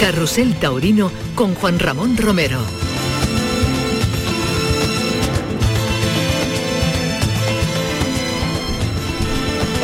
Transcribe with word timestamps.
Carrusel 0.00 0.58
Taurino 0.58 1.12
con 1.34 1.54
Juan 1.54 1.78
Ramón 1.78 2.16
Romero. 2.16 2.58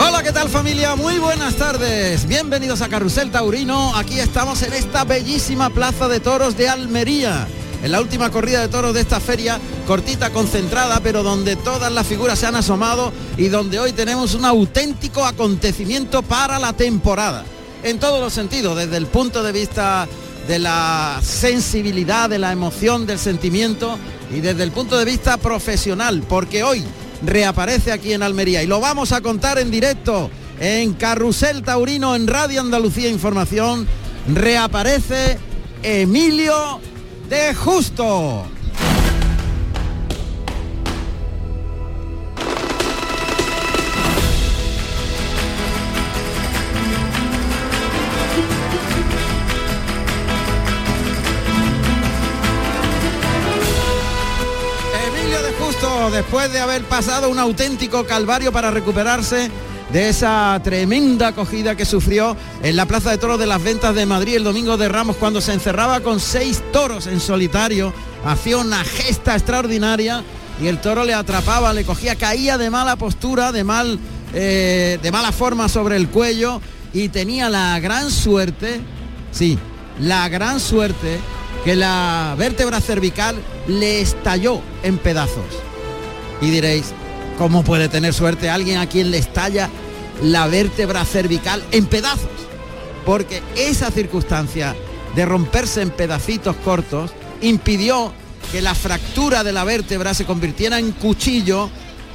Hola, 0.00 0.22
¿qué 0.22 0.32
tal 0.32 0.48
familia? 0.48 0.96
Muy 0.96 1.18
buenas 1.18 1.56
tardes. 1.56 2.26
Bienvenidos 2.26 2.80
a 2.80 2.88
Carrusel 2.88 3.30
Taurino. 3.30 3.94
Aquí 3.94 4.18
estamos 4.18 4.62
en 4.62 4.72
esta 4.72 5.04
bellísima 5.04 5.68
plaza 5.68 6.08
de 6.08 6.18
toros 6.18 6.56
de 6.56 6.70
Almería. 6.70 7.46
En 7.82 7.92
la 7.92 8.00
última 8.00 8.30
corrida 8.30 8.62
de 8.62 8.68
toros 8.68 8.94
de 8.94 9.02
esta 9.02 9.20
feria, 9.20 9.60
cortita, 9.86 10.30
concentrada, 10.30 11.00
pero 11.02 11.22
donde 11.22 11.56
todas 11.56 11.92
las 11.92 12.06
figuras 12.06 12.38
se 12.38 12.46
han 12.46 12.54
asomado 12.54 13.12
y 13.36 13.48
donde 13.48 13.78
hoy 13.78 13.92
tenemos 13.92 14.32
un 14.32 14.46
auténtico 14.46 15.26
acontecimiento 15.26 16.22
para 16.22 16.58
la 16.58 16.72
temporada 16.72 17.44
en 17.86 18.00
todos 18.00 18.20
los 18.20 18.32
sentidos, 18.32 18.76
desde 18.76 18.96
el 18.96 19.06
punto 19.06 19.44
de 19.44 19.52
vista 19.52 20.08
de 20.48 20.58
la 20.58 21.20
sensibilidad, 21.22 22.28
de 22.28 22.40
la 22.40 22.50
emoción, 22.50 23.06
del 23.06 23.20
sentimiento 23.20 23.96
y 24.34 24.40
desde 24.40 24.64
el 24.64 24.72
punto 24.72 24.98
de 24.98 25.04
vista 25.04 25.36
profesional, 25.36 26.24
porque 26.28 26.64
hoy 26.64 26.82
reaparece 27.24 27.92
aquí 27.92 28.12
en 28.12 28.24
Almería 28.24 28.62
y 28.64 28.66
lo 28.66 28.80
vamos 28.80 29.12
a 29.12 29.20
contar 29.20 29.58
en 29.58 29.70
directo 29.70 30.30
en 30.58 30.94
Carrusel 30.94 31.62
Taurino 31.62 32.16
en 32.16 32.26
Radio 32.26 32.60
Andalucía 32.60 33.08
Información, 33.08 33.86
reaparece 34.34 35.38
Emilio 35.84 36.80
de 37.28 37.54
Justo. 37.54 38.55
Después 56.10 56.52
de 56.52 56.60
haber 56.60 56.82
pasado 56.84 57.28
un 57.28 57.38
auténtico 57.38 58.06
calvario 58.06 58.52
para 58.52 58.70
recuperarse 58.70 59.50
de 59.92 60.08
esa 60.08 60.60
tremenda 60.62 61.28
acogida 61.28 61.76
que 61.76 61.84
sufrió 61.84 62.36
en 62.62 62.76
la 62.76 62.86
Plaza 62.86 63.10
de 63.10 63.18
Toros 63.18 63.38
de 63.38 63.46
las 63.46 63.62
Ventas 63.62 63.94
de 63.94 64.06
Madrid 64.06 64.36
el 64.36 64.44
domingo 64.44 64.76
de 64.76 64.88
Ramos 64.88 65.16
cuando 65.16 65.40
se 65.40 65.52
encerraba 65.52 66.00
con 66.00 66.20
seis 66.20 66.62
toros 66.72 67.06
en 67.06 67.20
solitario, 67.20 67.92
hacía 68.24 68.58
una 68.58 68.84
gesta 68.84 69.34
extraordinaria 69.34 70.22
y 70.60 70.66
el 70.66 70.80
toro 70.80 71.04
le 71.04 71.14
atrapaba, 71.14 71.72
le 71.72 71.84
cogía, 71.84 72.16
caía 72.16 72.58
de 72.58 72.70
mala 72.70 72.96
postura, 72.96 73.52
de 73.52 73.64
mal, 73.64 73.98
eh, 74.34 74.98
de 75.02 75.12
mala 75.12 75.32
forma 75.32 75.68
sobre 75.68 75.96
el 75.96 76.08
cuello 76.08 76.60
y 76.92 77.08
tenía 77.08 77.48
la 77.48 77.78
gran 77.80 78.10
suerte, 78.10 78.80
sí, 79.30 79.58
la 80.00 80.28
gran 80.28 80.60
suerte 80.60 81.18
que 81.64 81.76
la 81.76 82.34
vértebra 82.38 82.80
cervical 82.80 83.36
le 83.66 84.00
estalló 84.00 84.60
en 84.82 84.98
pedazos. 84.98 85.44
Y 86.40 86.50
diréis, 86.50 86.92
¿cómo 87.38 87.64
puede 87.64 87.88
tener 87.88 88.12
suerte 88.12 88.50
alguien 88.50 88.78
a 88.78 88.88
quien 88.88 89.10
le 89.10 89.18
estalla 89.18 89.70
la 90.22 90.46
vértebra 90.46 91.04
cervical 91.04 91.62
en 91.72 91.86
pedazos? 91.86 92.30
Porque 93.04 93.42
esa 93.56 93.90
circunstancia 93.90 94.74
de 95.14 95.24
romperse 95.24 95.82
en 95.82 95.90
pedacitos 95.90 96.56
cortos 96.56 97.12
impidió 97.40 98.12
que 98.52 98.62
la 98.62 98.74
fractura 98.74 99.44
de 99.44 99.52
la 99.52 99.64
vértebra 99.64 100.14
se 100.14 100.24
convirtiera 100.24 100.78
en 100.78 100.92
cuchillo 100.92 101.70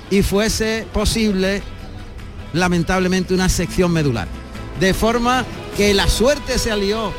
y 0.09 0.21
fuese 0.21 0.85
posible, 0.93 1.61
lamentablemente, 2.53 3.33
una 3.33 3.49
sección 3.49 3.91
medular. 3.91 4.27
De 4.79 4.93
forma 4.93 5.45
que 5.75 5.93
la 5.93 6.07
suerte 6.07 6.59
se 6.59 6.71
alió 6.71 7.11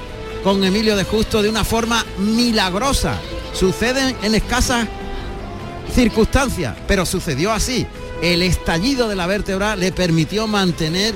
con 0.44 0.62
Emilio 0.64 0.96
de 0.96 1.04
Justo 1.04 1.42
de 1.42 1.48
una 1.48 1.64
forma 1.64 2.04
milagrosa. 2.18 3.18
Suceden 3.54 4.16
en 4.22 4.34
escasas 4.34 4.88
circunstancia, 5.94 6.76
pero 6.86 7.06
sucedió 7.06 7.52
así. 7.52 7.86
El 8.22 8.42
estallido 8.42 9.08
de 9.08 9.16
la 9.16 9.26
vértebra 9.26 9.76
le 9.76 9.92
permitió 9.92 10.46
mantener 10.46 11.14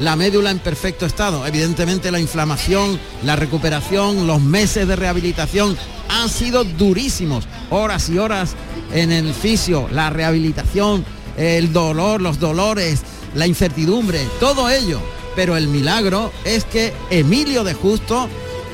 la 0.00 0.16
médula 0.16 0.50
en 0.50 0.58
perfecto 0.58 1.06
estado. 1.06 1.46
Evidentemente 1.46 2.10
la 2.10 2.20
inflamación, 2.20 2.98
la 3.24 3.36
recuperación, 3.36 4.26
los 4.26 4.40
meses 4.40 4.88
de 4.88 4.96
rehabilitación 4.96 5.76
han 6.08 6.28
sido 6.28 6.64
durísimos. 6.64 7.46
Horas 7.70 8.08
y 8.08 8.18
horas 8.18 8.54
en 8.92 9.12
el 9.12 9.34
fisio, 9.34 9.88
la 9.90 10.10
rehabilitación, 10.10 11.04
el 11.36 11.72
dolor, 11.72 12.20
los 12.20 12.38
dolores, 12.38 13.02
la 13.34 13.46
incertidumbre, 13.46 14.20
todo 14.40 14.70
ello. 14.70 15.00
Pero 15.34 15.56
el 15.56 15.68
milagro 15.68 16.32
es 16.44 16.64
que 16.64 16.94
Emilio 17.10 17.62
de 17.62 17.74
Justo 17.74 18.28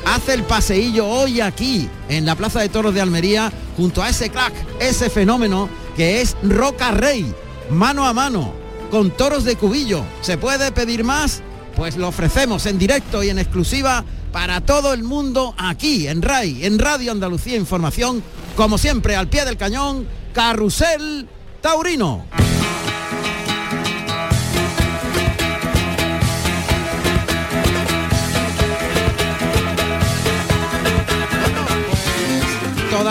hace 0.06 0.34
el 0.34 0.42
paseillo 0.44 1.06
hoy 1.06 1.40
aquí 1.40 1.88
en 2.08 2.26
la 2.26 2.36
Plaza 2.36 2.60
de 2.60 2.68
Toros 2.68 2.94
de 2.94 3.00
Almería 3.00 3.52
junto 3.76 4.02
a 4.02 4.08
ese 4.08 4.30
crack, 4.30 4.52
ese 4.80 5.10
fenómeno 5.10 5.68
que 5.96 6.20
es 6.20 6.36
Roca 6.42 6.90
Rey, 6.90 7.32
mano 7.70 8.06
a 8.06 8.12
mano, 8.12 8.52
con 8.90 9.10
toros 9.10 9.44
de 9.44 9.56
cubillo. 9.56 10.04
¿Se 10.20 10.38
puede 10.38 10.72
pedir 10.72 11.04
más? 11.04 11.42
Pues 11.76 11.96
lo 11.96 12.08
ofrecemos 12.08 12.66
en 12.66 12.78
directo 12.78 13.22
y 13.22 13.30
en 13.30 13.38
exclusiva 13.38 14.04
para 14.32 14.60
todo 14.60 14.92
el 14.92 15.04
mundo 15.04 15.54
aquí 15.58 16.08
en 16.08 16.22
RAI, 16.22 16.64
en 16.64 16.78
Radio 16.78 17.12
Andalucía 17.12 17.56
Información, 17.56 18.22
como 18.56 18.78
siempre 18.78 19.16
al 19.16 19.28
pie 19.28 19.44
del 19.44 19.56
cañón, 19.56 20.06
Carrusel 20.32 21.28
Taurino. 21.60 22.26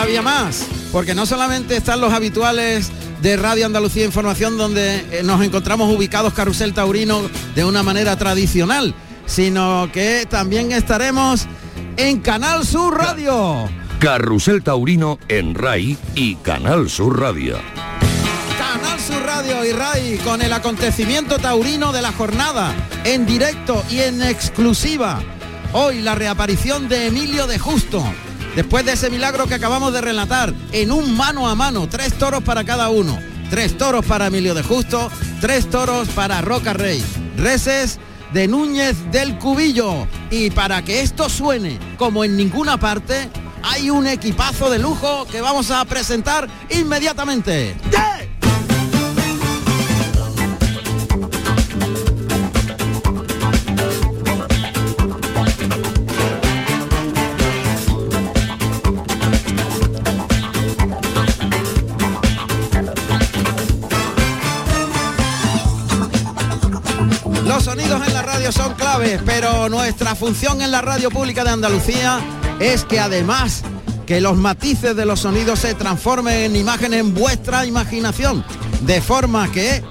Todavía 0.01 0.23
más, 0.23 0.65
porque 0.91 1.13
no 1.13 1.27
solamente 1.27 1.77
están 1.77 2.01
los 2.01 2.11
habituales 2.11 2.89
de 3.21 3.37
Radio 3.37 3.67
Andalucía 3.67 4.03
Información 4.03 4.57
donde 4.57 4.95
eh, 5.11 5.21
nos 5.23 5.43
encontramos 5.43 5.95
ubicados 5.95 6.33
Carrusel 6.33 6.73
Taurino 6.73 7.21
de 7.53 7.63
una 7.63 7.83
manera 7.83 8.17
tradicional, 8.17 8.95
sino 9.27 9.91
que 9.93 10.25
también 10.27 10.71
estaremos 10.71 11.45
en 11.97 12.19
Canal 12.19 12.65
Sur 12.65 12.97
Radio. 12.97 13.69
Carrusel 13.99 14.63
Taurino 14.63 15.19
en 15.27 15.53
RAI 15.53 15.95
y 16.15 16.33
Canal 16.37 16.89
Sur 16.89 17.19
Radio. 17.19 17.59
Canal 18.57 18.99
Sur 18.99 19.21
Radio 19.23 19.63
y 19.63 19.71
RAI 19.71 20.17
con 20.23 20.41
el 20.41 20.51
acontecimiento 20.51 21.37
taurino 21.37 21.91
de 21.91 22.01
la 22.01 22.11
jornada, 22.11 22.73
en 23.03 23.27
directo 23.27 23.83
y 23.87 23.99
en 23.99 24.23
exclusiva. 24.23 25.21
Hoy 25.73 26.01
la 26.01 26.15
reaparición 26.15 26.89
de 26.89 27.05
Emilio 27.05 27.45
de 27.45 27.59
Justo, 27.59 28.03
Después 28.55 28.85
de 28.85 28.93
ese 28.93 29.09
milagro 29.09 29.47
que 29.47 29.55
acabamos 29.55 29.93
de 29.93 30.01
relatar, 30.01 30.53
en 30.73 30.91
un 30.91 31.15
mano 31.15 31.47
a 31.47 31.55
mano, 31.55 31.87
tres 31.87 32.13
toros 32.17 32.43
para 32.43 32.65
cada 32.65 32.89
uno. 32.89 33.17
Tres 33.49 33.77
toros 33.77 34.05
para 34.05 34.27
Emilio 34.27 34.53
de 34.53 34.63
Justo, 34.63 35.09
tres 35.39 35.69
toros 35.69 36.07
para 36.09 36.41
Roca 36.41 36.73
Rey. 36.73 37.03
Reces 37.37 37.99
de 38.33 38.47
Núñez 38.47 38.95
del 39.11 39.37
Cubillo. 39.37 40.07
Y 40.29 40.49
para 40.51 40.83
que 40.83 41.01
esto 41.01 41.29
suene 41.29 41.79
como 41.97 42.23
en 42.23 42.35
ninguna 42.35 42.77
parte, 42.77 43.29
hay 43.63 43.89
un 43.89 44.07
equipazo 44.07 44.69
de 44.69 44.79
lujo 44.79 45.25
que 45.31 45.41
vamos 45.41 45.71
a 45.71 45.83
presentar 45.85 46.47
inmediatamente. 46.69 47.75
Pero 69.25 69.69
nuestra 69.69 70.15
función 70.15 70.61
en 70.61 70.69
la 70.69 70.81
radio 70.81 71.09
pública 71.09 71.43
de 71.45 71.51
Andalucía 71.51 72.19
es 72.59 72.83
que 72.83 72.99
además 72.99 73.63
que 74.05 74.19
los 74.19 74.35
matices 74.35 74.95
de 74.95 75.05
los 75.05 75.21
sonidos 75.21 75.59
se 75.59 75.73
transformen 75.75 76.35
en 76.35 76.55
imágenes 76.57 76.99
en 76.99 77.13
vuestra 77.13 77.65
imaginación, 77.65 78.43
de 78.81 79.01
forma 79.01 79.49
que 79.51 79.81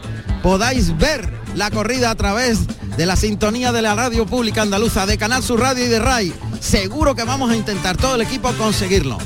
podáis 0.42 0.96
ver 0.98 1.32
la 1.54 1.70
corrida 1.70 2.10
a 2.10 2.14
través 2.14 2.58
de 2.96 3.06
la 3.06 3.16
sintonía 3.16 3.72
de 3.72 3.80
la 3.80 3.94
radio 3.94 4.26
pública 4.26 4.62
andaluza, 4.62 5.06
de 5.06 5.16
Canal 5.16 5.42
Sur 5.42 5.60
Radio 5.60 5.86
y 5.86 5.88
de 5.88 5.98
RAI. 5.98 6.34
Seguro 6.60 7.14
que 7.14 7.24
vamos 7.24 7.50
a 7.50 7.56
intentar 7.56 7.96
todo 7.96 8.16
el 8.16 8.20
equipo 8.20 8.52
conseguirlo. 8.58 9.16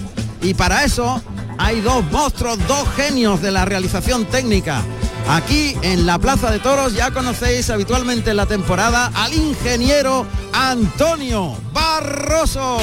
Y 0.41 0.55
para 0.55 0.85
eso 0.85 1.20
hay 1.59 1.81
dos 1.81 2.05
monstruos, 2.12 2.59
dos 2.69 2.88
genios 2.97 3.43
de 3.43 3.50
la 3.50 3.65
realización 3.65 4.25
técnica 4.27 4.82
Aquí 5.29 5.75
en 5.82 6.06
la 6.06 6.19
Plaza 6.19 6.50
de 6.50 6.59
Toros 6.59 6.94
ya 6.94 7.11
conocéis 7.11 7.71
habitualmente 7.71 8.31
en 8.31 8.37
la 8.37 8.47
temporada 8.47 9.11
al 9.15 9.32
ingeniero 9.32 10.26
Antonio 10.53 11.56
Barroso. 11.73 12.79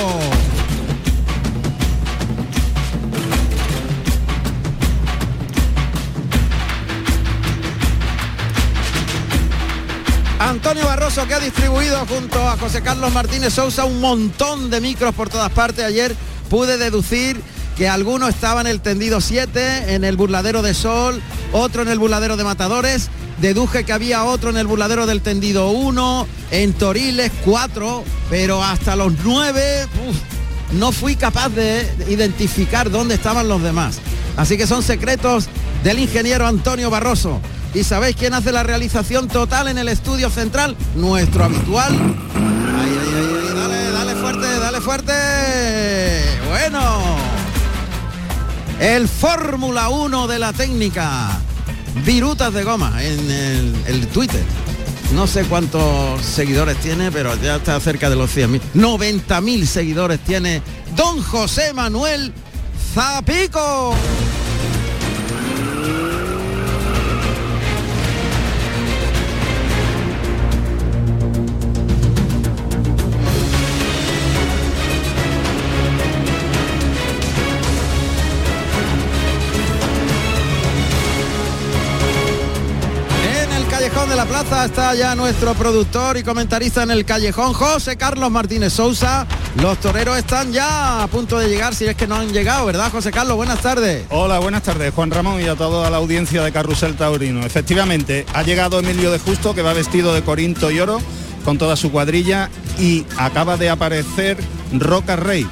Antonio 10.39 10.85
Barroso 10.85 11.27
que 11.27 11.35
ha 11.35 11.39
distribuido 11.39 12.03
junto 12.07 12.45
a 12.49 12.57
José 12.57 12.81
Carlos 12.81 13.13
Martínez 13.13 13.53
Sousa 13.53 13.85
un 13.85 14.01
montón 14.01 14.71
de 14.71 14.81
micros 14.81 15.13
por 15.13 15.29
todas 15.29 15.51
partes. 15.51 15.85
Ayer 15.85 16.15
pude 16.49 16.77
deducir 16.77 17.39
que 17.77 17.87
alguno 17.87 18.27
estaba 18.27 18.59
en 18.61 18.67
el 18.67 18.81
tendido 18.81 19.21
7, 19.21 19.93
en 19.93 20.03
el 20.03 20.17
burladero 20.17 20.61
de 20.61 20.73
Sol, 20.73 21.21
otro 21.51 21.81
en 21.81 21.87
el 21.89 21.99
burladero 21.99 22.37
de 22.37 22.43
Matadores. 22.43 23.09
Deduje 23.39 23.83
que 23.83 23.93
había 23.93 24.23
otro 24.23 24.49
en 24.49 24.57
el 24.57 24.67
burladero 24.67 25.05
del 25.05 25.21
tendido 25.21 25.71
1, 25.71 26.27
en 26.51 26.73
Toriles 26.73 27.31
4, 27.43 28.03
pero 28.29 28.63
hasta 28.63 28.95
los 28.95 29.13
9 29.23 29.87
no 30.73 30.91
fui 30.91 31.15
capaz 31.15 31.49
de 31.49 31.87
identificar 32.07 32.91
dónde 32.91 33.15
estaban 33.15 33.47
los 33.47 33.61
demás. 33.61 33.99
Así 34.37 34.57
que 34.57 34.67
son 34.67 34.83
secretos 34.83 35.47
del 35.83 35.99
ingeniero 35.99 36.47
Antonio 36.47 36.89
Barroso. 36.89 37.41
¿Y 37.73 37.83
sabéis 37.83 38.15
quién 38.15 38.33
hace 38.33 38.51
la 38.51 38.63
realización 38.63 39.27
total 39.27 39.69
en 39.69 39.77
el 39.77 39.87
estudio 39.87 40.29
central? 40.29 40.75
Nuestro 40.95 41.45
habitual. 41.45 41.93
Ay, 41.93 42.97
ay, 43.01 43.13
ay, 43.15 43.55
dale, 43.55 43.91
dale 43.91 44.15
fuerte, 44.15 44.59
dale 44.59 44.81
fuerte. 44.81 45.13
Bueno. 46.49 47.30
El 48.81 49.07
Fórmula 49.07 49.89
1 49.89 50.25
de 50.25 50.39
la 50.39 50.53
técnica. 50.53 51.39
Virutas 52.03 52.51
de 52.51 52.63
goma 52.63 52.91
en 53.03 53.29
el, 53.85 54.07
Twitter. 54.07 54.41
No 55.13 55.27
sé 55.27 55.43
cuántos 55.43 56.19
seguidores 56.23 56.77
tiene, 56.77 57.11
pero 57.11 57.39
ya 57.43 57.57
está 57.57 57.79
cerca 57.79 58.09
de 58.09 58.15
los 58.15 58.35
100.000. 58.35 58.59
90.000 58.73 59.65
seguidores 59.65 60.19
tiene 60.21 60.63
don 60.95 61.21
José 61.21 61.73
Manuel 61.73 62.33
Zapico. 62.95 63.93
Plaza 84.31 84.63
está 84.63 84.95
ya 84.95 85.13
nuestro 85.13 85.53
productor 85.55 86.15
y 86.15 86.23
comentarista 86.23 86.83
en 86.83 86.91
el 86.91 87.03
callejón, 87.03 87.51
José 87.51 87.97
Carlos 87.97 88.31
Martínez 88.31 88.71
Sousa. 88.71 89.27
Los 89.61 89.77
toreros 89.81 90.17
están 90.17 90.53
ya 90.53 91.03
a 91.03 91.07
punto 91.07 91.37
de 91.37 91.49
llegar, 91.49 91.75
si 91.75 91.85
es 91.85 91.97
que 91.97 92.07
no 92.07 92.15
han 92.15 92.31
llegado, 92.31 92.65
¿verdad, 92.65 92.89
José 92.89 93.11
Carlos? 93.11 93.35
Buenas 93.35 93.59
tardes. 93.59 94.05
Hola, 94.09 94.39
buenas 94.39 94.63
tardes, 94.63 94.93
Juan 94.93 95.11
Ramón 95.11 95.41
y 95.41 95.49
a 95.49 95.57
toda 95.57 95.89
la 95.89 95.97
audiencia 95.97 96.43
de 96.43 96.51
Carrusel 96.53 96.95
Taurino. 96.95 97.45
Efectivamente, 97.45 98.25
ha 98.33 98.43
llegado 98.43 98.79
Emilio 98.79 99.11
de 99.11 99.19
Justo, 99.19 99.53
que 99.53 99.63
va 99.63 99.73
vestido 99.73 100.13
de 100.13 100.21
corinto 100.21 100.71
y 100.71 100.79
oro, 100.79 101.01
con 101.43 101.57
toda 101.57 101.75
su 101.75 101.91
cuadrilla, 101.91 102.49
y 102.79 103.05
acaba 103.17 103.57
de 103.57 103.69
aparecer 103.69 104.37
Roca 104.71 105.17
Rey, 105.17 105.45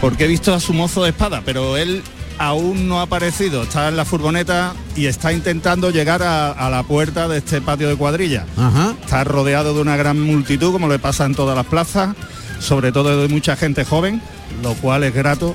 porque 0.00 0.24
he 0.24 0.28
visto 0.28 0.54
a 0.54 0.60
su 0.60 0.72
mozo 0.72 1.02
de 1.02 1.10
espada, 1.10 1.42
pero 1.44 1.76
él 1.76 2.02
aún 2.38 2.88
no 2.88 3.00
ha 3.00 3.02
aparecido, 3.02 3.62
está 3.62 3.88
en 3.88 3.96
la 3.96 4.04
furgoneta 4.04 4.74
y 4.96 5.06
está 5.06 5.32
intentando 5.32 5.90
llegar 5.90 6.22
a, 6.22 6.50
a 6.50 6.70
la 6.70 6.82
puerta 6.82 7.28
de 7.28 7.38
este 7.38 7.60
patio 7.60 7.88
de 7.88 7.96
cuadrilla. 7.96 8.46
Ajá. 8.56 8.94
Está 9.02 9.24
rodeado 9.24 9.74
de 9.74 9.80
una 9.80 9.96
gran 9.96 10.20
multitud, 10.20 10.72
como 10.72 10.88
le 10.88 10.98
pasa 10.98 11.24
en 11.24 11.34
todas 11.34 11.56
las 11.56 11.66
plazas, 11.66 12.14
sobre 12.58 12.92
todo 12.92 13.22
de 13.22 13.28
mucha 13.28 13.56
gente 13.56 13.84
joven, 13.84 14.22
lo 14.62 14.74
cual 14.74 15.04
es 15.04 15.14
grato, 15.14 15.54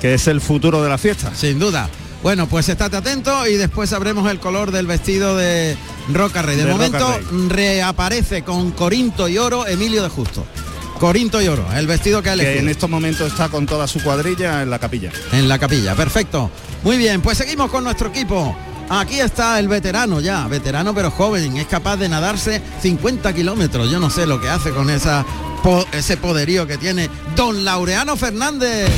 que 0.00 0.14
es 0.14 0.26
el 0.26 0.40
futuro 0.40 0.82
de 0.82 0.88
la 0.88 0.98
fiesta. 0.98 1.32
Sin 1.34 1.58
duda. 1.58 1.88
Bueno, 2.22 2.46
pues 2.46 2.68
estate 2.68 2.96
atento 2.96 3.46
y 3.48 3.54
después 3.54 3.90
sabremos 3.90 4.30
el 4.30 4.38
color 4.38 4.70
del 4.70 4.86
vestido 4.86 5.36
de 5.36 5.76
Roca 6.12 6.40
Rey. 6.40 6.56
De, 6.56 6.66
momento 6.66 7.18
reaparece 7.48 8.42
con 8.42 8.70
Corinto 8.70 9.28
y 9.28 9.38
Oro 9.38 9.66
Emilio 9.66 10.04
de 10.04 10.08
Justo. 10.08 10.46
Corinto 11.02 11.42
y 11.42 11.48
Oro, 11.48 11.66
el 11.74 11.88
vestido 11.88 12.22
que 12.22 12.30
ha 12.30 12.36
Que 12.36 12.42
elegido 12.42 12.62
en 12.62 12.68
estos 12.68 12.88
momentos 12.88 13.26
está 13.26 13.48
con 13.48 13.66
toda 13.66 13.88
su 13.88 14.00
cuadrilla 14.04 14.62
en 14.62 14.70
la 14.70 14.78
capilla. 14.78 15.10
en 15.32 15.48
la 15.48 15.58
capilla. 15.58 15.96
Perfecto. 15.96 16.48
Muy 16.84 16.96
bien, 16.96 17.20
pues 17.20 17.38
seguimos 17.38 17.72
con 17.72 17.82
nuestro 17.82 18.10
equipo. 18.10 18.56
Aquí 18.88 19.18
está 19.18 19.58
el 19.58 19.66
veterano 19.66 20.20
ya, 20.20 20.46
veterano 20.46 20.94
pero 20.94 21.10
joven, 21.10 21.56
es 21.56 21.66
capaz 21.66 21.96
de 21.96 22.08
nadarse 22.08 22.62
50 22.80 23.32
kilómetros. 23.32 23.90
Yo 23.90 23.98
no 23.98 24.10
sé 24.10 24.26
lo 24.26 24.40
que 24.40 24.48
hace 24.48 24.70
con 24.70 24.90
esa, 24.90 25.26
ese 25.90 26.16
poderío 26.18 26.68
que 26.68 26.78
tiene 26.78 27.10
don 27.34 27.64
Laureano 27.64 28.16
Fernández. 28.16 28.88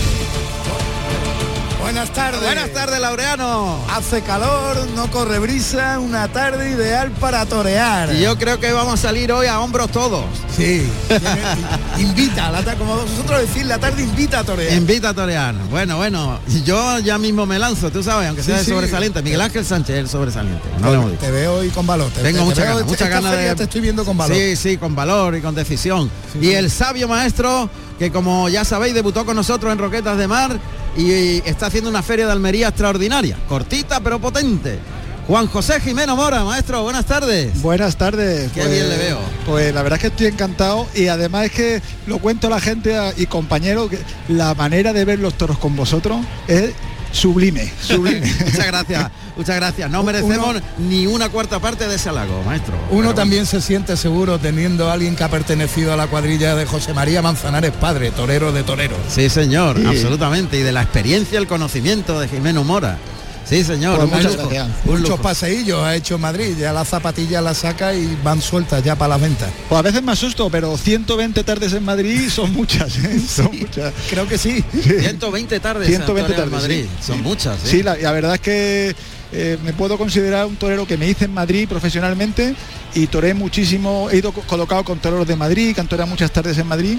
Buenas 1.84 2.10
tardes. 2.14 2.40
Buenas 2.40 2.72
tardes, 2.72 2.98
Laureano. 2.98 3.78
Hace 3.94 4.22
calor, 4.22 4.86
no 4.96 5.10
corre 5.10 5.38
brisa, 5.38 5.98
una 5.98 6.28
tarde 6.28 6.70
ideal 6.70 7.10
para 7.20 7.44
torear. 7.44 8.14
Y 8.14 8.22
yo 8.22 8.38
creo 8.38 8.58
que 8.58 8.72
vamos 8.72 8.94
a 8.94 8.96
salir 9.08 9.30
hoy 9.30 9.46
a 9.48 9.60
hombros 9.60 9.90
todos. 9.90 10.24
Sí. 10.56 10.88
invita, 11.98 12.50
la 12.50 12.62
tarde, 12.62 12.78
como 12.78 12.96
vosotros 12.96 13.40
decís, 13.42 13.66
la 13.66 13.78
tarde 13.78 14.02
invita 14.02 14.38
a 14.40 14.44
torear. 14.44 14.72
Invita 14.72 15.10
a 15.10 15.14
torear. 15.14 15.54
Bueno, 15.70 15.98
bueno, 15.98 16.40
yo 16.64 17.00
ya 17.00 17.18
mismo 17.18 17.44
me 17.44 17.58
lanzo, 17.58 17.90
tú 17.90 18.02
sabes, 18.02 18.28
aunque 18.28 18.42
sea 18.42 18.54
Sí, 18.56 18.60
el 18.60 18.66
sí. 18.66 18.72
sobresaliente. 18.72 19.20
Miguel 19.22 19.42
Ángel 19.42 19.64
Sánchez, 19.66 19.96
el 19.96 20.08
sobresaliente. 20.08 20.66
No 20.80 21.06
te 21.20 21.30
veo 21.30 21.56
hoy 21.56 21.68
con 21.68 21.86
valor. 21.86 22.10
te- 22.12 22.22
Tengo 22.22 22.38
te- 22.38 22.44
te 22.44 22.44
muchas 22.44 22.64
veo- 22.66 22.76
ganas, 22.78 23.10
ganas 23.10 23.30
feria 23.34 23.50
de... 23.50 23.56
te 23.56 23.62
estoy 23.64 23.80
viendo 23.82 24.04
con 24.06 24.16
valor. 24.16 24.34
Sí, 24.34 24.56
sí, 24.56 24.78
con 24.78 24.94
valor 24.96 25.36
y 25.36 25.42
con 25.42 25.54
decisión. 25.54 26.10
y 26.40 26.52
el 26.52 26.70
sabio 26.70 27.08
maestro, 27.08 27.68
que 27.98 28.10
como 28.10 28.48
ya 28.48 28.64
sabéis, 28.64 28.94
debutó 28.94 29.26
con 29.26 29.36
nosotros 29.36 29.70
en 29.70 29.78
Roquetas 29.78 30.16
de 30.16 30.26
Mar 30.26 30.58
y, 30.96 31.42
está 31.48 31.66
haciendo 31.66 31.90
una 31.90 32.02
feria 32.02 32.26
de 32.26 32.32
Almería 32.32 32.68
extraordinaria. 32.68 33.36
Cortita 33.48 34.00
pero 34.00 34.18
potente. 34.18 34.78
Juan 35.26 35.46
José 35.46 35.80
Jimeno 35.80 36.16
Mora, 36.16 36.44
maestro, 36.44 36.82
buenas 36.82 37.06
tardes. 37.06 37.60
Buenas 37.62 37.96
tardes. 37.96 38.52
Qué 38.52 38.66
bien 38.66 38.90
le 38.90 38.98
veo. 38.98 39.18
Pues 39.46 39.74
la 39.74 39.82
verdad 39.82 39.96
es 39.96 40.02
que 40.02 40.08
estoy 40.08 40.26
encantado 40.26 40.86
y 40.94 41.06
además 41.06 41.46
es 41.46 41.52
que 41.52 41.82
lo 42.06 42.18
cuento 42.18 42.48
a 42.48 42.50
la 42.50 42.60
gente 42.60 42.94
y 43.16 43.24
compañeros 43.24 43.88
que 43.88 43.98
la 44.28 44.54
manera 44.54 44.92
de 44.92 45.04
ver 45.06 45.18
los 45.18 45.32
toros 45.34 45.56
con 45.56 45.76
vosotros 45.76 46.18
es 46.46 46.72
sublime, 47.14 47.72
sublime. 47.80 48.20
muchas 48.44 48.66
gracias, 48.66 49.10
muchas 49.36 49.56
gracias. 49.56 49.90
No 49.90 50.02
merecemos 50.02 50.56
ni 50.78 51.06
una 51.06 51.28
cuarta 51.28 51.60
parte 51.60 51.86
de 51.88 51.94
ese 51.94 52.08
halago, 52.08 52.42
maestro. 52.42 52.74
Uno 52.90 53.02
Pero 53.02 53.14
también 53.14 53.46
se 53.46 53.60
siente 53.60 53.96
seguro 53.96 54.38
teniendo 54.38 54.90
a 54.90 54.92
alguien 54.94 55.16
que 55.16 55.24
ha 55.24 55.28
pertenecido 55.28 55.92
a 55.92 55.96
la 55.96 56.06
cuadrilla 56.08 56.54
de 56.54 56.66
José 56.66 56.92
María 56.92 57.22
Manzanares 57.22 57.72
padre, 57.72 58.10
torero 58.10 58.52
de 58.52 58.62
toreros. 58.64 58.98
Sí, 59.08 59.28
señor, 59.30 59.78
Sí. 59.78 59.86
absolutamente. 59.86 60.58
Y 60.58 60.62
de 60.62 60.72
la 60.72 60.82
experiencia, 60.82 61.38
el 61.38 61.46
conocimiento 61.46 62.20
de 62.20 62.28
Jimeno 62.28 62.64
Mora. 62.64 62.98
Sí, 63.44 63.62
señor. 63.62 63.96
Pues 63.98 64.08
un 64.10 64.16
muchas 64.16 64.32
lujo, 64.36 64.48
gracias. 64.48 64.68
un 64.86 65.00
Muchos 65.00 65.20
paseillos 65.20 65.80
ha 65.82 65.94
hecho 65.94 66.14
en 66.14 66.20
Madrid, 66.22 66.56
ya 66.58 66.72
las 66.72 66.88
zapatillas 66.88 67.42
las 67.42 67.58
saca 67.58 67.94
y 67.94 68.16
van 68.24 68.40
sueltas 68.40 68.82
ya 68.82 68.96
para 68.96 69.10
las 69.10 69.20
ventas. 69.20 69.50
Pues 69.68 69.78
a 69.78 69.82
veces 69.82 70.02
me 70.02 70.12
asusto, 70.12 70.48
pero 70.50 70.76
120 70.78 71.44
tardes 71.44 71.72
en 71.74 71.84
Madrid 71.84 72.28
son 72.30 72.52
muchas, 72.54 72.96
¿eh? 72.98 73.20
son 73.28 73.50
muchas. 73.58 73.92
Creo 74.08 74.26
que 74.26 74.38
sí. 74.38 74.64
120 74.72 75.60
tardes. 75.60 75.88
120 75.88 76.30
en 76.32 76.36
tardes, 76.36 76.52
Madrid. 76.52 76.84
sí. 77.00 77.06
Son 77.06 77.22
muchas. 77.22 77.56
¿eh? 77.64 77.68
Sí, 77.68 77.82
la, 77.82 77.96
la 77.96 78.12
verdad 78.12 78.34
es 78.34 78.40
que 78.40 78.96
eh, 79.32 79.58
me 79.64 79.72
puedo 79.72 79.98
considerar 79.98 80.46
un 80.46 80.56
torero 80.56 80.86
que 80.86 80.96
me 80.96 81.08
hice 81.08 81.26
en 81.26 81.34
Madrid 81.34 81.68
profesionalmente 81.68 82.54
y 82.94 83.08
toré 83.08 83.34
muchísimo, 83.34 84.08
he 84.10 84.18
ido 84.18 84.32
co- 84.32 84.42
colocado 84.42 84.84
con 84.84 84.98
toreros 85.00 85.26
de 85.26 85.34
Madrid, 85.36 85.74
toreado 85.88 86.08
muchas 86.08 86.30
tardes 86.30 86.56
en 86.58 86.66
Madrid, 86.68 86.98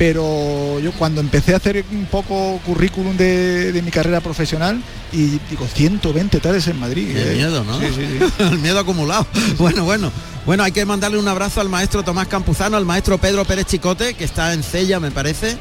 pero 0.00 0.80
yo 0.80 0.92
cuando 0.92 1.20
empecé 1.20 1.52
a 1.52 1.58
hacer 1.58 1.84
un 1.92 2.06
poco 2.06 2.58
currículum 2.64 3.18
de, 3.18 3.70
de 3.70 3.82
mi 3.82 3.90
carrera 3.90 4.22
profesional 4.22 4.82
y 5.12 5.38
digo 5.50 5.66
120 5.66 6.40
tardes 6.40 6.66
en 6.68 6.80
Madrid. 6.80 7.14
¿eh? 7.14 7.34
miedo, 7.36 7.62
¿no? 7.64 7.78
Sí, 7.78 7.88
sí, 7.94 8.06
sí. 8.18 8.32
El 8.50 8.58
miedo 8.60 8.78
acumulado. 8.78 9.26
Bueno, 9.58 9.84
bueno. 9.84 10.10
Bueno, 10.46 10.62
hay 10.62 10.72
que 10.72 10.86
mandarle 10.86 11.18
un 11.18 11.28
abrazo 11.28 11.60
al 11.60 11.68
maestro 11.68 12.02
Tomás 12.02 12.28
Campuzano, 12.28 12.78
al 12.78 12.86
maestro 12.86 13.18
Pedro 13.18 13.44
Pérez 13.44 13.66
Chicote, 13.66 14.14
que 14.14 14.24
está 14.24 14.54
en 14.54 14.62
Cella, 14.62 15.00
me 15.00 15.10
parece. 15.10 15.58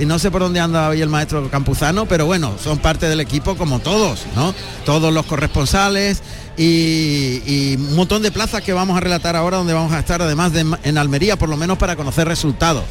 Y 0.00 0.06
no 0.06 0.18
sé 0.18 0.30
por 0.30 0.40
dónde 0.40 0.58
anda 0.58 0.88
hoy 0.88 1.02
el 1.02 1.10
maestro 1.10 1.50
Campuzano, 1.50 2.06
pero 2.06 2.24
bueno, 2.24 2.54
son 2.64 2.78
parte 2.78 3.10
del 3.10 3.20
equipo 3.20 3.56
como 3.56 3.80
todos, 3.80 4.20
¿no? 4.34 4.54
Todos 4.86 5.12
los 5.12 5.26
corresponsales 5.26 6.22
y, 6.56 7.42
y 7.44 7.76
un 7.76 7.94
montón 7.94 8.22
de 8.22 8.32
plazas 8.32 8.62
que 8.62 8.72
vamos 8.72 8.96
a 8.96 9.00
relatar 9.00 9.36
ahora, 9.36 9.58
donde 9.58 9.74
vamos 9.74 9.92
a 9.92 9.98
estar 9.98 10.22
además 10.22 10.54
de 10.54 10.64
en 10.82 10.96
Almería, 10.96 11.36
por 11.36 11.50
lo 11.50 11.58
menos 11.58 11.76
para 11.76 11.94
conocer 11.94 12.26
resultados. 12.26 12.84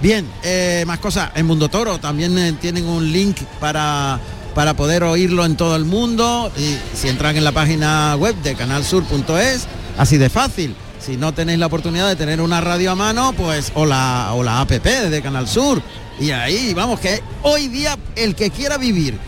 Bien, 0.00 0.26
eh, 0.42 0.84
más 0.86 0.98
cosas. 0.98 1.30
En 1.34 1.46
Mundo 1.46 1.68
Toro 1.68 1.98
también 1.98 2.36
eh, 2.38 2.54
tienen 2.58 2.86
un 2.86 3.12
link 3.12 3.36
para, 3.60 4.18
para 4.54 4.74
poder 4.74 5.02
oírlo 5.04 5.44
en 5.44 5.56
todo 5.56 5.76
el 5.76 5.84
mundo. 5.84 6.50
Y 6.56 6.76
si 6.96 7.08
entran 7.08 7.36
en 7.36 7.44
la 7.44 7.52
página 7.52 8.16
web 8.16 8.34
de 8.36 8.54
canalsur.es, 8.54 9.66
así 9.98 10.16
de 10.16 10.30
fácil. 10.30 10.74
Si 10.98 11.18
no 11.18 11.34
tenéis 11.34 11.58
la 11.58 11.66
oportunidad 11.66 12.08
de 12.08 12.16
tener 12.16 12.40
una 12.40 12.62
radio 12.62 12.92
a 12.92 12.94
mano, 12.94 13.34
pues 13.36 13.72
o 13.74 13.84
la, 13.84 14.30
o 14.32 14.42
la 14.42 14.60
app 14.60 14.70
de 14.70 15.22
Canal 15.22 15.46
Sur. 15.46 15.82
Y 16.18 16.30
ahí, 16.30 16.72
vamos, 16.72 16.98
que 17.00 17.22
hoy 17.42 17.68
día 17.68 17.98
el 18.16 18.34
que 18.34 18.50
quiera 18.50 18.78
vivir 18.78 19.18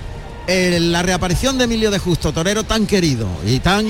eh, 0.46 0.78
la 0.80 1.02
reaparición 1.02 1.58
de 1.58 1.64
Emilio 1.64 1.90
de 1.90 1.98
Justo, 1.98 2.32
torero 2.32 2.64
tan 2.64 2.86
querido 2.86 3.28
y 3.46 3.58
tan 3.60 3.86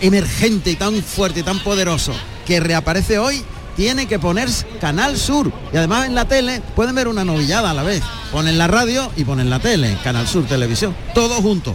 emergente 0.00 0.70
y 0.70 0.76
tan 0.76 1.02
fuerte 1.02 1.40
y 1.40 1.42
tan 1.42 1.58
poderoso, 1.60 2.12
que 2.46 2.60
reaparece 2.60 3.18
hoy, 3.18 3.44
tiene 3.76 4.06
que 4.06 4.18
poner 4.18 4.48
Canal 4.80 5.16
Sur. 5.16 5.52
Y 5.72 5.76
además 5.76 6.06
en 6.06 6.14
la 6.14 6.26
tele 6.26 6.62
pueden 6.74 6.94
ver 6.94 7.08
una 7.08 7.24
novillada 7.24 7.70
a 7.70 7.74
la 7.74 7.82
vez. 7.82 8.02
Ponen 8.32 8.58
la 8.58 8.66
radio 8.66 9.10
y 9.16 9.24
ponen 9.24 9.50
la 9.50 9.60
tele, 9.60 9.96
Canal 10.02 10.26
Sur 10.26 10.46
Televisión, 10.46 10.96
todo 11.14 11.34
junto. 11.42 11.74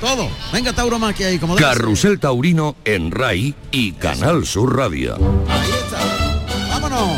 todo. 0.00 0.28
Venga, 0.52 0.72
tauromaquia 0.72 1.28
ahí, 1.28 1.38
como. 1.38 1.56
Carrusel 1.56 2.18
Taurino 2.20 2.76
en 2.84 3.10
RAI 3.10 3.54
y 3.70 3.92
Canal 3.92 4.46
Sur 4.46 4.76
Radio. 4.76 5.16
Ahí 5.48 5.70
está. 5.70 5.98
Vámonos. 6.68 7.10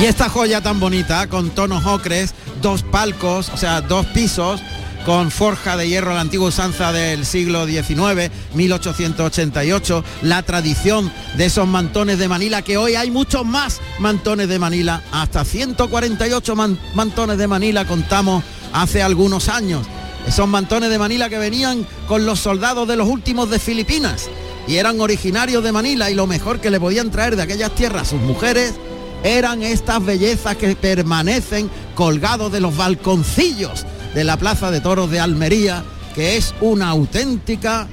Y 0.00 0.04
esta 0.04 0.28
joya 0.28 0.60
tan 0.60 0.78
bonita, 0.78 1.26
con 1.26 1.50
tonos 1.50 1.86
ocres, 1.86 2.34
dos 2.60 2.82
palcos, 2.82 3.48
o 3.48 3.56
sea, 3.56 3.80
dos 3.80 4.04
pisos, 4.06 4.60
con 5.06 5.30
forja 5.30 5.76
de 5.76 5.88
hierro 5.88 6.12
la 6.14 6.20
antigua 6.20 6.48
usanza 6.48 6.92
del 6.92 7.24
siglo 7.24 7.64
XIX, 7.64 8.28
1888, 8.54 10.04
la 10.22 10.42
tradición 10.42 11.12
de 11.36 11.46
esos 11.46 11.68
mantones 11.68 12.18
de 12.18 12.26
Manila, 12.28 12.62
que 12.62 12.76
hoy 12.76 12.96
hay 12.96 13.12
muchos 13.12 13.46
más 13.46 13.80
mantones 14.00 14.48
de 14.48 14.58
Manila, 14.58 15.02
hasta 15.12 15.44
148 15.44 16.56
man- 16.56 16.76
mantones 16.94 17.38
de 17.38 17.46
Manila 17.46 17.84
contamos 17.86 18.42
hace 18.72 19.00
algunos 19.00 19.48
años. 19.48 19.86
Esos 20.26 20.48
mantones 20.48 20.90
de 20.90 20.98
Manila 20.98 21.28
que 21.28 21.38
venían 21.38 21.86
con 22.08 22.26
los 22.26 22.40
soldados 22.40 22.88
de 22.88 22.96
los 22.96 23.08
últimos 23.08 23.48
de 23.48 23.60
Filipinas 23.60 24.28
y 24.66 24.74
eran 24.74 25.00
originarios 25.00 25.62
de 25.62 25.70
Manila 25.70 26.10
y 26.10 26.14
lo 26.14 26.26
mejor 26.26 26.58
que 26.60 26.72
le 26.72 26.80
podían 26.80 27.12
traer 27.12 27.36
de 27.36 27.42
aquellas 27.42 27.72
tierras 27.76 28.02
a 28.02 28.10
sus 28.10 28.20
mujeres 28.22 28.74
eran 29.22 29.62
estas 29.62 30.04
bellezas 30.04 30.56
que 30.56 30.74
permanecen 30.74 31.70
colgados 31.94 32.50
de 32.50 32.58
los 32.60 32.76
balconcillos 32.76 33.86
de 34.16 34.24
la 34.24 34.38
Plaza 34.38 34.70
de 34.70 34.80
Toros 34.80 35.10
de 35.10 35.20
Almería, 35.20 35.84
que 36.14 36.38
es 36.38 36.54
una 36.62 36.88
auténtica 36.88 37.86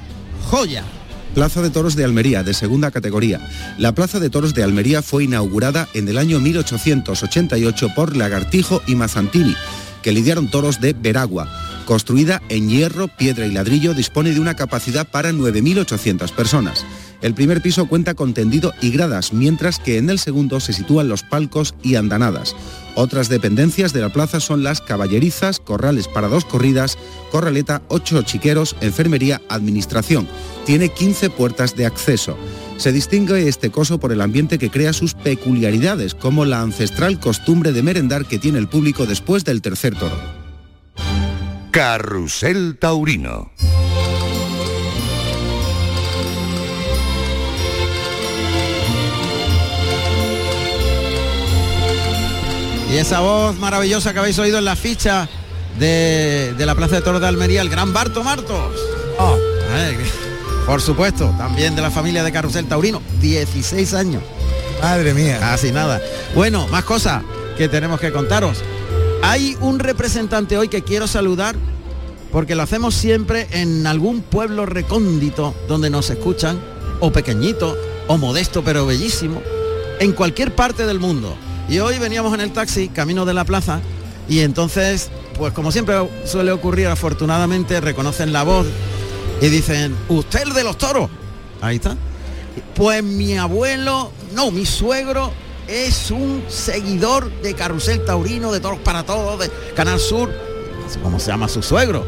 joya. 0.50 0.86
Plaza 1.36 1.62
de 1.62 1.70
Toros 1.70 1.98
de 1.98 2.06
Almería, 2.06 2.44
de 2.44 2.54
segunda 2.54 2.92
categoría. 2.92 3.46
La 3.78 3.92
Plaza 3.92 4.22
de 4.22 4.30
Toros 4.30 4.54
de 4.54 4.64
Almería 4.64 5.02
fue 5.02 5.26
inaugurada 5.26 5.90
en 5.94 6.08
el 6.08 6.18
año 6.18 6.40
1888 6.40 7.90
por 7.94 8.16
Lagartijo 8.16 8.82
y 8.88 8.96
Mazzantini, 8.96 9.54
que 10.02 10.14
lidiaron 10.14 10.50
toros 10.50 10.80
de 10.80 10.94
Veragua. 10.94 11.50
Construida 11.86 12.42
en 12.48 12.70
hierro, 12.70 13.10
piedra 13.10 13.46
y 13.46 13.52
ladrillo, 13.52 13.94
dispone 13.94 14.32
de 14.32 14.40
una 14.40 14.56
capacidad 14.56 15.06
para 15.06 15.34
9.800 15.34 16.32
personas. 16.32 16.86
El 17.24 17.34
primer 17.34 17.62
piso 17.62 17.88
cuenta 17.88 18.16
con 18.16 18.34
tendido 18.34 18.74
y 18.82 18.92
gradas, 18.92 19.32
mientras 19.32 19.80
que 19.80 19.98
en 19.98 20.10
el 20.10 20.20
segundo 20.20 20.60
se 20.60 20.74
sitúan 20.74 21.08
los 21.08 21.24
palcos 21.24 21.74
y 21.82 21.96
andanadas. 21.96 22.54
Otras 22.96 23.30
dependencias 23.30 23.94
de 23.94 24.02
la 24.02 24.10
plaza 24.10 24.42
son 24.42 24.62
las 24.62 24.82
caballerizas, 24.82 25.62
corrales 25.62 26.10
para 26.10 26.28
dos 26.28 26.44
corridas, 26.44 26.98
corraleta, 27.32 27.82
ocho 27.88 28.22
chiqueros, 28.24 28.76
enfermería, 28.82 29.42
administración. 29.48 30.28
Tiene 30.66 30.90
15 30.90 31.30
puertas 31.30 31.78
de 31.78 31.86
acceso. 31.86 32.38
Se 32.76 32.92
distingue 32.92 33.48
este 33.48 33.72
coso 33.72 34.02
por 34.02 34.12
el 34.12 34.20
ambiente 34.20 34.58
que 34.58 34.70
crea 34.70 34.92
sus 34.92 35.14
peculiaridades, 35.14 36.16
como 36.16 36.44
la 36.44 36.60
ancestral 36.60 37.22
costumbre 37.22 37.72
de 37.72 37.84
merendar 37.84 38.26
que 38.26 38.38
tiene 38.38 38.60
el 38.60 38.68
público 38.68 39.06
después 39.06 39.46
del 39.46 39.62
tercer 39.62 39.96
toro. 39.96 40.18
Carrusel 41.72 42.78
Taurino. 42.78 43.50
Y 52.94 52.98
esa 52.98 53.22
voz 53.22 53.58
maravillosa 53.58 54.14
que 54.14 54.20
habéis 54.20 54.38
oído 54.38 54.60
en 54.60 54.66
la 54.66 54.76
ficha 54.76 55.28
de, 55.80 56.54
de 56.56 56.66
la 56.68 56.76
Plaza 56.76 56.98
de 56.98 57.02
Toros 57.02 57.20
de 57.20 57.28
Almería, 57.28 57.62
el 57.62 57.70
gran 57.70 57.92
Barto 57.92 58.24
Martos. 58.24 58.76
Ay, 59.74 59.98
por 60.68 60.80
supuesto, 60.80 61.34
también 61.36 61.76
de 61.76 61.82
la 61.82 61.90
familia 61.90 62.24
de 62.24 62.32
Carrusel 62.32 62.68
Taurino, 62.68 63.02
16 63.20 63.96
años. 63.96 64.22
Madre 64.80 65.16
mía. 65.16 65.40
Casi 65.40 65.72
nada. 65.72 66.00
Bueno, 66.36 66.68
más 66.68 66.84
cosas 66.84 67.24
que 67.58 67.68
tenemos 67.68 68.00
que 68.00 68.12
contaros. 68.12 68.60
Hay 69.24 69.58
un 69.60 69.80
representante 69.80 70.56
hoy 70.60 70.68
que 70.68 70.84
quiero 70.84 71.08
saludar 71.08 71.56
porque 72.32 72.54
lo 72.54 72.62
hacemos 72.62 72.94
siempre 72.94 73.48
en 73.54 73.88
algún 73.88 74.22
pueblo 74.22 74.68
recóndito 74.68 75.56
donde 75.68 75.90
nos 75.90 76.12
escuchan, 76.12 76.60
o 77.00 77.12
pequeñito, 77.12 77.76
o 78.08 78.20
modesto 78.20 78.64
pero 78.64 78.86
bellísimo, 78.86 79.42
en 80.00 80.12
cualquier 80.12 80.54
parte 80.54 80.86
del 80.86 81.00
mundo. 81.00 81.36
Y 81.70 81.80
hoy 81.80 81.98
veníamos 81.98 82.34
en 82.34 82.42
el 82.42 82.52
taxi, 82.52 82.90
camino 82.90 83.26
de 83.26 83.34
la 83.34 83.46
plaza, 83.46 83.82
y 84.28 84.40
entonces, 84.40 85.10
pues 85.38 85.54
como 85.54 85.72
siempre 85.72 85.96
suele 86.26 86.52
ocurrir, 86.52 86.88
afortunadamente 86.88 87.82
reconocen 87.82 88.32
la 88.34 88.44
voz 88.44 88.68
y 89.42 89.48
dicen, 89.48 89.96
usted 90.10 90.46
de 90.54 90.64
los 90.64 90.78
toros. 90.78 91.10
Ahí 91.62 91.78
está. 91.78 91.98
Pues 92.76 93.04
mi 93.04 93.38
abuelo, 93.38 94.12
no, 94.34 94.52
mi 94.52 94.66
suegro 94.66 95.32
es 95.68 96.12
un 96.12 96.44
seguidor 96.48 97.32
de 97.42 97.54
Carrusel 97.54 98.04
Taurino, 98.06 98.52
de 98.52 98.60
Toros 98.60 98.80
para 98.80 99.04
Todos, 99.04 99.40
de 99.40 99.50
Canal 99.76 100.00
Sur. 100.00 100.32
¿Cómo 101.02 101.20
se 101.20 101.32
llama 101.32 101.48
su 101.48 101.64
suegro? 101.64 102.06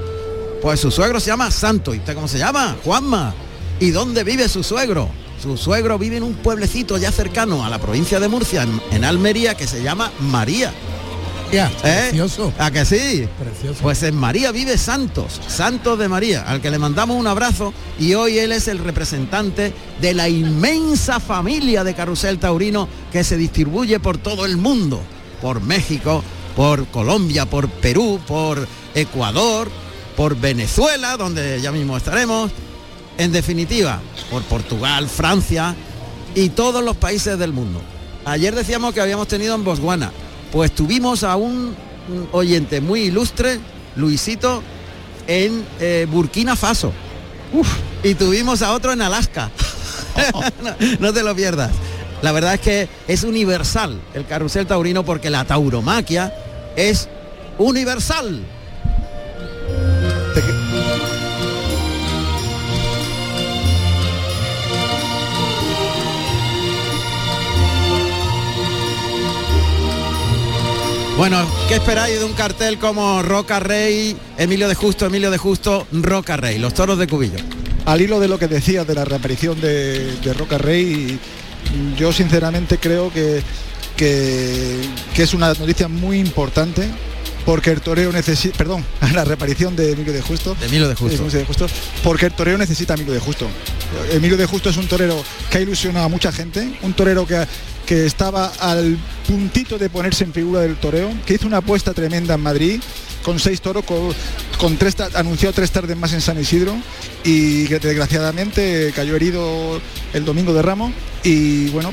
Pues 0.61 0.79
su 0.79 0.91
suegro 0.91 1.19
se 1.19 1.27
llama 1.27 1.51
Santo. 1.51 1.93
¿Y 1.93 1.99
usted 1.99 2.15
cómo 2.15 2.27
se 2.27 2.37
llama? 2.37 2.75
Juanma. 2.83 3.33
¿Y 3.79 3.91
dónde 3.91 4.23
vive 4.23 4.47
su 4.49 4.63
suegro? 4.63 5.09
Su 5.41 5.57
suegro 5.57 5.97
vive 5.99 6.17
en 6.17 6.23
un 6.23 6.33
pueblecito 6.33 6.97
ya 6.97 7.11
cercano 7.11 7.65
a 7.65 7.69
la 7.69 7.79
provincia 7.79 8.19
de 8.19 8.27
Murcia, 8.27 8.63
en, 8.63 8.81
en 8.91 9.03
Almería, 9.03 9.55
que 9.55 9.67
se 9.67 9.83
llama 9.83 10.11
María. 10.19 10.73
Ya, 11.51 11.71
¿Eh? 11.83 12.07
precioso. 12.09 12.51
¿A 12.57 12.71
que 12.71 12.85
sí? 12.85 13.27
Precioso. 13.39 13.79
Pues 13.81 14.03
en 14.03 14.15
María 14.15 14.51
vive 14.51 14.77
Santos, 14.77 15.39
Santos 15.47 15.97
de 15.99 16.07
María, 16.09 16.43
al 16.43 16.59
que 16.61 16.71
le 16.71 16.79
mandamos 16.79 17.17
un 17.17 17.27
abrazo 17.27 17.73
y 17.99 18.13
hoy 18.13 18.39
él 18.39 18.51
es 18.51 18.67
el 18.67 18.79
representante 18.79 19.73
de 20.01 20.13
la 20.13 20.27
inmensa 20.27 21.19
familia 21.19 21.83
de 21.83 21.93
Carrusel 21.93 22.39
Taurino 22.39 22.89
que 23.11 23.23
se 23.23 23.37
distribuye 23.37 23.99
por 23.99 24.17
todo 24.17 24.45
el 24.45 24.57
mundo, 24.57 24.99
por 25.41 25.61
México, 25.61 26.23
por 26.55 26.87
Colombia, 26.87 27.45
por 27.45 27.69
Perú, 27.69 28.19
por 28.27 28.67
Ecuador, 28.93 29.69
por 30.17 30.35
Venezuela, 30.37 31.15
donde 31.15 31.61
ya 31.61 31.71
mismo 31.71 31.95
estaremos, 31.95 32.51
en 33.17 33.31
definitiva, 33.31 34.01
por 34.29 34.43
Portugal, 34.43 35.07
Francia 35.09 35.75
y 36.33 36.49
todos 36.49 36.83
los 36.83 36.95
países 36.95 37.37
del 37.37 37.53
mundo. 37.53 37.81
Ayer 38.25 38.55
decíamos 38.55 38.93
que 38.93 39.01
habíamos 39.01 39.27
tenido 39.27 39.55
en 39.55 39.63
Botswana, 39.63 40.11
pues 40.51 40.73
tuvimos 40.73 41.23
a 41.23 41.35
un, 41.35 41.75
oyente 42.31 42.81
muy 42.81 43.01
ilustre, 43.01 43.59
Luisito, 43.95 44.61
en 45.27 45.65
eh, 45.79 46.07
Burkina 46.09 46.55
Faso. 46.55 46.91
Uf, 47.53 47.67
y 48.03 48.15
tuvimos 48.15 48.61
a 48.61 48.73
otro 48.73 48.91
en 48.91 49.01
Alaska. 49.01 49.49
no, 50.63 50.75
no 50.99 51.13
te 51.13 51.23
lo 51.23 51.35
pierdas. 51.35 51.71
La 52.21 52.31
verdad 52.31 52.55
es 52.55 52.61
que 52.61 52.89
es 53.07 53.23
universal 53.23 53.99
el 54.13 54.25
carrusel 54.25 54.65
taurino 54.65 55.03
porque 55.03 55.29
la 55.29 55.45
tauromaquia 55.45 56.33
es 56.75 57.07
universal. 57.57 58.43
Bueno, 71.17 71.47
¿qué 71.69 71.75
esperáis 71.75 72.19
de 72.19 72.25
un 72.25 72.33
cartel 72.33 72.77
como 72.77 73.21
Roca 73.23 73.61
Rey, 73.61 74.17
Emilio 74.37 74.67
de 74.67 74.75
Justo, 74.75 75.05
Emilio 75.05 75.31
de 75.31 75.37
Justo, 75.37 75.87
Roca 75.93 76.35
Rey, 76.35 76.59
los 76.59 76.73
toros 76.73 76.97
de 76.97 77.07
Cubillo? 77.07 77.37
Al 77.85 78.01
hilo 78.01 78.19
de 78.19 78.27
lo 78.27 78.37
que 78.37 78.49
decías 78.49 78.85
de 78.85 78.95
la 78.95 79.05
reaparición 79.05 79.61
de, 79.61 80.17
de 80.17 80.33
Roca 80.33 80.57
Rey, 80.57 81.17
yo 81.97 82.11
sinceramente 82.11 82.79
creo 82.79 83.13
que, 83.13 83.41
que, 83.95 84.81
que 85.15 85.23
es 85.23 85.33
una 85.33 85.53
noticia 85.53 85.87
muy 85.87 86.19
importante 86.19 86.89
porque 87.45 87.69
el 87.71 87.81
toreo 87.81 88.11
necesita, 88.11 88.57
perdón, 88.57 88.83
la 89.13 89.23
reaparición 89.23 89.75
de 89.75 89.91
Emilio 89.91 90.13
de 90.13 90.21
Justo. 90.21 90.55
De 90.59 90.65
Emilio 90.65 90.87
de 90.87 90.95
Justo. 90.95 91.23
De 91.29 91.45
Justo, 91.45 91.67
porque 92.03 92.25
el 92.27 92.33
toreo 92.33 92.57
necesita 92.57 92.93
a 92.93 92.95
Emilio 92.95 93.13
de 93.13 93.19
Justo. 93.19 93.47
Emilio 94.11 94.37
de 94.37 94.45
Justo 94.45 94.69
es 94.69 94.77
un 94.77 94.87
torero 94.87 95.23
que 95.49 95.57
ha 95.59 95.61
ilusionado 95.61 96.05
a 96.05 96.09
mucha 96.09 96.31
gente, 96.31 96.77
un 96.81 96.93
torero 96.93 97.25
que, 97.27 97.45
que 97.85 98.05
estaba 98.05 98.47
al 98.59 98.97
puntito 99.27 99.77
de 99.77 99.89
ponerse 99.89 100.23
en 100.23 100.33
figura 100.33 100.61
del 100.61 100.75
toreo, 100.75 101.09
que 101.25 101.35
hizo 101.35 101.47
una 101.47 101.57
apuesta 101.57 101.93
tremenda 101.93 102.33
en 102.33 102.41
Madrid 102.41 102.81
con 103.23 103.39
seis 103.39 103.59
toros, 103.61 103.83
con, 103.85 104.13
con 104.59 104.77
tres 104.77 104.95
anunció 105.15 105.51
tres 105.51 105.71
tardes 105.71 105.97
más 105.97 106.13
en 106.13 106.21
San 106.21 106.39
Isidro 106.39 106.75
y 107.23 107.65
que 107.67 107.79
desgraciadamente 107.79 108.91
cayó 108.95 109.15
herido 109.15 109.81
el 110.13 110.25
domingo 110.25 110.53
de 110.53 110.61
Ramos 110.61 110.91
y 111.23 111.69
bueno, 111.69 111.91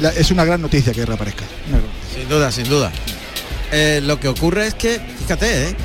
la- 0.00 0.08
es 0.10 0.30
una 0.30 0.44
gran 0.46 0.62
noticia 0.62 0.92
que 0.94 1.04
reaparezca. 1.04 1.44
Sin 2.14 2.28
duda, 2.30 2.50
sin 2.50 2.68
duda. 2.68 2.90
Eh, 3.72 4.00
lo 4.02 4.18
que 4.18 4.28
ocurre 4.28 4.66
es 4.66 4.74
que, 4.74 5.00
fíjate, 5.18 5.68
¿eh? 5.68 5.76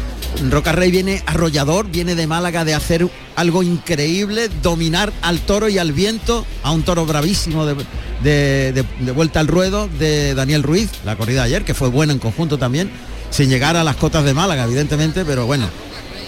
Roca 0.50 0.72
Rey 0.72 0.92
viene 0.92 1.24
arrollador, 1.26 1.88
viene 1.90 2.16
de 2.16 2.28
Málaga 2.28 2.66
de 2.66 2.74
hacer 2.74 3.08
algo 3.36 3.64
increíble, 3.64 4.50
dominar 4.62 5.12
al 5.22 5.40
toro 5.40 5.70
y 5.70 5.78
al 5.78 5.94
viento, 5.94 6.46
a 6.64 6.72
un 6.72 6.84
toro 6.84 7.06
bravísimo 7.06 7.66
de, 7.66 8.86
vuelta 9.16 9.40
al 9.40 9.48
ruedo 9.48 9.88
de 10.00 10.36
Daniel 10.36 10.64
Ruiz, 10.64 10.90
la 11.06 11.16
corrida 11.16 11.42
de 11.42 11.48
ayer, 11.48 11.64
que 11.64 11.74
fue 11.74 11.90
buena 11.90 12.14
en 12.14 12.20
conjunto 12.20 12.58
también, 12.58 12.92
sin 13.30 13.50
llegar 13.50 13.78
a 13.78 13.84
las 13.84 13.96
cotas 13.96 14.26
de 14.26 14.34
Málaga, 14.34 14.66
evidentemente, 14.66 15.26
pero 15.26 15.46
bueno, 15.46 15.68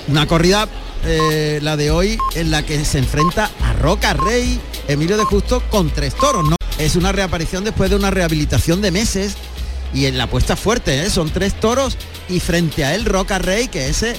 una 0.08 0.26
corrida, 0.26 0.68
eh, 1.06 1.60
la 1.62 1.76
de 1.76 1.92
hoy, 1.92 2.18
en 2.36 2.52
la 2.52 2.66
que 2.66 2.84
se 2.86 3.00
enfrenta 3.00 3.52
a 3.62 3.74
Roca 3.74 4.14
Rey, 4.14 4.60
Emilio 4.88 5.18
de 5.18 5.24
Justo, 5.26 5.62
con 5.70 5.90
tres 5.90 6.16
toros, 6.16 6.46
¿no? 6.50 6.56
Es 6.78 6.96
una 6.96 7.12
reaparición 7.12 7.64
después 7.64 7.90
de 7.90 7.96
una 7.96 8.12
rehabilitación 8.12 8.82
de 8.82 8.92
meses 8.92 9.36
y 9.98 10.06
en 10.06 10.16
la 10.20 10.26
apuesta 10.26 10.56
fuerte, 10.56 11.02
¿eh? 11.02 11.10
son 11.10 11.32
tres 11.32 11.60
toros 11.60 11.98
y 12.30 12.40
frente 12.40 12.86
a 12.86 12.94
él 12.94 13.04
Roca 13.04 13.40
Rey, 13.40 13.68
que 13.68 13.90
ese 13.90 14.12
eh, 14.12 14.16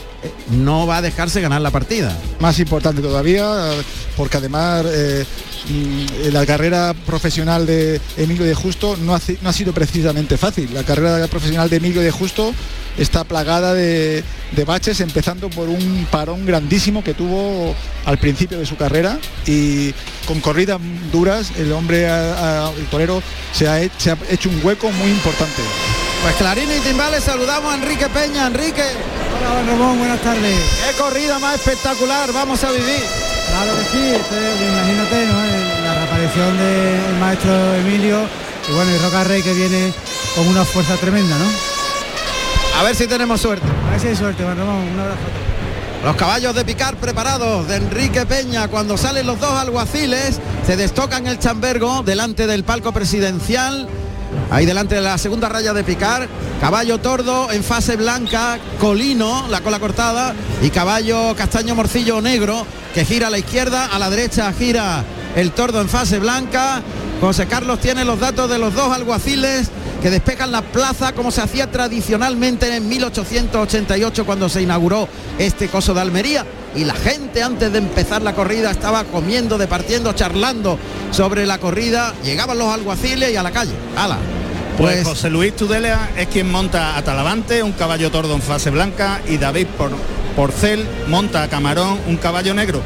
no 0.50 0.88
va 0.88 0.96
a 0.96 1.02
dejarse 1.02 1.40
ganar 1.40 1.60
la 1.60 1.70
partida. 1.70 2.18
Más 2.40 2.58
importante 2.58 3.00
todavía, 3.00 3.48
porque 4.16 4.38
además 4.38 4.84
eh, 4.88 5.24
la 6.32 6.46
carrera 6.46 6.94
profesional 7.06 7.66
de 7.66 8.00
Emilio 8.16 8.44
de 8.44 8.54
Justo 8.54 8.96
no 8.96 9.14
ha, 9.14 9.20
no 9.42 9.48
ha 9.50 9.52
sido 9.52 9.72
precisamente 9.72 10.36
fácil. 10.36 10.72
La 10.72 10.84
carrera 10.84 11.26
profesional 11.28 11.68
de 11.70 11.76
Emilio 11.76 12.00
de 12.00 12.10
Justo 12.10 12.52
está 12.98 13.24
plagada 13.24 13.74
de, 13.74 14.24
de, 14.52 14.64
baches, 14.64 15.00
empezando 15.00 15.48
por 15.50 15.68
un 15.68 16.06
parón 16.10 16.44
grandísimo 16.46 17.04
que 17.04 17.14
tuvo 17.14 17.74
al 18.04 18.18
principio 18.18 18.58
de 18.58 18.66
su 18.66 18.76
carrera 18.76 19.18
y 19.46 19.92
con 20.26 20.40
corridas 20.40 20.80
duras 21.12 21.52
el 21.56 21.72
hombre, 21.72 22.08
a, 22.08 22.66
a, 22.66 22.72
el 22.72 22.86
torero, 22.86 23.22
se 23.52 23.68
ha, 23.68 23.78
se 23.98 24.10
ha 24.10 24.18
hecho 24.30 24.48
un 24.48 24.60
hueco 24.64 24.90
muy 24.90 25.10
importante. 25.10 25.62
Pues 26.22 26.34
Clarín 26.34 26.68
y 26.70 26.80
Timbales, 26.80 27.22
saludamos 27.22 27.72
a 27.72 27.76
Enrique 27.76 28.08
Peña. 28.08 28.48
Enrique. 28.48 28.82
Hola, 29.38 29.62
Ramón, 29.62 29.98
buenas 29.98 30.20
tardes. 30.20 30.56
Qué 30.84 31.00
corrida 31.00 31.38
más 31.38 31.54
espectacular 31.54 32.32
vamos 32.32 32.64
a 32.64 32.72
vivir. 32.72 33.37
Claro 33.50 33.76
que 33.76 33.84
sí, 33.84 34.14
este, 34.14 34.64
imagínate, 34.64 35.26
¿no? 35.26 35.84
La 35.84 35.94
reaparición 35.94 36.58
del 36.58 37.20
maestro 37.20 37.74
Emilio 37.74 38.20
y 38.68 38.72
bueno, 38.72 38.90
y 38.90 38.98
Roca 38.98 39.24
Rey 39.24 39.42
que 39.42 39.54
viene 39.54 39.92
con 40.34 40.46
una 40.46 40.64
fuerza 40.64 40.96
tremenda, 40.96 41.36
¿no? 41.38 41.46
A 42.78 42.82
ver 42.82 42.94
si 42.94 43.06
tenemos 43.06 43.40
suerte. 43.40 43.66
A 43.88 43.90
ver 43.92 44.00
si 44.00 44.08
hay 44.08 44.16
suerte, 44.16 44.44
Juan 44.44 44.56
Ramón, 44.56 44.76
un 44.76 45.00
abrazo. 45.00 45.18
Los 46.04 46.14
caballos 46.14 46.54
de 46.54 46.64
picar 46.64 46.96
preparados 46.96 47.66
de 47.66 47.76
Enrique 47.76 48.24
Peña. 48.24 48.68
Cuando 48.68 48.96
salen 48.96 49.26
los 49.26 49.40
dos 49.40 49.52
alguaciles, 49.52 50.38
se 50.64 50.76
destocan 50.76 51.26
el 51.26 51.40
chambergo 51.40 52.02
delante 52.04 52.46
del 52.46 52.62
palco 52.62 52.92
presidencial. 52.92 53.88
Ahí 54.50 54.66
delante 54.66 54.94
de 54.94 55.00
la 55.00 55.18
segunda 55.18 55.48
raya 55.48 55.72
de 55.72 55.84
picar. 55.84 56.28
Caballo 56.60 56.98
tordo 56.98 57.50
en 57.52 57.62
fase 57.62 57.96
blanca, 57.96 58.58
colino, 58.80 59.46
la 59.48 59.60
cola 59.60 59.78
cortada. 59.78 60.34
Y 60.62 60.70
caballo 60.70 61.34
castaño 61.36 61.74
morcillo 61.74 62.20
negro 62.20 62.66
que 62.94 63.04
gira 63.04 63.28
a 63.28 63.30
la 63.30 63.38
izquierda, 63.38 63.86
a 63.86 63.98
la 63.98 64.10
derecha 64.10 64.52
gira 64.52 65.04
el 65.36 65.52
tordo 65.52 65.80
en 65.80 65.88
fase 65.88 66.18
blanca. 66.18 66.82
José 67.20 67.46
Carlos 67.46 67.80
tiene 67.80 68.04
los 68.04 68.20
datos 68.20 68.48
de 68.48 68.58
los 68.58 68.74
dos 68.74 68.92
alguaciles 68.92 69.70
que 70.02 70.10
despejan 70.10 70.52
la 70.52 70.62
plaza 70.62 71.12
como 71.12 71.30
se 71.30 71.42
hacía 71.42 71.70
tradicionalmente 71.70 72.74
en 72.76 72.88
1888 72.88 74.24
cuando 74.24 74.48
se 74.48 74.62
inauguró 74.62 75.08
este 75.38 75.68
coso 75.68 75.92
de 75.94 76.00
Almería 76.00 76.46
y 76.74 76.84
la 76.84 76.94
gente 76.94 77.42
antes 77.42 77.72
de 77.72 77.78
empezar 77.78 78.22
la 78.22 78.34
corrida 78.34 78.70
estaba 78.70 79.04
comiendo, 79.04 79.58
departiendo, 79.58 80.12
charlando 80.12 80.78
sobre 81.10 81.46
la 81.46 81.58
corrida, 81.58 82.14
llegaban 82.22 82.58
los 82.58 82.72
alguaciles 82.72 83.32
y 83.32 83.36
a 83.36 83.42
la 83.42 83.50
calle. 83.50 83.72
¡Hala! 83.96 84.18
Pues, 84.76 84.96
pues 84.96 85.08
José 85.08 85.30
Luis 85.30 85.56
Tudela 85.56 86.10
es 86.16 86.28
quien 86.28 86.50
monta 86.50 86.96
a 86.96 87.02
Talavante, 87.02 87.62
un 87.62 87.72
caballo 87.72 88.10
tordo 88.10 88.34
en 88.34 88.42
fase 88.42 88.70
blanca 88.70 89.20
y 89.28 89.36
David 89.36 89.66
Por 89.76 89.90
Porcel 90.36 90.86
monta 91.08 91.42
a 91.42 91.48
Camarón, 91.48 91.98
un 92.06 92.16
caballo 92.16 92.54
negro. 92.54 92.80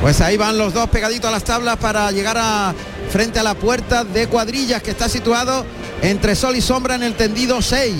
Pues 0.00 0.20
ahí 0.22 0.36
van 0.36 0.56
los 0.56 0.72
dos 0.72 0.88
pegaditos 0.88 1.28
a 1.28 1.32
las 1.32 1.44
tablas 1.44 1.76
para 1.76 2.10
llegar 2.12 2.36
a 2.38 2.74
frente 3.10 3.38
a 3.38 3.42
la 3.42 3.54
puerta 3.54 4.04
de 4.04 4.26
cuadrillas 4.26 4.82
que 4.82 4.90
está 4.90 5.08
situado 5.08 5.66
entre 6.02 6.34
sol 6.34 6.56
y 6.56 6.60
sombra 6.60 6.94
en 6.94 7.02
el 7.02 7.14
tendido 7.14 7.60
6 7.60 7.92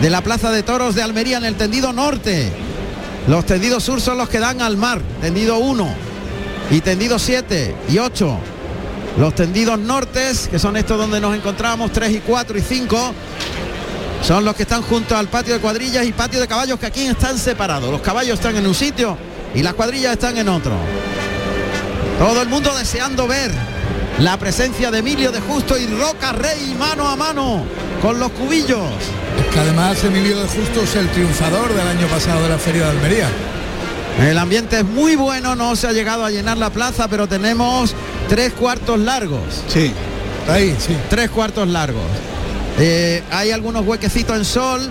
de 0.00 0.10
la 0.10 0.22
Plaza 0.22 0.50
de 0.50 0.62
Toros 0.62 0.94
de 0.94 1.02
Almería 1.02 1.38
en 1.38 1.44
el 1.44 1.56
tendido 1.56 1.92
norte. 1.92 2.50
Los 3.28 3.44
tendidos 3.44 3.82
sur 3.82 4.00
son 4.00 4.18
los 4.18 4.28
que 4.28 4.38
dan 4.38 4.60
al 4.60 4.76
mar, 4.76 5.00
tendido 5.20 5.58
1 5.58 5.88
y 6.70 6.80
tendido 6.80 7.18
7 7.18 7.74
y 7.88 7.98
8. 7.98 8.38
Los 9.18 9.34
tendidos 9.34 9.78
nortes, 9.80 10.46
que 10.48 10.60
son 10.60 10.76
estos 10.76 10.96
donde 10.96 11.20
nos 11.20 11.34
encontramos, 11.34 11.90
3 11.90 12.16
y 12.16 12.20
4 12.20 12.58
y 12.58 12.60
5, 12.60 13.14
son 14.22 14.44
los 14.44 14.54
que 14.54 14.62
están 14.62 14.82
junto 14.82 15.16
al 15.16 15.26
patio 15.26 15.54
de 15.54 15.60
cuadrillas 15.60 16.06
y 16.06 16.12
patio 16.12 16.38
de 16.38 16.46
caballos 16.46 16.78
que 16.78 16.86
aquí 16.86 17.06
están 17.06 17.36
separados. 17.36 17.90
Los 17.90 18.00
caballos 18.00 18.34
están 18.34 18.56
en 18.56 18.66
un 18.66 18.74
sitio 18.74 19.16
y 19.54 19.62
las 19.62 19.74
cuadrillas 19.74 20.12
están 20.12 20.36
en 20.38 20.48
otro. 20.48 20.72
Todo 22.20 22.42
el 22.42 22.48
mundo 22.48 22.72
deseando 22.76 23.26
ver 23.26 23.50
la 24.20 24.38
presencia 24.38 24.90
de 24.92 24.98
Emilio 25.00 25.32
de 25.32 25.40
Justo 25.40 25.76
y 25.76 25.86
Roca 25.86 26.32
Rey 26.32 26.76
mano 26.78 27.08
a 27.08 27.16
mano 27.16 27.64
con 28.00 28.20
los 28.20 28.30
cubillos. 28.30 28.88
Que 29.52 29.60
además 29.60 30.02
Emilio 30.04 30.38
de 30.38 30.48
Justo 30.48 30.82
es 30.82 30.94
el 30.96 31.08
triunfador 31.08 31.72
del 31.74 31.86
año 31.86 32.06
pasado 32.08 32.42
de 32.42 32.48
la 32.48 32.58
Feria 32.58 32.84
de 32.84 32.90
Almería. 32.90 33.28
El 34.20 34.38
ambiente 34.38 34.78
es 34.78 34.84
muy 34.84 35.14
bueno, 35.14 35.54
no 35.54 35.76
se 35.76 35.86
ha 35.86 35.92
llegado 35.92 36.24
a 36.24 36.30
llenar 36.30 36.56
la 36.56 36.70
plaza, 36.70 37.06
pero 37.08 37.26
tenemos 37.28 37.94
tres 38.28 38.52
cuartos 38.54 38.98
largos. 38.98 39.62
Sí, 39.68 39.92
ahí, 40.48 40.74
sí. 40.78 40.96
Tres 41.10 41.30
cuartos 41.30 41.68
largos. 41.68 42.02
Eh, 42.78 43.22
hay 43.30 43.50
algunos 43.50 43.86
huequecitos 43.86 44.36
en 44.36 44.44
sol, 44.44 44.90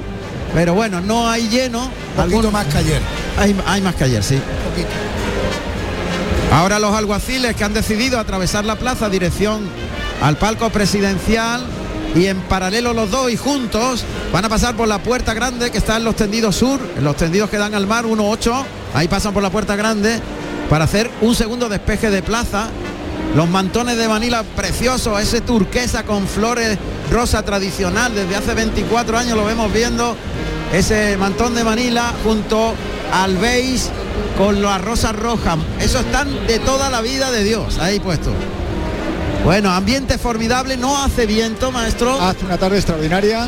pero 0.53 0.73
bueno, 0.73 1.01
no 1.01 1.29
hay 1.29 1.49
lleno. 1.49 1.89
Algo 2.17 2.51
más 2.51 2.65
que 2.67 2.77
ayer. 2.77 3.01
Hay, 3.37 3.55
hay 3.65 3.81
más 3.81 3.95
que 3.95 4.03
ayer, 4.03 4.23
sí. 4.23 4.39
Ahora 6.51 6.79
los 6.79 6.95
alguaciles 6.95 7.55
que 7.55 7.63
han 7.63 7.73
decidido 7.73 8.19
atravesar 8.19 8.63
la 8.63 8.75
plaza 8.75 9.09
dirección 9.09 9.61
al 10.21 10.37
palco 10.37 10.69
presidencial 10.69 11.65
y 12.15 12.27
en 12.27 12.39
paralelo 12.41 12.93
los 12.93 13.11
dos 13.11 13.29
y 13.29 13.35
juntos 13.35 14.03
van 14.31 14.45
a 14.45 14.49
pasar 14.49 14.75
por 14.75 14.87
la 14.87 14.99
puerta 14.99 15.33
grande 15.33 15.69
que 15.69 15.77
está 15.77 15.97
en 15.97 16.05
los 16.05 16.15
tendidos 16.15 16.55
sur, 16.55 16.79
en 16.97 17.03
los 17.03 17.17
tendidos 17.17 17.49
que 17.49 17.57
dan 17.57 17.75
al 17.75 17.85
mar 17.85 18.05
1-8, 18.05 18.63
ahí 18.93 19.07
pasan 19.07 19.33
por 19.33 19.43
la 19.43 19.49
puerta 19.49 19.75
grande 19.75 20.19
para 20.69 20.85
hacer 20.85 21.11
un 21.21 21.35
segundo 21.35 21.69
despeje 21.69 22.09
de 22.09 22.23
plaza. 22.23 22.69
Los 23.35 23.49
mantones 23.49 23.97
de 23.97 24.07
Manila 24.07 24.43
preciosos, 24.55 25.19
ese 25.21 25.41
turquesa 25.41 26.03
con 26.03 26.25
flores 26.25 26.77
rosa 27.11 27.43
tradicional, 27.43 28.15
desde 28.15 28.35
hace 28.35 28.53
24 28.53 29.17
años 29.17 29.35
lo 29.35 29.43
vemos 29.43 29.71
viendo, 29.73 30.15
ese 30.73 31.17
mantón 31.17 31.53
de 31.53 31.65
Manila 31.65 32.13
junto 32.23 32.73
al 33.11 33.35
beige 33.37 33.89
con 34.37 34.61
las 34.61 34.81
rosas 34.81 35.15
rojas. 35.17 35.57
Eso 35.81 35.99
están 35.99 36.47
de 36.47 36.59
toda 36.59 36.89
la 36.89 37.01
vida 37.01 37.29
de 37.31 37.43
Dios, 37.43 37.77
ahí 37.79 37.99
puesto. 37.99 38.31
Bueno, 39.45 39.69
ambiente 39.69 40.17
formidable, 40.17 40.75
no 40.75 41.03
hace 41.03 41.27
viento, 41.27 41.71
maestro. 41.71 42.19
Hace 42.19 42.43
una 42.45 42.57
tarde 42.57 42.77
extraordinaria. 42.77 43.47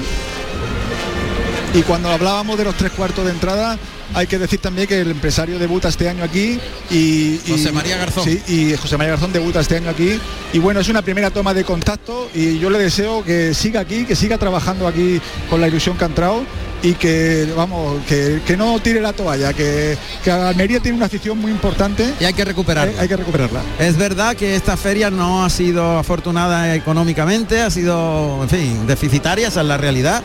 Y 1.73 1.81
cuando 1.81 2.09
hablábamos 2.09 2.55
de 2.55 2.65
los 2.65 2.75
tres 2.75 2.91
cuartos 2.91 3.25
de 3.25 3.31
entrada, 3.31 3.79
hay 4.13 4.27
que 4.27 4.37
decir 4.37 4.59
también 4.59 4.87
que 4.87 5.01
el 5.01 5.09
empresario 5.09 5.57
debuta 5.57 5.87
este 5.87 6.07
año 6.07 6.23
aquí 6.23 6.59
y, 6.91 7.41
y 7.43 7.49
José 7.49 7.71
María 7.71 7.97
Garzón. 7.97 8.25
Sí, 8.25 8.41
y 8.47 8.77
José 8.77 8.95
María 8.95 9.13
Garzón 9.13 9.33
debuta 9.33 9.59
este 9.59 9.77
año 9.77 9.89
aquí. 9.89 10.19
Y 10.53 10.59
bueno, 10.59 10.81
es 10.81 10.87
una 10.87 11.01
primera 11.01 11.31
toma 11.31 11.55
de 11.55 11.63
contacto 11.63 12.29
y 12.31 12.59
yo 12.59 12.69
le 12.69 12.77
deseo 12.77 13.23
que 13.23 13.55
siga 13.55 13.79
aquí, 13.79 14.05
que 14.05 14.15
siga 14.15 14.37
trabajando 14.37 14.87
aquí 14.87 15.19
con 15.49 15.61
la 15.61 15.67
ilusión 15.67 15.97
que 15.97 16.03
ha 16.03 16.07
entrado 16.07 16.43
y 16.87 16.93
que 16.93 17.51
vamos 17.55 18.01
que, 18.07 18.41
que, 18.45 18.55
no 18.55 18.79
tire 18.79 19.01
la 19.01 19.11
toalla 19.11 19.51
que, 19.51 19.97
que, 20.23 20.31
Almería 20.31 20.79
tiene 20.79 20.95
una 20.95 21.07
afición 21.07 21.37
muy 21.37 21.51
importante 21.51 22.13
y 22.19 22.23
hay 22.23 22.33
que 22.33 22.45
recuperarla. 22.45 22.93
Hay, 22.93 22.99
hay, 22.99 23.07
que 23.09 23.17
recuperarla. 23.17 23.61
Es 23.77 23.97
verdad 23.97 24.35
que 24.37 24.55
esta 24.55 24.77
feria 24.77 25.09
no 25.09 25.43
ha 25.43 25.49
sido 25.49 25.97
afortunada 25.97 26.73
económicamente 26.75 27.61
ha 27.61 27.69
sido 27.69 28.43
en 28.43 28.49
fin 28.49 28.87
deficitaria 28.87 29.47
esa 29.49 29.61
es 29.61 29.67
la 29.67 29.77
realidad 29.77 30.23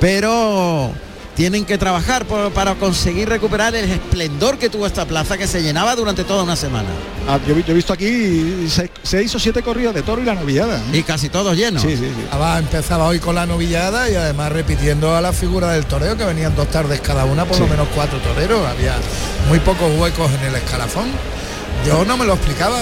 pero 0.00 0.90
tienen 1.34 1.64
que 1.64 1.78
trabajar 1.78 2.26
por, 2.26 2.52
para 2.52 2.74
conseguir 2.74 3.28
recuperar 3.28 3.74
el 3.74 3.90
esplendor 3.90 4.58
que 4.58 4.68
tuvo 4.68 4.86
esta 4.86 5.06
plaza 5.06 5.38
que 5.38 5.46
se 5.46 5.62
llenaba 5.62 5.96
durante 5.96 6.24
toda 6.24 6.42
una 6.42 6.56
semana. 6.56 6.88
Ah, 7.28 7.38
yo, 7.46 7.58
yo, 7.58 7.72
he 7.72 7.74
visto 7.74 7.92
aquí 7.92 8.66
seis, 8.68 8.90
seis, 9.02 9.34
o 9.34 9.38
siete 9.38 9.62
corridas 9.62 9.94
de 9.94 10.02
toro 10.02 10.20
y 10.20 10.24
la 10.24 10.34
novillada. 10.34 10.78
¿eh? 10.78 10.98
Y 10.98 11.02
casi 11.02 11.28
todos 11.28 11.56
llenos. 11.56 11.82
Sí, 11.82 11.96
sí, 11.96 12.04
sí. 12.04 12.26
Además, 12.30 12.60
empezaba 12.60 13.06
hoy 13.06 13.18
con 13.18 13.34
la 13.34 13.46
novillada 13.46 14.10
y 14.10 14.14
además 14.14 14.52
repitiendo 14.52 15.16
a 15.16 15.20
la 15.20 15.32
figura 15.32 15.70
del 15.70 15.86
toreo 15.86 16.16
que 16.16 16.24
venían 16.24 16.54
dos 16.54 16.68
tardes 16.68 17.00
cada 17.00 17.24
una, 17.24 17.44
por 17.44 17.56
sí. 17.56 17.62
lo 17.62 17.68
menos 17.68 17.88
cuatro 17.94 18.18
toreros. 18.18 18.66
Había 18.66 18.94
muy 19.48 19.58
pocos 19.60 19.90
huecos 19.98 20.30
en 20.32 20.48
el 20.48 20.54
escalafón. 20.56 21.08
Yo 21.86 22.04
no 22.04 22.16
me 22.16 22.26
lo 22.26 22.34
explicaba. 22.34 22.78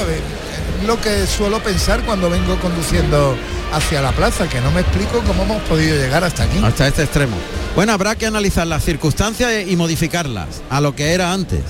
Lo 0.86 1.00
que 1.00 1.26
suelo 1.26 1.62
pensar 1.62 2.02
cuando 2.02 2.30
vengo 2.30 2.58
conduciendo 2.58 3.36
hacia 3.72 4.02
la 4.02 4.12
plaza, 4.12 4.48
que 4.48 4.60
no 4.60 4.70
me 4.70 4.80
explico 4.80 5.22
cómo 5.26 5.42
hemos 5.44 5.62
podido 5.62 5.96
llegar 5.96 6.24
hasta 6.24 6.44
aquí. 6.44 6.58
Hasta 6.62 6.88
este 6.88 7.02
extremo. 7.02 7.36
Bueno, 7.74 7.92
habrá 7.92 8.16
que 8.16 8.26
analizar 8.26 8.66
las 8.66 8.84
circunstancias 8.84 9.52
y 9.66 9.76
modificarlas 9.76 10.62
a 10.70 10.80
lo 10.80 10.94
que 10.94 11.12
era 11.12 11.32
antes. 11.32 11.62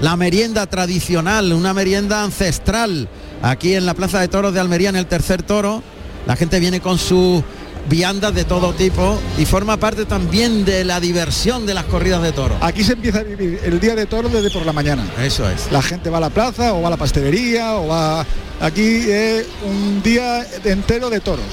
La 0.00 0.16
merienda 0.16 0.66
tradicional, 0.66 1.52
una 1.52 1.72
merienda 1.72 2.22
ancestral, 2.22 3.08
aquí 3.42 3.74
en 3.74 3.86
la 3.86 3.94
Plaza 3.94 4.20
de 4.20 4.28
Toros 4.28 4.52
de 4.52 4.60
Almería, 4.60 4.90
en 4.90 4.96
el 4.96 5.06
tercer 5.06 5.42
toro. 5.42 5.82
La 6.26 6.36
gente 6.36 6.60
viene 6.60 6.80
con 6.80 6.98
sus 6.98 7.42
viandas 7.88 8.34
de 8.34 8.44
todo 8.44 8.72
tipo 8.72 9.18
y 9.38 9.44
forma 9.44 9.76
parte 9.76 10.04
también 10.04 10.64
de 10.64 10.84
la 10.84 11.00
diversión 11.00 11.66
de 11.66 11.74
las 11.74 11.84
corridas 11.84 12.22
de 12.22 12.32
toros. 12.32 12.58
Aquí 12.60 12.84
se 12.84 12.94
empieza 12.94 13.20
a 13.20 13.22
vivir 13.22 13.60
el 13.64 13.80
día 13.80 13.94
de 13.94 14.06
toros 14.06 14.32
desde 14.32 14.50
por 14.50 14.66
la 14.66 14.72
mañana. 14.72 15.04
Eso 15.22 15.48
es. 15.48 15.70
La 15.70 15.82
gente 15.82 16.10
va 16.10 16.18
a 16.18 16.20
la 16.20 16.30
plaza 16.30 16.72
o 16.74 16.82
va 16.82 16.88
a 16.88 16.90
la 16.90 16.96
pastelería 16.96 17.74
o 17.76 17.88
va... 17.88 18.24
Aquí 18.60 19.10
es 19.10 19.46
un 19.64 20.02
día 20.02 20.46
entero 20.64 21.10
de 21.10 21.20
toros. 21.20 21.44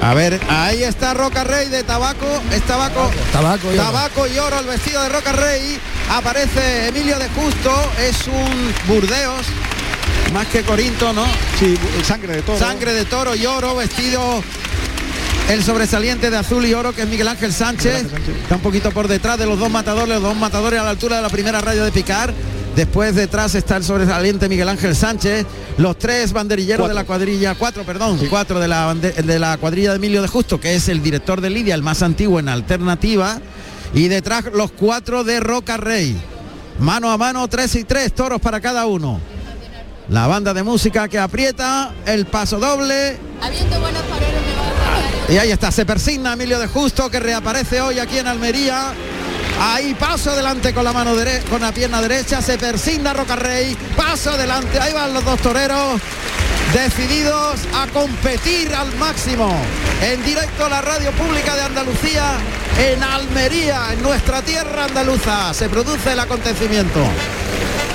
A 0.00 0.14
ver, 0.14 0.40
ahí 0.48 0.82
está 0.82 1.14
Roca 1.14 1.44
Rey 1.44 1.68
de 1.68 1.84
tabaco, 1.84 2.26
es 2.52 2.62
tabaco, 2.62 3.08
tabaco, 3.32 3.72
y 3.72 3.76
tabaco 3.76 4.26
y 4.26 4.36
oro, 4.36 4.58
el 4.58 4.66
vestido 4.66 5.00
de 5.00 5.08
Roca 5.08 5.30
Rey. 5.30 5.78
Aparece 6.10 6.88
Emilio 6.88 7.16
de 7.20 7.28
Justo, 7.28 7.70
es 8.00 8.26
un 8.26 8.92
Burdeos, 8.92 9.46
más 10.34 10.48
que 10.48 10.62
Corinto, 10.62 11.12
¿no? 11.12 11.24
Sí, 11.60 11.78
sangre 12.04 12.34
de 12.34 12.42
toro. 12.42 12.58
Sangre 12.58 12.94
de 12.94 13.04
toro 13.04 13.36
y 13.36 13.46
oro, 13.46 13.76
vestido 13.76 14.42
el 15.48 15.62
sobresaliente 15.62 16.30
de 16.30 16.36
azul 16.36 16.64
y 16.64 16.74
oro 16.74 16.92
que 16.92 17.02
es 17.02 17.08
Miguel 17.08 17.28
Ángel 17.28 17.52
Sánchez. 17.52 18.06
Está 18.42 18.56
un 18.56 18.62
poquito 18.62 18.90
por 18.90 19.08
detrás 19.08 19.38
de 19.38 19.46
los 19.46 19.58
dos 19.58 19.70
matadores, 19.70 20.08
los 20.08 20.22
dos 20.22 20.36
matadores 20.36 20.80
a 20.80 20.84
la 20.84 20.90
altura 20.90 21.16
de 21.16 21.22
la 21.22 21.28
primera 21.28 21.60
radio 21.60 21.84
de 21.84 21.92
Picar. 21.92 22.32
Después 22.76 23.14
detrás 23.14 23.54
está 23.54 23.76
el 23.76 23.84
sobresaliente 23.84 24.48
Miguel 24.48 24.68
Ángel 24.68 24.96
Sánchez, 24.96 25.44
los 25.76 25.98
tres 25.98 26.32
banderilleros 26.32 26.88
de 26.88 26.94
la 26.94 27.04
cuadrilla, 27.04 27.54
cuatro, 27.54 27.84
perdón, 27.84 28.18
cuatro 28.30 28.60
de 28.60 28.68
la, 28.68 28.94
de 28.94 29.38
la 29.38 29.58
cuadrilla 29.58 29.90
de 29.90 29.96
Emilio 29.96 30.22
de 30.22 30.28
Justo, 30.28 30.58
que 30.58 30.74
es 30.74 30.88
el 30.88 31.02
director 31.02 31.42
de 31.42 31.50
Lidia, 31.50 31.74
el 31.74 31.82
más 31.82 32.02
antiguo 32.02 32.40
en 32.40 32.48
alternativa, 32.48 33.40
y 33.92 34.08
detrás 34.08 34.44
los 34.54 34.72
cuatro 34.72 35.22
de 35.22 35.40
Roca 35.40 35.76
Rey. 35.76 36.16
Mano 36.78 37.10
a 37.10 37.18
mano, 37.18 37.46
tres 37.46 37.74
y 37.74 37.84
tres, 37.84 38.14
toros 38.14 38.40
para 38.40 38.58
cada 38.58 38.86
uno. 38.86 39.20
La 40.08 40.26
banda 40.26 40.54
de 40.54 40.62
música 40.62 41.08
que 41.08 41.18
aprieta, 41.18 41.92
el 42.06 42.24
paso 42.24 42.58
doble. 42.58 43.18
Y 45.32 45.38
ahí 45.38 45.50
está, 45.50 45.72
se 45.72 45.86
persigna 45.86 46.34
Emilio 46.34 46.58
de 46.58 46.66
Justo 46.66 47.08
que 47.08 47.18
reaparece 47.18 47.80
hoy 47.80 47.98
aquí 47.98 48.18
en 48.18 48.26
Almería. 48.26 48.92
Ahí 49.62 49.94
paso 49.94 50.30
adelante 50.30 50.74
con 50.74 50.84
la 50.84 50.92
mano 50.92 51.16
derecha, 51.16 51.48
con 51.48 51.62
la 51.62 51.72
pierna 51.72 52.02
derecha, 52.02 52.42
se 52.42 52.58
persigna 52.58 53.14
Rocarrey, 53.14 53.74
paso 53.96 54.32
adelante, 54.32 54.78
ahí 54.78 54.92
van 54.92 55.14
los 55.14 55.24
dos 55.24 55.40
toreros 55.40 56.02
decididos 56.74 57.60
a 57.74 57.86
competir 57.86 58.74
al 58.74 58.94
máximo. 58.96 59.56
En 60.02 60.22
directo 60.22 60.66
a 60.66 60.68
la 60.68 60.82
radio 60.82 61.10
pública 61.12 61.56
de 61.56 61.62
Andalucía, 61.62 62.32
en 62.78 63.02
Almería, 63.02 63.94
en 63.94 64.02
nuestra 64.02 64.42
tierra 64.42 64.84
andaluza, 64.84 65.54
se 65.54 65.70
produce 65.70 66.12
el 66.12 66.20
acontecimiento. 66.20 67.00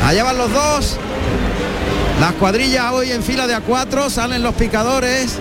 Allá 0.04 0.24
van 0.24 0.40
los 0.40 0.52
dos. 0.52 0.98
Las 2.20 2.34
cuadrillas 2.34 2.92
hoy 2.94 3.12
en 3.12 3.22
fila 3.22 3.46
de 3.46 3.54
a 3.54 3.62
cuatro, 3.62 4.10
salen 4.10 4.42
los 4.42 4.56
picadores. 4.56 5.38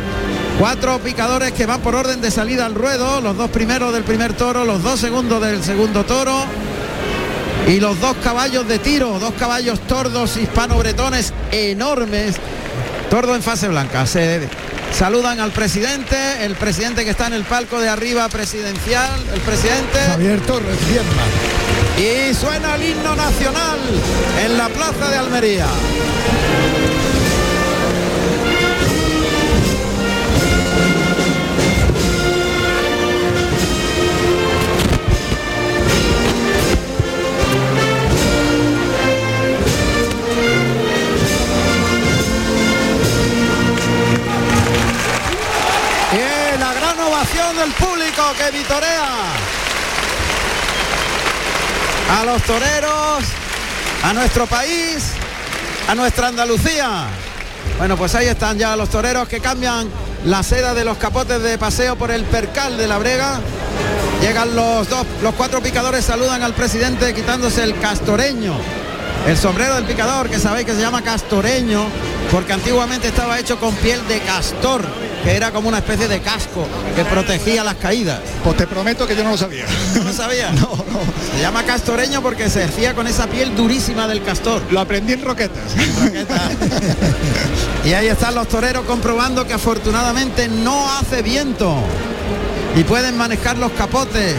Cuatro 0.58 0.98
picadores 1.00 1.52
que 1.52 1.66
van 1.66 1.82
por 1.82 1.94
orden 1.94 2.22
de 2.22 2.30
salida 2.30 2.64
al 2.64 2.74
ruedo, 2.74 3.20
los 3.20 3.36
dos 3.36 3.50
primeros 3.50 3.92
del 3.92 4.04
primer 4.04 4.32
toro, 4.32 4.64
los 4.64 4.82
dos 4.82 4.98
segundos 4.98 5.42
del 5.42 5.62
segundo 5.62 6.04
toro. 6.04 6.44
Y 7.68 7.78
los 7.78 8.00
dos 8.00 8.16
caballos 8.22 8.66
de 8.66 8.78
tiro, 8.78 9.18
dos 9.18 9.34
caballos 9.34 9.80
tordos 9.80 10.36
hispano-bretones 10.38 11.34
enormes, 11.50 12.36
tordo 13.10 13.34
en 13.34 13.42
fase 13.42 13.68
blanca. 13.68 14.06
Se 14.06 14.48
saludan 14.92 15.40
al 15.40 15.50
presidente, 15.50 16.16
el 16.40 16.54
presidente 16.54 17.04
que 17.04 17.10
está 17.10 17.26
en 17.26 17.34
el 17.34 17.44
palco 17.44 17.78
de 17.78 17.90
arriba 17.90 18.26
presidencial, 18.30 19.20
el 19.34 19.40
presidente. 19.42 19.98
Javier 20.08 20.40
Torres 20.40 20.78
Y 21.98 22.34
suena 22.34 22.76
el 22.76 22.82
himno 22.82 23.14
nacional 23.14 23.78
en 24.42 24.56
la 24.56 24.68
plaza 24.68 25.10
de 25.10 25.16
Almería. 25.16 25.66
Del 47.56 47.72
público 47.72 48.22
que 48.36 48.50
vitorea 48.58 49.08
a 52.10 52.24
los 52.24 52.42
toreros, 52.42 53.24
a 54.02 54.12
nuestro 54.12 54.46
país, 54.46 55.12
a 55.88 55.94
nuestra 55.94 56.28
Andalucía. 56.28 57.06
Bueno, 57.78 57.96
pues 57.96 58.14
ahí 58.14 58.26
están 58.26 58.58
ya 58.58 58.76
los 58.76 58.90
toreros 58.90 59.26
que 59.28 59.40
cambian 59.40 59.88
la 60.26 60.42
seda 60.42 60.74
de 60.74 60.84
los 60.84 60.98
capotes 60.98 61.42
de 61.42 61.56
paseo 61.56 61.96
por 61.96 62.10
el 62.10 62.24
percal 62.24 62.76
de 62.76 62.88
la 62.88 62.98
brega. 62.98 63.40
Llegan 64.20 64.54
los 64.54 64.88
dos, 64.90 65.06
los 65.22 65.34
cuatro 65.34 65.62
picadores 65.62 66.04
saludan 66.04 66.42
al 66.42 66.52
presidente 66.52 67.14
quitándose 67.14 67.62
el 67.62 67.78
castoreño, 67.80 68.54
el 69.26 69.36
sombrero 69.38 69.76
del 69.76 69.84
picador, 69.84 70.28
que 70.28 70.38
sabéis 70.38 70.66
que 70.66 70.74
se 70.74 70.80
llama 70.80 71.00
castoreño, 71.00 71.86
porque 72.30 72.52
antiguamente 72.52 73.08
estaba 73.08 73.38
hecho 73.38 73.58
con 73.58 73.74
piel 73.76 74.06
de 74.08 74.20
castor 74.20 74.84
que 75.26 75.34
era 75.34 75.50
como 75.50 75.68
una 75.68 75.78
especie 75.78 76.06
de 76.06 76.20
casco 76.20 76.68
que 76.94 77.04
protegía 77.04 77.64
las 77.64 77.74
caídas. 77.74 78.20
Pues 78.44 78.56
te 78.56 78.64
prometo 78.68 79.08
que 79.08 79.16
yo 79.16 79.24
no 79.24 79.30
lo 79.30 79.36
sabía. 79.36 79.64
¿No 79.96 80.04
lo 80.04 80.12
sabía? 80.12 80.52
no, 80.52 80.60
no. 80.60 81.00
Se 81.34 81.42
llama 81.42 81.64
castoreño 81.64 82.22
porque 82.22 82.48
se 82.48 82.62
hacía 82.62 82.94
con 82.94 83.08
esa 83.08 83.26
piel 83.26 83.56
durísima 83.56 84.06
del 84.06 84.22
castor. 84.22 84.62
Lo 84.70 84.78
aprendí 84.78 85.14
en 85.14 85.24
roquetas. 85.24 85.74
y 87.84 87.92
ahí 87.92 88.06
están 88.06 88.36
los 88.36 88.46
toreros 88.46 88.84
comprobando 88.84 89.44
que 89.44 89.54
afortunadamente 89.54 90.46
no 90.46 90.92
hace 90.92 91.22
viento 91.22 91.74
y 92.76 92.84
pueden 92.84 93.16
manejar 93.16 93.58
los 93.58 93.72
capotes. 93.72 94.36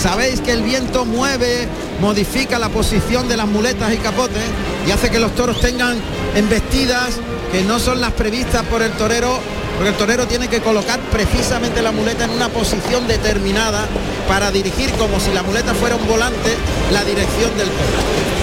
Sabéis 0.00 0.40
que 0.40 0.52
el 0.52 0.62
viento 0.62 1.04
mueve, 1.04 1.66
modifica 2.00 2.60
la 2.60 2.68
posición 2.68 3.26
de 3.28 3.36
las 3.36 3.48
muletas 3.48 3.92
y 3.92 3.96
capotes 3.96 4.44
y 4.86 4.92
hace 4.92 5.10
que 5.10 5.18
los 5.18 5.34
toros 5.34 5.60
tengan 5.60 5.96
embestidas 6.36 7.18
que 7.52 7.62
no 7.62 7.78
son 7.78 8.00
las 8.00 8.12
previstas 8.12 8.64
por 8.66 8.82
el 8.82 8.92
torero 8.92 9.38
porque 9.78 9.90
el 9.90 9.96
torero 9.96 10.26
tiene 10.26 10.48
que 10.48 10.60
colocar 10.60 10.98
precisamente 11.12 11.82
la 11.82 11.92
muleta 11.92 12.24
en 12.24 12.30
una 12.30 12.48
posición 12.48 13.06
determinada 13.06 13.86
para 14.26 14.50
dirigir 14.50 14.90
como 14.94 15.20
si 15.20 15.32
la 15.32 15.44
muleta 15.44 15.72
fuera 15.72 15.94
un 15.94 16.04
volante 16.08 16.56
la 16.90 17.04
dirección 17.04 17.56
del 17.56 17.68
toro. 17.68 18.38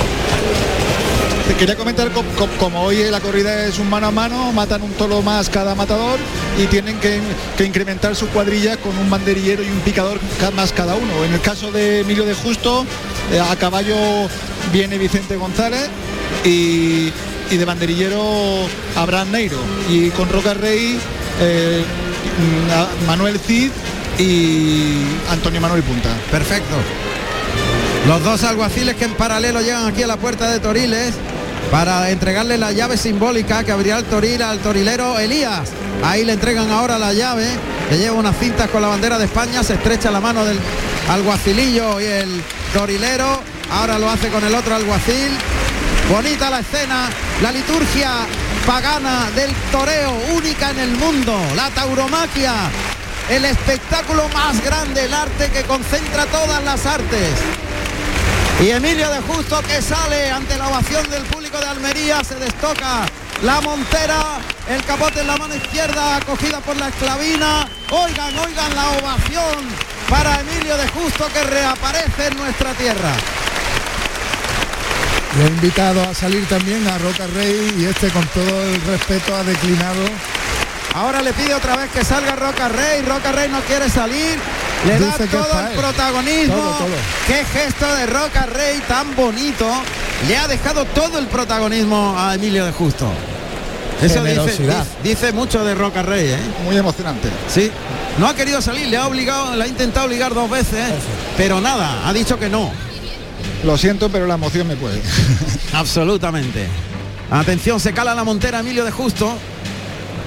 Te 1.50 1.56
quería 1.56 1.76
comentar 1.76 2.10
como 2.58 2.82
hoy 2.82 3.04
la 3.12 3.20
corrida 3.20 3.66
es 3.66 3.80
un 3.80 3.90
mano 3.90 4.08
a 4.08 4.12
mano, 4.12 4.54
matan 4.54 4.82
un 4.82 4.94
toro 4.94 5.22
más 5.22 5.50
cada 5.50 5.76
matador 5.76 6.20
y 6.58 6.68
tienen 6.68 6.98
que, 7.00 7.20
incrementar 7.66 8.16
su 8.16 8.30
cuadrilla 8.30 8.78
con 8.78 8.98
un 8.98 9.10
banderillero 9.10 9.62
y 9.62 9.68
un 9.68 9.80
picador 9.82 10.20
más 10.56 10.72
cada 10.72 10.96
uno. 10.96 11.26
En 11.26 11.34
el 11.34 11.42
caso 11.42 11.70
de 11.70 12.00
Emilio 12.00 12.24
de 12.24 12.34
Justo, 12.34 12.86
eh, 13.34 13.42
a 13.42 13.56
caballo 13.58 13.96
viene 14.72 14.98
Vicente 14.98 15.36
González 15.36 15.90
y, 16.46 17.12
y 17.52 17.58
de 17.58 17.66
banderillero 17.66 18.68
Abraham 18.96 19.32
Neiro. 19.32 19.60
Y 19.90 20.10
con 20.12 20.30
Roca 20.30 20.54
Rey 20.54 21.00
eh, 21.40 21.84
Manuel 23.08 23.40
Cid 23.40 23.72
y 24.20 25.02
Antonio 25.30 25.62
Manuel 25.62 25.84
Punta. 25.84 26.10
Perfecto. 26.32 26.76
Los 28.08 28.24
dos 28.24 28.44
alguaciles 28.44 28.96
que 28.96 29.06
en 29.06 29.14
paralelo 29.14 29.62
llegan 29.62 29.88
aquí 29.88 30.04
a 30.04 30.08
la 30.08 30.18
puerta 30.18 30.52
de 30.52 30.60
Toriles 30.60 31.16
para 31.72 32.12
entregarle 32.12 32.58
la 32.58 32.72
llave 32.72 32.98
simbólica 32.98 33.64
que 33.64 33.72
abrirá 33.72 33.98
el 33.98 34.06
toril 34.06 34.42
al 34.42 34.60
torilero 34.60 35.18
Elías. 35.18 35.70
Ahí 36.04 36.24
le 36.24 36.34
entregan 36.34 36.70
ahora 36.70 37.00
la 37.00 37.14
llave, 37.14 37.48
que 37.90 37.98
lleva 37.98 38.16
unas 38.16 38.38
cintas 38.38 38.70
con 38.70 38.82
la 38.82 38.90
bandera 38.90 39.18
de 39.18 39.26
España, 39.26 39.64
se 39.64 39.74
estrecha 39.74 40.12
la 40.12 40.22
mano 40.22 40.46
del 40.46 40.60
alguacilillo 41.10 42.00
y 42.00 42.06
el 42.06 42.44
torilero. 42.74 43.42
Ahora 43.72 43.98
lo 43.98 44.10
hace 44.10 44.30
con 44.30 44.44
el 44.44 44.54
otro 44.54 44.76
alguacil. 44.76 45.32
Bonita 46.10 46.52
la 46.52 46.60
escena, 46.60 47.10
la 47.42 47.52
liturgia 47.52 48.12
pagana 48.68 49.32
del 49.32 49.52
toreo, 49.72 50.12
única 50.36 50.70
en 50.70 50.80
el 50.80 50.92
mundo, 50.98 51.36
la 51.56 51.72
tauromaquia, 51.72 52.54
el 53.28 53.44
espectáculo 53.44 54.30
más 54.30 54.64
grande, 54.64 55.06
el 55.06 55.14
arte 55.16 55.50
que 55.50 55.64
concentra 55.64 56.28
todas 56.28 56.64
las 56.64 56.86
artes. 56.86 57.34
Y 58.62 58.70
Emilio 58.70 59.10
de 59.10 59.20
Justo 59.22 59.60
que 59.64 59.82
sale 59.82 60.30
ante 60.30 60.56
la 60.58 60.68
ovación 60.68 61.10
del 61.10 61.24
público 61.24 61.58
de 61.58 61.66
Almería, 61.66 62.24
se 62.24 62.36
destoca 62.36 63.08
la 63.42 63.60
montera, 63.62 64.38
el 64.70 64.86
capote 64.86 65.22
en 65.22 65.28
la 65.28 65.38
mano 65.38 65.56
izquierda, 65.56 66.18
acogida 66.18 66.60
por 66.60 66.78
la 66.78 66.90
esclavina. 66.90 67.68
Oigan, 67.90 68.38
oigan 68.38 68.76
la 68.76 68.90
ovación 68.92 69.66
para 70.08 70.40
Emilio 70.40 70.78
de 70.78 70.88
Justo 70.90 71.28
que 71.34 71.44
reaparece 71.44 72.28
en 72.28 72.38
nuestra 72.38 72.74
tierra. 72.74 73.45
Le 75.38 75.44
he 75.44 75.48
invitado 75.48 76.02
a 76.02 76.14
salir 76.14 76.48
también 76.48 76.88
a 76.88 76.98
Roca 76.98 77.28
Rey 77.28 77.76
y 77.78 77.86
este 77.86 78.10
con 78.10 78.26
todo 78.28 78.64
el 78.64 78.82
respeto 78.82 79.36
ha 79.36 79.44
declinado. 79.44 80.06
Ahora 80.94 81.22
le 81.22 81.34
pide 81.34 81.54
otra 81.54 81.76
vez 81.76 81.92
que 81.92 82.06
salga 82.06 82.38
Roca 82.38 82.70
Rey, 82.70 83.02
Roca 83.02 83.34
Rey 83.34 83.50
no 83.50 83.60
quiere 83.62 83.90
salir, 83.90 84.40
le 84.88 84.98
da 84.98 85.18
todo 85.30 85.60
el 85.60 85.78
protagonismo. 85.78 86.78
Qué 87.28 87.44
gesto 87.44 87.86
de 87.96 88.06
Roca 88.06 88.46
Rey 88.46 88.82
tan 88.88 89.14
bonito. 89.14 89.70
Le 90.30 90.38
ha 90.38 90.48
dejado 90.48 90.86
todo 90.86 91.20
el 91.20 91.28
protagonismo 91.28 92.16
a 92.18 92.36
Emilio 92.36 92.66
de 92.66 92.72
Justo. 92.72 93.12
Eso 94.02 94.24
dice, 94.24 94.58
dice, 95.04 95.34
mucho 95.34 95.66
de 95.66 95.76
Roca 95.76 96.02
Rey, 96.02 96.30
¿eh? 96.30 96.40
Muy 96.64 96.78
emocionante. 96.78 97.30
Sí. 97.54 97.72
No 98.18 98.28
ha 98.28 98.36
querido 98.36 98.62
salir, 98.62 98.88
le 98.88 98.96
ha 98.96 99.08
obligado, 99.08 99.54
le 99.56 99.64
ha 99.64 99.68
intentado 99.68 100.06
obligar 100.06 100.34
dos 100.34 100.50
veces, 100.50 100.94
pero 101.36 101.60
nada, 101.60 102.08
ha 102.08 102.14
dicho 102.14 102.40
que 102.40 102.50
no. 102.50 102.72
Lo 103.66 103.78
siento, 103.78 104.10
pero 104.10 104.28
la 104.28 104.36
emoción 104.36 104.68
me 104.68 104.76
puede. 104.76 105.02
Absolutamente. 105.74 106.68
Atención, 107.32 107.80
se 107.80 107.94
cala 107.94 108.14
la 108.14 108.24
montera 108.24 108.60
Emilio 108.60 108.86
de 108.86 108.92
Justo. 108.92 109.34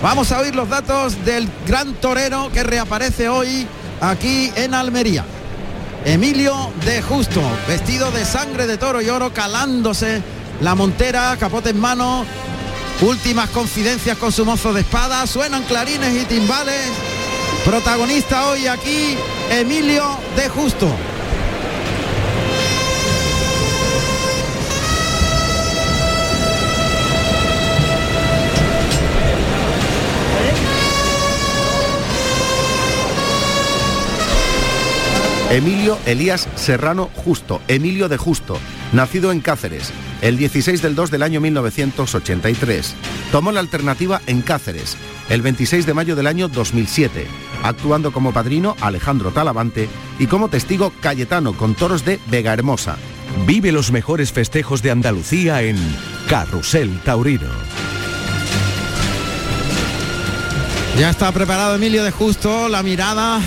Vamos 0.03 0.33
a 0.33 0.41
oír 0.41 0.55
los 0.55 0.69
datos 0.69 1.25
del 1.25 1.49
gran 1.67 1.95
torero 1.95 2.51
que 2.53 2.63
reaparece 2.63 3.29
hoy 3.29 3.67
aquí 4.01 4.53
en 4.57 4.75
Almería. 4.75 5.25
Emilio 6.05 6.71
de 6.85 7.01
Justo, 7.03 7.41
vestido 7.67 8.11
de 8.11 8.25
sangre 8.25 8.67
de 8.67 8.77
toro 8.77 9.01
y 9.01 9.09
oro, 9.09 9.33
calándose 9.33 10.23
la 10.61 10.75
montera, 10.75 11.37
capote 11.39 11.71
en 11.71 11.81
mano, 11.81 12.25
últimas 13.01 13.51
confidencias 13.51 14.19
con 14.19 14.33
su 14.33 14.45
mozo 14.45 14.73
de 14.73 14.81
espada, 14.81 15.27
suenan 15.27 15.63
clarines 15.65 16.23
y 16.23 16.25
timbales 16.25 16.91
Protagonista 17.65 18.49
hoy 18.49 18.67
aquí, 18.67 19.17
Emilio 19.51 20.19
de 20.37 20.49
Justo. 20.49 20.89
Emilio 35.51 35.99
Elías 36.05 36.47
Serrano 36.57 37.09
Justo, 37.15 37.63
Emilio 37.69 38.11
de 38.11 38.19
Justo, 38.19 38.59
nacido 38.93 39.33
en 39.33 39.41
Cáceres, 39.41 39.91
el 40.21 40.37
16 40.37 40.83
del 40.83 40.95
2 40.95 41.11
del 41.11 41.23
año 41.23 41.41
1983. 41.41 42.95
Tomó 43.33 43.51
la 43.51 43.61
alternativa 43.61 44.21
en 44.27 44.43
Cáceres, 44.43 44.99
el 45.31 45.41
26 45.41 45.87
de 45.87 45.95
mayo 45.95 46.17
del 46.17 46.27
año 46.27 46.49
2007, 46.49 47.27
actuando 47.63 48.13
como 48.13 48.35
padrino 48.35 48.77
Alejandro 48.83 49.31
Talavante 49.31 49.89
y 50.19 50.27
como 50.27 50.51
testigo 50.51 50.93
Cayetano 51.01 51.55
con 51.55 51.75
toros 51.75 52.05
de 52.05 52.21
Vega 52.27 52.53
Hermosa. 52.53 52.97
Vive 53.47 53.73
los 53.73 53.91
mejores 53.91 54.33
festejos 54.33 54.83
de 54.83 54.91
Andalucía 54.91 55.63
en 55.63 55.79
Carrusel 56.29 57.01
Taurino. 57.01 57.49
Ya 60.99 61.09
está 61.09 61.33
preparado 61.33 61.77
Emilio 61.77 62.05
de 62.05 62.11
Justo, 62.11 62.69
la 62.69 62.83
mirada. 62.83 63.41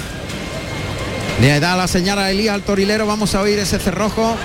Le 1.40 1.60
da 1.60 1.76
la 1.76 1.88
señal 1.88 2.20
a 2.20 2.30
Elías 2.30 2.56
al 2.56 2.62
torilero, 2.62 3.06
vamos 3.08 3.34
a 3.36 3.42
oír 3.42 3.58
ese 3.60 3.80
cerrojo. 3.80 4.36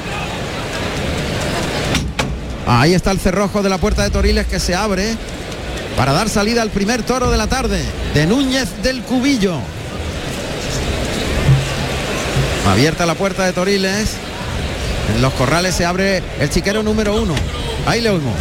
Ahí 2.66 2.94
está 2.94 3.10
el 3.10 3.20
cerrojo 3.20 3.62
de 3.62 3.68
la 3.68 3.78
puerta 3.78 4.02
de 4.02 4.10
Toriles 4.10 4.46
que 4.46 4.58
se 4.58 4.74
abre 4.74 5.14
para 5.96 6.12
dar 6.12 6.28
salida 6.28 6.62
al 6.62 6.70
primer 6.70 7.02
toro 7.02 7.30
de 7.30 7.36
la 7.36 7.46
tarde, 7.46 7.82
de 8.12 8.26
Núñez 8.26 8.82
del 8.82 9.02
Cubillo. 9.02 9.58
Abierta 12.68 13.06
la 13.06 13.14
puerta 13.14 13.44
de 13.44 13.52
Toriles. 13.52 14.16
En 15.14 15.22
los 15.22 15.32
corrales 15.34 15.74
se 15.74 15.84
abre 15.84 16.22
el 16.40 16.50
chiquero 16.50 16.82
número 16.82 17.14
uno. 17.14 17.34
Ahí 17.86 18.00
le 18.00 18.10
oímos. 18.10 18.34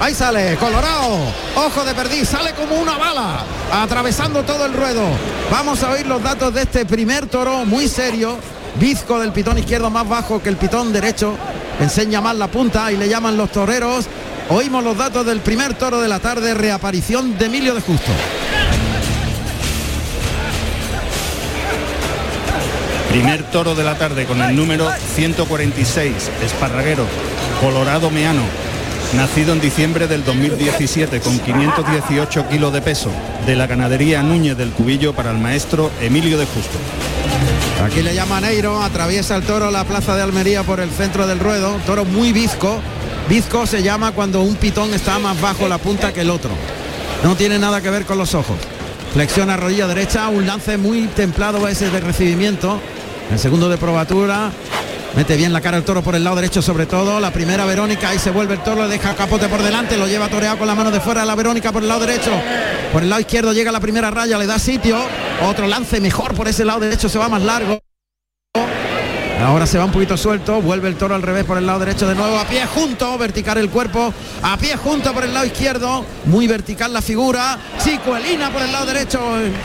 Ahí 0.00 0.14
sale, 0.14 0.56
Colorado. 0.56 1.18
Ojo 1.56 1.84
de 1.84 1.94
perdiz, 1.94 2.30
sale 2.30 2.54
como 2.54 2.74
una 2.76 2.96
bala, 2.96 3.44
atravesando 3.70 4.42
todo 4.42 4.64
el 4.64 4.72
ruedo. 4.72 5.02
Vamos 5.50 5.82
a 5.82 5.90
oír 5.90 6.06
los 6.06 6.22
datos 6.22 6.54
de 6.54 6.62
este 6.62 6.86
primer 6.86 7.26
toro, 7.26 7.66
muy 7.66 7.86
serio. 7.86 8.38
Bizco 8.76 9.20
del 9.20 9.30
pitón 9.32 9.58
izquierdo 9.58 9.90
más 9.90 10.08
bajo 10.08 10.42
que 10.42 10.48
el 10.48 10.56
pitón 10.56 10.90
derecho. 10.90 11.36
Enseña 11.80 12.22
más 12.22 12.34
la 12.36 12.48
punta 12.48 12.90
y 12.90 12.96
le 12.96 13.10
llaman 13.10 13.36
los 13.36 13.52
toreros. 13.52 14.06
Oímos 14.48 14.82
los 14.82 14.96
datos 14.96 15.26
del 15.26 15.40
primer 15.40 15.74
toro 15.74 16.00
de 16.00 16.08
la 16.08 16.18
tarde, 16.18 16.54
reaparición 16.54 17.36
de 17.36 17.44
Emilio 17.44 17.74
de 17.74 17.82
Justo. 17.82 18.10
Primer 23.10 23.42
toro 23.50 23.74
de 23.74 23.84
la 23.84 23.98
tarde 23.98 24.24
con 24.24 24.40
el 24.40 24.56
número 24.56 24.88
146, 25.14 26.30
Esparraguero, 26.42 27.04
Colorado 27.60 28.08
Meano, 28.08 28.44
nacido 29.14 29.52
en 29.52 29.60
diciembre 29.60 30.06
del 30.06 30.24
2017 30.24 31.20
con 31.20 31.38
518 31.38 32.48
kilos 32.48 32.72
de 32.72 32.80
peso, 32.80 33.10
de 33.46 33.56
la 33.56 33.66
ganadería 33.66 34.22
Núñez 34.22 34.56
del 34.56 34.70
Cubillo 34.70 35.12
para 35.12 35.30
el 35.30 35.38
maestro 35.38 35.90
Emilio 36.00 36.38
de 36.38 36.46
Justo. 36.46 36.78
Aquí 37.84 38.02
le 38.02 38.14
llama 38.14 38.40
Neiro, 38.40 38.82
atraviesa 38.82 39.36
el 39.36 39.42
toro 39.42 39.70
la 39.70 39.84
plaza 39.84 40.14
de 40.14 40.22
Almería 40.22 40.62
por 40.62 40.80
el 40.80 40.90
centro 40.90 41.26
del 41.26 41.40
ruedo, 41.40 41.76
toro 41.86 42.04
muy 42.04 42.32
bizco. 42.32 42.80
Bizco 43.28 43.66
se 43.66 43.82
llama 43.82 44.12
cuando 44.12 44.42
un 44.42 44.56
pitón 44.56 44.94
está 44.94 45.18
más 45.18 45.40
bajo 45.40 45.66
la 45.66 45.78
punta 45.78 46.12
que 46.12 46.20
el 46.20 46.30
otro. 46.30 46.50
No 47.24 47.36
tiene 47.36 47.58
nada 47.58 47.80
que 47.80 47.90
ver 47.90 48.04
con 48.04 48.18
los 48.18 48.34
ojos. 48.34 48.56
Flexiona 49.12 49.56
rodilla 49.56 49.86
derecha, 49.86 50.28
un 50.28 50.46
lance 50.46 50.76
muy 50.76 51.06
templado 51.08 51.66
ese 51.68 51.90
de 51.90 52.00
recibimiento. 52.00 52.80
El 53.30 53.38
segundo 53.38 53.68
de 53.68 53.76
probatura. 53.76 54.52
Mete 55.16 55.36
bien 55.36 55.52
la 55.52 55.60
cara 55.60 55.76
el 55.76 55.82
toro 55.82 56.02
por 56.02 56.14
el 56.14 56.22
lado 56.22 56.36
derecho 56.36 56.62
sobre 56.62 56.86
todo. 56.86 57.18
La 57.18 57.32
primera 57.32 57.64
Verónica, 57.64 58.10
ahí 58.10 58.18
se 58.18 58.30
vuelve 58.30 58.54
el 58.54 58.62
toro, 58.62 58.84
le 58.84 58.88
deja 58.88 59.14
capote 59.14 59.48
por 59.48 59.62
delante, 59.62 59.96
lo 59.96 60.06
lleva 60.06 60.28
toreado 60.28 60.58
con 60.58 60.66
la 60.66 60.74
mano 60.74 60.90
de 60.90 61.00
fuera 61.00 61.24
la 61.24 61.34
Verónica 61.34 61.72
por 61.72 61.82
el 61.82 61.88
lado 61.88 62.06
derecho. 62.06 62.30
Por 62.92 63.02
el 63.02 63.10
lado 63.10 63.20
izquierdo 63.20 63.52
llega 63.52 63.72
la 63.72 63.80
primera 63.80 64.10
raya, 64.10 64.38
le 64.38 64.46
da 64.46 64.58
sitio. 64.58 64.98
Otro 65.42 65.66
lance 65.66 66.00
mejor 66.00 66.34
por 66.34 66.48
ese 66.48 66.64
lado 66.64 66.80
derecho, 66.80 67.08
se 67.08 67.18
va 67.18 67.28
más 67.28 67.42
largo. 67.42 67.80
Ahora 69.44 69.66
se 69.66 69.78
va 69.78 69.86
un 69.86 69.90
poquito 69.90 70.16
suelto, 70.18 70.60
vuelve 70.60 70.88
el 70.88 70.96
toro 70.96 71.14
al 71.14 71.22
revés 71.22 71.44
por 71.44 71.56
el 71.56 71.66
lado 71.66 71.78
derecho 71.80 72.06
de 72.06 72.14
nuevo, 72.14 72.38
a 72.38 72.44
pie 72.44 72.66
junto, 72.66 73.16
vertical 73.16 73.56
el 73.56 73.70
cuerpo, 73.70 74.12
a 74.42 74.56
pie 74.58 74.76
junto 74.76 75.12
por 75.14 75.24
el 75.24 75.32
lado 75.32 75.46
izquierdo, 75.46 76.04
muy 76.26 76.46
vertical 76.46 76.92
la 76.92 77.00
figura, 77.00 77.58
Chicuelina 77.82 78.50
por 78.52 78.60
el 78.62 78.70
lado 78.70 78.86
derecho, 78.86 79.18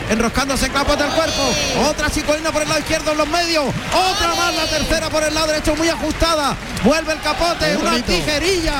enroscándose 0.08 0.66
el 0.66 0.72
capote 0.72 1.02
del 1.02 1.12
cuerpo, 1.12 1.42
otra 1.88 2.10
Chicuelina 2.10 2.50
por 2.52 2.62
el 2.62 2.68
lado 2.68 2.80
izquierdo 2.80 3.12
en 3.12 3.18
los 3.18 3.28
medios, 3.28 3.64
otra 3.66 4.34
más 4.34 4.54
la 4.56 4.66
tercera 4.66 5.10
por 5.10 5.22
el 5.22 5.34
lado 5.34 5.48
derecho, 5.48 5.76
muy 5.76 5.88
ajustada, 5.90 6.56
vuelve 6.82 7.12
el 7.12 7.20
capote, 7.20 7.76
una 7.76 7.90
tijerilla, 8.02 8.74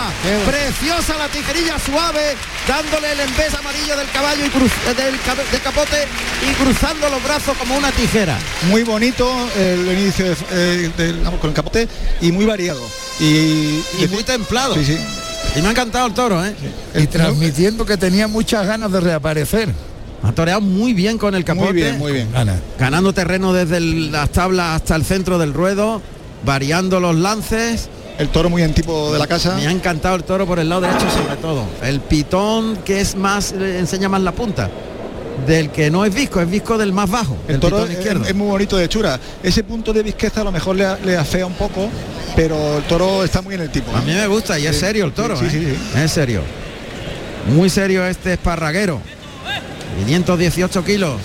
preciosa 0.47 1.19
la 1.19 1.29
tijerilla 1.29 1.79
suave, 1.79 2.35
dándole 2.67 3.13
el 3.13 3.21
embés 3.21 3.55
amarillo 3.55 3.97
del 3.99 4.11
caballo 4.11 4.47
y 4.47 4.49
cruz, 4.49 4.73
eh, 4.89 4.95
del 5.53 5.61
capote 5.61 6.09
y 6.51 6.53
cruzando 6.55 7.09
los 7.11 7.23
brazos 7.23 7.57
como 7.59 7.77
una 7.77 7.93
tijera. 7.93 8.37
Muy 8.71 8.83
bonito 8.83 9.31
el 9.57 9.93
inicio 9.99 10.25
de- 10.25 10.37
eh, 10.51 10.86
con 10.93 11.51
el 11.51 11.55
capote 11.55 11.89
y 12.21 12.33
muy 12.33 12.45
variado. 12.45 12.81
Y, 13.21 13.25
Y 14.03 14.09
muy 14.11 14.23
templado. 14.25 14.75
Sí, 14.75 14.85
sí. 14.85 14.97
Y 15.57 15.63
me 15.63 15.69
ha 15.69 15.71
encantado 15.71 16.07
el 16.07 16.15
toro, 16.15 16.45
¿eh? 16.45 16.55
Y 16.95 17.07
transmitiendo 17.07 17.87
que 17.87 17.97
tenía 17.97 18.29
muchas 18.29 18.67
ganas 18.67 18.91
de 18.93 19.01
reaparecer. 19.01 19.69
Ha 20.23 20.33
toreado 20.33 20.61
muy 20.61 20.93
bien 20.93 21.19
con 21.19 21.35
el 21.35 21.45
capote. 21.45 21.67
Muy 21.73 21.75
bien, 21.75 21.99
muy 21.99 22.13
bien. 22.13 22.33
Ganas. 22.33 22.57
Ganando 22.79 23.13
terreno 23.13 23.53
desde 23.53 23.77
el- 23.77 24.11
las 24.13 24.31
tablas 24.31 24.77
hasta 24.77 24.97
el 24.97 25.05
centro 25.05 25.39
del 25.39 25.55
ruedo, 25.55 26.03
variando 26.45 27.01
los 27.01 27.15
lances. 27.17 27.89
El 28.19 28.29
toro 28.31 28.49
muy 28.49 28.63
en 28.63 28.73
tipo 28.73 29.13
de 29.13 29.19
la 29.19 29.27
casa. 29.27 29.55
Me 29.57 29.67
ha 29.67 29.71
encantado 29.71 30.17
el 30.17 30.25
toro 30.25 30.47
por 30.47 30.59
el 30.59 30.69
lado 30.69 30.81
derecho 30.81 31.07
sobre 31.11 31.37
todo. 31.37 31.65
El 31.83 32.01
pitón 32.01 32.79
que 32.79 33.01
es 33.01 33.15
más, 33.15 33.53
le 33.53 33.79
enseña 33.79 34.09
más 34.09 34.23
la 34.23 34.33
punta. 34.33 34.71
Del 35.47 35.71
que 35.71 35.91
no 35.91 36.05
es 36.05 36.15
visco, 36.15 36.41
es 36.41 36.51
visco 36.51 36.79
del 36.79 36.93
más 36.93 37.11
bajo. 37.11 37.37
El 37.47 37.61
toro 37.61 37.85
es, 37.85 37.93
izquierdo. 37.93 38.25
es 38.25 38.35
muy 38.35 38.49
bonito 38.49 38.77
de 38.77 38.85
hechura. 38.85 39.21
Ese 39.43 39.63
punto 39.65 39.93
de 39.93 40.03
visqueza 40.03 40.41
a 40.41 40.45
lo 40.45 40.53
mejor 40.53 40.77
le, 40.77 40.87
le 41.05 41.17
afea 41.17 41.47
un 41.47 41.55
poco, 41.55 41.91
pero 42.35 42.79
el 42.79 42.85
toro 42.85 43.23
está 43.23 43.43
muy 43.43 43.55
en 43.55 43.61
el 43.63 43.71
tipo. 43.71 43.95
A 43.95 44.01
mí 44.01 44.13
me 44.13 44.27
gusta 44.27 44.59
y 44.59 44.67
es 44.67 44.79
serio 44.79 45.05
el 45.05 45.13
toro. 45.13 45.37
sí, 45.37 45.47
¿eh? 45.47 45.77
sí. 45.93 45.99
Es 45.99 46.11
serio. 46.13 46.43
Muy 47.55 47.71
serio 47.71 48.05
este 48.07 48.33
esparraguero. 48.33 49.01
518 50.05 50.85
kilos. 50.85 51.21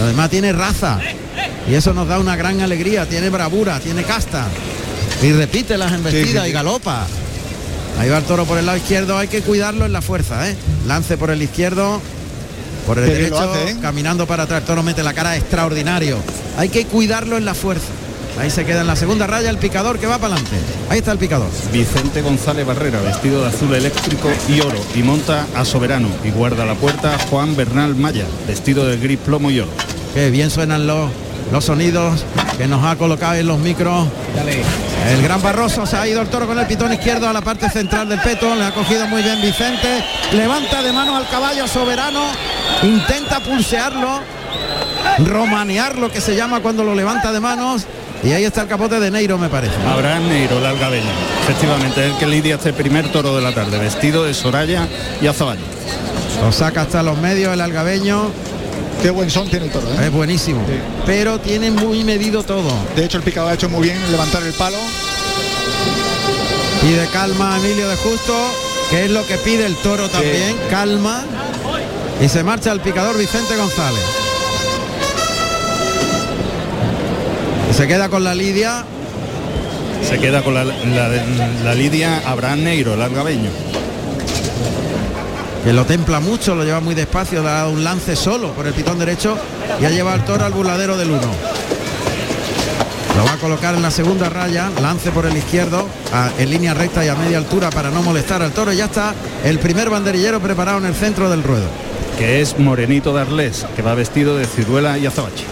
Además 0.00 0.30
tiene 0.30 0.52
raza. 0.52 0.98
Y 1.68 1.74
eso 1.74 1.94
nos 1.94 2.08
da 2.08 2.18
una 2.18 2.36
gran 2.36 2.60
alegría. 2.60 3.06
Tiene 3.06 3.30
bravura, 3.30 3.78
tiene 3.80 4.02
casta. 4.02 4.46
Y 5.22 5.32
repite 5.32 5.78
las 5.78 5.92
embestidas 5.92 6.48
y 6.48 6.52
galopa. 6.52 7.06
Ahí 7.98 8.08
va 8.08 8.18
el 8.18 8.24
toro 8.24 8.44
por 8.44 8.58
el 8.58 8.66
lado 8.66 8.78
izquierdo. 8.78 9.16
Hay 9.16 9.28
que 9.28 9.42
cuidarlo 9.42 9.86
en 9.86 9.92
la 9.92 10.02
fuerza. 10.02 10.48
¿eh? 10.50 10.56
Lance 10.86 11.16
por 11.16 11.30
el 11.30 11.42
izquierdo. 11.42 12.00
Por 12.86 12.98
el 12.98 13.06
Qué 13.06 13.14
derecho, 13.14 13.38
hace, 13.38 13.70
¿eh? 13.70 13.76
caminando 13.80 14.26
para 14.26 14.44
atrás. 14.44 14.64
Toro 14.64 14.82
mete 14.82 15.02
la 15.02 15.14
cara 15.14 15.36
extraordinario. 15.36 16.18
Hay 16.56 16.68
que 16.68 16.84
cuidarlo 16.86 17.36
en 17.36 17.44
la 17.44 17.54
fuerza. 17.54 17.88
Ahí 18.38 18.50
se 18.50 18.64
queda 18.64 18.80
en 18.80 18.86
la 18.86 18.96
segunda 18.96 19.26
raya 19.26 19.50
el 19.50 19.58
picador 19.58 19.98
que 19.98 20.06
va 20.06 20.18
para 20.18 20.34
adelante. 20.34 20.56
Ahí 20.88 20.98
está 20.98 21.12
el 21.12 21.18
picador. 21.18 21.48
Vicente 21.72 22.22
González 22.22 22.66
Barrera, 22.66 23.00
vestido 23.00 23.42
de 23.42 23.48
azul 23.48 23.74
eléctrico 23.74 24.28
y 24.48 24.60
oro, 24.60 24.78
y 24.94 25.02
monta 25.02 25.46
a 25.54 25.64
Soberano, 25.64 26.08
y 26.24 26.30
guarda 26.30 26.64
la 26.64 26.74
puerta 26.74 27.18
Juan 27.30 27.54
Bernal 27.54 27.94
Maya, 27.94 28.24
vestido 28.46 28.86
de 28.86 28.96
gris 28.96 29.18
plomo 29.18 29.50
y 29.50 29.60
oro. 29.60 29.70
Qué 30.14 30.30
bien 30.30 30.50
suenan 30.50 30.86
los, 30.86 31.10
los 31.52 31.66
sonidos 31.66 32.24
que 32.56 32.66
nos 32.66 32.82
ha 32.84 32.96
colocado 32.96 33.34
en 33.34 33.46
los 33.46 33.58
micros. 33.58 34.08
El 35.08 35.22
gran 35.22 35.42
Barroso 35.42 35.84
se 35.84 35.96
ha 35.96 36.08
ido 36.08 36.22
el 36.22 36.28
toro 36.28 36.46
con 36.46 36.58
el 36.58 36.66
pitón 36.66 36.92
izquierdo 36.92 37.28
a 37.28 37.32
la 37.32 37.42
parte 37.42 37.68
central 37.68 38.08
del 38.08 38.20
peto. 38.20 38.54
Le 38.54 38.64
ha 38.64 38.72
cogido 38.72 39.06
muy 39.06 39.22
bien 39.22 39.40
Vicente. 39.42 40.02
Levanta 40.32 40.82
de 40.82 40.92
mano 40.92 41.14
al 41.14 41.28
caballo 41.28 41.68
soberano. 41.68 42.22
Intenta 42.82 43.40
pulsearlo. 43.40 44.20
Romanear 45.26 45.98
lo 45.98 46.10
que 46.10 46.22
se 46.22 46.34
llama 46.34 46.60
cuando 46.60 46.84
lo 46.84 46.94
levanta 46.94 47.30
de 47.32 47.40
manos. 47.40 47.86
Y 48.24 48.32
ahí 48.32 48.44
está 48.44 48.62
el 48.62 48.68
capote 48.68 48.98
de 48.98 49.10
Neiro, 49.10 49.36
me 49.36 49.48
parece. 49.48 49.74
Abraham 49.86 50.28
Neiro, 50.28 50.58
el 50.58 50.66
algabeño. 50.66 51.10
Efectivamente, 51.42 52.06
es 52.06 52.12
el 52.12 52.18
que 52.18 52.26
lidia 52.26 52.54
este 52.54 52.72
primer 52.72 53.10
toro 53.10 53.34
de 53.36 53.42
la 53.42 53.52
tarde, 53.52 53.78
vestido 53.78 54.24
de 54.24 54.32
Soraya 54.32 54.86
y 55.20 55.26
Azaballo. 55.26 55.60
Lo 56.40 56.52
saca 56.52 56.82
hasta 56.82 57.02
los 57.02 57.18
medios 57.18 57.52
el 57.52 57.60
algabeño. 57.60 58.30
Qué 59.02 59.10
buen 59.10 59.30
son 59.30 59.48
tiene 59.48 59.66
el 59.66 59.72
toro. 59.72 59.86
¿eh? 59.88 60.06
Es 60.06 60.12
buenísimo. 60.12 60.60
Sí. 60.66 60.74
Pero 61.06 61.38
tiene 61.40 61.70
muy 61.70 62.04
medido 62.04 62.42
todo. 62.44 62.70
De 62.94 63.04
hecho 63.04 63.16
el 63.18 63.24
picado 63.24 63.48
ha 63.48 63.54
hecho 63.54 63.68
muy 63.68 63.82
bien 63.82 63.96
en 64.00 64.12
levantar 64.12 64.42
el 64.44 64.52
palo. 64.52 64.78
Pide 66.80 67.06
calma 67.12 67.54
a 67.54 67.58
Emilio 67.58 67.88
de 67.88 67.96
Justo, 67.96 68.34
que 68.90 69.04
es 69.04 69.10
lo 69.10 69.26
que 69.26 69.36
pide 69.38 69.66
el 69.66 69.76
toro 69.76 70.08
también, 70.08 70.56
calma. 70.70 71.24
Y 72.20 72.28
se 72.28 72.42
marcha 72.44 72.72
el 72.72 72.80
picador 72.80 73.16
Vicente 73.18 73.56
González. 73.56 74.02
Y 77.70 77.74
se 77.74 77.86
queda 77.88 78.08
con 78.08 78.22
la 78.24 78.34
lidia. 78.34 78.84
Se 80.08 80.18
queda 80.18 80.42
con 80.42 80.54
la, 80.54 80.64
la- 80.64 81.08
la 81.64 81.74
lidia 81.74 82.22
Abraham 82.26 82.64
Neiro, 82.64 82.94
el 82.94 83.02
algabeño. 83.02 83.50
Que 85.64 85.72
lo 85.72 85.84
templa 85.86 86.20
mucho, 86.20 86.54
lo 86.54 86.64
lleva 86.64 86.80
muy 86.80 86.94
despacio, 86.94 87.42
le 87.42 87.48
ha 87.48 87.52
dado 87.52 87.70
un 87.70 87.84
lance 87.84 88.16
solo 88.16 88.52
por 88.52 88.66
el 88.66 88.72
pitón 88.74 88.98
derecho 88.98 89.36
y 89.80 89.84
ha 89.84 89.90
llevado 89.90 90.16
al 90.16 90.24
toro 90.24 90.44
al 90.44 90.52
burladero 90.52 90.96
del 90.96 91.10
1. 91.10 91.20
Lo 93.16 93.24
va 93.26 93.32
a 93.34 93.36
colocar 93.36 93.74
en 93.74 93.82
la 93.82 93.90
segunda 93.90 94.28
raya, 94.30 94.70
lance 94.80 95.10
por 95.10 95.26
el 95.26 95.36
izquierdo, 95.36 95.86
a- 96.12 96.30
en 96.38 96.50
línea 96.50 96.72
recta 96.74 97.04
y 97.04 97.08
a 97.08 97.14
media 97.14 97.38
altura 97.38 97.70
para 97.70 97.90
no 97.90 98.02
molestar 98.02 98.42
al 98.42 98.52
toro. 98.52 98.72
Y 98.72 98.76
ya 98.78 98.86
está 98.86 99.14
el 99.44 99.58
primer 99.58 99.90
banderillero 99.90 100.40
preparado 100.40 100.78
en 100.78 100.86
el 100.86 100.94
centro 100.94 101.28
del 101.30 101.42
ruedo. 101.42 101.66
Que 102.18 102.40
es 102.40 102.58
Morenito 102.58 103.12
de 103.14 103.20
Arles, 103.20 103.66
que 103.76 103.82
va 103.82 103.94
vestido 103.94 104.36
de 104.36 104.46
ciruela 104.46 104.96
y 104.98 105.06
azabache. 105.06 105.44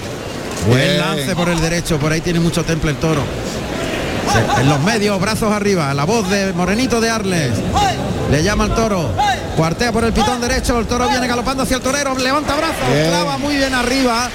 Buen 0.69 0.81
Bien. 0.83 0.99
lance 0.99 1.37
por 1.37 1.49
el 1.51 1.61
derecho, 1.61 1.99
por 1.99 2.13
ahí 2.13 2.21
tiene 2.21 2.41
mucho 2.41 2.65
temple 2.65 2.91
el 2.93 2.97
toro. 2.97 3.21
En 4.59 4.69
los 4.69 4.81
medios, 4.81 5.21
brazos 5.21 5.53
arriba, 5.53 5.93
la 5.95 6.05
voz 6.05 6.29
de 6.31 6.53
Morenito 6.53 7.01
de 7.01 7.11
Arles. 7.11 7.53
Le 8.31 8.43
llama 8.43 8.65
al 8.65 8.75
toro. 8.75 9.11
Cuartea 9.57 9.93
por 9.93 10.05
el 10.05 10.13
pitón 10.13 10.41
derecho, 10.41 10.79
el 10.79 10.87
toro 10.87 11.09
viene 11.09 11.27
galopando 11.27 11.65
hacia 11.65 11.77
el 11.77 11.83
torero, 11.83 12.17
levanta 12.17 12.55
brazos, 12.57 12.89
Bien. 12.93 13.09
clava 13.09 13.37
muy 13.39 13.57
bien 13.57 13.75
arriba. 13.75 14.29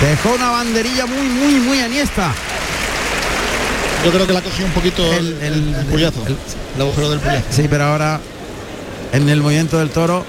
Dejó 0.00 0.34
una 0.34 0.50
banderilla 0.50 1.06
muy, 1.06 1.26
muy, 1.28 1.54
muy 1.60 1.78
eniesta. 1.80 2.32
Yo 4.04 4.10
creo 4.10 4.26
que 4.26 4.32
la 4.32 4.40
cogió 4.40 4.64
un 4.64 4.72
poquito 4.72 5.12
el, 5.12 5.36
El- 5.40 5.42
el- 5.42 5.74
el 5.74 5.86
puyazo, 5.86 6.26
el- 6.26 6.36
el 6.76 6.80
agujero 6.82 7.10
del 7.10 7.20
puyazo. 7.20 7.44
Sí, 7.50 7.66
pero 7.68 7.84
ahora 7.84 8.20
en 9.12 9.28
el 9.28 9.40
movimiento 9.42 9.78
del 9.78 9.90
toro 9.90 10.24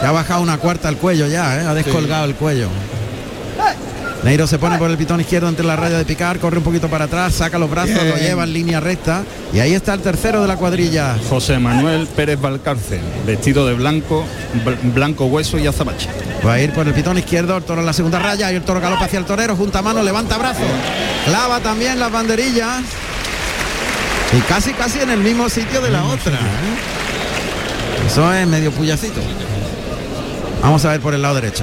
le 0.00 0.06
ha 0.06 0.12
bajado 0.12 0.42
una 0.42 0.58
cuarta 0.58 0.88
al 0.88 0.96
cuello 0.96 1.26
ya, 1.26 1.56
¿eh? 1.60 1.66
ha 1.66 1.74
descolgado 1.74 2.24
el 2.26 2.34
cuello. 2.34 2.68
Neiro 4.24 4.46
se 4.46 4.58
pone 4.58 4.76
por 4.78 4.90
el 4.90 4.96
pitón 4.96 5.20
izquierdo 5.20 5.48
entre 5.48 5.64
la 5.64 5.76
raya 5.76 5.98
de 5.98 6.04
picar, 6.04 6.38
corre 6.40 6.58
un 6.58 6.64
poquito 6.64 6.88
para 6.88 7.04
atrás, 7.04 7.34
saca 7.34 7.58
los 7.58 7.70
brazos, 7.70 7.94
Bien. 7.94 8.08
lo 8.08 8.16
lleva 8.16 8.44
en 8.44 8.52
línea 8.52 8.80
recta 8.80 9.22
y 9.52 9.60
ahí 9.60 9.72
está 9.74 9.94
el 9.94 10.00
tercero 10.00 10.42
de 10.42 10.48
la 10.48 10.56
cuadrilla. 10.56 11.16
José 11.28 11.58
Manuel 11.60 12.06
Pérez 12.08 12.40
Valcárcel, 12.40 13.00
vestido 13.24 13.66
de 13.66 13.74
blanco, 13.74 14.24
bl- 14.64 14.92
blanco 14.94 15.26
hueso 15.26 15.58
y 15.58 15.66
azabache. 15.68 16.08
Va 16.44 16.54
a 16.54 16.60
ir 16.60 16.72
por 16.72 16.88
el 16.88 16.94
pitón 16.94 17.18
izquierdo, 17.18 17.56
el 17.56 17.62
toro 17.62 17.80
en 17.82 17.86
la 17.86 17.92
segunda 17.92 18.18
raya 18.18 18.50
y 18.50 18.56
el 18.56 18.62
toro 18.62 18.80
galopa 18.80 19.04
hacia 19.04 19.18
el 19.20 19.24
torero, 19.26 19.54
junta 19.54 19.80
mano, 19.82 20.02
levanta 20.02 20.38
brazos, 20.38 20.64
clava 21.26 21.60
también 21.60 22.00
las 22.00 22.10
banderillas 22.10 22.82
y 24.36 24.40
casi 24.40 24.72
casi 24.72 24.98
en 25.00 25.10
el 25.10 25.20
mismo 25.20 25.48
sitio 25.48 25.80
de 25.80 25.90
la 25.90 26.02
otra. 26.04 26.32
¿eh? 26.32 28.06
Eso 28.08 28.32
es 28.32 28.46
medio 28.46 28.72
puyacito. 28.72 29.20
Vamos 30.62 30.84
a 30.84 30.90
ver 30.90 31.00
por 31.00 31.14
el 31.14 31.22
lado 31.22 31.36
derecho. 31.36 31.62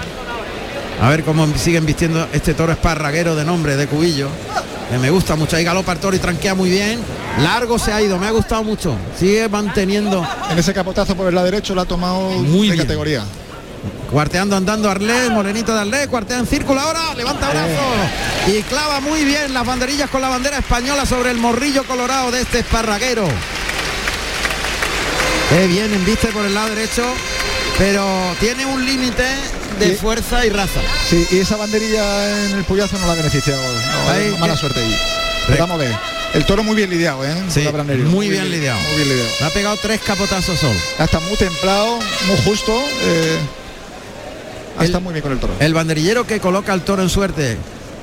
A 1.04 1.10
ver 1.10 1.26
cómo 1.26 1.46
siguen 1.58 1.86
vistiendo 1.86 2.30
este 2.32 2.54
toro 2.54 2.72
esparraguero 2.72 3.36
de 3.36 3.44
nombre 3.44 3.76
de 3.76 3.88
Cubillo. 3.88 4.30
Que 4.90 4.98
me 4.98 5.10
gusta 5.10 5.36
mucho. 5.36 5.58
Ahí 5.58 5.66
galopa 5.66 5.92
el 5.92 6.00
toro 6.00 6.16
y 6.16 6.20
tranquea 6.20 6.56
muy 6.56 6.70
bien. 6.70 7.02
Largo 7.40 7.78
se 7.78 7.92
ha 7.92 8.02
ido, 8.02 8.18
me 8.18 8.26
ha 8.26 8.32
gustado 8.32 8.64
mucho. 8.64 8.96
Sigue 9.20 9.50
manteniendo, 9.50 10.26
En 10.50 10.58
ese 10.58 10.74
capotazo 10.74 11.14
por 11.18 11.28
el 11.28 11.36
lado 11.36 11.44
derecho 11.44 11.76
la 11.76 11.82
ha 11.82 11.86
tomado 11.86 12.30
Muy 12.30 12.70
de 12.70 12.76
bien. 12.76 12.86
categoría. 12.86 13.24
cuarteando 14.12 14.56
andando 14.56 14.90
Arlés, 14.90 15.30
Morenito 15.30 15.74
de 15.74 15.82
Arlés, 15.82 16.08
cuartea 16.08 16.40
en 16.40 16.48
círculo 16.48 16.80
ahora, 16.80 17.14
levanta 17.18 17.50
brazos 17.50 18.48
y 18.48 18.62
clava 18.62 19.02
muy 19.02 19.26
bien 19.26 19.54
las 19.54 19.66
banderillas 19.66 20.10
con 20.10 20.22
la 20.22 20.30
bandera 20.30 20.60
española 20.60 21.06
sobre 21.06 21.32
el 21.32 21.38
morrillo 21.38 21.84
colorado 21.84 22.32
de 22.32 22.42
este 22.44 22.60
esparraguero. 22.60 23.26
Qué 25.50 25.68
bien 25.68 25.94
embiste 25.94 26.28
por 26.28 26.46
el 26.46 26.54
lado 26.54 26.70
derecho, 26.70 27.04
pero 27.78 28.06
tiene 28.40 28.66
un 28.66 28.86
límite 28.86 29.26
de 29.80 29.96
fuerza 29.96 30.46
y 30.46 30.50
raza. 30.50 30.80
Sí, 31.10 31.26
y 31.32 31.38
esa 31.40 31.58
banderilla 31.58 32.46
en 32.46 32.58
el 32.58 32.64
puyazo 32.64 32.98
no 33.00 33.08
la 33.08 33.14
ha 33.14 33.16
beneficiado. 33.16 33.62
No, 34.32 34.38
mala 34.38 34.56
suerte 34.58 34.80
ahí. 34.80 34.96
Pero 35.48 35.60
vamos 35.60 35.76
a 35.76 35.78
ver. 35.84 35.96
El 36.34 36.46
toro 36.46 36.64
muy 36.64 36.76
bien 36.76 36.90
lidiado, 36.90 37.24
¿eh? 37.26 37.36
Sí, 37.50 37.68
muy 38.06 38.30
bien 38.30 38.50
lidiado. 38.50 38.80
Muy 38.80 38.96
bien 38.98 39.10
lidiado. 39.10 39.30
Le 39.40 39.46
ha 39.46 39.50
pegado 39.52 39.78
tres 39.82 40.02
capotazos 40.02 40.58
solo. 40.60 40.80
Está 40.98 41.20
muy 41.20 41.38
templado, 41.38 42.00
muy 42.28 42.38
justo. 42.44 42.72
eh, 43.04 43.38
El- 44.80 44.86
está 44.86 45.00
muy 45.00 45.14
bien 45.14 45.22
con 45.22 45.32
el 45.32 45.40
toro. 45.40 45.54
El 45.60 45.74
banderillero 45.74 46.26
que 46.26 46.40
coloca 46.40 46.74
al 46.74 46.82
toro 46.82 47.04
en 47.04 47.10
suerte 47.10 47.58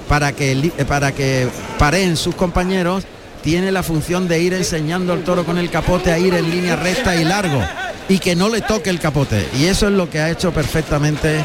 para 0.08 0.32
que, 0.32 0.70
para 0.86 1.12
que 1.12 1.48
pareen 1.78 2.16
sus 2.16 2.34
compañeros 2.36 3.04
tiene 3.42 3.72
la 3.72 3.82
función 3.82 4.28
de 4.28 4.40
ir 4.40 4.54
enseñando 4.54 5.12
al 5.12 5.24
toro 5.24 5.44
con 5.44 5.58
el 5.58 5.68
capote 5.70 6.12
a 6.12 6.18
ir 6.18 6.34
en 6.34 6.48
línea 6.50 6.76
recta 6.76 7.16
y 7.16 7.24
largo 7.24 7.60
y 8.10 8.18
que 8.18 8.34
no 8.34 8.48
le 8.48 8.60
toque 8.60 8.90
el 8.90 8.98
capote. 8.98 9.48
Y 9.56 9.66
eso 9.66 9.86
es 9.86 9.92
lo 9.92 10.10
que 10.10 10.18
ha 10.20 10.30
hecho 10.30 10.52
perfectamente 10.52 11.44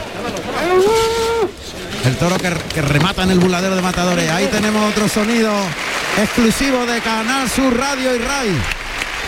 el 2.06 2.16
toro 2.18 2.38
que, 2.38 2.52
que 2.74 2.82
remata 2.82 3.24
en 3.24 3.32
el 3.32 3.40
burladero 3.40 3.76
de 3.76 3.82
matadores. 3.84 4.30
Ahí 4.32 4.48
tenemos 4.48 4.92
otro 4.92 5.08
sonido 5.08 5.52
exclusivo 6.18 6.86
de 6.88 7.00
Canal 7.02 7.48
Sur 7.50 7.78
Radio 7.78 8.16
y 8.16 8.18
Ray. 8.18 8.58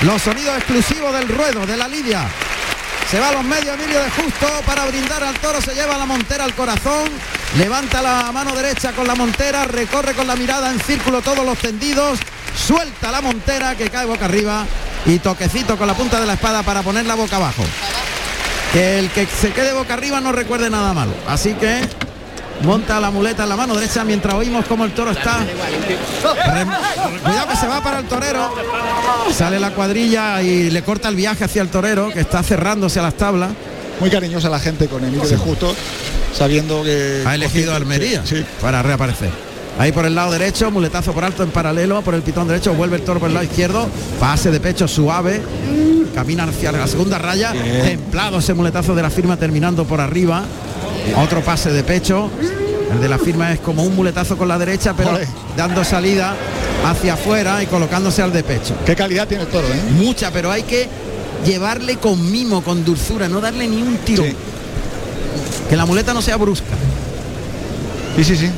Los 0.01 0.23
sonidos 0.23 0.57
exclusivos 0.57 1.13
del 1.13 1.27
ruedo, 1.27 1.65
de 1.67 1.77
la 1.77 1.87
lidia. 1.87 2.27
Se 3.09 3.19
va 3.19 3.29
a 3.29 3.33
los 3.33 3.43
medios 3.43 3.75
Emilio 3.79 4.01
de 4.01 4.09
Justo 4.09 4.47
para 4.65 4.85
brindar 4.85 5.23
al 5.23 5.35
toro, 5.35 5.61
se 5.61 5.73
lleva 5.75 5.97
la 5.97 6.05
montera 6.05 6.43
al 6.43 6.53
corazón, 6.55 7.09
levanta 7.57 8.01
la 8.01 8.31
mano 8.33 8.53
derecha 8.53 8.91
con 8.91 9.07
la 9.07 9.15
montera, 9.15 9.63
recorre 9.65 10.13
con 10.13 10.27
la 10.27 10.35
mirada 10.35 10.71
en 10.71 10.79
círculo 10.81 11.21
todos 11.21 11.45
los 11.45 11.57
tendidos, 11.57 12.19
suelta 12.53 13.11
la 13.11 13.21
montera 13.21 13.75
que 13.75 13.89
cae 13.89 14.05
boca 14.05 14.25
arriba 14.25 14.65
y 15.05 15.19
toquecito 15.19 15.77
con 15.77 15.87
la 15.87 15.93
punta 15.93 16.19
de 16.19 16.25
la 16.25 16.33
espada 16.33 16.63
para 16.63 16.81
ponerla 16.83 17.15
boca 17.15 17.37
abajo. 17.37 17.63
Que 18.73 18.99
el 18.99 19.09
que 19.11 19.25
se 19.25 19.51
quede 19.53 19.73
boca 19.73 19.93
arriba 19.93 20.19
no 20.19 20.31
recuerde 20.31 20.69
nada 20.69 20.93
malo. 20.93 21.13
Así 21.27 21.53
que 21.53 21.79
monta 22.63 22.99
la 22.99 23.11
muleta 23.11 23.43
en 23.43 23.49
la 23.49 23.55
mano 23.55 23.75
derecha 23.75 24.03
mientras 24.03 24.33
oímos 24.35 24.65
como 24.65 24.83
el 24.83 24.91
toro 24.91 25.11
está. 25.11 25.37
Cuidado 27.23 27.47
que 27.47 27.55
se 27.55 27.67
va 27.67 27.81
para 27.81 27.99
el 27.99 28.05
torero. 28.05 28.53
Sale 29.33 29.59
la 29.59 29.71
cuadrilla 29.71 30.41
y 30.41 30.69
le 30.69 30.81
corta 30.83 31.07
el 31.09 31.15
viaje 31.15 31.45
hacia 31.45 31.61
el 31.61 31.69
torero 31.69 32.09
que 32.11 32.19
está 32.19 32.43
cerrándose 32.43 32.99
a 32.99 33.03
las 33.03 33.13
tablas. 33.15 33.51
Muy 33.99 34.09
cariñosa 34.09 34.49
la 34.49 34.59
gente 34.59 34.87
con 34.87 35.03
Emilio 35.03 35.27
de 35.27 35.37
Justo, 35.37 35.75
sabiendo 36.37 36.83
que. 36.83 37.23
Ha 37.25 37.35
elegido 37.35 37.73
Almería 37.73 38.21
Sí, 38.25 38.37
sí. 38.37 38.45
para 38.61 38.83
reaparecer. 38.83 39.31
Ahí 39.79 39.91
por 39.91 40.05
el 40.05 40.15
lado 40.15 40.31
derecho, 40.31 40.71
muletazo 40.71 41.13
por 41.13 41.23
alto 41.23 41.43
en 41.43 41.51
paralelo, 41.51 42.01
por 42.01 42.15
el 42.15 42.23
pitón 42.23 42.47
derecho, 42.47 42.73
vuelve 42.73 42.97
el 42.97 43.03
toro 43.03 43.19
por 43.19 43.29
el 43.29 43.35
lado 43.35 43.45
izquierdo, 43.45 43.87
pase 44.19 44.49
de 44.49 44.59
pecho 44.59 44.87
suave, 44.87 45.41
camina 46.15 46.45
hacia 46.45 46.71
la 46.71 46.87
segunda 46.87 47.19
raya, 47.19 47.53
templado 47.83 48.39
ese 48.39 48.55
muletazo 48.55 48.95
de 48.95 49.03
la 49.03 49.11
firma 49.11 49.37
terminando 49.37 49.85
por 49.85 50.01
arriba, 50.01 50.43
otro 51.17 51.41
pase 51.41 51.71
de 51.71 51.83
pecho, 51.83 52.29
el 52.91 52.99
de 52.99 53.07
la 53.07 53.19
firma 53.19 53.53
es 53.53 53.59
como 53.59 53.83
un 53.83 53.95
muletazo 53.95 54.35
con 54.35 54.47
la 54.47 54.57
derecha, 54.57 54.95
pero 54.95 55.11
dando 55.55 55.83
salida 55.83 56.35
hacia 56.83 57.13
afuera 57.13 57.61
y 57.61 57.67
colocándose 57.67 58.23
al 58.23 58.33
de 58.33 58.43
pecho. 58.43 58.75
Qué 58.83 58.95
calidad 58.95 59.27
tiene 59.27 59.43
el 59.43 59.49
toro, 59.49 59.67
¿eh? 59.67 59.79
Mucha, 59.91 60.31
pero 60.31 60.51
hay 60.51 60.63
que 60.63 60.87
llevarle 61.45 61.97
con 61.97 62.31
mimo, 62.31 62.63
con 62.63 62.83
dulzura, 62.83 63.29
no 63.29 63.41
darle 63.41 63.67
ni 63.67 63.81
un 63.81 63.97
tiro. 63.97 64.23
Sí. 64.23 64.35
Que 65.69 65.75
la 65.75 65.85
muleta 65.85 66.13
no 66.13 66.21
sea 66.21 66.37
brusca. 66.37 66.73
Sí, 68.15 68.23
sí, 68.23 68.37
sí. 68.37 68.49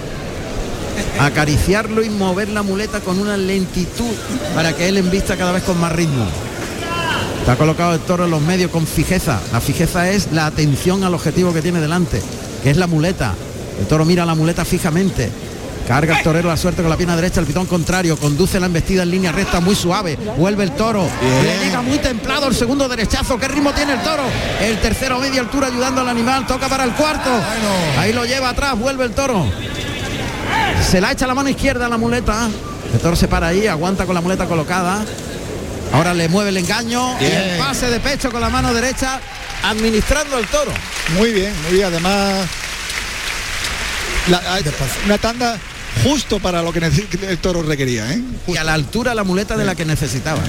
Acariciarlo 1.20 2.04
y 2.04 2.10
mover 2.10 2.50
la 2.50 2.64
muleta 2.64 3.00
con 3.00 3.20
una 3.20 3.38
lentitud 3.38 4.14
para 4.56 4.74
que 4.74 4.90
él 4.90 4.98
embista 4.98 5.38
cada 5.38 5.52
vez 5.52 5.64
con 5.64 5.80
más 5.80 5.92
ritmo. 5.92 6.26
Está 7.40 7.56
colocado 7.56 7.94
el 7.94 8.00
toro 8.02 8.26
en 8.26 8.32
los 8.32 8.42
medios 8.42 8.70
con 8.70 8.86
fijeza. 8.86 9.40
La 9.52 9.62
fijeza 9.62 10.10
es 10.10 10.32
la 10.32 10.46
atención 10.46 11.04
al 11.04 11.14
objetivo 11.14 11.54
que 11.54 11.62
tiene 11.62 11.80
delante, 11.80 12.22
que 12.64 12.70
es 12.70 12.78
la 12.78 12.88
muleta. 12.88 13.34
El 13.80 13.88
toro 13.88 14.06
mira 14.06 14.26
la 14.26 14.36
muleta 14.36 14.66
fijamente. 14.66 15.32
Carga 15.90 16.20
el 16.20 16.24
torero 16.24 16.50
la 16.50 16.58
suerte 16.58 16.84
con 16.84 16.92
la 16.92 16.98
pierna 16.98 17.16
derecha, 17.16 17.40
el 17.40 17.48
pitón 17.48 17.66
contrario, 17.66 18.16
conduce 18.16 18.60
la 18.60 18.68
embestida 18.68 19.02
en 19.02 19.10
línea 19.10 19.32
recta 19.32 19.60
muy 19.60 19.74
suave, 19.74 20.20
vuelve 20.38 20.64
el 20.64 20.74
toro, 20.74 21.08
le 21.42 21.66
llega 21.66 21.82
muy 21.82 21.98
templado 21.98 22.48
el 22.48 22.54
segundo 22.54 22.88
derechazo, 22.88 23.40
qué 23.40 23.48
ritmo 23.48 23.74
tiene 23.74 23.94
el 23.94 24.04
toro, 24.04 24.22
el 24.62 24.80
tercero 24.82 25.16
a 25.16 25.20
media 25.20 25.42
altura 25.42 25.66
ayudando 25.66 26.02
al 26.02 26.10
animal, 26.10 26.46
toca 26.46 26.70
para 26.70 26.84
el 26.84 26.92
cuarto, 26.92 27.32
ahí 27.98 28.14
lo 28.14 28.24
lleva 28.24 28.50
atrás, 28.50 28.78
vuelve 28.78 29.06
el 29.06 29.14
toro, 29.14 29.48
se 30.88 31.02
la 31.02 31.12
echa 31.12 31.28
la 31.28 31.36
mano 31.36 31.50
izquierda 31.50 31.86
a 31.86 31.90
la 31.90 31.98
muleta. 31.98 32.50
El 32.94 33.00
toro 33.00 33.16
se 33.16 33.28
para 33.28 33.48
ahí, 33.48 33.68
aguanta 33.68 34.06
con 34.06 34.16
la 34.16 34.22
muleta 34.22 34.46
colocada. 34.46 35.04
Ahora 35.94 36.14
le 36.14 36.28
mueve 36.30 36.50
el 36.50 36.58
engaño 36.58 37.20
y 37.22 37.26
el 37.26 37.58
pase 37.58 37.90
de 37.90 38.00
pecho 38.00 38.32
con 38.32 38.42
la 38.42 38.50
mano 38.50 38.74
derecha, 38.74 39.20
administrando 39.64 40.38
el 40.38 40.48
toro. 40.48 40.72
Muy 41.18 41.32
bien, 41.34 41.52
muy 41.64 41.74
bien. 41.74 41.86
Además, 41.88 42.48
la- 44.30 44.42
una 45.06 45.18
tanda 45.18 45.58
justo 46.04 46.40
para 46.40 46.62
lo 46.62 46.72
que 46.72 46.80
el 46.80 47.38
toro 47.40 47.64
requería, 47.64 48.12
¿eh? 48.14 48.22
Y 48.48 48.58
a 48.58 48.64
la 48.64 48.74
altura 48.74 49.14
la 49.16 49.24
muleta 49.24 49.58
de 49.58 49.66
la 49.66 49.76
que 49.76 49.86
necesitaba. 49.86 50.42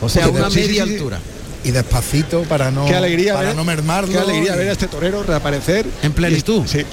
O 0.00 0.08
sea, 0.08 0.28
una 0.28 0.48
media 0.50 0.82
altura. 0.84 1.18
Y 1.64 1.72
despacito 1.72 2.42
para 2.44 2.70
no, 2.70 2.86
qué 2.86 2.94
alegría 2.94 3.34
para 3.34 3.48
ver, 3.48 3.56
no 3.56 3.64
mermarlo. 3.64 4.12
Qué 4.12 4.18
alegría 4.18 4.54
ver 4.54 4.68
a 4.68 4.72
este 4.72 4.86
torero 4.86 5.24
reaparecer 5.24 5.84
En 6.02 6.12
plenitud. 6.12 6.62
Y- 6.64 6.68
Sí. 6.68 6.84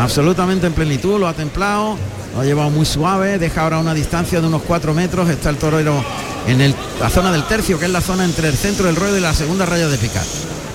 Absolutamente 0.00 0.66
en 0.66 0.72
plenitud, 0.72 1.20
lo 1.20 1.28
ha 1.28 1.34
templado, 1.34 1.94
lo 2.34 2.40
ha 2.40 2.44
llevado 2.44 2.70
muy 2.70 2.86
suave, 2.86 3.38
deja 3.38 3.60
ahora 3.60 3.78
una 3.78 3.92
distancia 3.92 4.40
de 4.40 4.46
unos 4.46 4.62
cuatro 4.62 4.94
metros, 4.94 5.28
está 5.28 5.50
el 5.50 5.56
torero 5.56 6.02
en 6.46 6.74
la 6.98 7.10
zona 7.10 7.30
del 7.30 7.44
tercio, 7.44 7.78
que 7.78 7.84
es 7.84 7.90
la 7.90 8.00
zona 8.00 8.24
entre 8.24 8.48
el 8.48 8.54
centro 8.54 8.86
del 8.86 8.96
ruedo 8.96 9.18
y 9.18 9.20
la 9.20 9.34
segunda 9.34 9.66
raya 9.66 9.88
de 9.88 9.98
picar. 9.98 10.24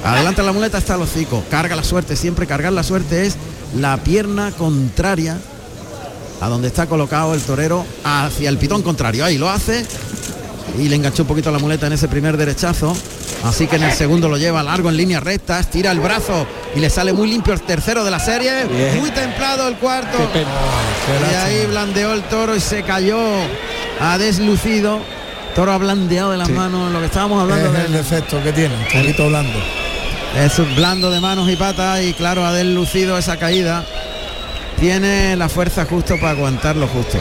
Adelante 0.03 0.43
la 0.43 0.51
muleta 0.51 0.77
está 0.77 0.93
el 0.93 1.01
hocico, 1.01 1.43
carga 1.49 1.75
la 1.75 1.83
suerte, 1.83 2.15
siempre 2.15 2.45
cargar 2.45 2.71
la 2.71 2.83
suerte 2.83 3.25
es 3.25 3.35
la 3.75 3.97
pierna 3.97 4.51
contraria 4.51 5.39
a 6.39 6.47
donde 6.47 6.67
está 6.67 6.85
colocado 6.85 7.33
el 7.33 7.41
torero 7.41 7.83
hacia 8.03 8.49
el 8.49 8.59
pitón 8.59 8.83
contrario. 8.83 9.25
Ahí 9.25 9.39
lo 9.39 9.49
hace 9.49 9.87
y 10.79 10.87
le 10.87 10.97
enganchó 10.97 11.23
un 11.23 11.27
poquito 11.27 11.51
la 11.51 11.57
muleta 11.57 11.87
en 11.87 11.93
ese 11.93 12.07
primer 12.07 12.37
derechazo. 12.37 12.95
Así 13.43 13.67
que 13.67 13.75
en 13.75 13.83
el 13.83 13.91
segundo 13.91 14.27
lo 14.27 14.37
lleva 14.37 14.63
largo 14.63 14.89
en 14.89 14.97
línea 14.97 15.19
recta, 15.19 15.59
estira 15.59 15.91
el 15.91 15.99
brazo 15.99 16.47
y 16.75 16.79
le 16.79 16.89
sale 16.89 17.13
muy 17.13 17.29
limpio 17.29 17.53
el 17.53 17.61
tercero 17.61 18.03
de 18.03 18.09
la 18.11 18.19
serie. 18.19 18.65
Bien. 18.65 18.99
Muy 18.99 19.11
templado 19.11 19.67
el 19.67 19.75
cuarto. 19.75 20.17
Qué 20.17 20.39
pena. 20.39 21.31
Y 21.31 21.35
ahí 21.35 21.65
blandeó 21.67 22.13
el 22.13 22.23
toro 22.23 22.55
y 22.55 22.59
se 22.59 22.81
cayó 22.83 23.19
a 23.99 24.17
deslucido. 24.17 24.99
Toro 25.53 25.71
ha 25.71 25.77
blandeado 25.77 26.31
de 26.31 26.37
las 26.37 26.47
Sí. 26.47 26.53
manos, 26.53 26.91
lo 26.91 26.99
que 26.99 27.05
estábamos 27.05 27.41
hablando 27.41 27.71
Es 27.73 27.85
el 27.85 27.91
de 27.91 27.97
defecto 27.99 28.41
que 28.43 28.51
tiene, 28.51 28.75
un 28.75 28.83
poquito 29.01 29.27
blando. 29.29 29.59
es 30.37 30.75
blando 30.75 31.11
de 31.11 31.19
manos 31.21 31.49
y 31.49 31.55
patas 31.55 32.01
y 32.01 32.13
claro, 32.13 32.45
ha 32.45 32.51
deslucido 32.51 33.17
esa 33.17 33.37
caída. 33.37 33.85
Tiene 34.79 35.35
la 35.37 35.47
fuerza 35.47 35.85
justo 35.85 36.15
para 36.19 36.31
aguantarlo 36.31 36.87
justo. 36.87 37.17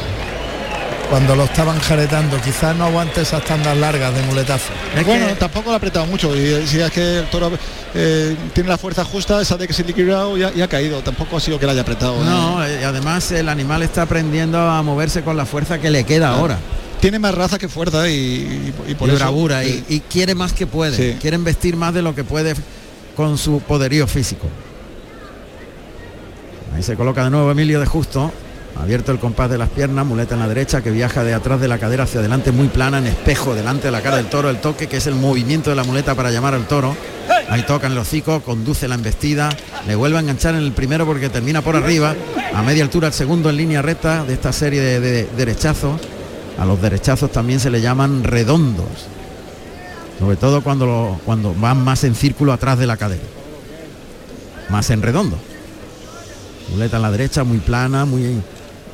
Cuando 1.10 1.36
lo 1.36 1.44
estaban 1.44 1.78
jaretando, 1.78 2.40
quizás 2.40 2.74
no 2.76 2.86
aguante 2.86 3.20
esas 3.20 3.44
tandas 3.44 3.76
largas 3.76 4.12
de 4.14 4.22
muletazo. 4.22 4.72
Es 4.96 5.04
bueno, 5.06 5.28
que- 5.28 5.34
tampoco 5.34 5.66
lo 5.70 5.74
ha 5.74 5.76
apretado 5.76 6.06
mucho. 6.06 6.34
Y 6.34 6.66
si 6.66 6.80
es 6.80 6.90
que 6.90 7.18
el 7.20 7.26
toro 7.30 7.52
eh, 7.94 8.34
tiene 8.52 8.68
la 8.68 8.78
fuerza 8.78 9.04
justa, 9.04 9.40
esa 9.40 9.56
de 9.56 9.68
que 9.68 9.72
se 9.72 9.82
ha 9.82 9.86
liquidado 9.86 10.36
y 10.36 10.42
ha, 10.42 10.52
y 10.54 10.60
ha 10.62 10.66
caído. 10.68 11.02
Tampoco 11.02 11.36
ha 11.36 11.40
sido 11.40 11.58
que 11.60 11.66
la 11.66 11.72
haya 11.72 11.82
apretado. 11.82 12.14
¿eh? 12.20 12.24
No, 12.24 12.64
eh, 12.66 12.84
además 12.84 13.30
el 13.30 13.48
animal 13.48 13.82
está 13.82 14.02
aprendiendo 14.02 14.58
a 14.58 14.82
moverse 14.82 15.22
con 15.22 15.36
la 15.36 15.46
fuerza 15.46 15.78
que 15.78 15.90
le 15.90 16.04
queda 16.04 16.30
ahora. 16.30 16.58
Tiene 17.00 17.18
más 17.18 17.34
raza 17.34 17.58
que 17.58 17.68
fuerza 17.68 18.08
y, 18.08 18.12
y- 18.14 18.74
y 18.88 18.94
por 18.94 19.08
y 19.08 19.12
eso. 19.12 19.18
bravura 19.20 19.62
y, 19.64 19.84
y 19.88 20.00
quiere 20.00 20.34
más 20.34 20.52
que 20.52 20.66
puede. 20.66 20.96
Sí. 20.96 21.18
Quiere 21.20 21.36
investir 21.36 21.76
más 21.76 21.94
de 21.94 22.02
lo 22.02 22.14
que 22.14 22.24
puede 22.24 22.54
con 23.14 23.38
su 23.38 23.60
poderío 23.60 24.06
físico. 24.08 24.48
Ahí 26.74 26.82
se 26.82 26.96
coloca 26.96 27.22
de 27.22 27.30
nuevo 27.30 27.50
Emilio 27.52 27.78
de 27.78 27.86
Justo. 27.86 28.32
Abierto 28.76 29.12
el 29.12 29.18
compás 29.18 29.50
de 29.50 29.56
las 29.56 29.68
piernas, 29.70 30.04
muleta 30.04 30.34
en 30.34 30.40
la 30.40 30.48
derecha 30.48 30.82
que 30.82 30.90
viaja 30.90 31.22
de 31.22 31.32
atrás 31.32 31.60
de 31.60 31.68
la 31.68 31.78
cadera 31.78 32.04
hacia 32.04 32.20
adelante 32.20 32.50
muy 32.52 32.68
plana, 32.68 32.98
en 32.98 33.06
espejo 33.06 33.54
delante 33.54 33.86
de 33.86 33.92
la 33.92 34.02
cara 34.02 34.16
del 34.16 34.26
toro, 34.26 34.50
el 34.50 34.58
toque 34.58 34.88
que 34.88 34.96
es 34.96 35.06
el 35.06 35.14
movimiento 35.14 35.70
de 35.70 35.76
la 35.76 35.84
muleta 35.84 36.14
para 36.14 36.30
llamar 36.30 36.54
al 36.54 36.66
toro. 36.66 36.96
Ahí 37.48 37.62
toca 37.62 37.86
en 37.86 37.92
el 37.92 37.98
hocico, 37.98 38.40
conduce 38.40 38.88
la 38.88 38.96
embestida, 38.96 39.50
le 39.86 39.94
vuelve 39.94 40.16
a 40.16 40.20
enganchar 40.20 40.54
en 40.54 40.62
el 40.62 40.72
primero 40.72 41.06
porque 41.06 41.28
termina 41.28 41.62
por 41.62 41.76
arriba, 41.76 42.14
a 42.52 42.62
media 42.62 42.82
altura 42.82 43.08
el 43.08 43.14
segundo 43.14 43.48
en 43.48 43.56
línea 43.56 43.80
recta 43.80 44.24
de 44.24 44.34
esta 44.34 44.52
serie 44.52 44.80
de, 44.80 45.00
de 45.00 45.28
derechazos. 45.36 46.00
A 46.58 46.64
los 46.64 46.80
derechazos 46.80 47.32
también 47.32 47.60
se 47.60 47.70
le 47.70 47.80
llaman 47.80 48.22
redondos 48.22 49.08
sobre 50.18 50.36
todo 50.36 50.62
cuando, 50.62 51.20
cuando 51.24 51.54
van 51.54 51.82
más 51.82 52.04
en 52.04 52.14
círculo 52.14 52.52
atrás 52.52 52.78
de 52.78 52.86
la 52.86 52.96
cadera, 52.96 53.22
más 54.68 54.90
en 54.90 55.02
redondo. 55.02 55.36
Muleta 56.70 56.96
en 56.96 57.02
la 57.02 57.10
derecha, 57.10 57.44
muy 57.44 57.58
plana, 57.58 58.04
muy, 58.04 58.40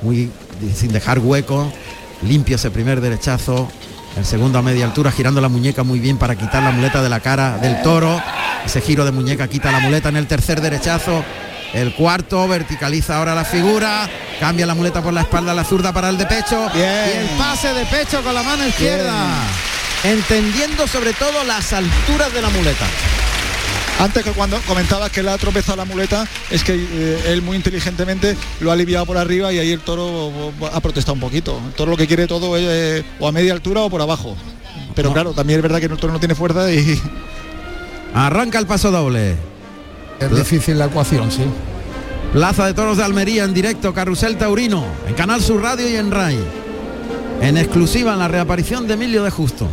muy 0.03 0.31
sin 0.75 0.93
dejar 0.93 1.19
hueco, 1.19 1.73
limpio 2.23 2.57
ese 2.57 2.71
primer 2.71 3.01
derechazo, 3.01 3.71
el 4.17 4.25
segundo 4.25 4.59
a 4.59 4.63
media 4.63 4.85
altura, 4.85 5.13
girando 5.13 5.41
la 5.41 5.49
muñeca 5.49 5.83
muy 5.83 6.01
bien 6.01 6.19
para 6.19 6.37
quitar 6.37 6.63
la 6.63 6.71
muleta 6.71 7.03
de 7.03 7.09
la 7.09 7.21
cara 7.21 7.59
del 7.59 7.81
toro, 7.83 8.21
ese 8.65 8.81
giro 8.81 9.05
de 9.05 9.13
muñeca 9.13 9.49
quita 9.49 9.73
la 9.73 9.81
muleta 9.81 10.09
en 10.09 10.17
el 10.17 10.27
tercer 10.27 10.61
derechazo, 10.61 11.25
el 11.73 11.95
cuarto 11.95 12.49
verticaliza 12.49 13.19
ahora 13.19 13.35
la 13.35 13.45
figura, 13.45 14.09
cambia 14.41 14.67
la 14.67 14.75
muleta 14.75 15.03
por 15.03 15.13
la 15.13 15.23
espalda 15.23 15.55
la 15.55 15.65
zurda 15.65 15.93
para 15.93 16.09
el 16.09 16.19
de 16.19 16.27
pecho 16.27 16.69
Bien. 16.75 17.11
y 17.15 17.19
el 17.19 17.29
pase 17.39 17.73
de 17.73 17.87
pecho 17.87 18.23
con 18.23 18.35
la 18.35 18.43
mano 18.43 18.67
izquierda 18.67 19.45
entendiendo 20.05 20.87
sobre 20.87 21.13
todo 21.13 21.45
las 21.45 21.73
alturas 21.73 22.33
de 22.33 22.43
la 22.43 22.49
muleta. 22.49 22.87
Antes 24.01 24.25
que 24.25 24.31
cuando 24.33 24.59
comentabas 24.67 25.11
que 25.11 25.23
le 25.23 25.31
ha 25.31 25.37
tropezado 25.37 25.77
la 25.77 25.85
muleta, 25.85 26.27
es 26.51 26.65
que 26.65 26.75
eh, 26.75 27.23
él 27.29 27.43
muy 27.43 27.57
inteligentemente 27.57 28.35
lo 28.61 28.71
ha 28.71 28.73
aliviado 28.73 29.05
por 29.05 29.19
arriba 29.19 29.53
y 29.53 29.59
ahí 29.59 29.73
el 29.73 29.81
toro 29.81 30.33
ha 30.73 30.81
protestado 30.81 31.15
un 31.15 31.21
poquito. 31.21 31.61
El 31.67 31.75
toro 31.75 31.91
lo 31.91 31.97
que 31.99 32.07
quiere 32.07 32.27
todo 32.27 32.57
es 32.57 32.65
eh, 32.67 33.05
o 33.19 33.29
a 33.29 33.33
media 33.33 33.53
altura 33.53 33.83
o 33.83 33.91
por 33.91 34.01
abajo. 34.01 34.37
Pero 34.95 35.09
No. 35.09 35.15
claro, 35.15 35.33
también 35.35 35.59
es 35.59 35.63
verdad 35.63 35.81
que 35.81 35.87
el 35.87 35.97
toro 35.99 36.13
no 36.15 36.19
tiene 36.19 36.35
fuerza 36.35 36.73
y 36.73 36.99
Arranca 38.15 38.59
el 38.59 38.67
paso 38.67 38.91
doble. 38.91 39.37
Es 40.19 40.35
difícil 40.35 40.79
la 40.79 40.87
ecuación, 40.87 41.31
sí. 41.31 41.43
Plaza 42.33 42.67
de 42.67 42.75
Toros 42.75 42.97
de 42.97 43.05
Almería 43.05 43.45
en 43.45 43.55
directo, 43.55 43.93
Carrusel 43.95 44.37
Taurino, 44.37 44.85
en 45.07 45.15
Canal 45.15 45.41
Sur 45.43 45.63
Radio 45.63 45.89
y 45.89 45.97
en 45.97 46.11
RAI. 46.11 46.39
En 47.41 47.57
exclusiva 47.57 48.13
en 48.15 48.19
la 48.19 48.29
reaparición 48.29 48.87
de 48.87 48.95
Emilio 48.95 49.23
de 49.25 49.31
Justo. 49.31 49.69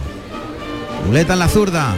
Muleta 1.05 1.33
en 1.33 1.39
la 1.39 1.47
zurda, 1.49 1.95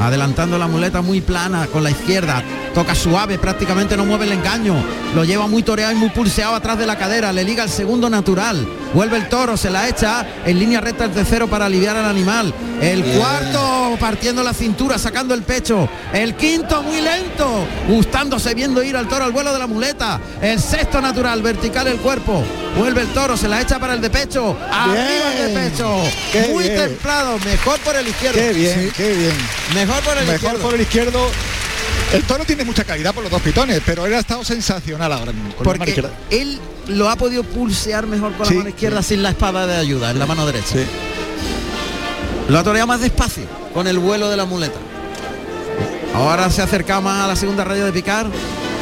adelantando 0.00 0.58
la 0.58 0.66
muleta 0.66 1.02
muy 1.02 1.20
plana 1.20 1.66
con 1.66 1.84
la 1.84 1.90
izquierda. 1.90 2.42
Toca 2.74 2.94
suave, 2.94 3.38
prácticamente 3.38 3.96
no 3.96 4.04
mueve 4.04 4.24
el 4.24 4.32
engaño. 4.32 4.74
Lo 5.14 5.24
lleva 5.24 5.46
muy 5.46 5.62
toreado 5.62 5.92
y 5.92 5.96
muy 5.96 6.10
pulseado 6.10 6.54
atrás 6.54 6.78
de 6.78 6.86
la 6.86 6.96
cadera. 6.96 7.32
Le 7.32 7.44
liga 7.44 7.64
el 7.64 7.70
segundo 7.70 8.08
natural. 8.08 8.66
Vuelve 8.94 9.16
el 9.16 9.28
toro, 9.28 9.56
se 9.56 9.70
la 9.70 9.88
echa 9.88 10.26
en 10.44 10.58
línea 10.58 10.80
recta 10.80 11.04
el 11.04 11.10
tercero 11.10 11.48
para 11.48 11.66
aliviar 11.66 11.96
al 11.96 12.06
animal. 12.06 12.52
El 12.80 13.04
cuarto 13.04 13.96
partiendo 14.00 14.42
la 14.42 14.54
cintura, 14.54 14.98
sacando 14.98 15.34
el 15.34 15.42
pecho. 15.42 15.88
El 16.12 16.34
quinto 16.34 16.82
muy 16.82 17.00
lento, 17.00 17.64
gustándose 17.88 18.54
viendo 18.54 18.82
ir 18.82 18.96
al 18.96 19.08
toro 19.08 19.24
al 19.24 19.32
vuelo 19.32 19.52
de 19.52 19.58
la 19.58 19.66
muleta. 19.66 20.20
El 20.40 20.60
sexto 20.60 21.00
natural, 21.00 21.42
vertical 21.42 21.86
el 21.88 21.98
cuerpo. 21.98 22.42
Vuelve 22.76 23.02
el 23.02 23.08
toro, 23.08 23.36
se 23.36 23.48
la 23.48 23.60
echa 23.60 23.78
para 23.78 23.94
el 23.94 24.00
de 24.00 24.10
pecho. 24.10 24.56
Arriba 24.70 25.34
el 25.36 25.54
de 25.54 25.60
pecho. 25.60 26.00
Qué 26.32 26.48
muy 26.52 26.64
bien. 26.64 26.76
templado, 26.76 27.38
mejor 27.40 27.78
por 27.80 27.96
el 27.96 28.08
izquierdo. 28.08 28.38
qué 28.38 28.52
bien, 28.52 28.92
qué 28.96 29.12
bien. 29.14 29.32
Mejor 29.74 30.00
por 30.02 30.16
el 30.16 30.24
Mejor 30.26 30.34
izquierdo. 30.36 30.62
por 30.62 30.74
el 30.74 30.80
izquierdo. 30.80 31.26
El 32.12 32.24
toro 32.24 32.44
tiene 32.44 32.64
mucha 32.64 32.84
calidad 32.84 33.12
por 33.14 33.22
los 33.22 33.30
dos 33.30 33.42
pitones, 33.42 33.80
pero 33.84 34.06
él 34.06 34.14
ha 34.14 34.18
estado 34.20 34.44
sensacional 34.44 35.12
ahora 35.12 35.32
mismo. 35.32 35.54
Con 35.54 35.64
Porque 35.64 36.02
él 36.30 36.58
lo 36.88 37.08
ha 37.08 37.16
podido 37.16 37.44
pulsear 37.44 38.06
mejor 38.06 38.32
con 38.34 38.46
Sí, 38.46 38.54
la 38.54 38.58
mano 38.60 38.70
izquierda 38.70 39.02
sin 39.02 39.22
la 39.22 39.30
espada 39.30 39.66
de 39.66 39.76
ayuda, 39.76 40.10
en 40.10 40.18
la 40.18 40.26
mano 40.26 40.46
derecha. 40.46 40.66
Sí. 40.72 40.84
Lo 42.48 42.58
ha 42.58 42.64
toreado 42.64 42.86
más 42.88 43.00
despacio, 43.00 43.44
con 43.74 43.86
el 43.86 43.98
vuelo 43.98 44.28
de 44.28 44.36
la 44.36 44.44
muleta. 44.44 44.78
Ahora 46.14 46.50
se 46.50 46.62
acerca 46.62 47.00
más 47.00 47.24
a 47.24 47.28
la 47.28 47.36
segunda 47.36 47.62
raya 47.62 47.84
de 47.84 47.92
picar. 47.92 48.26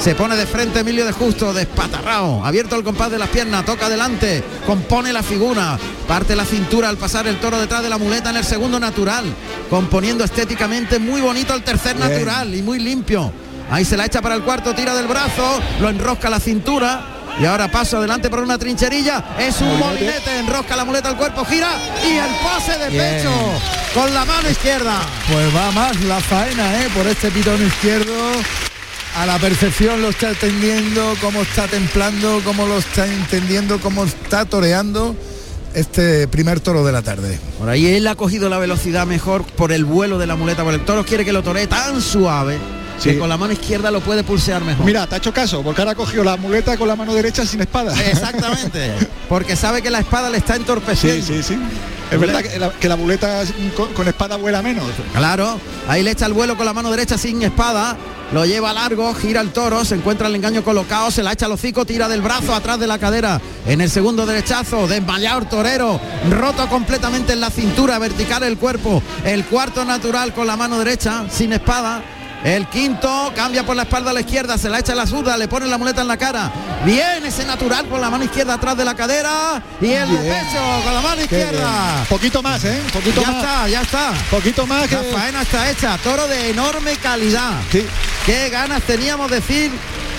Se 0.03 0.15
pone 0.15 0.37
de 0.37 0.47
frente 0.47 0.81
Emilio 0.81 1.05
de 1.05 1.13
Justo, 1.13 1.53
despatarrao, 1.53 2.45
abierto 2.45 2.77
el 2.77 2.85
compás 2.85 3.11
de 3.11 3.19
las 3.19 3.29
piernas, 3.29 3.65
toca 3.65 3.87
adelante, 3.87 4.43
compone 4.65 5.13
la 5.13 5.23
figura, 5.23 5.77
parte 6.07 6.35
la 6.37 6.45
cintura 6.45 6.89
al 6.89 6.97
pasar 6.97 7.27
el 7.27 7.39
toro 7.41 7.59
detrás 7.61 7.83
de 7.83 7.91
la 7.91 7.99
muleta 7.99 8.31
en 8.31 8.37
el 8.37 8.45
segundo 8.45 8.79
natural, 8.79 9.25
componiendo 9.69 10.25
estéticamente 10.25 10.99
muy 10.99 11.21
bonito 11.21 11.53
el 11.53 11.63
tercer 11.63 11.97
Bien. 11.97 12.09
natural 12.09 12.55
y 12.55 12.63
muy 12.63 12.79
limpio. 12.79 13.33
Ahí 13.71 13.85
se 13.85 13.97
la 13.97 14.07
echa 14.07 14.23
para 14.23 14.35
el 14.37 14.43
cuarto, 14.43 14.75
tira 14.75 14.95
del 14.95 15.09
brazo, 15.09 15.61
lo 15.81 15.89
enrosca 15.91 16.31
la 16.31 16.41
cintura. 16.41 17.15
Y 17.41 17.45
ahora 17.45 17.71
paso 17.71 17.99
adelante 17.99 18.31
por 18.31 18.41
una 18.41 18.59
trincherilla. 18.59 19.23
Es 19.39 19.61
un 19.61 19.69
Molinete. 19.79 19.85
molinete, 19.87 20.39
enrosca 20.39 20.75
la 20.75 20.85
muleta 20.85 21.09
al 21.11 21.17
cuerpo, 21.17 21.45
gira 21.45 21.69
y 22.05 22.17
el 22.17 22.35
pase 22.43 22.79
de 22.79 22.89
Bien. 22.89 23.17
pecho 23.17 23.31
con 23.95 24.13
la 24.13 24.25
mano 24.25 24.49
izquierda. 24.51 24.97
Pues 25.31 25.55
va 25.55 25.71
más 25.71 26.01
la 26.01 26.19
faena, 26.19 26.83
¿eh? 26.83 26.89
Por 26.97 27.07
este 27.07 27.31
pitón 27.31 27.65
izquierdo. 27.65 28.13
A 29.19 29.27
la 29.27 29.39
perfección 29.39 30.01
lo 30.01 30.11
está 30.11 30.29
entendiendo, 30.31 31.14
cómo 31.21 31.43
está 31.43 31.66
templando, 31.66 32.41
cómo 32.45 32.66
lo 32.66 32.79
está 32.79 33.05
entendiendo, 33.07 33.81
cómo 33.81 34.05
está 34.05 34.45
toreando 34.45 35.16
este 35.75 36.29
primer 36.29 36.61
toro 36.61 36.85
de 36.85 36.93
la 36.93 37.03
tarde. 37.03 37.39
Por 37.59 37.69
ahí 37.69 37.87
él 37.87 38.07
ha 38.07 38.14
cogido 38.14 38.49
la 38.49 38.59
velocidad 38.59 39.07
mejor 39.07 39.43
por 39.45 39.73
el 39.73 39.85
vuelo 39.85 40.19
de 40.19 40.27
la 40.29 40.37
muleta, 40.37 40.62
porque 40.62 40.77
el 40.79 40.85
toro 40.85 41.05
quiere 41.05 41.25
que 41.25 41.33
lo 41.33 41.43
toree 41.43 41.66
tan 41.66 42.01
suave 42.01 42.59
Sí. 42.99 43.11
que 43.11 43.19
con 43.21 43.29
la 43.29 43.37
mano 43.37 43.53
izquierda 43.53 43.93
lo 43.93 44.01
puede 44.01 44.25
pulsear 44.25 44.64
mejor. 44.64 44.85
Mira, 44.85 45.07
te 45.07 45.14
ha 45.14 45.19
hecho 45.19 45.33
caso, 45.33 45.62
porque 45.62 45.81
ahora 45.83 45.93
ha 45.93 45.95
cogido 45.95 46.25
la 46.25 46.37
muleta 46.37 46.77
con 46.77 46.89
la 46.89 46.97
mano 46.97 47.14
derecha 47.14 47.47
sin 47.47 47.61
espada. 47.61 47.95
Exactamente, 48.09 48.93
porque 49.29 49.55
sabe 49.55 49.83
que 49.83 49.91
la 49.91 50.01
espada 50.01 50.31
le 50.31 50.39
está 50.39 50.55
Sí, 50.55 50.61
entorpeciendo. 50.61 51.25
sí, 51.27 51.43
sí. 51.43 51.57
Es 52.11 52.19
verdad 52.19 52.43
que 52.43 52.59
la, 52.59 52.71
que 52.71 52.89
la 52.89 52.97
muleta 52.97 53.43
con, 53.77 53.93
con 53.95 54.09
espada 54.09 54.35
vuela 54.37 54.62
menos. 54.62 54.85
Claro, 55.14 55.61
ahí 55.89 56.03
le 56.03 56.11
echa 56.12 56.27
el 56.27 56.33
vuelo 56.33 56.57
con 56.57 56.66
la 56.66 56.73
mano 56.73 56.91
derecha 56.91 57.16
sin 57.19 57.41
espada, 57.43 57.97
lo 58.33 58.45
lleva 58.45 58.72
largo, 58.72 59.14
gira 59.14 59.41
el 59.41 59.51
toro, 59.51 59.85
se 59.85 59.95
encuentra 59.95 60.29
el 60.29 60.35
engaño 60.35 60.62
colocado, 60.62 61.11
se 61.11 61.22
la 61.22 61.33
echa 61.33 61.47
al 61.47 61.53
hocico, 61.53 61.85
tira 61.85 62.09
del 62.09 62.22
brazo 62.22 62.55
atrás 62.55 62.79
de 62.79 62.87
la 62.87 62.99
cadera. 62.99 63.41
En 63.66 63.81
el 63.81 63.91
segundo 63.91 64.26
derechazo, 64.26 64.87
desmayado 64.87 65.47
torero, 65.47 66.01
roto 66.31 66.68
completamente 66.68 67.33
en 67.33 67.41
la 67.41 67.51
cintura, 67.51 67.99
vertical 67.99 68.43
el 68.43 68.59
cuerpo. 68.59 69.03
El 69.24 69.45
cuarto 69.47 69.85
natural 69.85 70.35
con 70.35 70.47
la 70.47 70.57
mano 70.57 70.79
derecha, 70.79 71.24
sin 71.31 71.53
espada. 71.53 72.03
El 72.45 72.66
quinto 72.68 73.32
cambia 73.34 73.64
por 73.66 73.74
la 73.74 73.82
espalda 73.82 74.11
a 74.11 74.14
la 74.14 74.20
izquierda, 74.20 74.57
se 74.57 74.68
la 74.68 74.78
echa 74.78 74.93
a 74.93 74.97
la 74.97 75.07
zurda, 75.07 75.36
le 75.36 75.49
pone 75.49 75.66
la 75.66 75.76
muleta 75.76 76.03
en 76.03 76.09
la 76.09 76.16
cara. 76.16 76.51
Bien 76.84 77.24
ese 77.26 77.45
natural 77.45 77.86
con 77.89 78.01
la 78.01 78.11
mano 78.11 78.24
izquierda 78.24 78.55
atrás 78.55 78.76
de 78.76 78.84
la 78.84 78.95
cadera 78.95 79.61
y 79.80 79.91
el 79.91 80.09
de 80.09 80.16
pecho 80.18 80.61
con 80.84 80.95
la 80.95 81.01
mano 81.01 81.20
izquierda. 81.22 82.05
Poquito 82.09 82.41
más, 82.43 82.62
¿eh? 82.64 82.80
Poquito 82.93 83.20
Ya 83.20 83.26
más. 83.32 83.43
está, 83.45 83.68
ya 83.68 83.80
está. 83.82 84.12
Poquito 84.30 84.66
más 84.66 84.86
que... 84.89 84.95
La 84.95 85.03
faena 85.18 85.43
está 85.43 85.68
hecha, 85.70 85.99
toro 85.99 86.28
de 86.28 86.51
enorme 86.51 86.95
calidad. 86.97 87.53
Sí. 87.72 87.84
Qué 88.24 88.49
ganas 88.51 88.82
teníamos 88.82 89.30
decir 89.30 89.72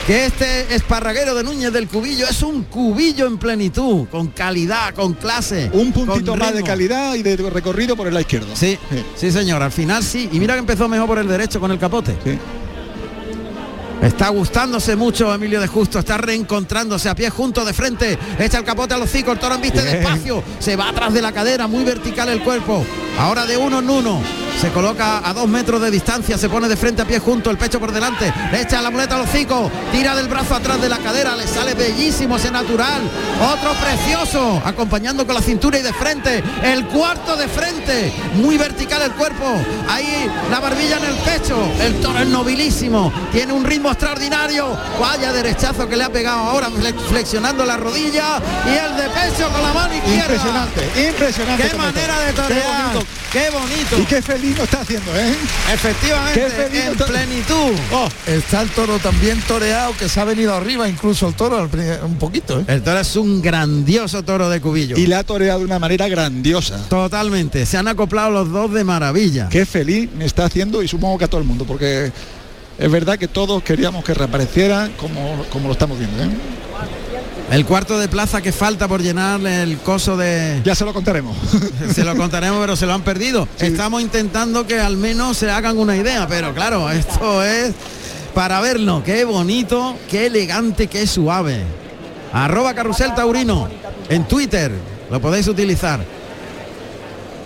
que 0.10 0.26
este 0.26 0.74
esparraguero 0.74 1.36
de 1.36 1.43
Núñez 1.43 1.72
del 1.72 1.88
Cubillo 1.88 2.28
es 2.28 2.41
un 2.41 2.64
cubillo 2.64 3.28
en 3.28 3.38
plenitud, 3.38 4.07
con 4.10 4.30
calidad, 4.30 4.91
con 4.95 5.14
clase. 5.14 5.70
Un 5.72 5.91
puntito 5.91 6.36
más 6.36 6.51
de 6.55 6.64
calidad 6.64 7.14
y 7.14 7.22
de 7.22 7.38
recorrido 7.38 7.95
por 7.95 8.07
el 8.07 8.16
lado 8.16 8.22
izquierdo. 8.22 8.47
Sí, 8.55 8.76
Sí. 8.89 9.03
sí 9.16 9.32
señor, 9.32 9.62
al 9.62 9.72
final 9.72 10.01
sí. 10.01 10.28
Y 10.32 10.39
mira 10.39 10.55
que 10.55 10.62
empezó 10.62 10.88
mejor 10.89 11.05
por 11.05 11.20
el 11.20 11.28
derecho 11.28 11.60
con 11.60 11.70
el 11.70 11.78
capote. 11.78 12.16
Sí. 12.24 12.39
Está 14.01 14.30
gustándose 14.30 14.95
mucho 14.95 15.32
Emilio 15.32 15.62
de 15.62 15.68
Justo, 15.68 15.99
está 15.99 16.18
reencontrándose 16.18 17.07
a 17.07 17.14
pie 17.14 17.30
junto 17.30 17.64
de 17.64 17.74
frente, 17.74 18.18
echa 18.39 18.57
el 18.57 18.64
capote 18.64 18.95
a 18.95 18.97
los 18.97 19.10
hocico, 19.10 19.32
el 19.32 19.38
toro 19.38 19.55
embiste 19.55 19.80
Bien. 19.84 19.93
despacio, 19.99 20.43
se 20.57 20.76
va 20.76 20.89
atrás 20.89 21.14
de 21.14 21.22
la 21.22 21.32
cadera, 21.34 21.68
muy 21.68 21.84
vertical 21.84 22.30
el 22.30 22.41
cuerpo. 22.41 22.84
Ahora 23.20 23.45
de 23.45 23.57
uno 23.57 23.78
en 23.78 23.89
uno, 23.91 24.22
se 24.60 24.72
coloca 24.72 25.22
a 25.24 25.34
dos 25.34 25.47
metros 25.47 25.82
de 25.82 25.89
distancia, 25.89 26.38
se 26.38 26.49
pone 26.49 26.68
de 26.68 26.76
frente 26.76 27.01
a 27.01 27.05
pie 27.05 27.20
junto, 27.20 27.49
el 27.49 27.57
pecho 27.57 27.80
por 27.80 27.93
delante, 27.93 28.34
le 28.51 28.62
echa 28.62 28.82
la 28.82 28.89
muleta 28.89 29.16
al 29.16 29.22
hocico, 29.22 29.72
tira 29.91 30.14
del 30.16 30.28
brazo 30.28 30.55
atrás 30.55 30.82
de 30.82 30.89
la 30.89 30.97
cadera, 30.97 31.34
le 31.36 31.47
sale 31.47 31.76
bellísimo 31.76 32.36
ese 32.36 32.51
natural, 32.51 33.01
otro 33.53 33.72
precioso, 33.76 34.62
acompañando 34.66 35.26
con 35.26 35.36
la 35.36 35.41
cintura 35.41 35.80
y 35.80 35.82
de 35.82 35.93
frente, 35.93 36.43
el 36.62 36.86
cuarto 36.88 37.38
de 37.38 37.47
frente, 37.47 38.12
muy 38.36 38.57
vertical 38.57 39.01
el 39.01 39.12
cuerpo, 39.12 39.45
ahí 39.88 40.30
la 40.51 40.60
barbilla 40.60 40.97
en 40.97 41.05
el 41.05 41.16
pecho, 41.16 41.57
el 41.82 42.01
toro 42.01 42.20
es 42.20 42.28
nobilísimo, 42.28 43.14
tiene 43.32 43.53
un 43.53 43.64
ritmo 43.64 43.89
extraordinario, 43.89 44.78
vaya 44.99 45.32
derechazo 45.32 45.88
que 45.88 45.95
le 45.95 46.03
ha 46.03 46.10
pegado 46.10 46.39
ahora, 46.39 46.70
flexionando 47.07 47.66
la 47.66 47.78
rodilla 47.78 48.41
y 48.66 48.78
el 48.78 48.97
de 48.97 49.03
pecho 49.03 49.49
con 49.51 49.62
la 49.62 49.74
mano 49.74 49.93
izquierda. 49.95 50.34
Impresionante, 50.34 51.07
impresionante. 51.07 51.70
Qué 51.70 51.78
manera 51.78 52.20
de 52.20 52.34
torear, 52.34 53.05
qué 53.32 53.49
bonito. 53.51 53.99
Y 53.99 54.03
qué 54.03 54.22
feliz 54.22 54.49
lo 54.56 54.64
está 54.64 54.82
haciendo, 54.82 55.16
¿eh? 55.16 55.34
Efectivamente, 55.74 56.88
en 56.88 56.95
plenitud. 56.95 57.74
Oh, 57.91 58.08
está 58.26 58.62
el 58.62 58.70
toro 58.70 59.00
también 59.00 59.41
toreado 59.41 59.95
que 59.97 60.10
se 60.10 60.20
ha 60.20 60.26
venido 60.26 60.54
arriba, 60.54 60.88
incluso 60.88 61.28
el 61.28 61.34
toro 61.34 61.70
un 62.04 62.18
poquito, 62.18 62.60
¿eh? 62.60 62.66
El 62.68 62.84
toro 62.84 63.00
es 63.00 63.16
un 63.16 63.41
grandioso 63.41 64.24
toro 64.24 64.50
de 64.50 64.62
cubillo. 64.62 64.97
Y 64.97 65.08
le 65.08 65.16
ha 65.16 65.24
toreado 65.24 65.60
de 65.60 65.66
una 65.66 65.80
manera 65.80 66.08
grandiosa. 66.08 66.88
Totalmente, 66.89 67.66
se 67.66 67.78
han 67.78 67.88
acoplado 67.88 68.32
los 68.32 68.52
dos 68.52 68.74
de 68.74 68.84
maravilla. 68.84 69.50
Qué 69.50 69.66
feliz 69.66 70.10
me 70.16 70.26
está 70.26 70.45
haciendo 70.45 70.82
y 70.84 70.88
supongo 70.88 71.18
que 71.18 71.26
a 71.26 71.28
todo 71.28 71.41
el 71.41 71.47
mundo, 71.47 71.66
porque 71.66 72.12
es 72.78 72.91
verdad 72.91 73.18
que 73.18 73.28
todos 73.28 73.62
queríamos 73.64 74.04
que 74.04 74.14
reapareciera 74.14 74.89
como, 74.97 75.45
como 75.52 75.68
lo 75.68 75.74
estamos 75.74 75.97
viendo. 76.00 76.24
¿eh? 76.24 76.30
El 77.52 77.66
cuarto 77.66 77.97
de 77.97 78.08
plaza 78.08 78.41
que 78.41 78.52
falta 78.52 78.88
por 78.88 79.02
llenar 79.02 79.41
el 79.41 79.80
coso 79.80 80.16
de... 80.16 80.62
Ya 80.64 80.76
se 80.76 80.86
lo 80.86 80.93
contaremos. 80.93 81.36
se 81.93 82.04
lo 82.04 82.16
contaremos, 82.16 82.60
pero 82.62 82.76
se 82.76 82.86
lo 82.86 82.93
han 82.93 83.02
perdido. 83.02 83.47
Estamos 83.58 84.04
intentando 84.04 84.68
que 84.68 84.80
al 84.80 84.97
menos 84.97 85.38
se 85.38 85.50
hagan 85.50 85.80
una 85.80 85.95
idea, 85.95 86.28
pero 86.28 86.54
claro, 86.54 86.91
esto 86.91 87.43
es 87.43 87.74
para 88.36 88.62
verlo. 88.62 89.02
Qué 89.04 89.26
bonito, 89.26 89.95
qué 90.08 90.28
elegante, 90.28 90.86
qué 90.86 91.08
suave. 91.08 91.64
Arroba 92.32 92.76
Carrusel 92.76 93.16
Taurino 93.16 93.68
en 94.10 94.28
Twitter. 94.28 94.72
Lo 95.10 95.20
podéis 95.20 95.47
utilizar. 95.47 96.06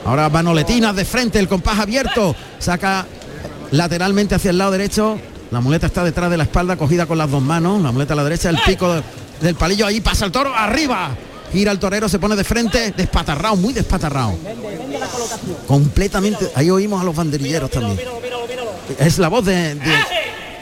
Ahora 0.06 0.28
manoletinas 0.28 0.98
de 0.98 1.06
frente, 1.06 1.40
el 1.40 1.48
compás 1.48 1.80
abierto. 1.80 2.36
Saca 2.60 3.06
lateralmente 3.72 4.36
hacia 4.36 4.52
el 4.52 4.58
lado 4.58 4.72
derecho. 4.72 5.18
La 5.50 5.62
muleta 5.62 5.88
está 5.88 6.04
detrás 6.04 6.30
de 6.30 6.36
la 6.36 6.44
espalda, 6.44 6.76
cogida 6.76 7.06
con 7.06 7.18
las 7.18 7.32
dos 7.32 7.42
manos. 7.42 7.82
La 7.82 7.94
muleta 7.94 8.14
a 8.14 8.18
la 8.18 8.24
derecha, 8.26 8.50
el 8.50 8.58
pico 8.66 9.02
del 9.42 9.56
palillo. 9.56 9.86
Ahí 9.86 10.02
pasa 10.02 10.26
el 10.26 10.32
toro, 10.32 10.54
arriba. 10.54 11.16
Gira 11.52 11.72
el 11.72 11.78
torero, 11.78 12.10
se 12.10 12.18
pone 12.18 12.36
de 12.36 12.44
frente, 12.44 12.94
despatarrado, 12.98 13.56
muy 13.56 13.74
despatarrado. 13.74 14.36
Completamente. 15.68 16.52
Ahí 16.56 16.72
oímos 16.72 17.00
a 17.00 17.04
los 17.04 17.16
banderilleros 17.16 17.70
también. 17.70 18.00
Es 18.98 19.20
la 19.20 19.28
voz 19.28 19.46
de, 19.46 19.80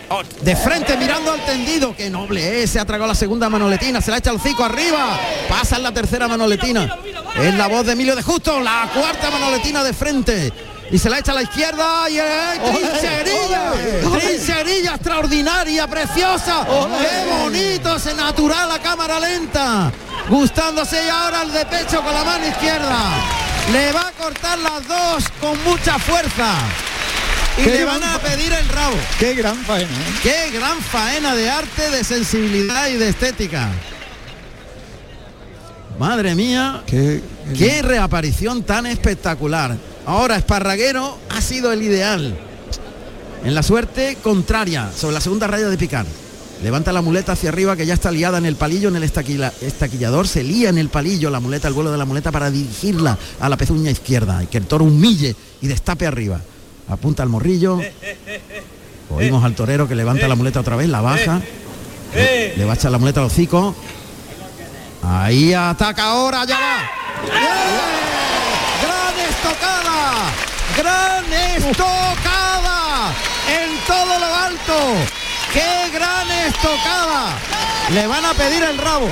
oh, 0.09 0.21
de 0.41 0.55
frente 0.55 0.97
mirando 0.97 1.31
al 1.31 1.45
tendido. 1.45 1.95
Qué 1.95 2.09
noble 2.09 2.63
es. 2.63 2.71
Se 2.71 2.79
ha 2.79 2.85
tragado 2.85 3.07
la 3.07 3.15
segunda 3.15 3.49
manoletina. 3.49 4.01
Se 4.01 4.11
la 4.11 4.17
echa 4.17 4.31
el 4.31 4.41
cico 4.41 4.65
arriba. 4.65 5.17
Pasa 5.47 5.77
en 5.77 5.83
la 5.83 5.93
tercera 5.93 6.27
manoletina. 6.27 6.97
Es 7.41 7.55
la 7.55 7.67
voz 7.67 7.85
de 7.85 7.93
Emilio 7.93 8.15
de 8.15 8.21
Justo. 8.21 8.59
La 8.59 8.89
cuarta 8.93 9.31
manoletina 9.31 9.85
de 9.85 9.93
frente 9.93 10.51
y 10.91 10.97
se 10.97 11.09
la 11.09 11.19
echa 11.19 11.31
a 11.31 11.35
la 11.35 11.43
izquierda 11.43 12.09
y 12.09 12.17
trincherilla, 12.59 13.71
trincherilla 14.01 14.95
extraordinaria, 14.95 15.87
preciosa, 15.87 16.65
qué 16.65 17.31
bonito 17.31 17.95
ese 17.95 18.13
natural 18.13 18.71
a 18.71 18.79
cámara 18.79 19.19
lenta, 19.19 19.91
gustándose 20.29 21.01
y 21.05 21.09
ahora 21.09 21.43
el 21.43 21.53
de 21.53 21.65
pecho 21.65 22.01
con 22.03 22.13
la 22.13 22.23
mano 22.25 22.45
izquierda, 22.45 22.99
le 23.71 23.91
va 23.93 24.09
a 24.09 24.11
cortar 24.11 24.59
las 24.59 24.85
dos 24.87 25.29
con 25.39 25.63
mucha 25.63 25.97
fuerza. 25.97 26.55
Y 27.57 27.65
le 27.65 27.83
van 27.83 28.01
a 28.03 28.17
pedir 28.17 28.51
el 28.51 28.67
rabo. 28.69 28.95
Qué 29.19 29.33
gran 29.33 29.57
faena. 29.57 29.89
¿eh? 29.91 30.19
Qué 30.23 30.51
gran 30.57 30.81
faena 30.81 31.35
de 31.35 31.49
arte, 31.49 31.89
de 31.89 32.03
sensibilidad 32.03 32.87
y 32.87 32.93
de 32.93 33.09
estética. 33.09 33.67
Madre 35.99 36.33
mía, 36.33 36.81
qué, 36.87 37.21
qué 37.55 37.81
reaparición 37.81 38.63
tan 38.63 38.85
espectacular. 38.85 39.77
Ahora 40.05 40.35
Esparraguero 40.35 41.17
ha 41.29 41.41
sido 41.41 41.71
el 41.71 41.83
ideal. 41.83 42.35
En 43.43 43.55
la 43.55 43.63
suerte 43.63 44.17
contraria, 44.21 44.91
sobre 44.95 45.15
la 45.15 45.21
segunda 45.21 45.47
raya 45.47 45.67
de 45.69 45.77
picar. 45.77 46.05
Levanta 46.63 46.91
la 46.91 47.01
muleta 47.01 47.31
hacia 47.31 47.49
arriba 47.49 47.75
que 47.75 47.87
ya 47.87 47.95
está 47.95 48.11
liada 48.11 48.37
en 48.37 48.45
el 48.45 48.55
palillo, 48.55 48.89
en 48.89 48.95
el 48.95 49.03
estaquillador, 49.03 50.27
se 50.27 50.43
lía 50.43 50.69
en 50.69 50.77
el 50.77 50.89
palillo 50.89 51.31
la 51.31 51.39
muleta, 51.39 51.67
el 51.67 51.73
vuelo 51.73 51.91
de 51.91 51.97
la 51.97 52.05
muleta 52.05 52.31
para 52.31 52.51
dirigirla 52.51 53.17
a 53.39 53.49
la 53.49 53.57
pezuña 53.57 53.89
izquierda 53.89 54.43
y 54.43 54.47
que 54.47 54.59
el 54.59 54.67
toro 54.67 54.85
humille 54.85 55.35
y 55.59 55.67
destape 55.67 56.05
arriba. 56.05 56.39
Apunta 56.87 57.23
al 57.23 57.29
morrillo. 57.29 57.79
Oímos 59.09 59.43
al 59.43 59.55
torero 59.55 59.87
que 59.87 59.95
levanta 59.95 60.27
la 60.27 60.35
muleta 60.35 60.59
otra 60.59 60.75
vez, 60.75 60.87
la 60.87 61.01
baja. 61.01 61.41
Le 62.13 62.63
va 62.63 62.73
a 62.73 62.75
echar 62.75 62.91
la 62.91 62.99
muleta 62.99 63.21
al 63.21 63.27
hocico. 63.27 63.75
Ahí 65.01 65.53
ataca 65.53 66.03
ahora, 66.03 66.45
ya 66.45 66.59
va 66.59 67.01
estocada, 69.31 69.90
gran 70.77 71.33
estocada 71.33 73.13
en 73.47 73.77
todo 73.85 74.19
lo 74.19 74.35
alto. 74.35 74.93
¡Qué 75.53 75.89
gran 75.93 76.31
estocada! 76.47 77.37
Le 77.93 78.07
van 78.07 78.25
a 78.25 78.33
pedir 78.33 78.63
el 78.63 78.77
rabo. 78.77 79.09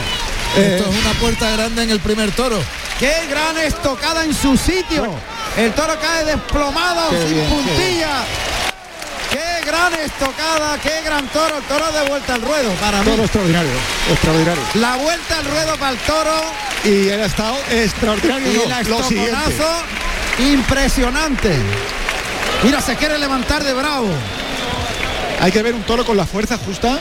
Esto 0.56 0.90
es 0.90 0.96
una 0.96 1.14
puerta 1.20 1.50
grande 1.52 1.84
en 1.84 1.90
el 1.92 2.00
primer 2.00 2.32
toro. 2.32 2.60
¡Qué 3.00 3.28
gran 3.30 3.58
estocada 3.58 4.24
en 4.24 4.34
su 4.34 4.58
sitio! 4.58 5.16
El 5.58 5.74
toro 5.74 5.98
cae 6.00 6.26
desplomado, 6.26 7.10
sin 7.12 7.44
puntilla. 7.46 8.24
Qué 9.32 9.66
gran 9.66 9.94
estocada, 9.94 10.78
qué 10.82 11.02
gran 11.06 11.28
toro, 11.28 11.58
el 11.58 11.64
toro 11.64 11.92
de 11.92 12.10
vuelta 12.10 12.34
al 12.34 12.42
ruedo 12.42 12.72
para 12.74 13.00
mí. 13.00 13.12
Toro 13.12 13.24
extraordinario, 13.24 13.72
extraordinario. 14.10 14.64
La 14.76 14.96
vuelta 14.96 15.38
al 15.38 15.46
ruedo 15.46 15.76
para 15.78 15.92
el 15.92 15.98
toro. 16.00 16.42
Y 16.84 17.10
el 17.10 17.20
estado 17.20 17.58
extraordinario. 17.70 18.52
Y 18.52 18.56
el 18.56 18.72
estoconazo 18.72 19.84
impresionante. 20.40 21.56
Mira, 22.64 22.82
se 22.82 22.96
quiere 22.96 23.18
levantar 23.18 23.64
de 23.64 23.74
bravo. 23.74 24.10
Hay 25.42 25.52
que 25.52 25.62
ver 25.62 25.74
un 25.74 25.84
toro 25.84 26.06
con 26.06 26.18
la 26.18 26.26
fuerza 26.26 26.58
justa. 26.58 26.98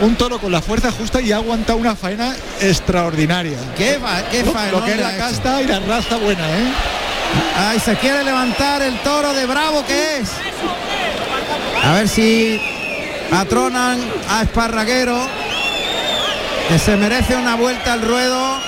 Un 0.00 0.16
toro 0.16 0.38
con 0.38 0.50
la 0.50 0.62
fuerza 0.62 0.90
justa 0.90 1.20
y 1.20 1.30
aguanta 1.30 1.74
una 1.74 1.94
faena 1.94 2.34
extraordinaria. 2.60 3.58
Qué, 3.76 3.98
qué 4.30 4.44
faena. 4.44 4.72
Lo 4.72 4.84
que 4.84 4.92
es 4.92 5.00
la 5.00 5.16
casta 5.16 5.60
y 5.60 5.66
la 5.66 5.78
raza 5.80 6.16
buena, 6.16 6.48
¿eh? 6.48 6.72
Ay, 7.56 7.78
se 7.80 7.94
quiere 7.96 8.24
levantar 8.24 8.80
el 8.82 8.98
toro 9.00 9.34
de 9.34 9.44
bravo 9.46 9.84
que 9.84 10.18
es. 10.18 10.30
A 11.84 11.92
ver 11.92 12.08
si 12.08 12.60
atronan 13.30 14.00
a 14.28 14.42
Esparraguero, 14.42 15.18
que 16.68 16.78
se 16.78 16.96
merece 16.96 17.36
una 17.36 17.56
vuelta 17.56 17.92
al 17.92 18.02
ruedo 18.02 18.58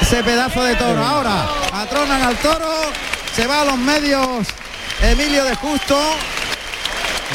ese 0.00 0.22
pedazo 0.24 0.62
de 0.64 0.74
toro. 0.76 1.04
Ahora 1.04 1.46
atronan 1.72 2.22
al 2.22 2.36
toro 2.36 2.70
se 3.34 3.46
va 3.46 3.62
a 3.62 3.64
los 3.64 3.78
medios 3.78 4.46
Emilio 5.02 5.44
de 5.44 5.54
Justo, 5.56 5.98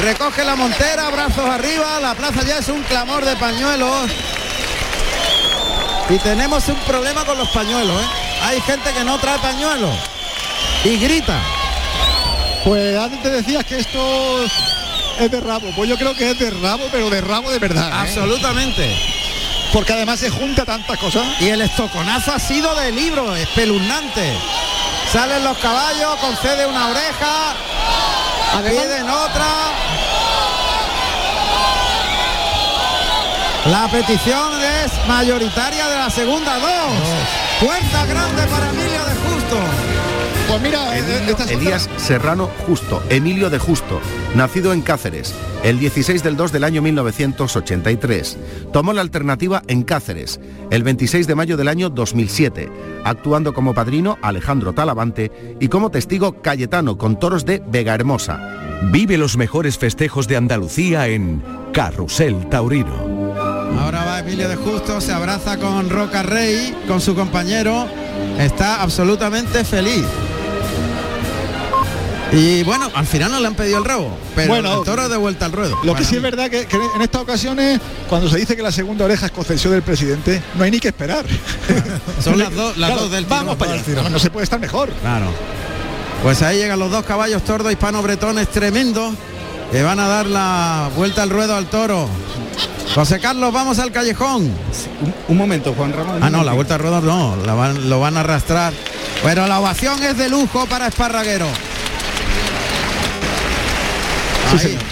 recoge 0.00 0.44
la 0.44 0.56
montera, 0.56 1.10
brazos 1.10 1.44
arriba, 1.44 2.00
la 2.00 2.14
plaza 2.14 2.42
ya 2.44 2.58
es 2.58 2.68
un 2.68 2.82
clamor 2.84 3.24
de 3.24 3.36
pañuelos. 3.36 4.10
Y 6.08 6.18
tenemos 6.18 6.66
un 6.68 6.78
problema 6.80 7.24
con 7.24 7.36
los 7.36 7.48
pañuelos, 7.50 8.00
¿eh? 8.00 8.06
Hay 8.42 8.60
gente 8.62 8.90
que 8.92 9.04
no 9.04 9.18
trae 9.18 9.38
pañuelos 9.40 9.94
y 10.84 10.96
grita. 10.96 11.38
Pues 12.64 12.96
antes 12.96 13.22
te 13.22 13.30
decías 13.30 13.64
que 13.64 13.78
esto 13.78 14.44
es 15.18 15.30
de 15.30 15.40
rabo. 15.40 15.70
Pues 15.76 15.90
yo 15.90 15.96
creo 15.96 16.14
que 16.14 16.30
es 16.30 16.38
de 16.38 16.50
rabo, 16.50 16.88
pero 16.90 17.10
de 17.10 17.20
rabo 17.20 17.50
de 17.50 17.58
verdad. 17.58 17.88
¿eh? 17.88 17.92
Absolutamente. 17.94 18.96
Porque 19.72 19.92
además 19.92 20.20
se 20.20 20.30
junta 20.30 20.64
tantas 20.64 20.98
cosas. 20.98 21.26
Y 21.40 21.48
el 21.48 21.60
estoconazo 21.60 22.32
ha 22.32 22.38
sido 22.38 22.74
de 22.76 22.92
libro, 22.92 23.34
espeluznante. 23.36 24.32
Salen 25.12 25.42
los 25.42 25.56
caballos, 25.56 26.16
concede 26.20 26.66
una 26.66 26.88
oreja, 26.88 27.54
piden 28.62 29.08
otra. 29.08 29.46
La 33.64 33.88
petición 33.88 34.52
es 34.62 34.92
mayoritaria 35.06 35.88
de 35.88 35.96
la 35.96 36.10
segunda 36.10 36.58
dos. 36.58 37.08
Puerta 37.60 38.04
grande 38.04 38.46
para 38.48 38.70
Justo. 38.72 38.87
Pues 40.60 40.72
mira, 40.72 40.98
Elías 41.52 41.88
Serrano 41.98 42.50
Justo, 42.66 43.00
Emilio 43.10 43.48
de 43.48 43.60
Justo, 43.60 44.00
nacido 44.34 44.72
en 44.72 44.82
Cáceres, 44.82 45.32
el 45.62 45.78
16 45.78 46.24
del 46.24 46.36
2 46.36 46.50
del 46.50 46.64
año 46.64 46.82
1983. 46.82 48.36
Tomó 48.72 48.92
la 48.92 49.02
alternativa 49.02 49.62
en 49.68 49.84
Cáceres, 49.84 50.40
el 50.70 50.82
26 50.82 51.28
de 51.28 51.34
mayo 51.36 51.56
del 51.56 51.68
año 51.68 51.90
2007, 51.90 52.70
actuando 53.04 53.54
como 53.54 53.72
padrino 53.72 54.18
Alejandro 54.20 54.72
Talavante 54.72 55.30
y 55.60 55.68
como 55.68 55.90
testigo 55.90 56.42
Cayetano 56.42 56.98
con 56.98 57.20
toros 57.20 57.44
de 57.44 57.62
Vega 57.64 57.94
Hermosa. 57.94 58.40
Vive 58.90 59.16
los 59.16 59.36
mejores 59.36 59.78
festejos 59.78 60.26
de 60.26 60.38
Andalucía 60.38 61.06
en 61.06 61.40
Carrusel 61.72 62.48
Taurino. 62.48 63.36
Ahora 63.78 64.04
va 64.04 64.18
Emilio 64.18 64.48
de 64.48 64.56
Justo, 64.56 65.00
se 65.00 65.12
abraza 65.12 65.56
con 65.58 65.88
Roca 65.88 66.24
Rey, 66.24 66.76
con 66.88 67.00
su 67.00 67.14
compañero, 67.14 67.86
está 68.38 68.82
absolutamente 68.82 69.64
feliz. 69.64 70.04
Y 72.32 72.62
bueno, 72.62 72.90
al 72.94 73.06
final 73.06 73.30
no 73.30 73.40
le 73.40 73.46
han 73.46 73.54
pedido 73.54 73.78
el 73.78 73.84
rabo, 73.86 74.16
pero 74.34 74.48
Bueno, 74.48 74.78
el 74.78 74.84
toro 74.84 75.08
de 75.08 75.16
vuelta 75.16 75.46
al 75.46 75.52
ruedo. 75.52 75.78
Lo 75.82 75.94
que 75.94 76.04
sí 76.04 76.16
es 76.16 76.22
verdad 76.22 76.50
que, 76.50 76.66
que 76.66 76.76
en 76.76 77.00
estas 77.00 77.22
ocasiones, 77.22 77.80
cuando 78.08 78.28
se 78.28 78.36
dice 78.36 78.54
que 78.54 78.62
la 78.62 78.70
segunda 78.72 79.06
oreja 79.06 79.26
es 79.26 79.32
concesión 79.32 79.72
del 79.72 79.82
presidente, 79.82 80.42
no 80.54 80.64
hay 80.64 80.70
ni 80.70 80.78
que 80.78 80.88
esperar. 80.88 81.24
Son 82.22 82.38
las 82.38 82.52
dos, 82.54 82.76
las 82.76 82.90
Claro, 82.90 83.02
dos 83.04 83.12
del 83.12 83.24
Vamos 83.24 83.56
tirón. 83.56 83.58
para 83.58 83.72
allá. 83.80 84.02
No, 84.02 84.10
no 84.10 84.18
se 84.18 84.30
puede 84.30 84.44
estar 84.44 84.60
mejor. 84.60 84.90
Claro. 85.00 85.26
Pues 86.22 86.42
ahí 86.42 86.58
llegan 86.58 86.78
los 86.78 86.90
dos 86.90 87.04
caballos 87.04 87.42
tordos 87.44 87.72
hispano-bretones 87.72 88.48
tremendos 88.48 89.14
que 89.72 89.82
van 89.82 89.98
a 90.00 90.08
dar 90.08 90.26
la 90.26 90.90
vuelta 90.96 91.22
al 91.22 91.30
ruedo 91.30 91.56
al 91.56 91.66
toro. 91.66 92.08
José 92.94 93.20
Carlos, 93.20 93.52
vamos 93.52 93.78
al 93.78 93.90
callejón. 93.92 94.42
Un, 94.42 95.14
un 95.28 95.36
momento, 95.36 95.72
Juan 95.74 95.92
Ramón. 95.92 96.22
Ah, 96.22 96.28
no, 96.28 96.42
la 96.44 96.52
vuelta 96.52 96.74
al 96.74 96.80
ruedo 96.80 97.00
no, 97.00 97.36
la 97.46 97.54
van- 97.54 97.88
lo 97.88 98.00
van 98.00 98.16
a 98.16 98.20
arrastrar. 98.20 98.72
Pero 99.22 99.46
la 99.46 99.60
ovación 99.60 100.02
es 100.02 100.18
de 100.18 100.28
lujo 100.28 100.66
para 100.66 100.88
Esparraguero. 100.88 101.46
Sí, 104.52 104.58
señor. 104.58 104.82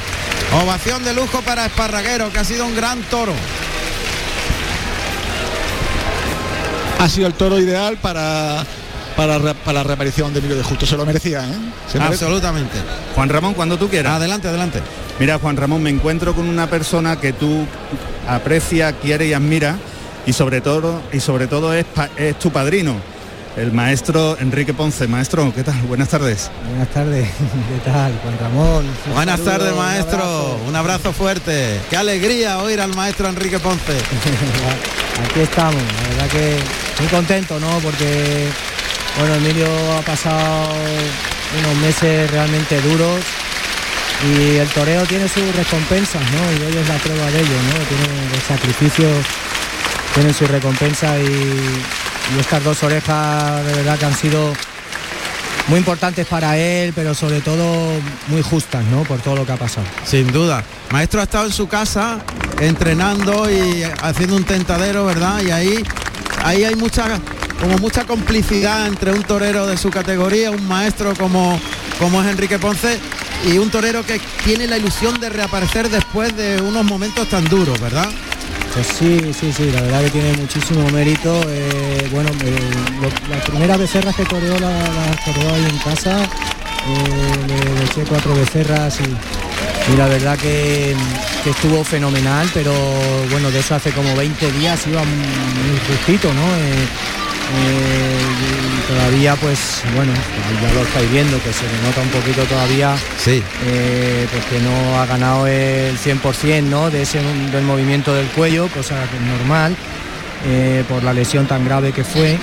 Ovación 0.62 1.04
de 1.04 1.14
lujo 1.14 1.40
para 1.42 1.66
Esparraguero, 1.66 2.30
que 2.32 2.38
ha 2.38 2.44
sido 2.44 2.66
un 2.66 2.74
gran 2.76 3.00
toro. 3.04 3.32
Ha 6.98 7.08
sido 7.08 7.26
el 7.26 7.34
toro 7.34 7.58
ideal 7.58 7.98
para, 7.98 8.64
para, 9.16 9.38
la 9.38 9.82
reaparición 9.82 10.32
de 10.32 10.38
Emilio 10.38 10.56
de 10.56 10.62
Justo. 10.62 10.86
Se 10.86 10.96
lo 10.96 11.04
merecía, 11.04 11.40
¿eh? 11.44 11.52
Se 11.90 11.98
merece- 11.98 12.24
Absolutamente. 12.24 12.76
Juan 13.14 13.28
Ramón, 13.28 13.54
cuando 13.54 13.76
tú 13.76 13.88
quieras. 13.88 14.14
Adelante, 14.14 14.48
adelante. 14.48 14.80
Mira, 15.18 15.38
Juan 15.38 15.56
Ramón, 15.56 15.82
me 15.82 15.90
encuentro 15.90 16.34
con 16.34 16.48
una 16.48 16.68
persona 16.68 17.16
que 17.20 17.32
tú 17.32 17.66
aprecia, 18.28 18.92
quiere 18.92 19.26
y 19.26 19.32
admira 19.34 19.76
y 20.26 20.32
sobre 20.32 20.60
todo 20.60 21.02
y 21.12 21.20
sobre 21.20 21.46
todo 21.46 21.72
es, 21.72 21.86
es 22.16 22.38
tu 22.38 22.50
padrino, 22.50 22.96
el 23.56 23.72
maestro 23.72 24.36
Enrique 24.38 24.74
Ponce. 24.74 25.06
Maestro, 25.08 25.52
¿qué 25.54 25.64
tal? 25.64 25.80
Buenas 25.82 26.08
tardes. 26.08 26.50
Buenas 26.68 26.88
tardes, 26.88 27.28
¿qué 27.84 27.90
tal? 27.90 28.12
Juan 28.22 28.38
Ramón. 28.38 28.86
Buenas 29.12 29.40
saludo, 29.40 29.50
tardes, 29.52 29.72
un 29.72 29.78
maestro. 29.78 30.18
abrazo. 30.18 30.60
Un 30.68 30.76
abrazo 30.76 31.12
fuerte. 31.12 31.80
Qué 31.88 31.96
alegría 31.96 32.58
oír 32.58 32.80
al 32.80 32.94
maestro 32.94 33.28
Enrique 33.28 33.58
Ponce. 33.58 33.92
Aquí 35.30 35.40
estamos, 35.40 35.74
la 35.74 36.08
verdad 36.08 36.28
que 36.28 36.56
muy 37.00 37.08
contento, 37.08 37.58
¿no? 37.58 37.78
Porque, 37.78 38.48
bueno, 39.18 39.34
Emilio 39.34 39.66
ha 39.98 40.02
pasado 40.02 40.68
unos 41.58 41.76
meses 41.80 42.30
realmente 42.30 42.80
duros 42.82 43.20
y 44.34 44.56
el 44.56 44.68
toreo 44.68 45.04
tiene 45.04 45.28
sus 45.28 45.54
recompensas, 45.56 46.22
¿no? 46.22 46.52
Y 46.52 46.64
hoy 46.70 46.76
es 46.76 46.88
la 46.88 46.96
prueba 46.96 47.30
de 47.30 47.40
ello, 47.40 47.62
¿no? 47.70 47.84
Tiene 47.86 48.30
los 48.30 48.42
sacrificios, 48.42 49.24
tienen 50.14 50.34
su 50.34 50.46
recompensa 50.46 51.18
y, 51.18 51.82
y 52.34 52.40
estas 52.40 52.62
dos 52.64 52.82
orejas 52.82 53.64
de 53.64 53.74
verdad 53.74 53.98
que 53.98 54.04
han 54.06 54.16
sido 54.16 54.52
muy 55.68 55.78
importantes 55.78 56.26
para 56.26 56.56
él, 56.56 56.92
pero 56.94 57.14
sobre 57.14 57.40
todo 57.40 57.64
muy 58.28 58.42
justas, 58.42 58.84
¿no? 58.84 59.02
Por 59.02 59.20
todo 59.20 59.36
lo 59.36 59.46
que 59.46 59.52
ha 59.52 59.56
pasado. 59.56 59.86
Sin 60.04 60.32
duda. 60.32 60.62
Maestro 60.90 61.20
ha 61.20 61.24
estado 61.24 61.46
en 61.46 61.52
su 61.52 61.66
casa 61.66 62.18
entrenando 62.60 63.50
y 63.50 63.82
haciendo 64.02 64.36
un 64.36 64.44
tentadero, 64.44 65.04
¿verdad? 65.04 65.42
Y 65.42 65.50
ahí, 65.50 65.82
ahí 66.44 66.64
hay 66.64 66.76
mucha, 66.76 67.18
como 67.60 67.78
mucha 67.78 68.04
complicidad 68.04 68.86
entre 68.86 69.12
un 69.12 69.22
torero 69.24 69.66
de 69.66 69.76
su 69.76 69.90
categoría, 69.90 70.50
un 70.50 70.66
maestro 70.68 71.14
como, 71.14 71.60
como 71.98 72.22
es 72.22 72.28
Enrique 72.28 72.58
Ponce, 72.58 73.00
y 73.44 73.58
un 73.58 73.70
torero 73.70 74.04
que 74.04 74.20
tiene 74.44 74.66
la 74.66 74.78
ilusión 74.78 75.20
de 75.20 75.28
reaparecer 75.28 75.90
después 75.90 76.34
de 76.36 76.60
unos 76.62 76.84
momentos 76.84 77.28
tan 77.28 77.44
duros, 77.44 77.80
¿verdad? 77.80 78.08
Pues 78.76 78.88
sí, 78.88 79.32
sí, 79.32 79.50
sí, 79.54 79.70
la 79.72 79.80
verdad 79.80 80.02
que 80.02 80.10
tiene 80.10 80.32
muchísimo 80.34 80.86
mérito. 80.90 81.32
eh, 81.48 82.06
bueno, 82.12 82.28
eh, 82.44 82.58
lo- 83.00 83.34
las 83.34 83.42
primeras 83.46 83.78
becerras 83.78 84.14
que 84.14 84.24
la- 84.60 84.68
las 84.70 85.24
toreó 85.24 85.54
ahí 85.54 85.64
en 85.64 85.78
casa, 85.78 86.22
eh, 86.22 87.46
le, 87.48 87.84
eché 87.86 88.02
cuatro 88.06 88.34
becerras 88.34 88.98
y, 89.00 89.96
la 89.96 90.08
verdad 90.08 90.36
que, 90.38 90.94
que 91.42 91.50
estuvo 91.50 91.82
fenomenal, 91.84 92.50
pero 92.52 92.74
bueno, 93.30 93.50
de 93.50 93.60
eso 93.60 93.74
hace 93.76 93.92
como 93.92 94.14
20 94.14 94.52
días 94.52 94.86
iba 94.86 95.02
muy 95.02 95.78
justito, 95.88 96.28
¿no? 96.34 96.44
Eh, 97.54 98.18
todavía 98.88 99.36
pues 99.36 99.82
bueno, 99.94 100.12
ya 100.62 100.72
lo 100.74 100.82
estáis 100.82 101.10
viendo, 101.10 101.36
que 101.42 101.52
se 101.52 101.62
le 101.64 101.82
nota 101.88 102.00
un 102.02 102.08
poquito 102.08 102.42
todavía 102.44 102.96
Sí. 103.18 103.42
eh, 103.66 104.26
pues 104.30 104.44
que 104.46 104.58
no 104.60 105.00
ha 105.00 105.06
ganado 105.06 105.46
el 105.46 105.96
100% 105.98 106.62
¿no? 106.64 106.90
de 106.90 107.02
ese, 107.02 107.20
del 107.52 107.64
movimiento 107.64 108.14
del 108.14 108.26
cuello, 108.28 108.68
cosa 108.68 108.94
que 109.10 109.16
es 109.16 109.22
normal. 109.22 109.76
eh, 110.48 110.84
por 110.88 111.02
la 111.02 111.12
lesión 111.12 111.46
tan 111.46 111.64
grave 111.64 111.92
que 111.92 112.04
fue 112.04 112.38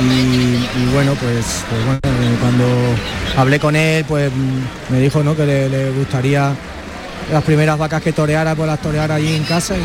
y, 0.00 0.02
y 0.02 0.86
bueno 0.92 1.12
pues, 1.14 1.62
pues 1.68 1.84
bueno 1.84 2.00
eh, 2.02 2.36
cuando 2.40 2.64
hablé 3.36 3.60
con 3.60 3.76
él 3.76 4.04
pues 4.08 4.30
mm, 4.32 4.92
me 4.92 4.98
dijo 5.00 5.22
¿no? 5.22 5.36
que 5.36 5.44
le, 5.46 5.68
le 5.68 5.90
gustaría 5.90 6.52
las 7.32 7.42
primeras 7.44 7.78
vacas 7.78 8.02
que 8.02 8.12
toreara 8.12 8.54
pues 8.54 8.66
las 8.66 8.80
toreara 8.80 9.16
allí 9.16 9.34
en 9.36 9.44
casa 9.44 9.76
y, 9.76 9.80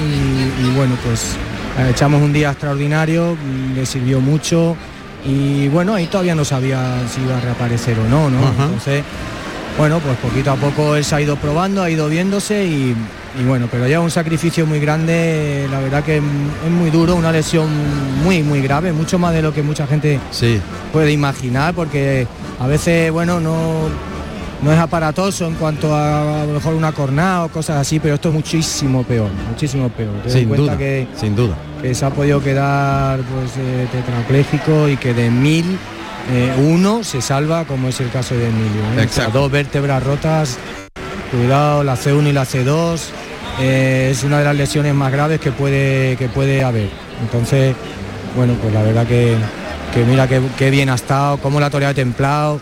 y 0.66 0.72
bueno 0.76 0.96
pues 1.04 1.36
echamos 1.88 2.22
un 2.22 2.34
día 2.34 2.50
extraordinario 2.52 3.38
le 3.76 3.86
sirvió 3.86 4.20
mucho 4.20 4.76
y 5.26 5.68
bueno 5.70 5.94
ahí 5.96 6.08
todavía 6.08 6.36
no 6.36 6.46
sabía 6.46 6.80
si 7.14 7.22
iba 7.22 7.38
a 7.38 7.42
reaparecer 7.42 7.98
o 8.00 8.08
no 8.10 8.30
no 8.30 8.40
Ajá. 8.40 8.64
entonces 8.66 9.04
bueno, 9.78 10.00
pues 10.00 10.18
poquito 10.18 10.52
a 10.52 10.56
poco 10.56 10.96
él 10.98 11.06
se 11.06 11.16
ha 11.16 11.22
ido 11.22 11.38
probando, 11.38 11.82
ha 11.82 11.90
ido 11.90 12.10
viéndose 12.10 12.66
y, 12.66 12.94
y 13.40 13.44
bueno, 13.48 13.68
pero 13.72 13.88
ya 13.88 14.02
un 14.02 14.12
sacrificio 14.12 14.66
muy 14.66 14.82
grande, 14.82 15.68
la 15.72 15.80
verdad 15.80 16.04
que 16.04 16.18
es 16.18 16.22
muy 16.70 16.90
duro, 16.90 17.16
una 17.16 17.32
lesión 17.32 17.68
muy, 18.26 18.44
muy 18.44 18.62
grave, 18.62 18.92
mucho 18.92 19.18
más 19.20 19.32
de 19.34 19.42
lo 19.42 19.54
que 19.54 19.64
mucha 19.64 19.88
gente 19.88 20.20
Sí. 20.32 20.60
puede 20.92 21.14
imaginar, 21.14 21.74
porque 21.76 22.28
a 22.60 22.68
veces, 22.68 23.10
bueno, 23.10 23.40
no, 23.40 23.88
no 24.62 24.72
es 24.74 24.80
aparatoso 24.80 25.48
en 25.48 25.56
cuanto 25.56 25.94
a 25.96 26.42
a 26.42 26.46
lo 26.46 26.54
mejor 26.54 26.74
una 26.76 26.92
cornada 26.92 27.46
o 27.46 27.50
cosas 27.50 27.78
así, 27.78 28.00
pero 28.00 28.16
esto 28.16 28.30
es 28.30 28.36
muchísimo 28.36 29.04
peor, 29.04 29.30
muchísimo 29.50 29.90
peor. 29.90 30.14
Ten 30.24 30.32
en 30.32 30.38
Sin 30.40 30.48
cuenta 30.50 30.64
duda. 30.74 30.78
que 30.78 31.08
Sin 31.16 31.36
duda. 31.36 31.56
que 31.82 31.96
se 31.96 32.06
ha 32.06 32.10
podido 32.10 32.42
quedar 32.42 33.20
pues 33.22 33.52
eh, 33.58 33.88
tetrapléjico 33.92 34.90
y 34.90 34.98
que 34.98 35.14
de 35.14 35.30
mil 35.30 35.78
eh, 36.32 36.54
uno 36.68 37.04
se 37.04 37.22
salva 37.22 37.66
como 37.66 37.88
es 37.88 38.00
el 38.02 38.10
caso 38.12 38.36
de 38.36 38.48
Emilio. 38.50 38.82
¿eh? 38.82 38.92
O 38.92 38.94
sea, 38.96 39.04
Exacto. 39.04 39.40
dos 39.40 39.52
vértebras 39.52 40.04
rotas, 40.04 40.58
cuidado, 41.32 41.84
la 41.84 41.96
C1 41.96 42.28
y 42.30 42.34
la 42.34 42.44
C2 42.46 43.00
eh, 43.62 44.10
es 44.12 44.24
una 44.24 44.40
de 44.40 44.46
las 44.46 44.56
lesiones 44.56 44.94
más 44.94 45.12
graves 45.12 45.40
que 45.40 45.52
puede, 45.52 46.16
que 46.18 46.28
puede 46.30 46.64
haber. 46.64 46.90
Entonces, 47.22 47.76
bueno, 48.36 48.54
pues 48.62 48.74
la 48.74 48.84
verdad 48.84 49.08
que, 49.08 49.36
que 49.94 50.04
mira 50.06 50.28
qué, 50.28 50.70
bien 50.70 50.90
ha 50.90 50.96
estado, 50.96 51.38
cómo 51.38 51.60
la 51.60 51.70
toreado 51.70 51.96
templado, 51.96 52.60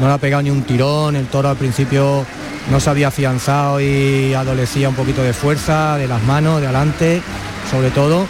no 0.00 0.06
le 0.08 0.12
ha 0.12 0.18
pegado 0.18 0.42
ni 0.42 0.50
un 0.50 0.62
tirón, 0.62 1.16
el 1.16 1.26
toro 1.26 1.48
al 1.48 1.56
principio 1.56 2.24
no 2.70 2.80
se 2.80 2.90
había 2.90 3.08
afianzado 3.08 3.80
y 3.80 4.34
adolecía 4.34 4.88
un 4.88 4.94
poquito 4.94 5.22
de 5.22 5.32
fuerza, 5.32 5.96
de 5.96 6.06
las 6.08 6.22
manos, 6.22 6.60
de 6.60 6.66
adelante, 6.66 7.22
sobre 7.70 7.90
todo. 7.90 8.26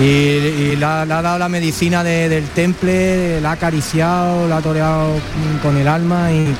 Y, 0.00 0.04
y 0.04 0.76
le, 0.76 0.84
ha, 0.84 1.06
dado 1.06 1.38
la 1.38 1.48
medicina 1.48 2.02
de- 2.02 2.28
del 2.28 2.44
temple, 2.48 3.40
la 3.40 3.50
ha 3.50 3.52
acariciado, 3.52 4.48
la 4.48 4.56
ha 4.56 4.60
toreado 4.60 5.08
con 5.62 5.76
el 5.76 5.86
alma 5.86 6.32
y, 6.32 6.54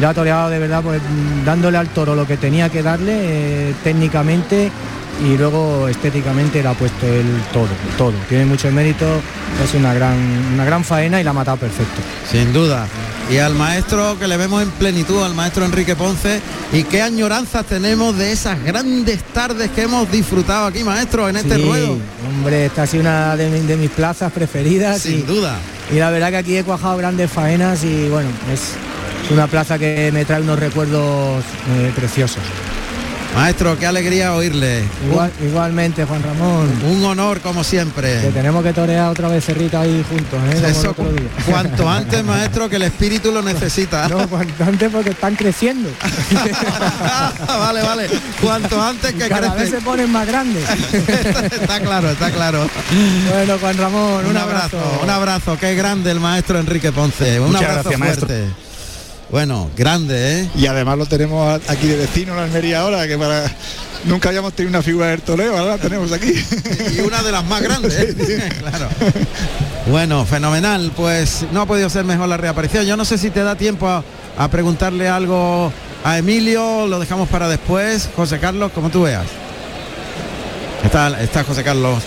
la 0.00 0.10
ha 0.10 0.14
toreado 0.14 0.50
de 0.50 0.60
verdad 0.60 0.82
pues 0.84 1.00
dándole 1.44 1.76
al 1.76 1.88
toro 1.88 2.14
lo 2.14 2.24
que 2.24 2.36
tenía 2.36 2.68
que 2.68 2.80
darle 2.80 3.12
eh, 3.70 3.74
técnicamente 3.82 4.70
y 5.24 5.36
luego 5.36 5.88
estéticamente 5.88 6.62
le 6.62 6.68
ha 6.68 6.74
puesto 6.74 7.06
el 7.06 7.26
todo, 7.52 7.68
todo. 7.98 8.12
Tiene 8.28 8.46
mucho 8.46 8.70
mérito, 8.70 9.06
es 9.62 9.74
una 9.74 9.92
gran, 9.94 10.16
una 10.54 10.64
gran 10.64 10.84
faena 10.84 11.20
y 11.20 11.24
la 11.24 11.30
ha 11.30 11.34
matado 11.34 11.56
perfecto. 11.58 12.00
Sin 12.30 12.52
duda. 12.52 12.86
Y 13.30 13.36
al 13.38 13.54
maestro 13.54 14.18
que 14.18 14.26
le 14.26 14.36
vemos 14.36 14.62
en 14.62 14.70
plenitud, 14.70 15.22
al 15.22 15.34
maestro 15.34 15.64
Enrique 15.64 15.94
Ponce, 15.94 16.40
y 16.72 16.82
qué 16.84 17.00
añoranzas 17.02 17.64
tenemos 17.66 18.16
de 18.16 18.32
esas 18.32 18.60
grandes 18.64 19.22
tardes 19.32 19.70
que 19.70 19.82
hemos 19.82 20.10
disfrutado 20.10 20.66
aquí, 20.66 20.82
maestro, 20.82 21.28
en 21.28 21.36
este 21.36 21.54
Sí, 21.56 21.62
ruedo. 21.62 21.96
Hombre, 22.28 22.66
esta 22.66 22.82
ha 22.82 22.86
sido 22.88 23.02
una 23.02 23.36
de, 23.36 23.48
mi- 23.50 23.60
de 23.66 23.76
mis 23.76 23.90
plazas 23.90 24.32
preferidas. 24.32 25.02
Sin 25.02 25.20
y, 25.20 25.22
duda. 25.22 25.58
y 25.92 25.96
la 25.98 26.10
verdad 26.10 26.30
que 26.30 26.36
aquí 26.38 26.56
he 26.56 26.64
cuajado 26.64 26.96
grandes 26.96 27.30
faenas 27.30 27.84
y 27.84 28.08
bueno, 28.08 28.28
es 28.52 28.72
una 29.30 29.46
plaza 29.46 29.78
que 29.78 30.10
me 30.12 30.24
trae 30.24 30.40
unos 30.42 30.58
recuerdos 30.58 31.44
eh, 31.76 31.92
preciosos. 31.94 32.42
Maestro, 33.34 33.78
qué 33.78 33.86
alegría 33.86 34.34
oírle. 34.34 34.82
Igual- 35.08 35.30
igualmente, 35.40 36.04
Juan 36.04 36.22
Ramón. 36.22 36.68
Un, 36.84 37.04
honor 37.04 37.40
como 37.40 37.62
siempre. 37.64 38.20
Que 38.20 38.28
tenemos 38.30 38.62
que 38.62 38.72
torear 38.72 39.08
otra 39.08 39.28
vez 39.28 39.44
cerrita 39.44 39.80
ahí 39.80 40.04
juntos, 40.08 40.38
¿eh? 40.48 40.54
Como 40.54 40.66
el 40.66 40.70
Eso 40.72 40.90
otro 40.90 41.12
día. 41.12 41.28
cuanto 41.46 41.88
antes, 41.88 42.24
maestro, 42.24 42.68
que 42.68 42.76
el 42.76 42.82
espíritu 42.82 43.30
lo 43.32 43.40
necesita. 43.52 44.08
No, 44.08 44.28
cuanto 44.28 44.64
antes 44.64 44.90
porque 44.90 45.10
están 45.10 45.36
creciendo. 45.36 45.88
vale, 47.46 47.82
vale. 47.82 48.08
Cuanto 48.42 48.82
antes 48.82 49.14
que 49.14 49.28
Cada 49.28 49.54
vez 49.54 49.70
se 49.70 49.80
ponen 49.80 50.10
más 50.10 50.26
grandes. 50.26 50.64
está 51.52 51.80
claro, 51.80 52.10
está 52.10 52.30
claro. 52.30 52.68
bueno, 53.32 53.58
Juan 53.60 53.78
Ramón, 53.78 54.24
un, 54.24 54.30
un 54.32 54.36
abrazo, 54.36 55.00
un 55.02 55.10
abrazo. 55.10 55.56
Qué 55.58 55.74
grande 55.76 56.10
el 56.10 56.20
maestro 56.20 56.58
Enrique 56.58 56.90
Ponce. 56.92 57.38
Un 57.40 57.52
Muchas 57.52 57.62
abrazo 57.62 57.90
gracias, 57.90 57.98
maestro. 58.00 58.28
Bueno, 59.30 59.70
grande, 59.76 60.40
¿eh? 60.40 60.50
Y 60.56 60.66
además 60.66 60.98
lo 60.98 61.06
tenemos 61.06 61.60
aquí 61.68 61.86
de 61.86 61.96
vecino 61.96 62.32
en 62.32 62.40
Almería 62.40 62.80
ahora, 62.80 63.06
que 63.06 63.16
para 63.16 63.44
nunca 64.04 64.28
habíamos 64.28 64.54
tenido 64.54 64.70
una 64.70 64.82
figura 64.82 65.06
del 65.06 65.22
toreo, 65.22 65.56
ahora 65.56 65.76
la 65.76 65.78
tenemos 65.78 66.10
aquí. 66.10 66.32
y 66.96 67.00
una 67.00 67.22
de 67.22 67.30
las 67.30 67.44
más 67.44 67.62
grandes. 67.62 67.96
¿eh? 67.96 68.48
claro. 68.58 68.88
Bueno, 69.86 70.24
fenomenal. 70.26 70.90
Pues 70.96 71.44
no 71.52 71.60
ha 71.60 71.66
podido 71.66 71.88
ser 71.88 72.04
mejor 72.04 72.28
la 72.28 72.36
reaparición. 72.36 72.84
Yo 72.86 72.96
no 72.96 73.04
sé 73.04 73.18
si 73.18 73.30
te 73.30 73.44
da 73.44 73.54
tiempo 73.54 73.88
a, 73.88 74.02
a 74.36 74.48
preguntarle 74.48 75.08
algo 75.08 75.72
a 76.02 76.18
Emilio, 76.18 76.88
lo 76.88 76.98
dejamos 76.98 77.28
para 77.28 77.48
después. 77.48 78.08
José 78.16 78.40
Carlos, 78.40 78.72
como 78.74 78.90
tú 78.90 79.02
veas. 79.02 79.26
Está, 80.82 81.20
está 81.22 81.44
José 81.44 81.62
Carlos 81.62 82.02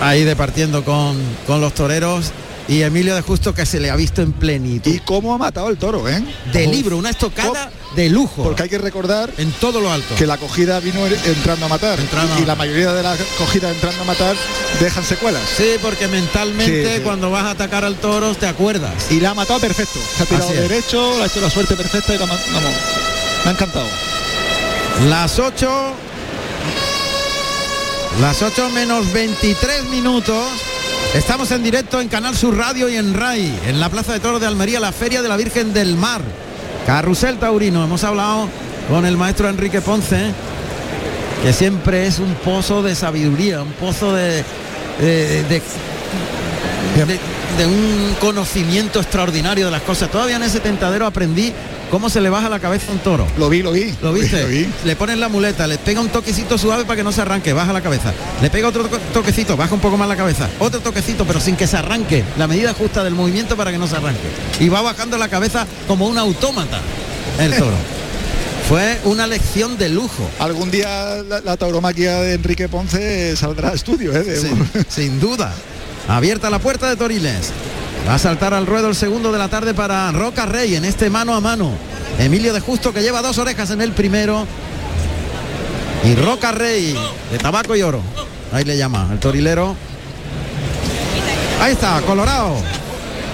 ahí 0.00 0.24
departiendo 0.24 0.84
con, 0.84 1.16
con 1.46 1.60
los 1.60 1.74
toreros 1.74 2.32
y 2.68 2.82
Emilio 2.82 3.14
de 3.14 3.22
Justo 3.22 3.54
que 3.54 3.66
se 3.66 3.80
le 3.80 3.90
ha 3.90 3.96
visto 3.96 4.22
en 4.22 4.32
plenitud. 4.32 4.90
Y 4.92 5.00
cómo 5.00 5.34
ha 5.34 5.38
matado 5.38 5.68
el 5.68 5.76
toro, 5.76 6.08
¿eh? 6.08 6.22
De 6.52 6.66
libro, 6.66 6.96
una 6.96 7.10
estocada 7.10 7.70
de 7.96 8.08
lujo. 8.08 8.42
Porque 8.44 8.62
hay 8.62 8.68
que 8.68 8.78
recordar 8.78 9.30
en 9.36 9.50
todo 9.52 9.80
lo 9.80 9.92
alto 9.92 10.14
que 10.14 10.26
la 10.26 10.38
cogida 10.38 10.80
vino 10.80 11.04
entrando 11.06 11.66
a 11.66 11.68
matar 11.68 12.00
Entrando. 12.00 12.38
y 12.40 12.46
la 12.46 12.54
mayoría 12.54 12.92
de 12.92 13.02
las 13.02 13.18
cogidas 13.36 13.74
entrando 13.74 14.02
a 14.02 14.04
matar 14.04 14.36
dejan 14.80 15.04
secuelas. 15.04 15.42
Sí, 15.56 15.72
porque 15.82 16.08
mentalmente 16.08 16.86
Sí, 16.88 16.96
sí. 16.96 17.02
cuando 17.02 17.30
vas 17.30 17.44
a 17.44 17.50
atacar 17.50 17.84
al 17.84 17.96
toro 17.96 18.34
te 18.34 18.46
acuerdas. 18.46 19.10
Y 19.10 19.20
la 19.20 19.30
ha 19.30 19.34
matado 19.34 19.60
perfecto. 19.60 19.98
Se 20.16 20.22
ha 20.22 20.26
tirado 20.26 20.50
derecho, 20.52 21.16
le 21.18 21.24
ha 21.24 21.26
hecho 21.26 21.40
la 21.40 21.50
suerte 21.50 21.76
perfecta 21.76 22.14
y 22.14 22.18
la 22.18 22.26
vamos, 22.26 22.40
me 23.44 23.50
ha 23.50 23.52
encantado. 23.52 23.88
Las 25.08 25.38
8 25.38 25.94
las 28.20 28.42
8 28.42 28.68
menos 28.70 29.10
23 29.12 29.84
minutos. 29.84 30.44
Estamos 31.14 31.50
en 31.50 31.62
directo 31.62 32.00
en 32.00 32.08
Canal 32.08 32.34
Sur 32.36 32.56
Radio 32.56 32.88
y 32.88 32.96
en 32.96 33.12
RAI, 33.12 33.52
en 33.66 33.80
la 33.80 33.90
Plaza 33.90 34.14
de 34.14 34.20
Toros 34.20 34.40
de 34.40 34.46
Almería, 34.46 34.80
la 34.80 34.92
Feria 34.92 35.20
de 35.20 35.28
la 35.28 35.36
Virgen 35.36 35.74
del 35.74 35.96
Mar. 35.96 36.22
Carrusel 36.86 37.38
Taurino. 37.38 37.84
Hemos 37.84 38.02
hablado 38.02 38.48
con 38.88 39.04
el 39.04 39.16
maestro 39.18 39.48
Enrique 39.48 39.82
Ponce, 39.82 40.30
que 41.42 41.52
siempre 41.52 42.06
es 42.06 42.18
un 42.18 42.34
pozo 42.36 42.82
de 42.82 42.94
sabiduría, 42.94 43.62
un 43.62 43.72
pozo 43.72 44.14
de, 44.14 44.42
de, 45.00 45.44
de- 45.48 45.62
un 47.66 48.16
conocimiento 48.18 48.98
extraordinario 49.00 49.66
de 49.66 49.70
las 49.70 49.82
cosas. 49.82 50.10
Todavía 50.10 50.36
en 50.36 50.42
ese 50.42 50.60
tentadero 50.60 51.04
aprendí 51.06 51.52
cómo 51.92 52.08
se 52.10 52.20
le 52.22 52.30
baja 52.30 52.48
la 52.48 52.58
cabeza 52.58 52.86
a 52.90 52.92
un 52.94 52.98
toro. 53.00 53.26
Lo 53.38 53.48
vi, 53.50 53.62
lo 53.62 53.70
vi. 53.70 53.94
¿Lo 54.02 54.12
viste? 54.14 54.40
Lo 54.42 54.48
vi. 54.48 54.66
Le 54.84 54.96
pones 54.96 55.18
la 55.18 55.28
muleta, 55.28 55.66
le 55.66 55.76
pega 55.78 56.00
un 56.00 56.08
toquecito 56.08 56.56
suave 56.56 56.84
para 56.86 56.96
que 56.96 57.04
no 57.04 57.12
se 57.12 57.20
arranque, 57.20 57.52
baja 57.52 57.72
la 57.72 57.82
cabeza. 57.82 58.14
Le 58.40 58.48
pega 58.48 58.66
otro 58.68 58.88
toque- 58.88 58.98
toquecito, 59.12 59.56
baja 59.58 59.74
un 59.74 59.80
poco 59.80 59.98
más 59.98 60.08
la 60.08 60.16
cabeza. 60.16 60.48
Otro 60.58 60.80
toquecito, 60.80 61.26
pero 61.26 61.38
sin 61.38 61.54
que 61.54 61.66
se 61.66 61.76
arranque. 61.76 62.24
La 62.38 62.48
medida 62.48 62.72
justa 62.72 63.04
del 63.04 63.14
movimiento 63.14 63.56
para 63.58 63.70
que 63.70 63.76
no 63.78 63.86
se 63.86 63.96
arranque. 63.96 64.26
Y 64.58 64.68
va 64.70 64.80
bajando 64.80 65.18
la 65.18 65.28
cabeza 65.28 65.66
como 65.86 66.06
un 66.08 66.16
autómata 66.18 66.80
el 67.38 67.54
toro. 67.54 67.76
Fue 68.68 68.98
una 69.04 69.26
lección 69.26 69.76
de 69.76 69.90
lujo. 69.90 70.30
Algún 70.38 70.70
día 70.70 71.16
la, 71.28 71.40
la 71.42 71.56
tauromaquia 71.58 72.20
de 72.22 72.34
Enrique 72.34 72.68
Ponce 72.70 73.36
saldrá 73.36 73.68
a 73.68 73.74
estudio, 73.74 74.12
¿eh? 74.16 74.22
De- 74.22 74.36
Sin, 74.40 74.66
sin 74.88 75.20
duda. 75.20 75.52
Abierta 76.08 76.48
la 76.48 76.58
puerta 76.58 76.88
de 76.88 76.96
Toriles. 76.96 77.50
Va 78.08 78.14
a 78.14 78.18
saltar 78.18 78.52
al 78.52 78.66
ruedo 78.66 78.88
el 78.88 78.94
segundo 78.94 79.32
de 79.32 79.38
la 79.38 79.48
tarde 79.48 79.74
para 79.74 80.10
Roca 80.12 80.46
Rey 80.46 80.74
en 80.74 80.84
este 80.84 81.08
mano 81.08 81.34
a 81.34 81.40
mano. 81.40 81.70
Emilio 82.18 82.52
de 82.52 82.60
Justo 82.60 82.92
que 82.92 83.02
lleva 83.02 83.22
dos 83.22 83.38
orejas 83.38 83.70
en 83.70 83.80
el 83.80 83.92
primero. 83.92 84.46
Y 86.04 86.14
Roca 86.16 86.52
Rey 86.52 86.96
de 87.30 87.38
tabaco 87.38 87.76
y 87.76 87.82
oro. 87.82 88.02
Ahí 88.52 88.64
le 88.64 88.76
llama 88.76 89.08
el 89.12 89.18
torilero. 89.18 89.76
Ahí 91.60 91.72
está, 91.72 92.00
Colorado. 92.02 92.56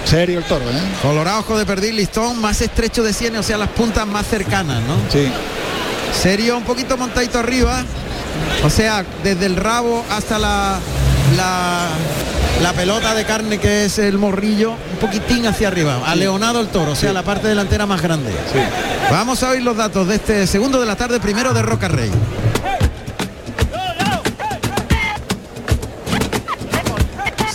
Serio 0.05 0.39
el 0.39 0.45
toro, 0.45 0.65
¿eh? 0.65 0.81
Colorado, 1.01 1.39
ojo 1.39 1.57
de 1.57 1.65
perdí, 1.65 1.91
listón 1.91 2.39
más 2.39 2.61
estrecho 2.61 3.03
de 3.03 3.13
sienes, 3.13 3.41
o 3.41 3.43
sea, 3.43 3.57
las 3.57 3.69
puntas 3.69 4.07
más 4.07 4.25
cercanas, 4.27 4.81
¿no? 4.83 4.95
Sí. 5.11 5.27
Serio, 6.19 6.57
un 6.57 6.63
poquito 6.63 6.97
montadito 6.97 7.37
arriba. 7.37 7.83
O 8.63 8.69
sea, 8.69 9.05
desde 9.23 9.45
el 9.45 9.55
rabo 9.55 10.03
hasta 10.09 10.39
la, 10.39 10.79
la, 11.35 11.89
la 12.61 12.73
pelota 12.73 13.15
de 13.15 13.25
carne 13.25 13.57
que 13.57 13.85
es 13.85 13.99
el 13.99 14.17
morrillo, 14.17 14.71
un 14.71 14.97
poquitín 14.99 15.45
hacia 15.47 15.69
arriba. 15.69 16.01
Aleonado 16.05 16.59
el 16.59 16.67
toro, 16.67 16.91
o 16.91 16.95
sea, 16.95 17.13
la 17.13 17.23
parte 17.23 17.47
delantera 17.47 17.85
más 17.85 18.01
grande. 18.01 18.31
Vamos 19.11 19.43
a 19.43 19.49
oír 19.49 19.63
los 19.63 19.77
datos 19.77 20.07
de 20.07 20.15
este 20.15 20.47
segundo 20.47 20.79
de 20.79 20.85
la 20.85 20.95
tarde, 20.95 21.19
primero 21.19 21.53
de 21.53 21.61
Roca 21.61 21.87
Rey. 21.87 22.11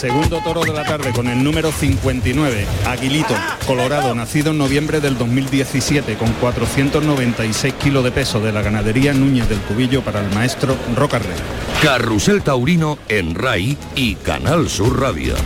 Segundo 0.05 0.43
toro 0.45 0.61
de 0.61 0.75
la 0.75 0.85
tarde 0.85 1.15
con 1.15 1.29
el 1.29 1.43
número 1.43 1.73
59, 1.73 2.67
Aguilito, 2.87 3.35
Colorado, 3.67 4.15
nacido 4.15 4.51
en 4.51 4.59
noviembre 4.59 5.01
del 5.01 5.17
2017 5.17 6.17
con 6.17 6.31
496 6.43 7.73
kilos 7.83 8.05
de 8.05 8.11
peso 8.13 8.39
de 8.39 8.53
la 8.53 8.61
ganadería 8.61 9.15
Núñez 9.15 9.49
del 9.49 9.61
Cubillo 9.61 10.03
para 10.03 10.21
el 10.21 10.31
maestro 10.35 10.77
Roca 10.95 11.21
Rey. 11.21 11.39
Carrusel 11.83 12.43
Taurino 12.43 12.99
en 13.09 13.35
RAI 13.35 13.79
y 13.95 14.17
Canal 14.17 14.69
Sur 14.69 15.01
Radio. 15.01 15.37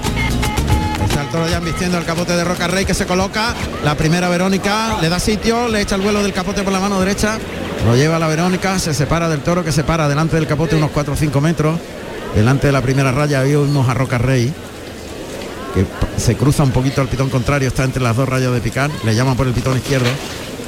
Está 1.08 1.22
el 1.22 1.28
toro 1.28 1.48
ya 1.48 1.60
vistiendo 1.60 1.96
el 1.96 2.04
capote 2.04 2.32
de 2.32 2.42
Roca 2.42 2.66
Rey 2.66 2.84
que 2.84 2.94
se 2.94 3.06
coloca. 3.06 3.54
La 3.84 3.94
primera 3.94 4.28
Verónica 4.28 4.98
le 5.00 5.08
da 5.08 5.20
sitio, 5.20 5.68
le 5.68 5.82
echa 5.82 5.94
el 5.94 6.00
vuelo 6.00 6.20
del 6.20 6.32
capote 6.32 6.64
por 6.64 6.72
la 6.72 6.80
mano 6.80 6.98
derecha. 6.98 7.38
Lo 7.86 7.94
lleva 7.94 8.18
la 8.18 8.26
Verónica, 8.26 8.80
se 8.80 8.92
separa 8.92 9.28
del 9.28 9.38
toro 9.38 9.62
que 9.62 9.70
se 9.70 9.84
para 9.84 10.08
delante 10.08 10.34
del 10.34 10.48
capote 10.48 10.74
unos 10.74 10.90
4 10.90 11.12
o 11.12 11.16
5 11.16 11.40
metros. 11.40 11.78
Delante 12.38 12.68
de 12.68 12.72
la 12.72 12.82
primera 12.82 13.10
raya 13.10 13.42
vimos 13.42 13.88
a 13.88 13.94
Roca 13.94 14.16
Rey 14.16 14.54
que 15.74 15.84
se 16.16 16.36
cruza 16.36 16.62
un 16.62 16.70
poquito 16.70 17.00
al 17.00 17.08
pitón 17.08 17.30
contrario, 17.30 17.66
está 17.66 17.82
entre 17.82 18.00
las 18.00 18.14
dos 18.14 18.28
rayas 18.28 18.52
de 18.52 18.60
picar, 18.60 18.92
le 19.04 19.16
llaman 19.16 19.36
por 19.36 19.48
el 19.48 19.52
pitón 19.52 19.76
izquierdo, 19.76 20.06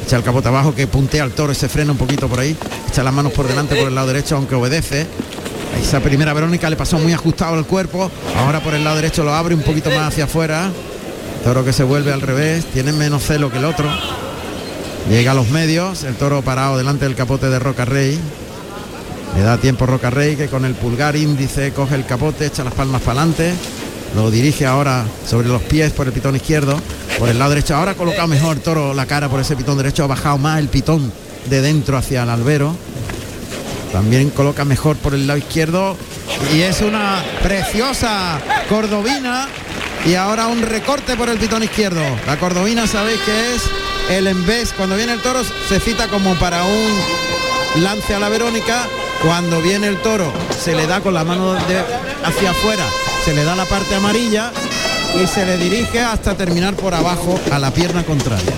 echa 0.05 0.17
el 0.17 0.25
capote 0.25 0.49
abajo 0.49 0.75
que 0.75 0.89
puntea 0.89 1.23
al 1.23 1.31
toro 1.31 1.53
y 1.53 1.55
se 1.55 1.69
frena 1.69 1.93
un 1.93 1.97
poquito 1.97 2.27
por 2.27 2.41
ahí, 2.41 2.57
echa 2.89 3.05
las 3.05 3.15
manos 3.15 3.33
por 3.33 3.47
delante 3.47 3.77
por 3.77 3.87
el 3.87 3.95
lado 3.95 4.09
derecho 4.09 4.35
aunque 4.35 4.57
obedece. 4.57 5.07
Esa 5.81 6.01
primera 6.01 6.35
Verónica 6.35 6.69
le 6.69 6.75
pasó 6.75 6.99
muy 6.99 7.13
ajustado 7.13 7.57
el 7.57 7.65
cuerpo, 7.65 8.11
ahora 8.37 8.59
por 8.59 8.75
el 8.75 8.83
lado 8.83 8.97
derecho 8.97 9.23
lo 9.23 9.33
abre 9.33 9.55
un 9.55 9.63
poquito 9.63 9.91
más 9.91 10.09
hacia 10.09 10.25
afuera. 10.25 10.73
Toro 11.45 11.65
que 11.65 11.73
se 11.73 11.85
vuelve 11.85 12.13
al 12.13 12.21
revés, 12.21 12.65
tiene 12.65 12.93
menos 12.93 13.23
celo 13.23 13.49
que 13.49 13.59
el 13.59 13.65
otro. 13.65 13.89
Llega 15.09 15.31
a 15.31 15.35
los 15.35 15.51
medios, 15.51 16.03
el 16.03 16.17
toro 16.17 16.43
parado 16.43 16.77
delante 16.77 17.05
del 17.05 17.15
capote 17.15 17.49
de 17.49 17.61
Roca 17.61 17.85
Rey. 17.85 18.19
Le 19.37 19.43
da 19.43 19.57
tiempo 19.59 19.87
Roca 19.87 20.11
Rey 20.11 20.37
que 20.37 20.49
con 20.49 20.65
el 20.65 20.75
pulgar 20.75 21.17
índice 21.17 21.73
coge 21.73 21.95
el 21.95 22.05
capote, 22.05 22.47
echa 22.47 22.65
las 22.65 22.75
palmas 22.75 23.03
para 23.03 23.21
adelante. 23.21 23.55
Lo 24.15 24.31
dirige 24.31 24.67
ahora 24.67 25.05
sobre 25.27 25.49
los 25.49 25.63
pies 25.63 25.93
por 25.93 26.07
el 26.07 26.13
pitón 26.13 26.35
izquierdo. 26.35 26.81
Por 27.19 27.29
el 27.29 27.39
lado 27.39 27.51
derecho 27.51 27.77
ahora 27.77 27.93
ha 27.93 27.95
colocado 27.95 28.27
mejor 28.27 28.59
toro 28.59 28.93
la 28.93 29.07
cara 29.07 29.29
por 29.29 29.41
ese 29.41 29.55
pitón 29.57 29.77
derecho. 29.77 30.05
Ha 30.05 30.09
bajado 30.09 30.39
más 30.39 30.59
el 30.59 30.69
pitón 30.69 31.13
de 31.49 31.61
dentro 31.61 31.97
hacia 31.97 32.25
el 32.25 32.31
albero. 32.31 32.75
También 33.93 34.31
coloca 34.31 34.65
mejor 34.65 34.97
por 34.97 35.15
el 35.15 35.27
lado 35.27 35.39
izquierdo. 35.39 35.97
Y 36.53 36.63
es 36.63 36.81
una 36.81 37.23
preciosa 37.43 38.41
cordobina. 38.69 39.49
Y 40.07 40.15
ahora 40.15 40.47
un 40.47 40.63
recorte 40.63 41.17
por 41.17 41.29
el 41.29 41.39
pitón 41.39 41.63
izquierdo. 41.63 42.03
La 42.27 42.39
cordobina 42.39 42.87
sabéis 42.87 43.21
que 43.21 43.55
es 43.55 43.63
el 44.11 44.27
embés. 44.27 44.73
Cuando 44.77 44.97
viene 44.97 45.13
el 45.13 45.21
toro 45.21 45.41
se 45.69 45.79
cita 45.79 46.09
como 46.09 46.35
para 46.35 46.65
un 46.65 47.83
lance 47.83 48.15
a 48.15 48.19
la 48.19 48.29
Verónica. 48.29 48.89
Cuando 49.23 49.61
viene 49.61 49.87
el 49.89 49.99
toro 49.99 50.33
se 50.59 50.75
le 50.75 50.87
da 50.87 51.01
con 51.01 51.13
la 51.15 51.25
mano 51.25 51.53
de- 51.53 51.85
hacia 52.25 52.51
afuera, 52.51 52.85
se 53.25 53.35
le 53.35 53.45
da 53.45 53.55
la 53.55 53.67
parte 53.67 53.95
amarilla 53.95 54.51
y 55.23 55.27
se 55.27 55.45
le 55.45 55.57
dirige 55.59 56.01
hasta 56.01 56.35
terminar 56.35 56.75
por 56.75 56.95
abajo 56.95 57.39
a 57.51 57.59
la 57.59 57.71
pierna 57.71 58.03
contraria. 58.05 58.53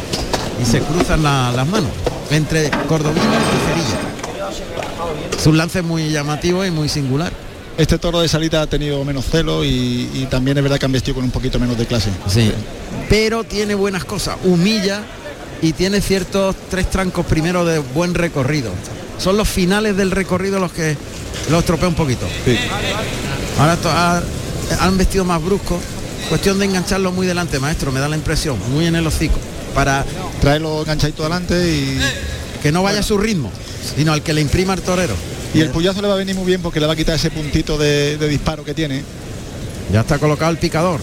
Y 0.60 0.64
se 0.64 0.80
cruzan 0.80 1.22
la- 1.22 1.52
las 1.54 1.66
manos 1.66 1.90
entre 2.30 2.70
cordobina 2.88 3.24
y 3.24 3.68
cerilla. 3.68 5.38
Es 5.38 5.46
un 5.46 5.56
lance 5.58 5.82
muy 5.82 6.10
llamativo 6.10 6.64
y 6.64 6.70
muy 6.70 6.88
singular. 6.88 7.32
Este 7.76 7.98
toro 7.98 8.20
de 8.20 8.28
salida 8.28 8.62
ha 8.62 8.66
tenido 8.66 9.02
menos 9.04 9.24
celo 9.24 9.64
y, 9.64 10.08
y 10.14 10.26
también 10.30 10.56
es 10.58 10.62
verdad 10.62 10.78
que 10.78 10.86
han 10.86 10.92
vestido 10.92 11.16
con 11.16 11.24
un 11.24 11.30
poquito 11.30 11.58
menos 11.58 11.76
de 11.76 11.86
clase. 11.86 12.10
Sí. 12.28 12.52
Pero 13.08 13.42
tiene 13.44 13.74
buenas 13.74 14.04
cosas, 14.04 14.36
humilla 14.44 15.00
y 15.62 15.72
tiene 15.72 16.00
ciertos 16.00 16.54
tres 16.70 16.88
trancos 16.90 17.24
primero 17.26 17.64
de 17.64 17.78
buen 17.78 18.14
recorrido. 18.14 18.70
Son 19.22 19.36
los 19.36 19.48
finales 19.48 19.96
del 19.96 20.10
recorrido 20.10 20.58
los 20.58 20.72
que 20.72 20.96
los 21.50 21.60
estropea 21.60 21.88
un 21.88 21.94
poquito. 21.94 22.26
Ahora 23.58 23.76
to- 23.76 23.90
ha- 23.90 24.22
han 24.80 24.98
vestido 24.98 25.24
más 25.24 25.42
brusco. 25.42 25.78
Cuestión 26.28 26.58
de 26.58 26.64
engancharlo 26.64 27.12
muy 27.12 27.26
delante, 27.26 27.58
maestro, 27.58 27.92
me 27.92 28.00
da 28.00 28.08
la 28.08 28.16
impresión, 28.16 28.56
muy 28.70 28.86
en 28.86 28.96
el 28.96 29.06
hocico. 29.06 29.38
Para 29.74 30.04
Traerlo 30.40 30.80
enganchadito 30.80 31.22
adelante 31.22 31.54
y, 31.70 31.98
que 32.62 32.72
no 32.72 32.82
vaya 32.82 33.00
a 33.00 33.02
su 33.02 33.16
ritmo, 33.16 33.50
sino 33.96 34.12
al 34.12 34.22
que 34.22 34.32
le 34.32 34.40
imprima 34.40 34.74
el 34.74 34.80
torero. 34.82 35.14
y 35.54 35.60
el 35.60 35.68
puyazo 35.70 36.00
le 36.02 36.08
va 36.08 36.14
a 36.14 36.16
venir 36.16 36.34
muy 36.34 36.46
bien 36.46 36.60
porque 36.62 36.80
le 36.80 36.86
va 36.86 36.94
a 36.94 36.96
quitar 36.96 37.14
ese 37.14 37.30
puntito 37.30 37.76
de, 37.78 38.16
de 38.16 38.28
disparo 38.28 38.64
que 38.64 38.74
tiene. 38.74 39.02
Ya 39.92 40.00
está 40.00 40.18
colocado 40.18 40.50
el 40.50 40.58
picador. 40.58 41.00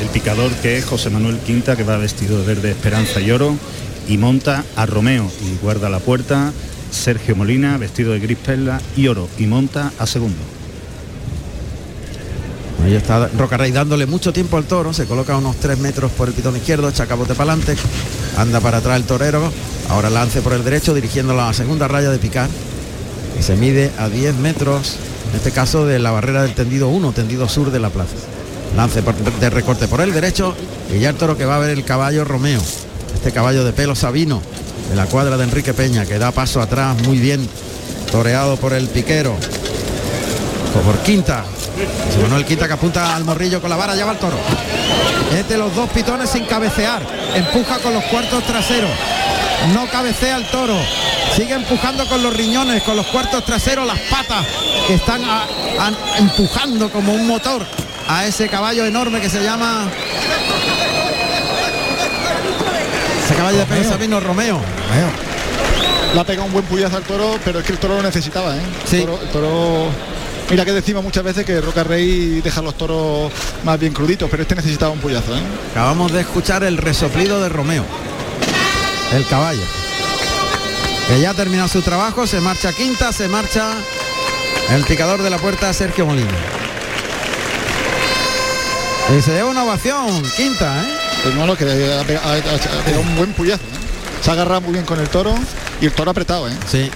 El 0.00 0.08
picador 0.08 0.52
que 0.56 0.76
es 0.78 0.84
José 0.84 1.08
Manuel 1.10 1.38
Quinta, 1.38 1.74
que 1.76 1.82
va 1.82 1.96
vestido 1.96 2.38
de 2.38 2.46
verde 2.46 2.70
esperanza 2.70 3.20
y 3.20 3.30
oro, 3.30 3.56
y 4.08 4.18
monta 4.18 4.64
a 4.76 4.84
Romeo 4.86 5.30
y 5.42 5.56
guarda 5.62 5.88
la 5.88 5.98
puerta. 6.00 6.52
Sergio 6.90 7.36
Molina, 7.36 7.76
vestido 7.78 8.12
de 8.12 8.20
gris 8.20 8.38
perla 8.38 8.80
y 8.96 9.08
oro, 9.08 9.28
y 9.38 9.46
monta 9.46 9.92
a 9.98 10.06
segundo. 10.06 10.38
Ahí 12.84 12.94
está 12.94 13.28
Roca 13.36 13.56
Rey 13.56 13.72
dándole 13.72 14.06
mucho 14.06 14.32
tiempo 14.32 14.56
al 14.56 14.64
toro, 14.64 14.92
se 14.92 15.06
coloca 15.06 15.34
a 15.34 15.38
unos 15.38 15.56
3 15.56 15.78
metros 15.78 16.12
por 16.12 16.28
el 16.28 16.34
pitón 16.34 16.56
izquierdo, 16.56 16.88
echa 16.88 17.06
capote 17.06 17.34
para 17.34 17.52
adelante, 17.52 17.76
anda 18.36 18.60
para 18.60 18.78
atrás 18.78 18.96
el 18.96 19.04
torero, 19.04 19.50
ahora 19.88 20.08
lance 20.08 20.40
por 20.40 20.52
el 20.52 20.62
derecho 20.62 20.94
dirigiéndolo 20.94 21.42
a 21.42 21.46
la 21.46 21.52
segunda 21.52 21.88
raya 21.88 22.10
de 22.10 22.18
picar, 22.18 22.48
y 23.38 23.42
se 23.42 23.56
mide 23.56 23.90
a 23.98 24.08
10 24.08 24.36
metros, 24.36 24.96
en 25.30 25.36
este 25.36 25.50
caso 25.50 25.84
de 25.84 25.98
la 25.98 26.12
barrera 26.12 26.42
del 26.42 26.54
tendido 26.54 26.88
1, 26.88 27.12
tendido 27.12 27.48
sur 27.48 27.70
de 27.70 27.80
la 27.80 27.90
plaza. 27.90 28.14
Lance 28.76 29.02
de 29.40 29.50
recorte 29.50 29.88
por 29.88 30.00
el 30.00 30.12
derecho 30.12 30.54
y 30.94 30.98
ya 30.98 31.10
el 31.10 31.16
toro 31.16 31.36
que 31.36 31.44
va 31.44 31.56
a 31.56 31.60
ver 31.60 31.70
el 31.70 31.84
caballo 31.84 32.24
Romeo. 32.24 32.60
este 33.14 33.32
caballo 33.32 33.64
de 33.64 33.72
pelo 33.72 33.94
sabino 33.94 34.42
de 34.88 34.96
la 34.96 35.06
cuadra 35.06 35.36
de 35.36 35.44
Enrique 35.44 35.74
Peña, 35.74 36.06
que 36.06 36.18
da 36.18 36.30
paso 36.32 36.60
atrás 36.60 36.96
muy 37.02 37.18
bien, 37.18 37.48
toreado 38.10 38.56
por 38.56 38.72
el 38.72 38.88
piquero. 38.88 39.36
Por 40.84 40.98
Quinta. 40.98 41.44
Manuel 42.22 42.44
Quinta 42.44 42.66
que 42.66 42.74
apunta 42.74 43.16
al 43.16 43.24
morrillo 43.24 43.60
con 43.60 43.70
la 43.70 43.76
vara, 43.76 43.96
ya 43.96 44.04
va 44.04 44.12
el 44.12 44.18
toro. 44.18 44.36
Es 45.34 45.58
los 45.58 45.74
dos 45.74 45.90
pitones 45.90 46.30
sin 46.30 46.44
cabecear. 46.44 47.02
Empuja 47.34 47.78
con 47.78 47.92
los 47.94 48.04
cuartos 48.04 48.44
traseros. 48.44 48.90
No 49.74 49.88
cabecea 49.88 50.36
el 50.36 50.46
toro. 50.46 50.76
Sigue 51.34 51.54
empujando 51.54 52.06
con 52.08 52.22
los 52.22 52.34
riñones, 52.34 52.82
con 52.82 52.96
los 52.96 53.06
cuartos 53.06 53.44
traseros, 53.44 53.86
las 53.86 53.98
patas 54.10 54.46
que 54.86 54.94
están 54.94 55.22
empujando 56.18 56.90
como 56.90 57.12
un 57.12 57.26
motor 57.26 57.66
a 58.08 58.26
ese 58.26 58.48
caballo 58.48 58.84
enorme 58.86 59.20
que 59.20 59.28
se 59.28 59.42
llama 59.42 59.90
caballo 63.36 63.58
de 63.58 63.64
pelo 63.66 63.84
sabino 63.88 64.20
Romeo. 64.20 64.60
Le 66.14 66.20
ha 66.20 66.24
pegado 66.24 66.46
un 66.46 66.52
buen 66.52 66.64
puyazo 66.64 66.96
al 66.96 67.02
toro, 67.02 67.38
pero 67.44 67.58
es 67.60 67.64
que 67.66 67.72
el 67.72 67.78
toro 67.78 67.96
lo 67.96 68.02
necesitaba, 68.02 68.56
¿eh? 68.56 68.60
El 68.84 68.88
Sí. 68.88 69.00
toro- 69.00 69.20
el 69.22 69.28
toro- 69.28 69.90
Mira 70.48 70.64
que 70.64 70.72
decimos 70.72 71.02
muchas 71.02 71.24
veces 71.24 71.44
que 71.44 71.60
Roca 71.60 71.82
Rey 71.82 72.40
deja 72.40 72.62
los 72.62 72.76
toros 72.78 73.32
más 73.64 73.80
bien 73.80 73.92
cruditos, 73.92 74.30
pero 74.30 74.42
este 74.44 74.54
necesitaba 74.54 74.92
un 74.92 75.00
puyazo, 75.00 75.36
¿eh? 75.36 75.40
Acabamos 75.72 76.12
de 76.12 76.20
escuchar 76.20 76.62
el 76.62 76.76
resoplido 76.76 77.42
de 77.42 77.48
Romeo. 77.48 77.84
El 79.12 79.26
caballo. 79.26 79.62
Que 81.08 81.20
ya 81.20 81.30
ha 81.30 81.34
terminado 81.34 81.68
su 81.68 81.82
trabajo, 81.82 82.28
se 82.28 82.40
marcha 82.40 82.72
quinta, 82.72 83.12
se 83.12 83.26
marcha 83.26 83.72
el 84.70 84.84
picador 84.84 85.20
de 85.22 85.30
la 85.30 85.38
puerta 85.38 85.72
Sergio 85.72 86.06
Molina. 86.06 86.30
Y 89.16 89.20
se 89.22 89.32
lleva 89.32 89.50
una 89.50 89.64
ovación, 89.64 90.22
quinta, 90.36 90.80
¿eh? 90.82 90.95
Pues 91.26 91.34
no, 91.34 91.46
lo 91.46 91.56
que 91.56 91.64
ha 91.64 92.04
pegado, 92.04 92.28
ha- 92.28 92.32
ha- 92.34 92.80
ha 92.80 92.84
pegado 92.84 93.02
un 93.02 93.16
buen 93.16 93.32
puyazo, 93.32 93.62
¿eh? 93.64 94.22
Se 94.22 94.30
ha 94.30 94.34
agarrado 94.34 94.60
muy 94.60 94.72
bien 94.74 94.84
con 94.84 95.00
el 95.00 95.08
toro 95.08 95.34
y 95.80 95.86
el 95.86 95.92
toro 95.92 96.10
apretado, 96.12 96.48
¿eh? 96.48 96.52
Sí. 96.70 96.88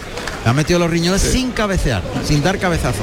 Ha 0.46 0.52
metido 0.52 0.78
los 0.78 0.88
riñones 0.88 1.20
sin 1.20 1.50
cabecear, 1.50 2.00
sin 2.24 2.42
dar 2.42 2.58
cabezazo. 2.58 3.00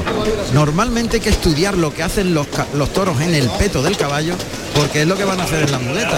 Normalmente 0.54 1.18
hay 1.18 1.22
que 1.22 1.30
estudiar 1.30 1.78
lo 1.78 1.94
que 1.94 2.02
hacen 2.02 2.34
los, 2.34 2.48
los 2.74 2.92
toros 2.94 3.20
en 3.22 3.36
el 3.36 3.48
peto 3.60 3.84
del 3.84 3.96
caballo, 3.98 4.34
porque 4.74 5.02
es 5.02 5.08
lo 5.08 5.16
que 5.18 5.24
van 5.26 5.40
a 5.40 5.44
hacer 5.44 5.64
en 5.64 5.72
la 5.72 5.80
muleta. 5.80 6.18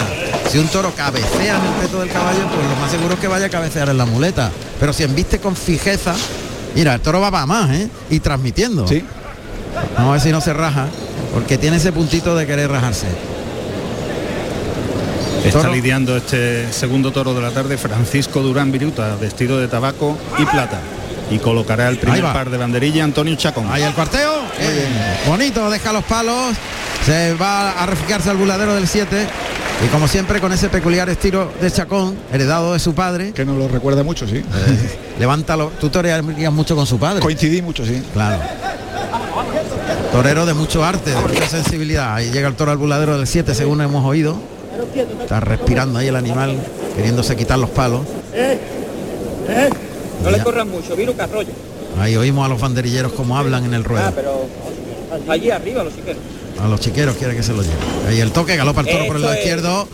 Si 0.50 0.58
un 0.58 0.68
toro 0.68 0.92
cabecea 0.94 1.56
en 1.58 1.64
el 1.66 1.72
peto 1.82 2.00
del 2.00 2.08
caballo, 2.10 2.38
pues 2.54 2.66
lo 2.68 2.76
más 2.76 2.90
seguro 2.90 3.14
es 3.14 3.20
que 3.20 3.28
vaya 3.28 3.46
a 3.46 3.50
cabecear 3.50 3.88
en 3.90 3.98
la 3.98 4.06
muleta. 4.06 4.50
Pero 4.78 4.92
si 4.94 5.02
embiste 5.02 5.40
con 5.40 5.56
fijeza, 5.56 6.14
mira, 6.74 6.94
el 6.94 7.00
toro 7.00 7.20
va 7.20 7.30
para 7.30 7.46
más, 7.46 7.70
¿eh? 7.70 7.88
Y 8.10 8.20
transmitiendo. 8.20 8.86
Sí. 8.88 9.04
Vamos 9.96 10.10
a 10.10 10.12
ver 10.12 10.20
si 10.22 10.30
no 10.30 10.40
se 10.40 10.52
raja, 10.54 10.86
porque 11.34 11.58
tiene 11.58 11.76
ese 11.76 11.92
puntito 11.92 12.34
de 12.34 12.46
querer 12.46 12.70
rajarse. 12.70 13.06
Está 15.44 15.60
Toro. 15.62 15.72
lidiando 15.72 16.16
este 16.16 16.70
segundo 16.72 17.12
toro 17.12 17.34
de 17.34 17.40
la 17.40 17.50
tarde 17.50 17.78
Francisco 17.78 18.40
Durán 18.40 18.70
Viruta, 18.70 19.16
vestido 19.16 19.58
de 19.58 19.68
tabaco 19.68 20.16
y 20.38 20.44
plata. 20.44 20.80
Y 21.30 21.38
colocará 21.38 21.88
el 21.88 21.98
primer 21.98 22.22
par 22.22 22.50
de 22.50 22.58
banderilla 22.58 23.04
Antonio 23.04 23.36
Chacón. 23.36 23.66
Ahí 23.70 23.82
el 23.82 23.94
cuarteo. 23.94 24.32
Eh, 24.58 24.86
bonito, 25.26 25.70
deja 25.70 25.92
los 25.92 26.04
palos. 26.04 26.56
Se 27.06 27.34
va 27.34 27.70
a 27.70 27.86
refugiarse 27.86 28.30
al 28.30 28.36
buladero 28.36 28.74
del 28.74 28.88
7. 28.88 29.26
Y 29.84 29.88
como 29.88 30.08
siempre 30.08 30.40
con 30.40 30.52
ese 30.52 30.68
peculiar 30.68 31.08
estilo 31.08 31.52
de 31.60 31.70
Chacón, 31.70 32.16
heredado 32.32 32.72
de 32.72 32.80
su 32.80 32.94
padre. 32.94 33.32
Que 33.32 33.44
nos 33.44 33.56
lo 33.56 33.68
recuerda 33.68 34.02
mucho, 34.02 34.26
sí. 34.26 34.42
Levántalo. 35.18 35.70
Tú 35.80 35.88
torearías 35.88 36.52
mucho 36.52 36.74
con 36.74 36.86
su 36.86 36.98
padre. 36.98 37.20
Coincidí 37.20 37.62
mucho, 37.62 37.86
sí. 37.86 38.02
Claro. 38.12 38.38
Torero 40.12 40.44
de 40.44 40.54
mucho 40.54 40.84
arte, 40.84 41.10
de 41.10 41.16
mucha 41.16 41.46
sensibilidad. 41.46 42.14
Ahí 42.14 42.30
llega 42.30 42.48
el 42.48 42.54
toro 42.56 42.72
al 42.72 42.78
buladero 42.78 43.16
del 43.16 43.26
7, 43.28 43.54
según 43.54 43.80
hemos 43.80 44.04
oído. 44.04 44.36
Está 45.22 45.40
respirando 45.40 45.98
ahí 45.98 46.08
el 46.08 46.16
animal, 46.16 46.56
queriéndose 46.96 47.36
quitar 47.36 47.58
los 47.58 47.70
palos. 47.70 48.02
No 50.22 50.30
le 50.30 50.42
corran 50.42 50.68
mucho, 50.70 50.94
Viru 50.96 51.14
Carroyo. 51.16 51.48
Ahí 51.98 52.16
oímos 52.16 52.44
a 52.46 52.48
los 52.48 52.60
banderilleros 52.60 53.12
como 53.12 53.36
hablan 53.36 53.64
en 53.64 53.74
el 53.74 53.82
Ah, 53.82 53.88
ruedo. 53.88 54.12
pero 54.14 54.46
allí 55.28 55.50
arriba 55.50 55.82
los 55.82 55.94
chiqueros. 55.94 56.22
A 56.62 56.68
los 56.68 56.80
chiqueros 56.80 57.16
quiere 57.16 57.34
que 57.34 57.42
se 57.42 57.52
lo 57.52 57.62
lleve. 57.62 57.74
Ahí 58.08 58.20
el 58.20 58.30
toque, 58.32 58.56
galopa 58.56 58.82
el 58.82 58.86
toro 58.88 59.06
por 59.06 59.16
el 59.16 59.22
lado 59.22 59.34
es. 59.34 59.40
izquierdo. 59.40 59.88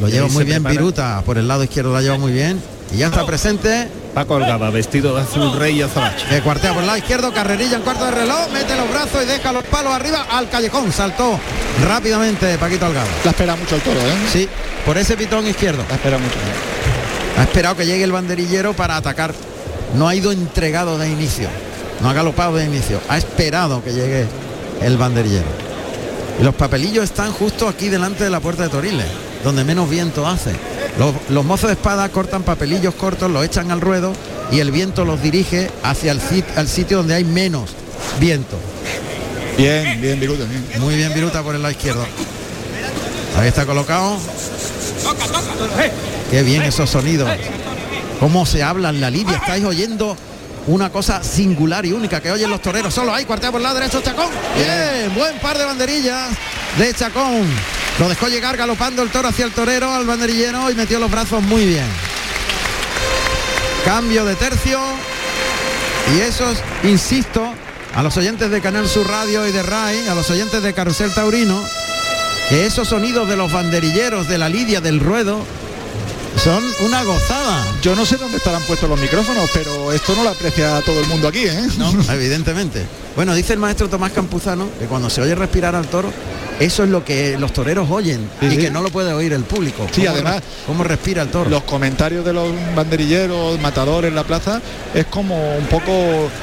Lo 0.00 0.08
lleva 0.08 0.28
muy 0.28 0.44
bien 0.44 0.62
prepara. 0.62 0.80
Viruta. 0.80 1.22
Por 1.26 1.36
el 1.36 1.46
lado 1.48 1.64
izquierdo 1.64 1.92
la 1.92 2.00
lleva 2.00 2.16
muy 2.16 2.32
bien. 2.32 2.58
Y 2.94 2.98
ya 2.98 3.06
está 3.08 3.26
presente. 3.26 3.88
Paco 4.14 4.36
Algaba, 4.36 4.68
vestido 4.70 5.14
de 5.14 5.22
azul 5.22 5.58
rey 5.58 5.78
y 5.78 5.82
azabache. 5.82 6.26
Que 6.28 6.42
cuartea 6.42 6.72
por 6.72 6.82
el 6.82 6.86
lado 6.86 6.98
izquierdo. 6.98 7.32
Carrerilla 7.32 7.76
en 7.76 7.82
cuarto 7.82 8.04
de 8.04 8.10
reloj. 8.10 8.50
Mete 8.52 8.76
los 8.76 8.90
brazos 8.90 9.22
y 9.22 9.26
deja 9.26 9.52
los 9.52 9.64
palos 9.64 9.92
arriba 9.92 10.26
al 10.30 10.50
callejón. 10.50 10.92
Saltó 10.92 11.38
rápidamente 11.86 12.58
Paquito 12.58 12.86
Algado. 12.86 13.08
La 13.24 13.30
espera 13.30 13.56
mucho 13.56 13.76
el 13.76 13.80
toro, 13.80 14.00
¿eh? 14.00 14.14
Sí, 14.30 14.48
por 14.84 14.98
ese 14.98 15.16
pitón 15.16 15.46
izquierdo. 15.46 15.82
La 15.88 15.94
espera 15.94 16.18
mucho. 16.18 16.34
Ha 17.38 17.42
esperado 17.42 17.76
que 17.76 17.86
llegue 17.86 18.04
el 18.04 18.12
banderillero 18.12 18.74
para 18.74 18.96
atacar. 18.96 19.32
No 19.94 20.08
ha 20.08 20.14
ido 20.14 20.30
entregado 20.30 20.98
de 20.98 21.08
inicio. 21.08 21.48
No 22.02 22.10
ha 22.10 22.12
galopado 22.12 22.56
de 22.56 22.66
inicio. 22.66 23.00
Ha 23.08 23.16
esperado 23.16 23.82
que 23.82 23.92
llegue 23.92 24.26
el 24.82 24.98
banderillero. 24.98 25.46
Y 26.38 26.44
los 26.44 26.54
papelillos 26.54 27.04
están 27.04 27.32
justo 27.32 27.66
aquí 27.66 27.88
delante 27.88 28.24
de 28.24 28.30
la 28.30 28.40
puerta 28.40 28.64
de 28.64 28.68
Toriles, 28.68 29.06
donde 29.44 29.64
menos 29.64 29.88
viento 29.88 30.26
hace. 30.26 30.52
Los, 30.98 31.14
los 31.30 31.44
mozos 31.44 31.68
de 31.68 31.74
espada 31.74 32.08
cortan 32.10 32.42
papelillos 32.42 32.94
cortos, 32.94 33.30
los 33.30 33.44
echan 33.44 33.70
al 33.70 33.80
ruedo 33.80 34.12
y 34.50 34.60
el 34.60 34.70
viento 34.70 35.04
los 35.04 35.22
dirige 35.22 35.70
hacia 35.82 36.12
el, 36.12 36.20
sit- 36.20 36.44
al 36.56 36.68
sitio 36.68 36.98
donde 36.98 37.14
hay 37.14 37.24
menos 37.24 37.70
viento. 38.20 38.58
Bien, 39.56 40.00
bien, 40.00 40.20
Viruta, 40.20 40.44
bien. 40.44 40.80
Muy 40.80 40.94
bien 40.96 41.12
Viruta 41.14 41.42
por 41.42 41.54
el 41.54 41.62
lado 41.62 41.72
izquierdo. 41.72 42.04
Ahí 43.38 43.48
está 43.48 43.64
colocado. 43.64 44.18
Qué 46.30 46.42
bien 46.42 46.62
esos 46.62 46.90
sonidos. 46.90 47.30
Cómo 48.20 48.44
se 48.46 48.62
habla 48.62 48.90
en 48.90 49.00
la 49.00 49.10
lidia. 49.10 49.36
Estáis 49.36 49.64
oyendo 49.64 50.16
una 50.66 50.90
cosa 50.90 51.22
singular 51.22 51.84
y 51.86 51.92
única 51.92 52.20
que 52.20 52.30
oyen 52.30 52.50
los 52.50 52.60
toreros. 52.62 52.92
Solo 52.94 53.14
hay 53.14 53.24
cuartea 53.24 53.50
por 53.50 53.58
el 53.60 53.64
lado 53.64 53.76
derecho 53.76 54.00
Chacón. 54.02 54.28
Bien, 54.56 55.14
buen 55.14 55.38
par 55.38 55.58
de 55.58 55.64
banderillas 55.64 56.28
de 56.78 56.94
Chacón. 56.94 57.46
Lo 57.98 58.08
dejó 58.08 58.28
llegar 58.28 58.56
galopando 58.56 59.02
el 59.02 59.10
toro 59.10 59.28
hacia 59.28 59.44
el 59.44 59.52
torero, 59.52 59.92
al 59.92 60.06
banderillero 60.06 60.70
y 60.70 60.74
metió 60.74 60.98
los 60.98 61.10
brazos 61.10 61.42
muy 61.42 61.66
bien. 61.66 61.86
Cambio 63.84 64.24
de 64.24 64.34
tercio. 64.34 64.80
Y 66.16 66.20
esos, 66.20 66.58
insisto, 66.84 67.52
a 67.94 68.02
los 68.02 68.16
oyentes 68.16 68.50
de 68.50 68.60
Canal 68.60 68.88
Sur 68.88 69.08
Radio 69.08 69.46
y 69.46 69.52
de 69.52 69.62
RAI, 69.62 70.08
a 70.08 70.14
los 70.14 70.30
oyentes 70.30 70.62
de 70.62 70.72
Carrusel 70.72 71.12
Taurino, 71.14 71.62
que 72.48 72.66
esos 72.66 72.88
sonidos 72.88 73.28
de 73.28 73.36
los 73.36 73.52
banderilleros, 73.52 74.28
de 74.28 74.38
la 74.38 74.48
lidia, 74.48 74.80
del 74.80 74.98
ruedo, 74.98 75.44
son 76.42 76.64
una 76.80 77.04
gozada. 77.04 77.64
Yo 77.82 77.94
no 77.94 78.04
sé 78.04 78.16
dónde 78.16 78.38
estarán 78.38 78.62
puestos 78.62 78.88
los 78.88 78.98
micrófonos, 78.98 79.48
pero 79.52 79.92
esto 79.92 80.14
no 80.16 80.24
lo 80.24 80.30
aprecia 80.30 80.80
todo 80.80 80.98
el 81.00 81.06
mundo 81.06 81.28
aquí, 81.28 81.44
¿eh? 81.44 81.68
No, 81.76 81.92
evidentemente. 82.12 82.86
Bueno, 83.14 83.34
dice 83.34 83.52
el 83.52 83.58
maestro 83.58 83.88
Tomás 83.88 84.12
Campuzano 84.12 84.68
que 84.78 84.86
cuando 84.86 85.10
se 85.10 85.20
oye 85.20 85.34
respirar 85.34 85.74
al 85.74 85.86
toro, 85.86 86.10
eso 86.58 86.84
es 86.84 86.88
lo 86.90 87.04
que 87.04 87.36
los 87.38 87.52
toreros 87.52 87.90
oyen 87.90 88.28
Sí, 88.40 88.46
y 88.46 88.50
sí. 88.52 88.56
que 88.56 88.70
no 88.70 88.80
lo 88.82 88.90
puede 88.90 89.12
oír 89.12 89.32
el 89.34 89.42
público. 89.44 89.86
Sí, 89.92 90.02
Cómo 90.02 90.12
además, 90.14 90.36
re- 90.36 90.42
cómo 90.66 90.84
respira 90.84 91.22
el 91.22 91.28
toro. 91.28 91.50
Los 91.50 91.62
comentarios 91.64 92.24
de 92.24 92.32
los 92.32 92.48
banderilleros, 92.74 93.60
matadores 93.60 94.08
en 94.08 94.14
la 94.14 94.24
plaza, 94.24 94.60
es 94.94 95.04
como 95.06 95.56
un 95.58 95.66
poco 95.66 95.92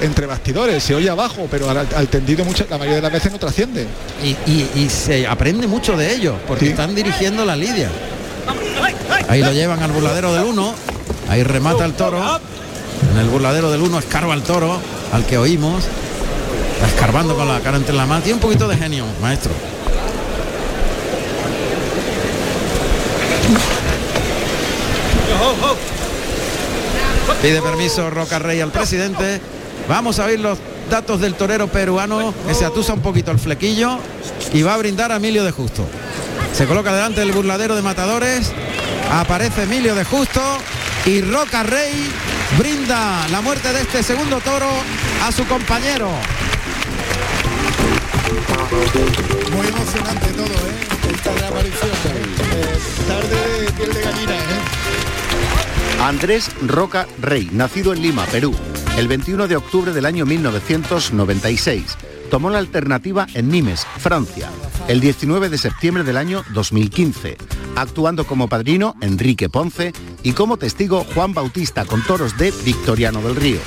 entre 0.01 0.25
bastidores, 0.27 0.83
se 0.83 0.93
oye 0.93 1.09
abajo, 1.09 1.47
pero 1.49 1.69
al, 1.69 1.87
al 1.95 2.07
tendido 2.07 2.45
muchas, 2.45 2.69
la 2.69 2.77
mayoría 2.77 2.97
de 2.97 3.01
las 3.03 3.11
veces 3.13 3.31
no 3.31 3.39
trasciende. 3.39 3.87
y, 4.23 4.29
y- 4.51 4.69
y 4.75 4.89
se 4.89 5.25
aprende 5.25 5.65
mucho 5.67 5.97
de 5.97 6.13
ellos 6.13 6.35
porque 6.47 6.65
Sí. 6.65 6.71
están 6.71 6.93
dirigiendo 6.93 7.45
la 7.45 7.55
lidia. 7.55 7.89
Ahí 9.27 9.41
lo 9.41 9.51
llevan 9.53 9.81
al 9.81 9.91
burladero 9.91 10.33
del 10.33 10.43
1, 10.43 10.73
ahí 11.29 11.43
remata 11.43 11.85
el 11.85 11.93
toro. 11.93 12.39
En 13.11 13.17
el 13.17 13.27
burladero 13.27 13.71
del 13.71 13.81
1 13.81 13.99
escarba 13.99 14.33
el 14.33 14.41
toro, 14.43 14.79
al 15.13 15.25
que 15.25 15.37
oímos. 15.37 15.83
Escarbando 16.85 17.35
con 17.35 17.47
la 17.47 17.59
cara 17.59 17.77
entre 17.77 17.95
la 17.95 18.05
mano. 18.05 18.21
Tiene 18.21 18.35
un 18.35 18.41
poquito 18.41 18.67
de 18.67 18.77
genio, 18.77 19.05
maestro. 19.21 19.51
Pide 27.41 27.61
permiso 27.61 28.09
Roca 28.09 28.39
Rey 28.39 28.59
al 28.59 28.71
presidente. 28.71 29.39
Vamos 29.87 30.19
a 30.19 30.25
oír 30.25 30.39
los 30.39 30.57
datos 30.89 31.21
del 31.21 31.35
torero 31.35 31.67
peruano 31.67 32.33
que 32.47 32.53
se 32.53 32.65
atusa 32.65 32.93
un 32.93 33.01
poquito 33.01 33.31
el 33.31 33.39
flequillo 33.39 33.97
y 34.51 34.61
va 34.61 34.73
a 34.73 34.77
brindar 34.77 35.11
a 35.11 35.17
Emilio 35.17 35.43
de 35.43 35.51
Justo. 35.51 35.85
Se 36.53 36.65
coloca 36.65 36.93
delante 36.93 37.21
del 37.21 37.31
burladero 37.31 37.75
de 37.75 37.81
matadores. 37.81 38.51
Aparece 39.11 39.63
Emilio 39.63 39.95
de 39.95 40.03
Justo 40.03 40.41
y 41.05 41.21
Roca 41.21 41.63
Rey 41.63 42.11
brinda 42.57 43.27
la 43.29 43.41
muerte 43.41 43.71
de 43.71 43.81
este 43.81 44.03
segundo 44.03 44.39
toro 44.41 44.69
a 45.23 45.31
su 45.31 45.45
compañero. 45.47 46.09
Muy 48.71 49.67
emocionante 49.67 50.27
todo, 50.33 50.45
¿eh? 50.45 51.11
Esta. 51.11 51.31
¿eh? 51.31 51.41
tarde 53.07 53.61
de 53.61 53.71
piel 53.71 53.89
¿eh? 53.89 54.03
Andrés 56.03 56.51
Roca 56.61 57.07
Rey, 57.19 57.49
nacido 57.51 57.93
en 57.93 58.03
Lima, 58.03 58.25
Perú, 58.27 58.53
el 58.95 59.07
21 59.07 59.47
de 59.47 59.55
octubre 59.55 59.91
del 59.91 60.05
año 60.05 60.27
1996. 60.27 61.97
Tomó 62.29 62.51
la 62.51 62.59
alternativa 62.59 63.25
en 63.33 63.49
Nimes, 63.49 63.87
Francia, 63.97 64.49
el 64.87 64.99
19 64.99 65.49
de 65.49 65.57
septiembre 65.57 66.03
del 66.03 66.17
año 66.17 66.43
2015. 66.53 67.37
actuando 67.75 68.27
como 68.27 68.47
padrino 68.47 68.95
Enrique 69.01 69.49
Ponce 69.49 69.93
y 70.21 70.33
como 70.33 70.57
testigo 70.57 71.05
Juan 71.15 71.33
Bautista 71.33 71.85
con 71.85 72.03
toros 72.03 72.37
de 72.37 72.53
Victoriano 72.63 73.19
del 73.21 73.35
Río. 73.35 73.59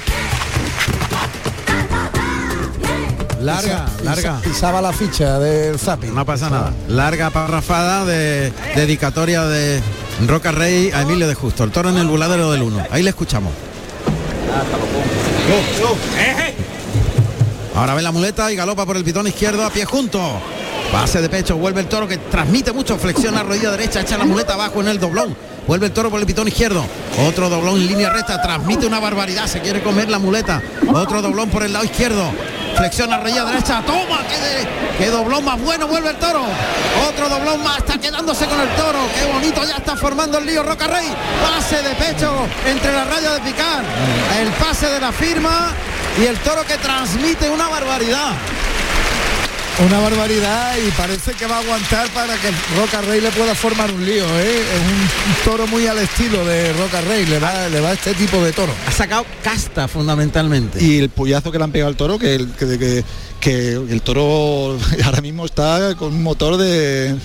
Larga, 3.43 3.87
Pisa- 3.87 4.05
larga. 4.05 4.41
Pisaba 4.43 4.81
la 4.83 4.93
ficha 4.93 5.39
del 5.39 5.79
Zapi. 5.79 6.09
No 6.09 6.25
pasa 6.25 6.49
nada. 6.51 6.73
Larga 6.89 7.31
parrafada 7.31 8.05
de 8.05 8.53
dedicatoria 8.77 9.43
de 9.45 9.81
Roca 10.27 10.53
Rey 10.53 10.91
a 10.93 11.03
Emilio 11.03 11.27
de 11.29 11.35
Justo. 11.35 11.65
El 11.65 11.71
toro 11.71 11.91
en 11.91 11.97
el 11.99 12.07
buladero 12.07 12.51
del 12.53 12.63
1. 12.63 12.87
Ahí 12.91 13.03
le 13.03 13.11
escuchamos. 13.11 13.53
Ahora 17.75 17.95
ve 17.95 18.03
la 18.03 18.13
muleta 18.13 18.53
y 18.53 18.57
galopa 18.57 18.85
por 18.87 18.97
el 18.97 19.05
pitón 19.05 19.27
izquierdo 19.27 19.65
a 19.65 19.71
pie 19.71 19.85
junto. 19.85 20.21
Pase 20.93 21.23
de 21.23 21.29
pecho, 21.31 21.57
vuelve 21.57 21.81
el 21.81 21.87
toro 21.89 22.07
que 22.07 22.19
transmite 22.19 22.71
mucho, 22.73 22.99
flexiona 22.99 23.43
rodilla 23.43 23.71
derecha, 23.71 24.03
echa 24.03 24.19
la 24.19 24.25
muleta 24.27 24.55
abajo 24.55 24.81
en 24.83 24.89
el 24.89 24.99
doblón. 25.01 25.35
Vuelve 25.67 25.87
el 25.87 25.93
toro 25.93 26.11
por 26.11 26.21
el 26.21 26.27
pitón 26.27 26.49
izquierdo. 26.49 26.85
Otro 27.27 27.49
doblón 27.49 27.77
en 27.77 27.87
línea 27.87 28.11
recta, 28.11 28.43
transmite 28.43 28.87
una 28.87 29.01
barbaridad, 29.01 29.47
se 29.47 29.61
quiere 29.61 29.83
comer 29.83 30.11
la 30.11 30.19
muleta. 30.19 30.61
Otro 30.93 31.23
doblón 31.23 31.49
por 31.49 31.63
el 31.63 31.73
lado 31.73 31.85
izquierdo. 31.87 32.31
Flexiona 32.77 33.19
rodilla 33.19 33.45
derecha, 33.45 33.83
toma, 33.87 34.21
qué 34.99 35.07
doblón 35.09 35.45
más 35.45 35.61
bueno, 35.61 35.87
vuelve 35.87 36.11
el 36.11 36.17
toro. 36.17 36.43
Otro 37.09 37.29
doblón 37.29 37.63
más, 37.63 37.79
está 37.79 37.99
quedándose 37.99 38.47
con 38.47 38.61
el 38.61 38.69
toro. 38.71 38.99
Qué 39.15 39.33
bonito, 39.33 39.63
ya 39.65 39.77
está 39.77 39.97
formando 39.97 40.39
el 40.39 40.47
lío 40.47 40.63
Roca 40.63 40.87
Rey. 40.87 41.07
Pase 41.43 41.83
de 41.83 41.95
pecho 41.95 42.33
entre 42.67 42.93
la 42.93 43.05
raya 43.05 43.33
de 43.35 43.41
picar. 43.41 43.85
El 44.41 44.49
pase 44.53 44.89
de 44.89 45.01
la 45.01 45.13
firma 45.13 45.71
y 46.21 46.27
el 46.27 46.39
toro 46.39 46.65
que 46.65 46.77
transmite 46.79 47.49
una 47.51 47.69
barbaridad. 47.69 48.33
Una 49.79 49.99
barbaridad 50.01 50.75
y 50.87 50.91
parece 50.93 51.33
que 51.33 51.47
va 51.47 51.57
a 51.57 51.61
aguantar 51.61 52.07
para 52.11 52.35
que 52.37 52.51
Roca 52.79 53.01
Rey 53.01 53.21
le 53.21 53.31
pueda 53.31 53.55
formar 53.55 53.91
un 53.91 54.05
lío, 54.05 54.25
¿eh? 54.39 54.61
Es 54.61 54.81
un 55.41 55.45
toro 55.51 55.67
muy 55.67 55.87
al 55.87 55.99
estilo 55.99 56.45
de 56.45 56.73
Roca 56.75 57.01
Rey, 57.01 57.27
le 57.27 57.39
va, 57.41 57.69
le 57.69 57.81
va 57.81 57.93
este 57.93 58.15
tipo 58.15 58.41
de 58.45 58.53
toro. 58.53 58.73
Ha 58.87 58.93
sacado 58.93 59.25
casta 59.43 59.89
fundamentalmente. 59.89 60.83
Y 60.85 60.99
el 60.99 61.09
puyazo 61.09 61.51
que 61.51 61.59
le 61.59 61.65
han 61.65 61.73
pegado 61.73 61.89
al 61.89 61.97
toro, 61.97 62.19
que 62.19 62.35
el, 62.35 62.49
que, 62.53 62.79
que- 62.79 63.05
que 63.41 63.73
el 63.73 64.03
toro 64.03 64.79
ahora 65.05 65.21
mismo 65.21 65.47
está 65.47 65.97
con 65.97 66.13
un 66.15 66.23
motor 66.23 66.59
de... 66.59 67.17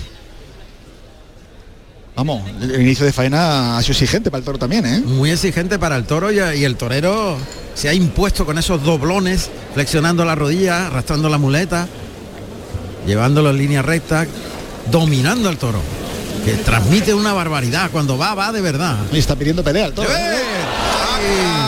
Vamos, 2.16 2.42
el 2.60 2.80
inicio 2.80 3.06
de 3.06 3.12
faena 3.12 3.78
ha 3.78 3.82
sido 3.82 3.92
exigente 3.92 4.28
para 4.28 4.38
el 4.40 4.44
toro 4.44 4.58
también, 4.58 4.84
¿eh? 4.84 4.98
Muy 5.04 5.30
exigente 5.30 5.78
para 5.78 5.94
el 5.96 6.04
toro 6.06 6.32
y, 6.32 6.38
y 6.58 6.64
el 6.64 6.74
torero 6.76 7.36
se 7.74 7.88
ha 7.88 7.94
impuesto 7.94 8.44
con 8.44 8.58
esos 8.58 8.82
doblones, 8.82 9.48
flexionando 9.74 10.24
la 10.24 10.34
rodilla, 10.34 10.88
arrastrando 10.88 11.28
la 11.28 11.38
muleta, 11.38 11.86
llevándolo 13.08 13.50
en 13.50 13.58
línea 13.58 13.82
recta, 13.82 14.26
dominando 14.90 15.48
al 15.48 15.56
toro, 15.56 15.80
que 16.44 16.52
transmite 16.52 17.12
una 17.14 17.32
barbaridad. 17.32 17.90
Cuando 17.90 18.16
va, 18.16 18.34
va 18.34 18.52
de 18.52 18.60
verdad. 18.60 18.96
Y 19.12 19.18
está 19.18 19.34
pidiendo 19.34 19.64
pelea 19.64 19.86
el 19.86 19.92
toro. 19.94 20.08
¿eh? 20.08 20.36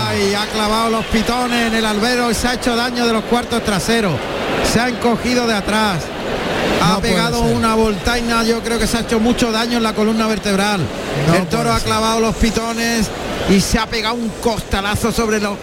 Ay, 0.09 0.34
ha 0.34 0.47
clavado 0.47 0.91
los 0.91 1.05
pitones 1.07 1.68
en 1.68 1.74
el 1.74 1.84
albero 1.84 2.30
y 2.30 2.34
se 2.34 2.47
ha 2.49 2.55
hecho 2.55 2.76
daño 2.76 3.07
de 3.07 3.12
los 3.12 3.24
cuartos 3.24 3.64
traseros. 3.64 4.12
Se 4.72 4.78
ha 4.80 4.88
encogido 4.88 5.47
de 5.47 5.55
atrás. 5.55 5.99
Ha 6.82 6.95
No 6.95 7.01
pegado 7.01 7.41
una 7.43 7.74
voltaina, 7.74 8.43
yo 8.45 8.61
creo 8.62 8.78
que 8.78 8.86
se 8.86 8.97
ha 8.99 9.01
hecho 9.01 9.18
mucho 9.20 9.51
daño 9.53 9.78
en 9.78 9.82
la 9.82 9.93
columna 9.95 10.26
vertebral. 10.26 10.80
No 11.26 11.34
el 11.34 11.47
toro 11.47 11.72
ha 11.72 11.78
ser. 11.78 11.88
clavado 11.88 12.20
los 12.20 12.34
pitones 12.36 13.07
y 13.51 13.61
se 13.61 13.78
ha 13.78 13.86
pegado 13.86 14.14
un 14.14 14.28
costalazo 14.41 15.12
sobre 15.12 15.41
lo- 15.41 15.57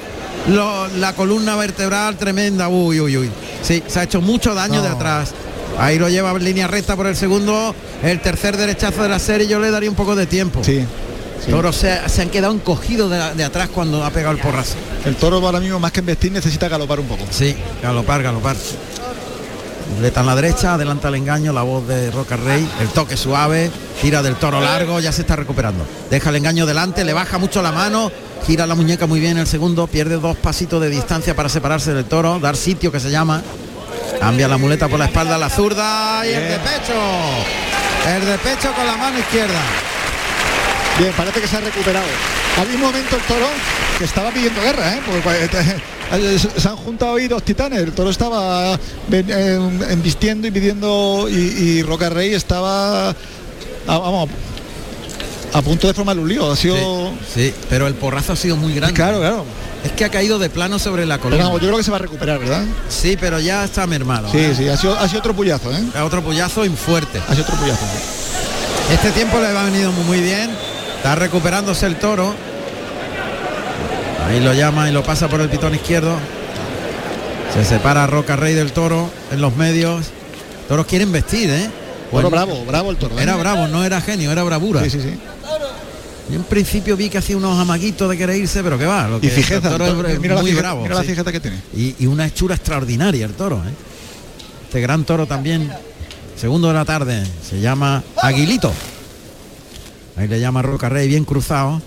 lo- 0.49 0.87
la 0.99 1.13
columna 1.13 1.55
vertebral 1.55 2.17
tremenda. 2.17 2.67
Uy, 2.67 2.99
uy, 2.99 3.17
uy. 3.17 3.31
Sí, 3.63 3.81
se 3.87 3.99
ha 3.99 4.03
hecho 4.03 4.21
mucho 4.21 4.53
daño 4.53 4.81
de 4.81 4.89
atrás. 4.89 5.31
Ahí 5.79 5.99
lo 5.99 6.09
lleva 6.09 6.31
en 6.31 6.43
línea 6.43 6.67
recta 6.67 6.95
por 6.95 7.07
el 7.07 7.15
segundo, 7.15 7.75
el 8.03 8.19
tercer 8.19 8.57
derechazo 8.57 9.03
de 9.03 9.09
la 9.09 9.19
serie. 9.19 9.47
Yo 9.47 9.59
le 9.59 9.71
daría 9.71 9.89
un 9.89 9.95
poco 9.95 10.15
de 10.15 10.25
tiempo. 10.25 10.63
Sí. 10.63 10.83
sí. 11.43 11.51
Toros 11.51 11.75
se, 11.75 12.07
se 12.09 12.21
han 12.21 12.29
quedado 12.29 12.53
encogidos 12.53 13.11
de, 13.11 13.35
de 13.35 13.43
atrás 13.43 13.69
cuando 13.73 14.03
ha 14.03 14.09
pegado 14.09 14.33
el 14.35 14.41
porrazo. 14.41 14.75
El 15.05 15.15
toro 15.15 15.37
ahora 15.37 15.59
mismo 15.59 15.79
más 15.79 15.91
que 15.91 15.99
investir 15.99 16.31
necesita 16.31 16.67
galopar 16.67 16.99
un 16.99 17.07
poco. 17.07 17.23
Sí, 17.29 17.55
galopar, 17.81 18.23
galopar. 18.23 18.55
Muleta 19.95 20.19
en 20.19 20.25
la 20.27 20.35
derecha, 20.35 20.73
adelanta 20.73 21.07
el 21.07 21.15
engaño, 21.15 21.53
la 21.53 21.61
voz 21.61 21.87
de 21.87 22.11
Roca 22.11 22.35
Rey, 22.35 22.67
el 22.81 22.89
toque 22.89 23.15
suave, 23.15 23.71
tira 24.01 24.21
del 24.21 24.35
toro 24.35 24.59
largo, 24.59 24.99
ya 24.99 25.11
se 25.11 25.21
está 25.21 25.37
recuperando. 25.37 25.85
Deja 26.09 26.29
el 26.29 26.35
engaño 26.35 26.65
delante, 26.65 27.05
le 27.05 27.13
baja 27.13 27.37
mucho 27.37 27.61
la 27.61 27.71
mano, 27.71 28.11
gira 28.45 28.67
la 28.67 28.75
muñeca 28.75 29.07
muy 29.07 29.21
bien 29.21 29.37
el 29.37 29.47
segundo, 29.47 29.87
pierde 29.87 30.17
dos 30.17 30.35
pasitos 30.35 30.81
de 30.81 30.89
distancia 30.89 31.35
para 31.35 31.47
separarse 31.47 31.93
del 31.93 32.03
toro, 32.03 32.37
dar 32.39 32.57
sitio 32.57 32.91
que 32.91 32.99
se 32.99 33.09
llama. 33.09 33.41
Cambia 34.19 34.47
la 34.47 34.57
muleta 34.57 34.87
por 34.87 34.99
la 34.99 35.05
espalda 35.05 35.35
a 35.35 35.37
la 35.37 35.49
zurda 35.49 36.25
y 36.25 36.33
el 36.33 36.43
de 36.49 36.59
pecho. 36.59 36.93
El 38.07 38.25
de 38.25 38.37
pecho 38.37 38.73
con 38.73 38.85
la 38.85 38.97
mano 38.97 39.19
izquierda. 39.19 39.61
Bien, 40.99 41.13
parece 41.15 41.41
que 41.41 41.47
se 41.47 41.57
ha 41.57 41.61
recuperado. 41.61 42.07
Había 42.59 42.75
un 42.75 42.81
momento 42.81 43.15
el 43.15 43.21
toro 43.23 43.47
que 43.97 44.05
estaba 44.05 44.31
pidiendo 44.31 44.61
guerra, 44.61 44.95
¿eh? 44.95 45.01
Porque 45.05 45.49
eh, 46.13 46.39
se 46.39 46.67
han 46.67 46.75
juntado 46.75 47.15
ahí 47.15 47.27
dos 47.27 47.43
titanes. 47.43 47.79
El 47.79 47.91
toro 47.91 48.09
estaba 48.09 48.79
eh, 49.11 49.59
embistiendo 49.89 50.47
y 50.47 50.51
pidiendo 50.51 51.27
y, 51.29 51.35
y 51.35 51.83
Roca 51.83 52.09
Rey 52.09 52.33
estaba, 52.33 53.09
ah, 53.09 53.15
vamos, 53.85 54.29
a 55.53 55.61
punto 55.61 55.87
de 55.87 55.93
formar 55.93 56.17
un 56.17 56.27
lío. 56.27 56.51
Ha 56.51 56.55
sido... 56.55 57.11
Sí, 57.33 57.53
pero 57.69 57.87
el 57.87 57.93
porrazo 57.93 58.33
ha 58.33 58.35
sido 58.35 58.55
muy 58.55 58.73
grande. 58.73 58.95
Claro, 58.95 59.19
claro. 59.19 59.45
Es 59.87 59.93
que 59.93 60.03
ha 60.03 60.09
caído 60.09 60.37
de 60.37 60.49
plano 60.49 60.79
sobre 60.79 61.05
la 61.05 61.15
Pero 61.15 61.23
columna. 61.23 61.45
vamos, 61.45 61.61
yo 61.61 61.67
creo 61.67 61.77
que 61.77 61.83
se 61.83 61.91
va 61.91 61.97
a 61.97 62.01
recuperar, 62.01 62.39
¿verdad? 62.39 62.63
Sí, 62.89 63.17
pero 63.17 63.39
ya 63.39 63.63
está 63.63 63.87
mermado. 63.87 64.29
Sí, 64.29 64.37
¿eh? 64.39 64.53
sí, 64.55 64.67
ha 64.67 64.75
sido, 64.75 64.99
ha 64.99 65.07
sido 65.07 65.19
otro 65.19 65.33
puyazo, 65.33 65.71
¿eh? 65.71 65.81
Otro 66.03 66.21
puyazo 66.21 66.65
y 66.65 66.69
fuerte. 66.69 67.19
Ha 67.25 67.31
sido 67.31 67.43
otro 67.45 67.55
puyazo. 67.55 67.85
Este 68.91 69.11
tiempo 69.11 69.39
le 69.39 69.53
va 69.53 69.63
venido 69.63 69.91
muy, 69.93 70.03
muy 70.03 70.21
bien. 70.21 70.49
Está 70.97 71.15
recuperándose 71.15 71.85
el 71.85 71.95
toro. 71.95 72.35
Ahí 74.27 74.41
lo 74.41 74.53
llama 74.53 74.89
y 74.89 74.91
lo 74.91 75.03
pasa 75.03 75.29
por 75.29 75.39
el 75.39 75.47
pitón 75.47 75.73
izquierdo. 75.73 76.17
Se 77.53 77.63
separa 77.63 78.05
Roca 78.07 78.35
Rey 78.35 78.53
del 78.55 78.73
toro 78.73 79.09
en 79.31 79.39
los 79.39 79.55
medios. 79.55 80.07
Toros 80.67 80.85
quieren 80.85 81.13
vestir, 81.13 81.49
¿eh? 81.49 81.69
Bueno, 82.11 82.29
Pues 82.29 82.43
bravo, 82.43 82.65
bravo 82.65 82.91
el 82.91 82.97
toro. 82.97 83.17
¿eh? 83.17 83.23
Era 83.23 83.37
bravo, 83.37 83.67
no 83.67 83.85
era 83.85 84.01
genio, 84.01 84.31
era 84.33 84.43
bravura. 84.43 84.81
Sí, 84.83 84.89
sí, 84.89 85.01
sí. 85.01 85.17
Yo 86.29 86.35
en 86.35 86.43
principio 86.43 86.97
vi 86.97 87.09
que 87.09 87.17
hacía 87.17 87.37
unos 87.37 87.57
amaguitos 87.57 88.09
de 88.09 88.17
querer 88.17 88.35
irse, 88.37 88.61
pero 88.61 88.77
que 88.77 88.85
va. 88.85 89.07
Lo 89.07 89.21
que 89.21 89.27
Y 89.27 89.29
fijeza, 89.29 89.69
el 89.71 89.77
toro 89.77 89.85
es 90.07 90.19
la 90.21 90.41
muy 90.41 90.53
bravo. 90.53 90.81
mira 90.83 90.95
la 90.95 91.01
sí. 91.01 91.07
fijeza 91.09 91.31
que 91.31 91.39
tiene. 91.39 91.61
Y, 91.75 91.95
y 91.99 92.05
una 92.07 92.25
hechura 92.25 92.55
extraordinaria 92.55 93.25
el 93.25 93.33
toro, 93.33 93.57
¿eh? 93.65 93.71
Este 94.63 94.81
gran 94.81 95.05
toro 95.05 95.25
también, 95.25 95.71
segundo 96.35 96.67
de 96.67 96.73
la 96.73 96.83
tarde, 96.83 97.25
se 97.47 97.61
llama 97.61 98.03
Aguilito. 98.21 98.73
Ahí 100.17 100.27
le 100.27 100.39
llama 100.41 100.61
Roca 100.61 100.89
Rey, 100.89 101.07
bien 101.07 101.23
cruzado. 101.23 101.81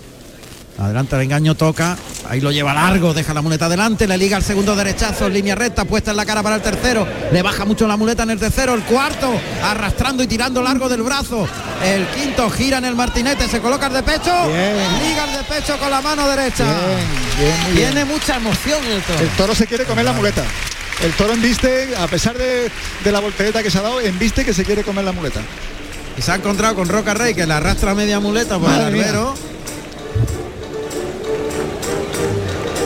Adelanta 0.79 1.17
el 1.17 1.23
engaño, 1.25 1.55
toca. 1.55 1.99
Ahí 2.31 2.41
lo 2.41 2.53
lleva 2.53 2.73
largo, 2.73 3.13
deja 3.13 3.35
la 3.35 3.43
muleta 3.43 3.67
adelante, 3.67 4.07
le 4.07 4.17
liga 4.17 4.37
el 4.37 4.45
segundo 4.45 4.77
derechazo 4.77 5.27
en 5.27 5.33
línea 5.33 5.57
recta, 5.57 5.85
puesta 5.85 6.13
en 6.13 6.17
la 6.17 6.25
cara 6.25 6.45
para 6.45 6.55
el 6.55 6.63
tercero. 6.63 7.05
Le 7.33 7.43
baja 7.43 7.65
mucho 7.65 7.89
la 7.89 7.97
muleta 7.97 8.23
en 8.23 8.31
el 8.31 8.39
tercero, 8.39 8.73
el 8.73 8.85
cuarto, 8.85 9.33
arrastrando 9.65 10.23
y 10.23 10.29
tirando 10.29 10.63
largo 10.63 10.89
del 10.89 11.03
brazo. 11.03 11.49
El 11.85 12.07
quinto 12.07 12.49
gira 12.49 12.79
en 12.79 12.85
el 12.85 12.95
martinete, 12.95 13.49
se 13.49 13.59
coloca 13.59 13.89
el 13.89 13.95
de 13.95 14.05
pecho. 14.05 14.31
Bien. 14.47 14.77
Liga 15.03 15.25
el 15.25 15.39
de 15.39 15.43
pecho 15.43 15.77
con 15.81 15.91
la 15.91 16.01
mano 16.01 16.29
derecha. 16.29 16.67
Bien, 17.37 17.75
bien. 17.75 17.75
Tiene 17.75 18.05
mucha 18.05 18.37
emoción 18.37 18.79
el 18.85 19.03
toro. 19.03 19.19
El 19.19 19.29
toro 19.31 19.55
se 19.57 19.67
quiere 19.67 19.85
comer 19.85 20.05
la 20.05 20.13
muleta. 20.13 20.45
El 21.03 21.13
toro 21.15 21.33
embiste, 21.33 21.97
a 21.97 22.07
pesar 22.07 22.39
de, 22.39 22.71
de 23.03 23.11
la 23.11 23.19
voltereta 23.19 23.61
que 23.61 23.73
se 23.73 23.79
ha 23.79 23.83
dado, 23.83 24.01
embiste 24.01 24.45
que 24.45 24.55
se 24.55 24.65
quiere 24.65 24.85
comer 24.85 25.05
la 25.05 25.11
muleta. 25.11 25.41
Y 26.17 26.23
se 26.23 26.31
ha 26.31 26.37
encontrado 26.37 26.77
con 26.77 26.89
Roca 26.89 27.13
Rey 27.13 27.35
que 27.35 27.45
le 27.45 27.55
arrastra 27.55 27.93
media 27.97 28.21
muleta 28.21 28.57
por 28.57 28.69
Madre 28.69 28.87
el 28.87 28.93
mía. 28.93 29.35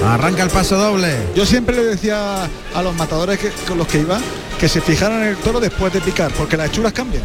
Arranca 0.06 0.42
el 0.42 0.50
paso 0.50 0.76
doble. 0.76 1.16
Yo 1.34 1.46
siempre 1.46 1.76
le 1.76 1.84
decía 1.84 2.44
a 2.74 2.82
los 2.82 2.94
matadores 2.94 3.38
que, 3.38 3.50
con 3.66 3.78
los 3.78 3.86
que 3.86 3.98
iba 4.00 4.18
que 4.58 4.68
se 4.68 4.80
fijaran 4.80 5.22
en 5.22 5.28
el 5.28 5.36
toro 5.36 5.58
después 5.60 5.92
de 5.92 6.00
picar, 6.00 6.30
porque 6.32 6.56
las 6.56 6.68
hechuras 6.68 6.92
cambian. 6.92 7.22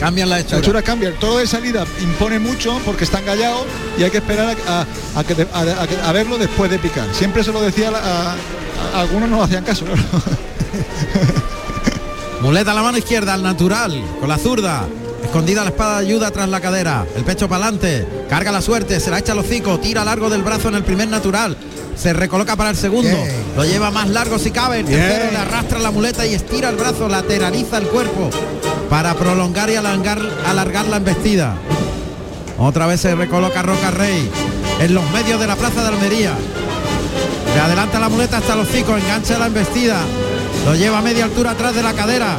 Cambian 0.00 0.28
la 0.28 0.36
Las 0.36 0.44
hechura. 0.46 0.58
hechuras 0.60 0.82
cambian. 0.84 1.12
El 1.12 1.18
toro 1.18 1.38
de 1.38 1.46
salida 1.46 1.84
impone 2.02 2.38
mucho 2.38 2.80
porque 2.84 3.04
está 3.04 3.18
engallado 3.20 3.64
y 3.98 4.02
hay 4.04 4.10
que 4.10 4.18
esperar 4.18 4.56
a, 4.68 5.24
que 5.24 5.34
verlo 6.12 6.38
después 6.38 6.70
de 6.70 6.78
picar. 6.78 7.06
Siempre 7.12 7.42
se 7.44 7.52
lo 7.52 7.60
decía 7.60 7.88
a, 7.88 7.92
la- 7.92 8.36
algunos 9.00 9.28
no 9.28 9.42
hacían 9.42 9.64
caso. 9.64 9.84
Muleta 12.42 12.70
a 12.70 12.74
la 12.74 12.82
mano 12.82 12.98
izquierda, 12.98 13.34
al 13.34 13.42
natural, 13.42 14.00
con 14.20 14.28
la 14.28 14.38
zurda. 14.38 14.86
Escondida 15.24 15.62
la 15.64 15.70
espada 15.70 16.00
de 16.00 16.06
ayuda 16.06 16.30
tras 16.30 16.48
la 16.48 16.60
cadera. 16.60 17.04
El 17.16 17.24
pecho 17.24 17.48
para 17.48 17.64
adelante. 17.64 18.06
Carga 18.30 18.52
la 18.52 18.62
suerte, 18.62 19.00
se 19.00 19.10
la 19.10 19.18
echa 19.18 19.32
al 19.32 19.38
hocico. 19.38 19.78
Tira 19.80 20.04
largo 20.04 20.30
del 20.30 20.42
brazo 20.42 20.68
en 20.68 20.76
el 20.76 20.84
primer 20.84 21.08
natural. 21.08 21.56
Se 21.98 22.12
recoloca 22.12 22.54
para 22.54 22.70
el 22.70 22.76
segundo. 22.76 23.16
Lo 23.56 23.64
lleva 23.64 23.90
más 23.90 24.08
largo 24.08 24.38
si 24.38 24.50
cabe. 24.52 24.80
El 24.80 24.86
tercero 24.86 25.30
le 25.32 25.36
arrastra 25.36 25.78
la 25.80 25.90
muleta 25.90 26.24
y 26.26 26.34
estira 26.34 26.68
el 26.68 26.76
brazo, 26.76 27.08
lateraliza 27.08 27.78
el 27.78 27.88
cuerpo 27.88 28.30
para 28.88 29.14
prolongar 29.14 29.68
y 29.70 29.76
alargar, 29.76 30.20
alargar 30.46 30.86
la 30.86 30.98
embestida. 30.98 31.56
Otra 32.56 32.86
vez 32.86 33.00
se 33.00 33.14
recoloca 33.14 33.62
Roca 33.62 33.90
Rey 33.90 34.30
en 34.80 34.94
los 34.94 35.10
medios 35.10 35.40
de 35.40 35.46
la 35.46 35.56
plaza 35.56 35.82
de 35.82 35.88
Almería. 35.88 36.34
Le 37.54 37.60
adelanta 37.60 37.98
la 37.98 38.08
muleta 38.08 38.38
hasta 38.38 38.54
los 38.54 38.68
hocico, 38.68 38.96
engancha 38.96 39.38
la 39.38 39.46
embestida. 39.46 40.00
Lo 40.64 40.74
lleva 40.74 40.98
a 40.98 41.02
media 41.02 41.24
altura 41.24 41.52
atrás 41.52 41.74
de 41.74 41.82
la 41.82 41.94
cadera. 41.94 42.36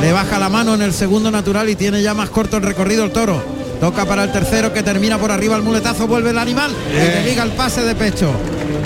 Le 0.00 0.12
baja 0.12 0.38
la 0.38 0.48
mano 0.48 0.74
en 0.74 0.82
el 0.82 0.94
segundo 0.94 1.30
natural 1.30 1.68
y 1.68 1.76
tiene 1.76 2.02
ya 2.02 2.14
más 2.14 2.30
corto 2.30 2.56
el 2.56 2.62
recorrido 2.62 3.04
el 3.04 3.10
toro. 3.10 3.57
Toca 3.80 4.04
para 4.04 4.24
el 4.24 4.32
tercero 4.32 4.72
que 4.72 4.82
termina 4.82 5.18
por 5.18 5.30
arriba 5.30 5.56
el 5.56 5.62
muletazo, 5.62 6.06
vuelve 6.06 6.30
el 6.30 6.38
animal 6.38 6.72
y 6.90 6.94
le 6.94 7.24
liga 7.24 7.44
el 7.44 7.52
pase 7.52 7.82
de 7.82 7.94
pecho. 7.94 8.32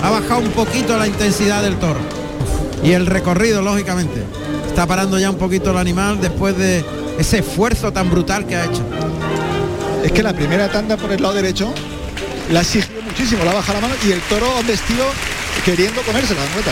Ha 0.01 0.09
bajado 0.09 0.41
un 0.41 0.51
poquito 0.51 0.97
la 0.97 1.07
intensidad 1.07 1.63
del 1.63 1.77
toro. 1.77 1.99
Y 2.83 2.91
el 2.91 3.05
recorrido, 3.07 3.61
lógicamente. 3.61 4.23
Está 4.67 4.85
parando 4.85 5.17
ya 5.17 5.29
un 5.29 5.37
poquito 5.37 5.71
el 5.71 5.77
animal 5.77 6.19
después 6.21 6.57
de 6.57 6.83
ese 7.17 7.39
esfuerzo 7.39 7.91
tan 7.91 8.09
brutal 8.09 8.45
que 8.45 8.55
ha 8.55 8.65
hecho. 8.65 8.83
Es 10.03 10.11
que 10.11 10.21
la 10.21 10.33
primera 10.33 10.69
tanda 10.69 10.97
por 10.97 11.11
el 11.11 11.21
lado 11.21 11.35
derecho 11.35 11.73
la 12.51 12.59
ha 12.59 12.61
exigido 12.61 13.01
muchísimo, 13.01 13.43
la 13.45 13.53
baja 13.53 13.73
la 13.73 13.81
mano 13.81 13.95
y 14.05 14.11
el 14.11 14.19
toro 14.21 14.47
ha 14.57 14.61
vestido 14.61 15.05
queriendo 15.63 16.01
comerse 16.01 16.35
la 16.35 16.41
muleta. 16.51 16.71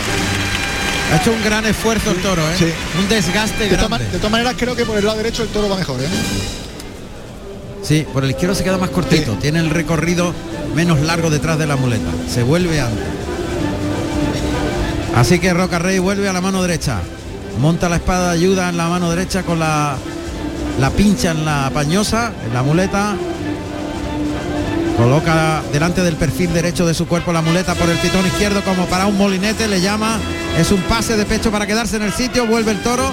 Ha 1.12 1.16
hecho 1.16 1.32
un 1.32 1.42
gran 1.42 1.64
esfuerzo 1.66 2.10
el 2.10 2.18
toro, 2.18 2.42
¿eh? 2.42 2.54
Sí. 2.58 2.66
Un 2.98 3.08
desgaste 3.08 3.68
grande. 3.68 4.04
de 4.04 4.18
todas 4.18 4.30
maneras 4.30 4.54
creo 4.56 4.76
que 4.76 4.84
por 4.84 4.96
el 4.96 5.04
lado 5.04 5.18
derecho 5.18 5.42
el 5.42 5.48
toro 5.48 5.68
va 5.68 5.76
mejor, 5.76 6.00
¿eh? 6.00 6.08
Sí, 7.82 8.06
por 8.12 8.24
el 8.24 8.30
izquierdo 8.30 8.54
se 8.54 8.64
queda 8.64 8.78
más 8.78 8.90
cortito. 8.90 9.34
Tiene 9.34 9.58
el 9.58 9.70
recorrido 9.70 10.32
menos 10.74 11.00
largo 11.00 11.30
detrás 11.30 11.58
de 11.58 11.66
la 11.66 11.76
muleta. 11.76 12.10
Se 12.28 12.42
vuelve 12.42 12.80
antes. 12.80 13.04
Así 15.16 15.38
que 15.38 15.52
Roca 15.52 15.78
Rey 15.78 15.98
vuelve 15.98 16.28
a 16.28 16.32
la 16.32 16.40
mano 16.40 16.62
derecha. 16.62 17.00
Monta 17.60 17.88
la 17.88 17.96
espada 17.96 18.28
de 18.28 18.38
ayuda 18.38 18.68
en 18.70 18.76
la 18.76 18.88
mano 18.88 19.10
derecha 19.10 19.42
con 19.42 19.58
la, 19.58 19.96
la 20.80 20.90
pincha 20.90 21.32
en 21.32 21.44
la 21.44 21.70
pañosa, 21.74 22.32
en 22.46 22.54
la 22.54 22.62
muleta. 22.62 23.16
Coloca 25.02 25.62
delante 25.72 26.00
del 26.04 26.14
perfil 26.14 26.52
derecho 26.52 26.86
de 26.86 26.94
su 26.94 27.08
cuerpo 27.08 27.32
la 27.32 27.42
muleta 27.42 27.74
por 27.74 27.90
el 27.90 27.98
pitón 27.98 28.24
izquierdo 28.24 28.62
como 28.62 28.86
para 28.86 29.06
un 29.06 29.18
molinete, 29.18 29.66
le 29.66 29.80
llama. 29.80 30.20
Es 30.56 30.70
un 30.70 30.80
pase 30.82 31.16
de 31.16 31.24
pecho 31.24 31.50
para 31.50 31.66
quedarse 31.66 31.96
en 31.96 32.02
el 32.02 32.12
sitio, 32.12 32.46
vuelve 32.46 32.70
el 32.70 32.80
toro, 32.82 33.10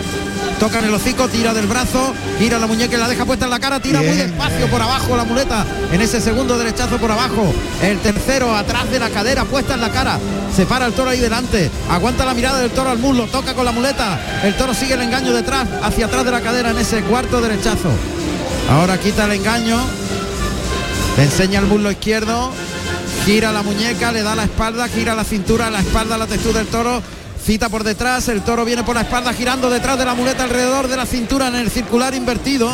toca 0.59 0.77
en 0.77 0.85
el 0.85 0.93
hocico, 0.93 1.27
tira 1.29 1.51
del 1.51 1.65
brazo, 1.65 2.13
gira 2.37 2.59
la 2.59 2.67
muñeca 2.67 2.95
y 2.95 2.99
la 2.99 3.07
deja 3.07 3.25
puesta 3.25 3.45
en 3.45 3.51
la 3.51 3.59
cara, 3.59 3.79
tira 3.79 4.01
muy 4.01 4.09
Bien, 4.09 4.27
despacio 4.27 4.67
por 4.67 4.83
abajo 4.83 5.17
la 5.17 5.23
muleta, 5.23 5.65
en 5.91 5.99
ese 5.99 6.21
segundo 6.21 6.59
derechazo 6.59 6.99
por 6.99 7.09
abajo. 7.09 7.51
El 7.81 7.97
tercero 7.97 8.55
atrás 8.55 8.91
de 8.91 8.99
la 8.99 9.09
cadera, 9.09 9.45
puesta 9.45 9.73
en 9.73 9.81
la 9.81 9.89
cara. 9.89 10.19
Se 10.55 10.67
para 10.67 10.85
el 10.85 10.93
toro 10.93 11.09
ahí 11.09 11.19
delante, 11.19 11.71
aguanta 11.89 12.23
la 12.23 12.35
mirada 12.35 12.59
del 12.59 12.69
toro 12.69 12.91
al 12.91 12.99
muslo, 12.99 13.25
toca 13.25 13.55
con 13.55 13.65
la 13.65 13.71
muleta. 13.71 14.19
El 14.43 14.55
toro 14.55 14.75
sigue 14.75 14.93
el 14.93 15.01
engaño 15.01 15.33
detrás, 15.33 15.67
hacia 15.81 16.05
atrás 16.05 16.23
de 16.23 16.31
la 16.31 16.41
cadera 16.41 16.69
en 16.69 16.77
ese 16.77 17.01
cuarto 17.01 17.41
derechazo. 17.41 17.89
Ahora 18.69 18.99
quita 18.99 19.25
el 19.25 19.31
engaño, 19.31 19.79
le 21.18 21.24
enseña 21.24 21.60
el 21.60 21.66
muslo 21.66 21.91
izquierdo, 21.91 22.51
gira 23.26 23.51
la 23.51 23.64
muñeca, 23.64 24.12
le 24.12 24.24
da 24.24 24.36
la 24.36 24.43
espalda, 24.43 24.88
gira 24.88 25.16
la 25.16 25.24
cintura, 25.24 25.70
la 25.70 25.80
espalda, 25.80 26.18
la 26.18 26.28
textura 26.28 26.60
del 26.60 26.68
toro, 26.68 27.01
cita 27.43 27.70
por 27.70 27.84
detrás, 27.84 28.28
el 28.28 28.41
toro 28.41 28.66
viene 28.66 28.84
por 28.84 28.95
la 28.95 29.01
espalda 29.01 29.34
girando 29.34 29.70
detrás 29.70 29.97
de 29.97 30.05
la 30.05 30.14
muleta 30.14 30.43
alrededor 30.43 30.88
de 30.88 30.97
la 30.97 31.05
cintura 31.05 31.47
en 31.47 31.55
el 31.55 31.70
circular 31.70 32.14
invertido. 32.14 32.70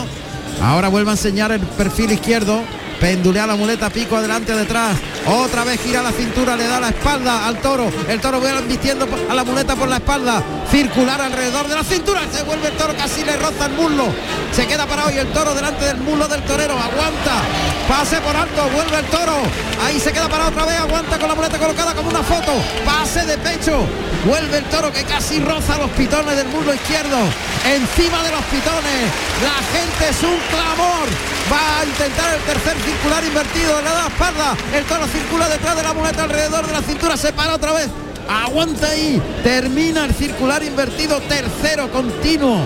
Ahora 0.62 0.88
vuelve 0.90 1.10
a 1.10 1.14
enseñar 1.14 1.52
el 1.52 1.62
perfil 1.62 2.12
izquierdo, 2.12 2.62
pendulea 3.00 3.48
la 3.48 3.56
muleta, 3.56 3.90
pico 3.90 4.18
adelante, 4.18 4.56
detrás. 4.56 4.98
Otra 5.28 5.64
vez 5.64 5.82
gira 5.82 6.02
la 6.02 6.12
cintura, 6.12 6.56
le 6.56 6.68
da 6.68 6.80
la 6.80 6.90
espalda 6.90 7.48
al 7.48 7.60
toro. 7.60 7.92
El 8.08 8.20
toro 8.22 8.40
vuelve 8.40 8.62
vistiendo 8.62 9.08
a 9.30 9.34
la 9.34 9.44
muleta 9.44 9.76
por 9.76 9.88
la 9.90 9.98
espalda, 9.98 10.44
circular 10.70 11.20
alrededor 11.22 11.68
de 11.68 11.76
la 11.76 11.84
cintura. 11.84 12.22
Se 12.32 12.44
vuelve 12.44 12.68
el 12.68 12.74
toro, 12.78 12.96
casi 12.96 13.24
le 13.24 13.36
roza 13.38 13.66
el 13.66 13.74
muslo. 13.74 14.06
Se 14.52 14.68
queda 14.68 14.86
parado 14.86 15.12
y 15.12 15.18
el 15.18 15.28
toro 15.34 15.54
delante 15.54 15.86
del 15.86 15.98
muslo 15.98 16.28
del 16.28 16.44
torero. 16.44 16.74
Aguanta. 16.74 17.42
Pase 17.88 18.18
por 18.22 18.36
alto, 18.36 18.70
vuelve 18.74 18.98
el 18.98 19.06
toro. 19.06 19.38
Ahí 19.86 20.00
se 20.00 20.12
queda 20.12 20.30
parado 20.30 20.50
otra 20.50 20.66
vez, 20.66 20.80
aguanta 20.80 21.20
con 21.20 21.28
la 21.28 21.36
muleta 21.36 21.58
colocada 21.58 21.94
como 21.94 22.10
una 22.10 22.24
foto. 22.24 22.54
Pase 22.86 23.26
de 23.26 23.38
pecho. 23.38 23.86
Vuelve 24.26 24.58
el 24.58 24.64
toro 24.66 24.92
que 24.92 25.04
casi 25.04 25.40
roza 25.40 25.78
los 25.78 25.90
pitones 25.92 26.36
del 26.36 26.48
muslo 26.48 26.74
izquierdo. 26.74 27.18
Encima 27.66 28.24
de 28.24 28.32
los 28.32 28.44
pitones. 28.46 29.12
La 29.44 29.58
gente 29.78 30.10
es 30.10 30.24
un 30.24 30.38
clamor. 30.50 31.35
Va 31.52 31.80
a 31.82 31.86
intentar 31.86 32.34
el 32.34 32.42
tercer 32.42 32.76
circular 32.84 33.24
invertido. 33.24 33.82
Le 33.82 33.90
da 33.90 34.02
la 34.04 34.08
espalda. 34.08 34.58
El 34.74 34.84
toro 34.86 35.06
circula 35.08 35.48
detrás 35.48 35.76
de 35.76 35.84
la 35.84 35.94
muleta 35.94 36.24
alrededor 36.24 36.66
de 36.66 36.74
la 36.74 36.82
cintura. 36.82 37.18
Se 37.18 37.34
para 37.34 37.56
otra 37.56 37.74
vez. 37.74 37.88
Aguanta 38.28 38.88
ahí. 38.88 39.22
Termina 39.44 40.06
el 40.06 40.14
circular 40.16 40.64
invertido. 40.64 41.22
Tercero 41.22 41.92
continuo 41.92 42.62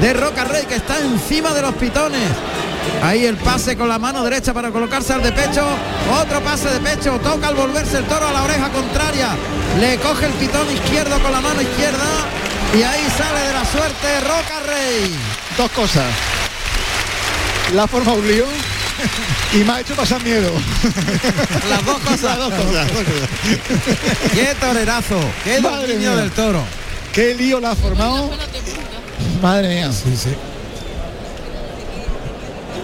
de 0.00 0.14
Roca 0.14 0.44
Rey 0.44 0.64
que 0.64 0.76
está 0.76 0.98
encima 1.00 1.52
de 1.52 1.62
los 1.62 1.74
pitones. 1.74 2.30
Ahí 3.02 3.26
el 3.26 3.36
pase 3.36 3.76
con 3.76 3.88
la 3.88 3.98
mano 3.98 4.24
derecha 4.24 4.54
para 4.54 4.70
colocarse 4.70 5.12
al 5.12 5.22
de 5.22 5.32
pecho. 5.32 5.66
Otro 6.22 6.40
pase 6.40 6.70
de 6.70 6.80
pecho. 6.80 7.18
Toca 7.22 7.48
al 7.48 7.54
volverse 7.54 7.98
el 7.98 8.04
toro 8.04 8.26
a 8.28 8.32
la 8.32 8.42
oreja 8.44 8.70
contraria. 8.70 9.28
Le 9.78 9.98
coge 9.98 10.26
el 10.26 10.32
pitón 10.32 10.70
izquierdo 10.72 11.18
con 11.20 11.32
la 11.32 11.40
mano 11.42 11.60
izquierda. 11.60 12.06
Y 12.74 12.82
ahí 12.82 13.06
sale 13.16 13.46
de 13.46 13.52
la 13.52 13.64
suerte 13.66 14.20
Roca 14.20 14.60
Rey. 14.66 15.14
Dos 15.58 15.70
cosas. 15.72 16.39
La 17.74 17.86
forma 17.86 18.12
un 18.12 18.26
lío 18.26 18.44
y 19.54 19.58
me 19.58 19.72
ha 19.72 19.80
hecho 19.80 19.94
pasar 19.94 20.22
miedo. 20.22 20.50
Las 21.68 21.84
dos 21.84 21.98
cosas. 22.00 22.22
Las 22.22 22.38
dos 22.38 22.52
cosas. 22.54 22.88
Qué 24.34 24.54
torerazo. 24.60 25.20
Qué 25.44 25.60
Madre 25.60 25.86
dominio 25.88 26.10
mía. 26.12 26.20
del 26.20 26.30
toro. 26.32 26.62
Qué 27.12 27.34
lío 27.34 27.60
la 27.60 27.70
ha 27.72 27.76
formado. 27.76 28.30
Madre 29.42 29.68
mía. 29.68 29.92
Sí, 29.92 30.16
sí. 30.16 30.30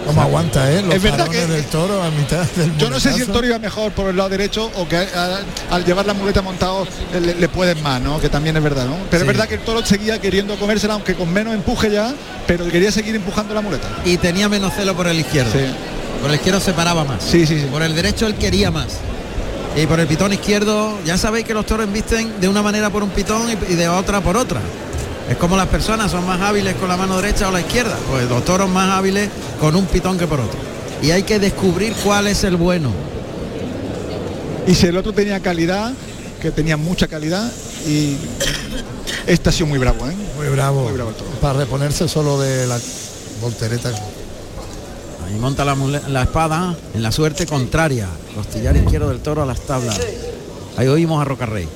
¿Cómo 0.07 0.21
aguanta, 0.21 0.71
eh? 0.71 0.81
Los 0.81 0.95
Es 0.95 1.01
verdad 1.03 1.27
que- 1.27 1.45
del 1.45 1.65
toro 1.65 2.01
a 2.01 2.09
mitad 2.11 2.43
del 2.55 2.77
Yo 2.77 2.89
no 2.89 2.99
sé 2.99 3.13
si 3.13 3.21
el 3.21 3.27
toro 3.27 3.45
iba 3.45 3.59
mejor 3.59 3.91
por 3.91 4.09
el 4.09 4.15
lado 4.17 4.29
derecho 4.29 4.71
o 4.75 4.87
que 4.87 4.97
a- 4.97 5.39
al 5.69 5.85
llevar 5.85 6.05
la 6.05 6.13
muleta 6.13 6.41
montado 6.41 6.87
eh, 7.13 7.19
le, 7.21 7.35
le 7.35 7.49
pueden 7.49 7.81
más, 7.83 8.01
¿no? 8.01 8.19
Que 8.19 8.29
también 8.29 8.55
es 8.57 8.63
verdad, 8.63 8.85
¿no? 8.85 8.95
Pero 9.09 9.23
Sí. 9.23 9.23
es 9.23 9.27
verdad 9.27 9.47
que 9.47 9.55
el 9.55 9.61
toro 9.61 9.85
seguía 9.85 10.19
queriendo 10.19 10.55
comérsela, 10.57 10.93
aunque 10.93 11.13
con 11.15 11.31
menos 11.31 11.53
empuje 11.53 11.91
ya, 11.91 12.13
pero 12.47 12.67
quería 12.69 12.91
seguir 12.91 13.15
empujando 13.15 13.53
la 13.53 13.61
muleta. 13.61 13.87
Y 14.05 14.17
tenía 14.17 14.47
menos 14.49 14.73
celo 14.73 14.95
por 14.95 15.07
el 15.07 15.19
izquierdo. 15.19 15.51
Sí. 15.51 15.65
Por 16.21 16.29
el 16.31 16.35
izquierdo 16.37 16.59
se 16.59 16.73
paraba 16.73 17.03
más. 17.03 17.21
Sí, 17.23 17.45
sí, 17.45 17.59
sí. 17.59 17.65
Por 17.71 17.83
el 17.83 17.93
derecho 17.93 18.25
él 18.25 18.35
quería 18.35 18.71
más. 18.71 18.87
Y 19.75 19.85
por 19.85 19.99
el 19.99 20.07
pitón 20.07 20.33
izquierdo, 20.33 20.97
ya 21.05 21.17
sabéis 21.19 21.45
que 21.45 21.53
los 21.53 21.63
toros 21.65 21.85
embisten 21.85 22.39
de 22.41 22.47
una 22.47 22.63
manera 22.63 22.89
por 22.89 23.03
un 23.03 23.09
pitón 23.11 23.43
y 23.69 23.75
de 23.75 23.87
otra 23.87 24.21
por 24.21 24.35
otra. 24.35 24.59
Es 25.29 25.37
como 25.37 25.57
las 25.57 25.67
personas 25.67 26.11
son 26.11 26.25
más 26.25 26.39
hábiles 26.41 26.75
con 26.75 26.87
la 26.87 26.95
mano 26.95 27.17
derecha 27.17 27.49
o 27.49 27.51
la 27.51 27.59
izquierda. 27.59 27.97
Pues 28.09 28.29
los 28.29 28.45
toros 28.45 28.69
más 28.69 28.91
hábiles 28.97 29.29
con 29.59 29.75
un 29.75 29.85
pitón 29.85 30.17
que 30.17 30.25
por 30.27 30.39
otro. 30.39 30.57
Y 31.01 31.11
hay 31.11 31.23
que 31.23 31.39
descubrir 31.39 31.93
cuál 32.03 32.27
es 32.27 32.43
el 32.43 32.55
bueno. 32.55 32.91
Y 34.65 34.75
si 34.75 34.87
el 34.87 34.97
otro 34.97 35.13
tenía 35.13 35.39
calidad, 35.41 35.93
que 36.41 36.51
tenía 36.51 36.77
mucha 36.77 37.07
calidad, 37.07 37.51
y 37.85 38.15
este 39.25 39.49
ha 39.49 39.51
sido 39.51 39.67
muy 39.67 39.79
bravo, 39.79 40.07
¿eh? 40.07 40.15
Muy 40.37 40.47
bravo. 40.49 40.83
Muy 40.83 40.93
bravo. 40.93 41.11
Para 41.41 41.59
reponerse 41.59 42.07
solo 42.07 42.39
de 42.39 42.67
la 42.67 42.79
voltereta. 43.41 43.89
Ahí 45.25 45.35
monta 45.39 45.65
la 45.65 46.21
espada 46.23 46.75
en 46.93 47.03
la 47.03 47.11
suerte 47.11 47.45
contraria. 47.45 48.07
Costillar 48.33 48.75
izquierdo 48.77 49.09
del 49.09 49.19
toro 49.19 49.43
a 49.43 49.45
las 49.45 49.59
tablas. 49.61 49.99
Ahí 50.77 50.87
oímos 50.87 51.21
a 51.21 51.25
Rocarrey. 51.25 51.67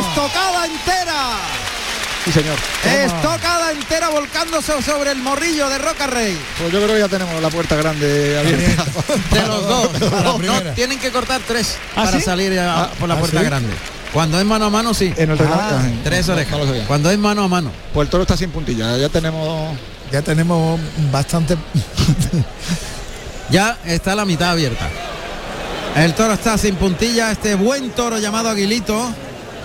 Estocada 0.00 0.66
entera. 0.66 0.95
Sí, 2.26 2.32
señor. 2.32 2.56
Estocada 2.84 3.70
entera 3.70 4.08
volcándose 4.08 4.82
sobre 4.82 5.12
el 5.12 5.18
morrillo 5.18 5.68
de 5.68 5.78
Roca 5.78 6.08
Rey. 6.08 6.36
Pues 6.58 6.72
yo 6.72 6.82
creo 6.82 6.94
que 6.94 6.98
ya 7.00 7.08
tenemos 7.08 7.40
la 7.40 7.48
puerta 7.50 7.76
grande 7.76 8.36
abierta. 8.38 8.84
De 9.30 9.46
los 9.46 9.66
dos. 9.68 9.88
Para 10.10 10.22
No, 10.32 10.72
tienen 10.74 10.98
que 10.98 11.12
cortar 11.12 11.40
tres 11.46 11.76
¿Ah, 11.94 12.04
para 12.04 12.18
sí? 12.18 12.24
salir 12.24 12.58
a- 12.58 12.82
Ah, 12.82 12.90
por 12.98 13.08
la 13.08 13.14
¿ah, 13.14 13.18
puerta 13.20 13.38
sí? 13.38 13.44
grande. 13.44 13.72
Cuando 14.12 14.40
es 14.40 14.44
mano 14.44 14.64
a 14.64 14.70
mano, 14.70 14.92
sí. 14.92 15.14
En 15.16 15.30
el 15.30 15.38
regalo. 15.38 15.60
Ah. 15.62 15.82
Tres 16.02 16.28
orejas. 16.28 16.58
no. 16.58 16.74
Cuando 16.88 17.10
es 17.12 17.18
mano 17.18 17.44
a 17.44 17.48
mano. 17.48 17.70
Pues 17.94 18.06
el 18.06 18.10
toro 18.10 18.22
está 18.24 18.36
sin 18.36 18.50
puntilla, 18.50 18.96
ya 18.96 19.08
tenemos 19.08 19.76
Ya 20.10 20.20
tenemos 20.22 20.80
bastante. 21.12 21.56
Ya 23.50 23.78
está 23.84 24.16
la 24.16 24.24
mitad 24.24 24.50
abierta. 24.50 24.88
El 25.94 26.12
toro 26.14 26.32
está 26.32 26.58
sin 26.58 26.74
puntilla, 26.74 27.30
este 27.30 27.54
buen 27.54 27.90
toro 27.90 28.18
llamado 28.18 28.48
Aguilito, 28.50 29.12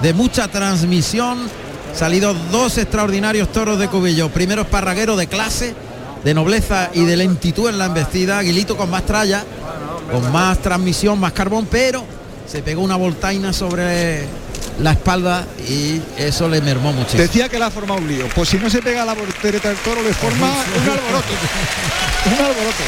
de 0.01 0.13
mucha 0.13 0.47
transmisión. 0.47 1.49
Salido 1.95 2.33
dos 2.51 2.77
extraordinarios 2.77 3.51
toros 3.51 3.77
de 3.77 3.87
Cubillo. 3.87 4.29
Primero 4.29 4.63
esparraguero 4.63 5.15
de 5.15 5.27
clase, 5.27 5.75
de 6.23 6.33
nobleza 6.33 6.89
y 6.93 7.03
de 7.03 7.17
lentitud 7.17 7.69
en 7.69 7.77
la 7.77 7.85
embestida. 7.85 8.39
Aguilito 8.39 8.77
con 8.77 8.89
más 8.89 9.05
tralla, 9.05 9.43
con 10.11 10.31
más 10.31 10.59
transmisión, 10.59 11.19
más 11.19 11.33
carbón, 11.33 11.67
pero 11.69 12.03
se 12.47 12.61
pegó 12.61 12.81
una 12.81 12.95
voltaina 12.95 13.53
sobre 13.53 14.25
la 14.79 14.91
espalda 14.93 15.45
y 15.67 16.01
eso 16.17 16.47
le 16.49 16.61
mermó 16.61 16.91
muchísimo. 16.93 17.23
Decía 17.23 17.49
que 17.49 17.59
la 17.59 17.67
ha 17.67 17.71
formado 17.71 17.99
un 17.99 18.07
lío. 18.07 18.27
Pues 18.33 18.49
si 18.49 18.57
no 18.57 18.69
se 18.69 18.81
pega 18.81 19.05
la 19.05 19.13
voltereta 19.13 19.69
del 19.69 19.77
toro, 19.77 20.01
le 20.01 20.13
forma 20.13 20.47
un 20.47 20.89
alboroto. 20.89 21.33
un 22.25 22.45
alboroto. 22.45 22.83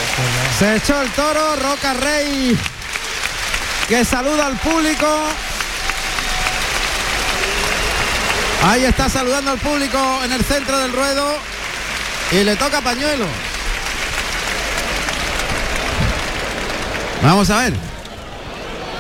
Se 0.58 0.76
echó 0.78 1.02
el 1.02 1.10
toro, 1.12 1.56
Roca 1.58 1.94
Rey, 1.94 2.58
que 3.88 4.06
saluda 4.06 4.48
al 4.48 4.58
público. 4.58 5.08
Ahí 8.64 8.86
está 8.86 9.10
saludando 9.10 9.52
al 9.52 9.60
público 9.60 10.00
en 10.24 10.32
el 10.32 10.42
centro 10.44 10.78
del 10.80 10.94
ruedo 10.94 11.36
y 12.32 12.44
le 12.46 12.56
toca 12.56 12.80
pañuelo. 12.80 13.26
Vamos 17.22 17.50
a 17.50 17.64
ver. 17.64 17.74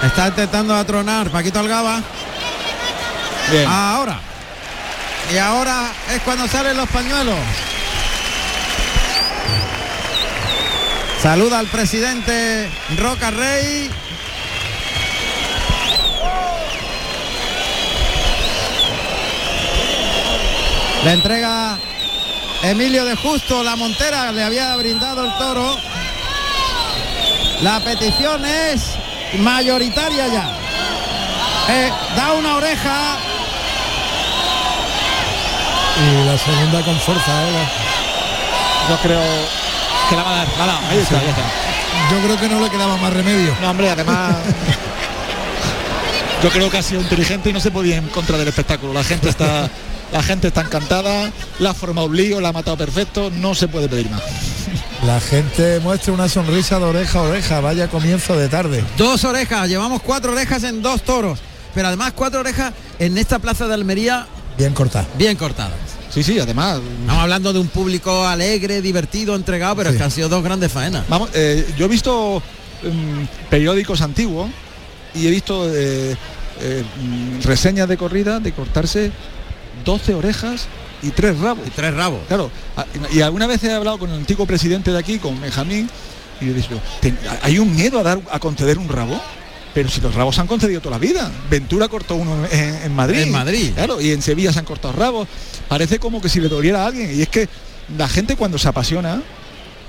Está 0.04 0.28
intentando 0.28 0.76
atronar 0.76 1.30
Paquito 1.30 1.60
Algaba. 1.60 2.02
Bien. 3.52 3.66
Ahora. 3.66 4.20
Y 5.34 5.38
ahora 5.38 5.94
es 6.14 6.22
cuando 6.24 6.46
salen 6.50 6.76
los 6.76 6.90
pañuelos. 6.90 7.38
Saluda 11.22 11.60
al 11.60 11.68
presidente 11.68 12.70
Roca 12.98 13.32
Rey. 13.32 13.90
Le 21.04 21.12
entrega 21.12 21.78
Emilio 22.64 23.04
de 23.04 23.18
Justo 23.18 23.62
la 23.62 23.76
montera, 23.76 24.32
le 24.32 24.42
había 24.42 24.74
brindado 24.78 25.26
el 25.26 25.38
toro. 25.38 25.76
La 27.62 27.82
petición 27.82 28.46
es 28.46 28.96
mayoritaria 29.40 30.28
ya. 30.28 30.50
Eh, 31.70 31.92
da 32.16 32.32
una 32.34 32.56
oreja. 32.56 33.18
Y 36.00 36.26
la 36.26 36.38
segunda 36.38 36.82
con 36.84 36.98
fuerza, 37.02 37.50
¿eh? 37.50 37.68
Yo 38.90 38.98
creo 38.98 39.22
que 40.10 40.16
la 40.16 40.24
va 40.24 40.32
a 40.32 40.36
dar. 40.38 40.48
La. 40.66 40.80
Ahí 40.90 41.00
está, 41.00 41.20
ahí 41.20 41.28
está. 41.28 41.44
Yo 42.12 42.22
creo 42.24 42.40
que 42.40 42.48
no 42.48 42.62
le 42.62 42.70
quedaba 42.70 42.96
más 42.96 43.12
remedio. 43.14 43.54
No, 43.62 43.72
hombre, 43.72 43.90
además. 43.90 44.38
Yo 46.44 46.50
creo 46.50 46.70
que 46.70 46.78
ha 46.78 46.82
sido 46.82 47.02
inteligente 47.02 47.50
y 47.50 47.54
no 47.54 47.60
se 47.60 47.72
podía 47.72 47.98
ir 47.98 48.04
en 48.04 48.10
contra 48.10 48.38
del 48.38 48.48
espectáculo. 48.48 48.94
La 48.94 49.04
gente 49.04 49.28
está. 49.30 49.70
La 50.14 50.22
gente 50.22 50.50
está 50.50 50.62
encantada, 50.62 51.32
la 51.58 51.72
ha 51.72 51.74
formado 51.74 52.08
un 52.08 52.16
lío, 52.16 52.40
la 52.40 52.50
ha 52.50 52.54
matado 52.54 52.78
perfecto, 52.78 53.32
no 53.32 53.56
se 53.56 53.68
puede 53.68 53.90
pedir 53.90 54.10
más. 54.12 54.22
La 55.08 55.20
gente 55.20 55.80
muestra 55.80 56.14
una 56.14 56.30
sonrisa 56.30 56.78
de 56.78 56.86
oreja 56.86 57.20
a 57.20 57.24
oreja, 57.24 57.60
vaya 57.62 57.90
comienzo 57.90 58.38
de 58.38 58.48
tarde. 58.48 58.84
Dos 58.96 59.24
orejas, 59.24 59.68
llevamos 59.68 60.04
cuatro 60.04 60.32
orejas 60.34 60.64
en 60.66 60.84
dos 60.84 61.02
toros, 61.02 61.40
pero 61.74 61.88
además 61.88 62.14
cuatro 62.16 62.42
orejas 62.42 62.74
en 63.00 63.18
esta 63.18 63.40
plaza 63.40 63.68
de 63.68 63.74
Almería 63.74 64.28
Bien 64.56 64.74
cortada. 64.74 65.08
bien 65.18 65.36
cortadas. 65.36 65.74
Sí, 66.12 66.22
sí, 66.22 66.38
además. 66.38 66.80
Estamos 67.02 67.24
hablando 67.24 67.52
de 67.52 67.60
un 67.60 67.68
público 67.68 68.28
alegre, 68.28 68.84
divertido, 68.84 69.36
entregado, 69.36 69.78
pero 69.78 69.90
es 69.90 69.98
que 69.98 70.04
han 70.04 70.12
sido 70.12 70.30
dos 70.30 70.44
grandes 70.44 70.72
faenas. 70.72 71.06
Vamos, 71.10 71.32
eh, 71.34 71.74
yo 71.76 71.86
he 71.86 71.90
visto 71.90 72.42
mm, 72.84 73.50
periódicos 73.50 74.02
antiguos 74.02 74.52
y 75.16 75.26
he 75.26 75.32
visto 75.32 75.68
eh, 75.74 76.16
eh, 76.62 76.84
mm, 77.02 77.42
reseñas 77.42 77.90
de 77.90 77.98
corrida 77.98 78.40
de 78.40 78.52
cortarse 78.52 79.12
12 79.86 80.14
orejas 80.16 80.68
y 81.02 81.10
tres 81.12 81.38
rabos. 81.40 81.68
Y 81.68 81.72
tres 81.72 81.94
rabos. 81.94 82.22
Claro, 82.28 82.50
y 83.12 83.22
alguna 83.22 83.48
vez 83.48 83.64
he 83.64 83.74
hablado 83.74 83.98
con 84.00 84.10
el 84.10 84.18
antiguo 84.18 84.46
presidente 84.46 84.92
de 84.92 84.98
aquí, 85.00 85.20
con 85.20 85.40
Benjamín, 85.42 85.90
y 86.42 86.50
he 86.50 86.54
dicho, 86.54 86.80
"Ten- 87.02 87.18
¿hay 87.42 87.60
un 87.60 87.76
miedo 87.76 88.00
a 88.00 88.04
dar 88.04 88.20
a 88.32 88.40
conceder 88.40 88.78
un 88.78 88.90
rabo? 88.90 89.20
Pero 89.74 89.90
si 89.90 90.02
los 90.02 90.14
rabos 90.14 90.36
se 90.36 90.42
han 90.42 90.46
concedido 90.48 90.82
toda 90.82 90.98
la 90.98 91.00
vida. 91.00 91.32
Ventura 91.50 91.88
cortó 91.88 92.16
uno 92.16 92.46
en, 92.52 92.76
en 92.84 92.94
Madrid. 92.96 93.22
En 93.22 93.32
Madrid. 93.32 93.72
Claro, 93.74 94.00
y 94.00 94.12
en 94.12 94.22
Sevilla 94.22 94.54
se 94.54 94.60
han 94.60 94.66
cortado 94.66 94.94
rabos. 94.94 95.28
Parece 95.68 95.98
como 95.98 96.22
que 96.22 96.30
si 96.30 96.40
le 96.40 96.48
doliera 96.48 96.84
a 96.84 96.88
alguien. 96.88 97.10
Y 97.18 97.24
es 97.24 97.28
que 97.30 97.50
la 97.98 98.08
gente 98.08 98.36
cuando 98.36 98.60
se 98.60 98.68
apasiona, 98.68 99.20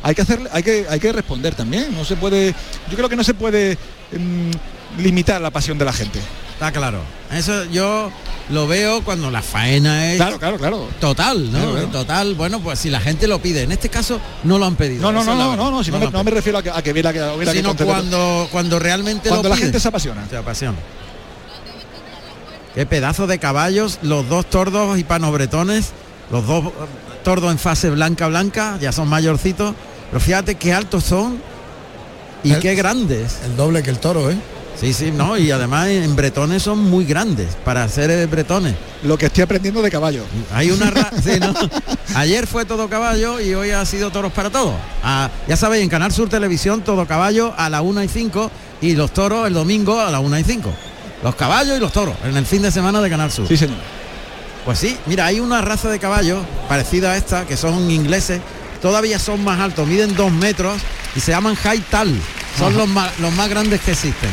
hay 0.02 0.14
que 0.14 0.22
hacer, 0.22 0.40
hay 0.52 0.62
que, 0.62 0.86
hay 0.88 0.98
que 0.98 1.12
responder 1.12 1.54
también. 1.54 1.94
No 1.94 2.02
se 2.06 2.16
puede. 2.16 2.54
Yo 2.90 2.96
creo 2.96 3.10
que 3.10 3.16
no 3.16 3.22
se 3.24 3.34
puede 3.34 3.76
mm, 4.12 5.02
limitar 5.02 5.38
la 5.42 5.50
pasión 5.50 5.76
de 5.76 5.84
la 5.84 5.92
gente. 5.92 6.18
Está 6.66 6.78
claro. 6.78 7.00
Eso 7.32 7.64
yo 7.64 8.10
lo 8.50 8.66
veo 8.66 9.02
cuando 9.04 9.30
la 9.30 9.42
faena 9.42 10.10
es 10.12 10.16
Claro, 10.16 10.38
claro, 10.38 10.56
claro. 10.58 10.88
total, 11.00 11.46
¿no? 11.52 11.58
Claro, 11.58 11.72
claro. 11.72 11.88
Total, 11.88 12.34
bueno, 12.34 12.60
pues 12.60 12.78
si 12.78 12.90
la 12.90 13.00
gente 13.00 13.26
lo 13.26 13.38
pide. 13.40 13.62
En 13.62 13.72
este 13.72 13.88
caso 13.88 14.20
no 14.44 14.58
lo 14.58 14.64
han 14.66 14.76
pedido. 14.76 15.02
No, 15.02 15.12
no, 15.12 15.24
no, 15.24 15.34
no, 15.34 15.56
no, 15.56 15.70
no, 15.70 15.84
si 15.84 15.90
no, 15.90 15.98
lo 15.98 16.06
me, 16.06 16.10
no 16.12 16.24
me 16.24 16.30
refiero 16.30 16.58
a 16.58 16.62
que, 16.62 16.70
a 16.70 16.80
que 16.82 16.92
hubiera 16.92 17.12
que, 17.12 17.22
hubiera 17.22 17.52
sino 17.52 17.74
cuando 17.76 18.48
cuando 18.50 18.78
realmente 18.78 19.28
cuando 19.28 19.44
lo 19.44 19.48
la 19.50 19.54
pide. 19.56 19.66
gente 19.66 19.80
se 19.80 19.88
apasiona. 19.88 20.26
se 20.28 20.36
apasiona 20.36 20.78
qué 22.74 22.86
pedazo 22.86 23.26
de 23.26 23.38
caballos 23.38 23.98
los 24.02 24.28
dos 24.28 24.46
tordos 24.50 24.98
y 24.98 25.04
panobretones 25.04 25.90
los 26.30 26.46
dos 26.46 26.72
tordos 27.22 27.52
en 27.52 27.58
fase 27.58 27.90
blanca 27.90 28.26
blanca 28.28 28.78
ya 28.80 28.90
son 28.92 29.08
mayorcitos 29.08 29.74
pero 30.10 30.20
fíjate 30.20 30.56
qué 30.56 30.72
altos 30.72 31.04
son 31.04 31.38
y 32.42 32.52
El- 32.52 32.60
qué 32.60 32.74
grandes 32.74 33.38
El 33.44 33.56
doble 33.56 33.82
que 33.82 33.90
el 33.90 33.98
toro, 33.98 34.30
¿eh? 34.30 34.36
Sí 34.80 34.92
sí 34.92 35.10
no 35.10 35.36
y 35.36 35.50
además 35.50 35.88
en 35.88 36.14
bretones 36.16 36.62
son 36.62 36.78
muy 36.78 37.04
grandes 37.04 37.56
para 37.64 37.88
ser 37.88 38.10
eh, 38.10 38.26
bretones 38.26 38.74
Lo 39.02 39.16
que 39.16 39.26
estoy 39.26 39.42
aprendiendo 39.44 39.82
de 39.82 39.90
caballo. 39.90 40.24
hay 40.52 40.70
una 40.70 40.90
ra- 40.90 41.10
sí, 41.22 41.38
¿no? 41.40 41.54
ayer 42.16 42.46
fue 42.46 42.64
todo 42.64 42.88
caballo 42.88 43.40
y 43.40 43.54
hoy 43.54 43.70
ha 43.70 43.84
sido 43.84 44.10
toros 44.10 44.32
para 44.32 44.50
todos 44.50 44.74
Ah, 45.02 45.30
ya 45.48 45.56
sabéis 45.56 45.82
en 45.84 45.88
Canal 45.90 46.12
Sur 46.12 46.28
Televisión 46.28 46.82
todo 46.82 47.06
caballo 47.06 47.54
a 47.56 47.68
la 47.70 47.82
1 47.82 48.02
y 48.04 48.08
5 48.08 48.50
y 48.80 48.94
los 48.94 49.12
toros 49.12 49.46
el 49.46 49.54
domingo 49.54 50.00
a 50.00 50.10
la 50.10 50.20
1 50.20 50.38
y 50.38 50.44
5 50.44 50.70
los 51.22 51.34
caballos 51.36 51.76
y 51.76 51.80
los 51.80 51.92
toros 51.92 52.14
en 52.24 52.36
el 52.36 52.44
fin 52.44 52.60
de 52.62 52.70
semana 52.70 53.00
de 53.00 53.08
Canal 53.10 53.30
Sur 53.30 53.46
Sí, 53.48 53.56
señor. 53.56 53.76
pues 54.64 54.78
sí, 54.78 54.96
mira, 55.06 55.26
hay 55.26 55.40
una 55.40 55.60
raza 55.62 55.88
de 55.88 55.98
caballos 55.98 56.40
parecida 56.68 57.12
a 57.12 57.16
esta, 57.16 57.46
que 57.46 57.56
son 57.56 57.90
ingleses, 57.90 58.40
todavía 58.84 59.18
son 59.18 59.42
más 59.42 59.58
altos, 59.60 59.88
miden 59.88 60.14
dos 60.14 60.30
metros 60.30 60.76
y 61.16 61.20
se 61.20 61.32
llaman 61.32 61.54
high 61.54 61.80
tal. 61.88 62.14
Son 62.58 62.76
los 62.76 62.86
más, 62.86 63.18
los 63.18 63.32
más 63.32 63.48
grandes 63.48 63.80
que 63.80 63.92
existen. 63.92 64.28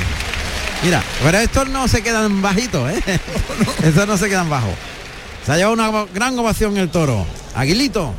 Mira, 0.84 1.02
pero 1.23 1.38
estos 1.38 1.69
no 1.69 1.88
se 1.88 2.03
quedan 2.03 2.41
bajitos, 2.41 2.91
¿eh? 2.91 3.02
estos 3.86 4.06
no 4.06 4.18
se 4.18 4.28
quedan 4.28 4.49
bajos. 4.49 4.73
Se 5.45 5.53
ha 5.53 5.56
llevado 5.56 5.73
una 5.73 6.06
gran 6.14 6.38
ovación 6.38 6.76
el 6.76 6.90
toro. 6.90 7.26
Aguilito. 7.56 8.14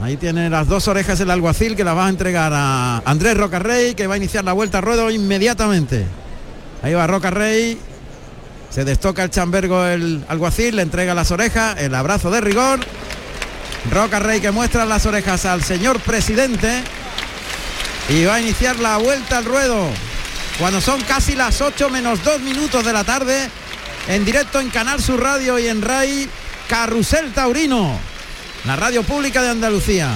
Ahí 0.00 0.16
tiene 0.16 0.48
las 0.48 0.66
dos 0.66 0.88
orejas 0.88 1.20
el 1.20 1.30
alguacil 1.30 1.76
que 1.76 1.84
las 1.84 1.94
va 1.94 2.06
a 2.06 2.08
entregar 2.08 2.52
a 2.54 3.02
Andrés 3.04 3.36
Rocarrey, 3.36 3.94
que 3.94 4.06
va 4.06 4.14
a 4.14 4.16
iniciar 4.16 4.44
la 4.44 4.54
vuelta 4.54 4.78
a 4.78 4.80
ruedo 4.80 5.10
inmediatamente. 5.10 6.06
Ahí 6.82 6.94
va 6.94 7.06
Rocarrey, 7.06 7.78
se 8.70 8.86
destoca 8.86 9.24
el 9.24 9.30
chambergo 9.30 9.84
el 9.84 10.24
alguacil, 10.26 10.76
le 10.76 10.82
entrega 10.82 11.12
las 11.12 11.30
orejas, 11.32 11.78
el 11.78 11.94
abrazo 11.94 12.30
de 12.30 12.40
rigor. 12.40 12.80
Roca 13.90 14.18
Rey 14.20 14.40
que 14.40 14.50
muestra 14.50 14.84
las 14.84 15.06
orejas 15.06 15.44
al 15.44 15.62
señor 15.64 16.00
presidente. 16.00 16.82
Y 18.08 18.24
va 18.24 18.36
a 18.36 18.40
iniciar 18.40 18.78
la 18.78 18.96
vuelta 18.98 19.38
al 19.38 19.44
ruedo. 19.44 19.88
Cuando 20.58 20.80
son 20.80 21.00
casi 21.02 21.34
las 21.34 21.60
8 21.60 21.90
menos 21.90 22.22
2 22.24 22.40
minutos 22.40 22.84
de 22.84 22.92
la 22.92 23.04
tarde. 23.04 23.48
En 24.08 24.24
directo 24.24 24.60
en 24.60 24.70
Canal 24.70 25.02
Sur 25.02 25.22
Radio 25.22 25.58
y 25.58 25.68
en 25.68 25.82
RAI. 25.82 26.28
Carrusel 26.68 27.32
Taurino. 27.32 27.98
La 28.64 28.76
radio 28.76 29.02
pública 29.02 29.42
de 29.42 29.50
Andalucía. 29.50 30.08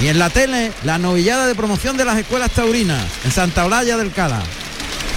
Y 0.00 0.08
en 0.08 0.18
la 0.18 0.30
tele, 0.30 0.72
la 0.84 0.98
novillada 0.98 1.46
de 1.46 1.54
promoción 1.54 1.96
de 1.96 2.04
las 2.04 2.18
escuelas 2.18 2.50
taurinas. 2.50 3.04
En 3.24 3.32
Santa 3.32 3.64
Olalla 3.64 3.96
del 3.96 4.12
Cala. 4.12 4.42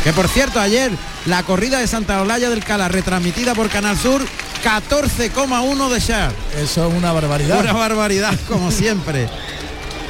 Que 0.04 0.14
por 0.14 0.28
cierto, 0.28 0.60
ayer 0.60 0.92
la 1.26 1.44
corrida 1.44 1.80
de 1.80 1.88
Santa 1.88 2.22
Olalla 2.22 2.50
del 2.50 2.64
Cala, 2.64 2.88
retransmitida 2.88 3.56
por 3.56 3.70
Canal 3.70 3.98
Sur, 3.98 4.24
14,1 4.66 5.90
de 5.90 6.00
share. 6.00 6.32
Eso 6.58 6.88
es 6.88 6.94
una 6.96 7.12
barbaridad. 7.12 7.60
Una 7.60 7.74
barbaridad, 7.74 8.34
como 8.48 8.72
siempre. 8.72 9.30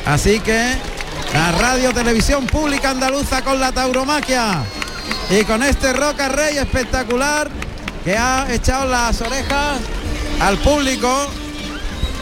Así 0.06 0.40
que 0.40 0.76
la 1.34 1.52
radio 1.52 1.92
televisión 1.92 2.46
pública 2.48 2.92
andaluza 2.92 3.42
con 3.42 3.60
la 3.60 3.74
tauromaquia. 3.74 4.64
Y 5.30 5.44
con 5.44 5.62
este 5.62 5.92
Roca 5.92 6.30
Rey 6.30 6.58
espectacular 6.58 7.50
que 8.06 8.16
ha 8.18 8.48
echado 8.50 8.90
las 8.90 9.20
orejas 9.20 9.80
al 10.40 10.58
público 10.60 11.28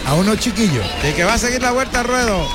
A 0.07 0.15
unos 0.15 0.39
chiquillos, 0.39 0.85
y 1.07 1.13
que 1.13 1.23
va 1.23 1.35
a 1.35 1.37
seguir 1.37 1.61
la 1.61 1.71
vuelta 1.71 1.99
al 1.99 2.07
ruedo. 2.07 2.47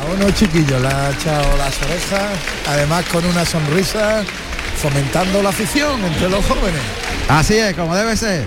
a 0.00 0.14
unos 0.14 0.34
chiquillos 0.34 0.80
le 0.80 0.88
ha 0.88 1.10
echado 1.10 1.56
las 1.56 1.74
orejas, 1.82 2.38
además 2.68 3.04
con 3.10 3.24
una 3.24 3.44
sonrisa, 3.44 4.22
fomentando 4.80 5.42
la 5.42 5.48
afición 5.48 6.04
entre 6.04 6.28
los 6.28 6.44
jóvenes. 6.44 7.03
Así 7.28 7.54
es, 7.54 7.74
como 7.74 7.94
debe 7.96 8.16
ser. 8.16 8.44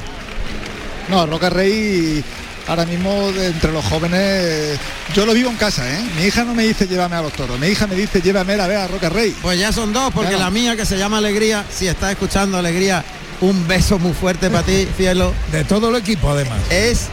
No, 1.09 1.25
Roca 1.25 1.49
Rey 1.49 2.23
ahora 2.67 2.85
mismo 2.85 3.31
de 3.31 3.47
entre 3.47 3.71
los 3.71 3.83
jóvenes, 3.85 4.77
yo 5.15 5.25
lo 5.25 5.33
vivo 5.33 5.49
en 5.49 5.55
casa, 5.55 5.89
¿eh? 5.89 6.03
Mi 6.17 6.23
hija 6.25 6.43
no 6.43 6.53
me 6.53 6.63
dice 6.67 6.85
llévame 6.85 7.15
a 7.15 7.21
los 7.21 7.31
toros, 7.31 7.57
mi 7.57 7.67
hija 7.67 7.87
me 7.87 7.95
dice 7.95 8.21
llévame 8.21 8.55
a 8.55 8.67
ver 8.67 8.77
a 8.77 8.87
Roca 8.87 9.09
Rey. 9.09 9.33
Pues 9.41 9.57
ya 9.57 9.71
son 9.71 9.93
dos, 9.93 10.11
porque 10.13 10.31
Claro. 10.31 10.43
la 10.45 10.51
mía 10.51 10.75
que 10.75 10.85
se 10.85 10.97
llama 10.97 11.19
Alegría, 11.19 11.63
si 11.73 11.87
está 11.87 12.11
escuchando 12.11 12.57
Alegría, 12.57 13.05
un 13.39 13.65
beso 13.67 13.99
muy 13.99 14.11
fuerte 14.13 14.49
para 14.49 14.63
ti, 14.63 14.85
cielo. 14.97 15.33
De 15.51 15.63
todo 15.63 15.89
el 15.89 15.95
equipo 15.95 16.29
además. 16.29 16.59
Es 16.69 17.05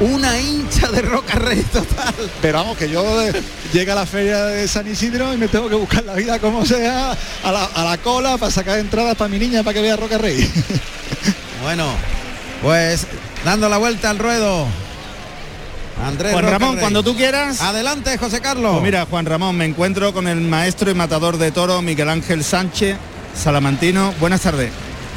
una 0.00 0.38
hincha 0.40 0.90
de 0.90 1.02
Roca 1.02 1.34
Rey 1.34 1.60
total. 1.72 2.14
Pero 2.40 2.58
vamos, 2.58 2.78
que 2.78 2.88
yo 2.88 3.20
eh, 3.22 3.32
llega 3.74 3.92
a 3.92 3.96
la 3.96 4.06
feria 4.06 4.44
de 4.46 4.66
San 4.66 4.90
Isidro 4.90 5.34
y 5.34 5.36
me 5.36 5.48
tengo 5.48 5.68
que 5.68 5.74
buscar 5.74 6.04
la 6.04 6.14
vida 6.14 6.38
como 6.38 6.64
sea, 6.64 7.14
a 7.44 7.52
la, 7.52 7.64
a 7.66 7.84
la 7.84 7.98
cola 7.98 8.38
para 8.38 8.50
sacar 8.50 8.78
entradas 8.78 9.14
para 9.16 9.28
mi 9.28 9.38
niña 9.38 9.62
para 9.62 9.74
que 9.74 9.82
vea 9.82 9.96
Roca 9.96 10.16
Rey. 10.16 10.50
Bueno, 11.62 11.86
pues 12.60 13.06
dando 13.44 13.68
la 13.68 13.78
vuelta 13.78 14.10
al 14.10 14.18
ruedo. 14.18 14.66
Andrés 16.04 16.32
Juan 16.32 16.44
Roca 16.44 16.58
Ramón, 16.58 16.74
Rey. 16.74 16.80
cuando 16.80 17.02
tú 17.02 17.16
quieras. 17.16 17.60
Adelante, 17.60 18.18
José 18.18 18.40
Carlos. 18.40 18.72
Pues 18.72 18.82
mira, 18.82 19.06
Juan 19.08 19.26
Ramón, 19.26 19.56
me 19.56 19.64
encuentro 19.64 20.12
con 20.12 20.26
el 20.26 20.40
maestro 20.40 20.90
y 20.90 20.94
matador 20.94 21.38
de 21.38 21.52
toro 21.52 21.80
Miguel 21.80 22.08
Ángel 22.08 22.42
Sánchez, 22.42 22.96
salamantino. 23.36 24.12
Buenas 24.18 24.40
tardes. 24.40 24.72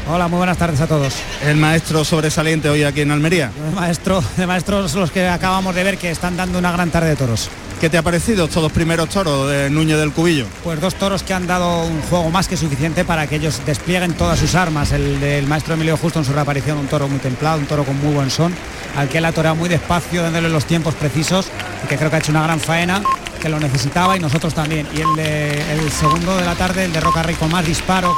Hola, 0.07 0.27
muy 0.27 0.37
buenas 0.37 0.57
tardes 0.57 0.79
a 0.81 0.87
todos. 0.87 1.15
El 1.43 1.57
maestro 1.57 2.05
sobresaliente 2.05 2.69
hoy 2.69 2.83
aquí 2.83 3.01
en 3.01 3.09
Almería. 3.09 3.51
Maestro, 3.73 4.23
de 4.37 4.45
maestros 4.45 4.93
los 4.93 5.09
que 5.09 5.27
acabamos 5.27 5.73
de 5.73 5.83
ver 5.83 5.97
que 5.97 6.11
están 6.11 6.37
dando 6.37 6.59
una 6.59 6.71
gran 6.71 6.91
tarde 6.91 7.09
de 7.09 7.15
toros. 7.15 7.49
¿Qué 7.79 7.89
te 7.89 7.97
ha 7.97 8.01
parecido 8.01 8.45
estos 8.45 8.63
dos 8.63 8.71
primeros 8.71 9.09
toros 9.09 9.49
de 9.49 9.69
Núñez 9.69 9.97
del 9.97 10.13
Cubillo? 10.13 10.45
Pues 10.63 10.79
dos 10.79 10.95
toros 10.95 11.23
que 11.23 11.33
han 11.33 11.45
dado 11.45 11.83
un 11.85 12.01
juego 12.03 12.31
más 12.31 12.47
que 12.47 12.55
suficiente 12.55 13.03
para 13.03 13.27
que 13.27 13.35
ellos 13.35 13.61
desplieguen 13.65 14.13
todas 14.13 14.39
sus 14.39 14.55
armas. 14.55 14.93
El 14.93 15.19
del 15.19 15.45
maestro 15.45 15.73
Emilio 15.73 15.97
Justo 15.97 16.19
en 16.19 16.25
su 16.25 16.31
reaparición, 16.31 16.77
un 16.77 16.87
toro 16.87 17.09
muy 17.09 17.19
templado, 17.19 17.59
un 17.59 17.65
toro 17.65 17.83
con 17.83 17.99
muy 17.99 18.13
buen 18.13 18.31
son, 18.31 18.55
al 18.95 19.09
que 19.09 19.17
él 19.17 19.25
ha 19.25 19.33
toreado 19.33 19.57
muy 19.57 19.67
despacio, 19.67 20.23
dándole 20.23 20.49
los 20.49 20.65
tiempos 20.65 20.95
precisos, 20.95 21.47
y 21.83 21.87
que 21.87 21.97
creo 21.97 22.09
que 22.09 22.15
ha 22.15 22.19
hecho 22.19 22.31
una 22.31 22.43
gran 22.43 22.61
faena, 22.61 23.03
que 23.41 23.49
lo 23.49 23.59
necesitaba 23.59 24.15
y 24.15 24.21
nosotros 24.21 24.53
también. 24.53 24.87
Y 24.95 25.01
el, 25.01 25.91
segundo 25.91 26.37
de 26.37 26.45
la 26.45 26.55
tarde, 26.55 26.85
el 26.85 26.93
de 26.93 27.01
Roca 27.01 27.23
Rey 27.23 27.35
con 27.35 27.51
más 27.51 27.65
disparo, 27.65 28.15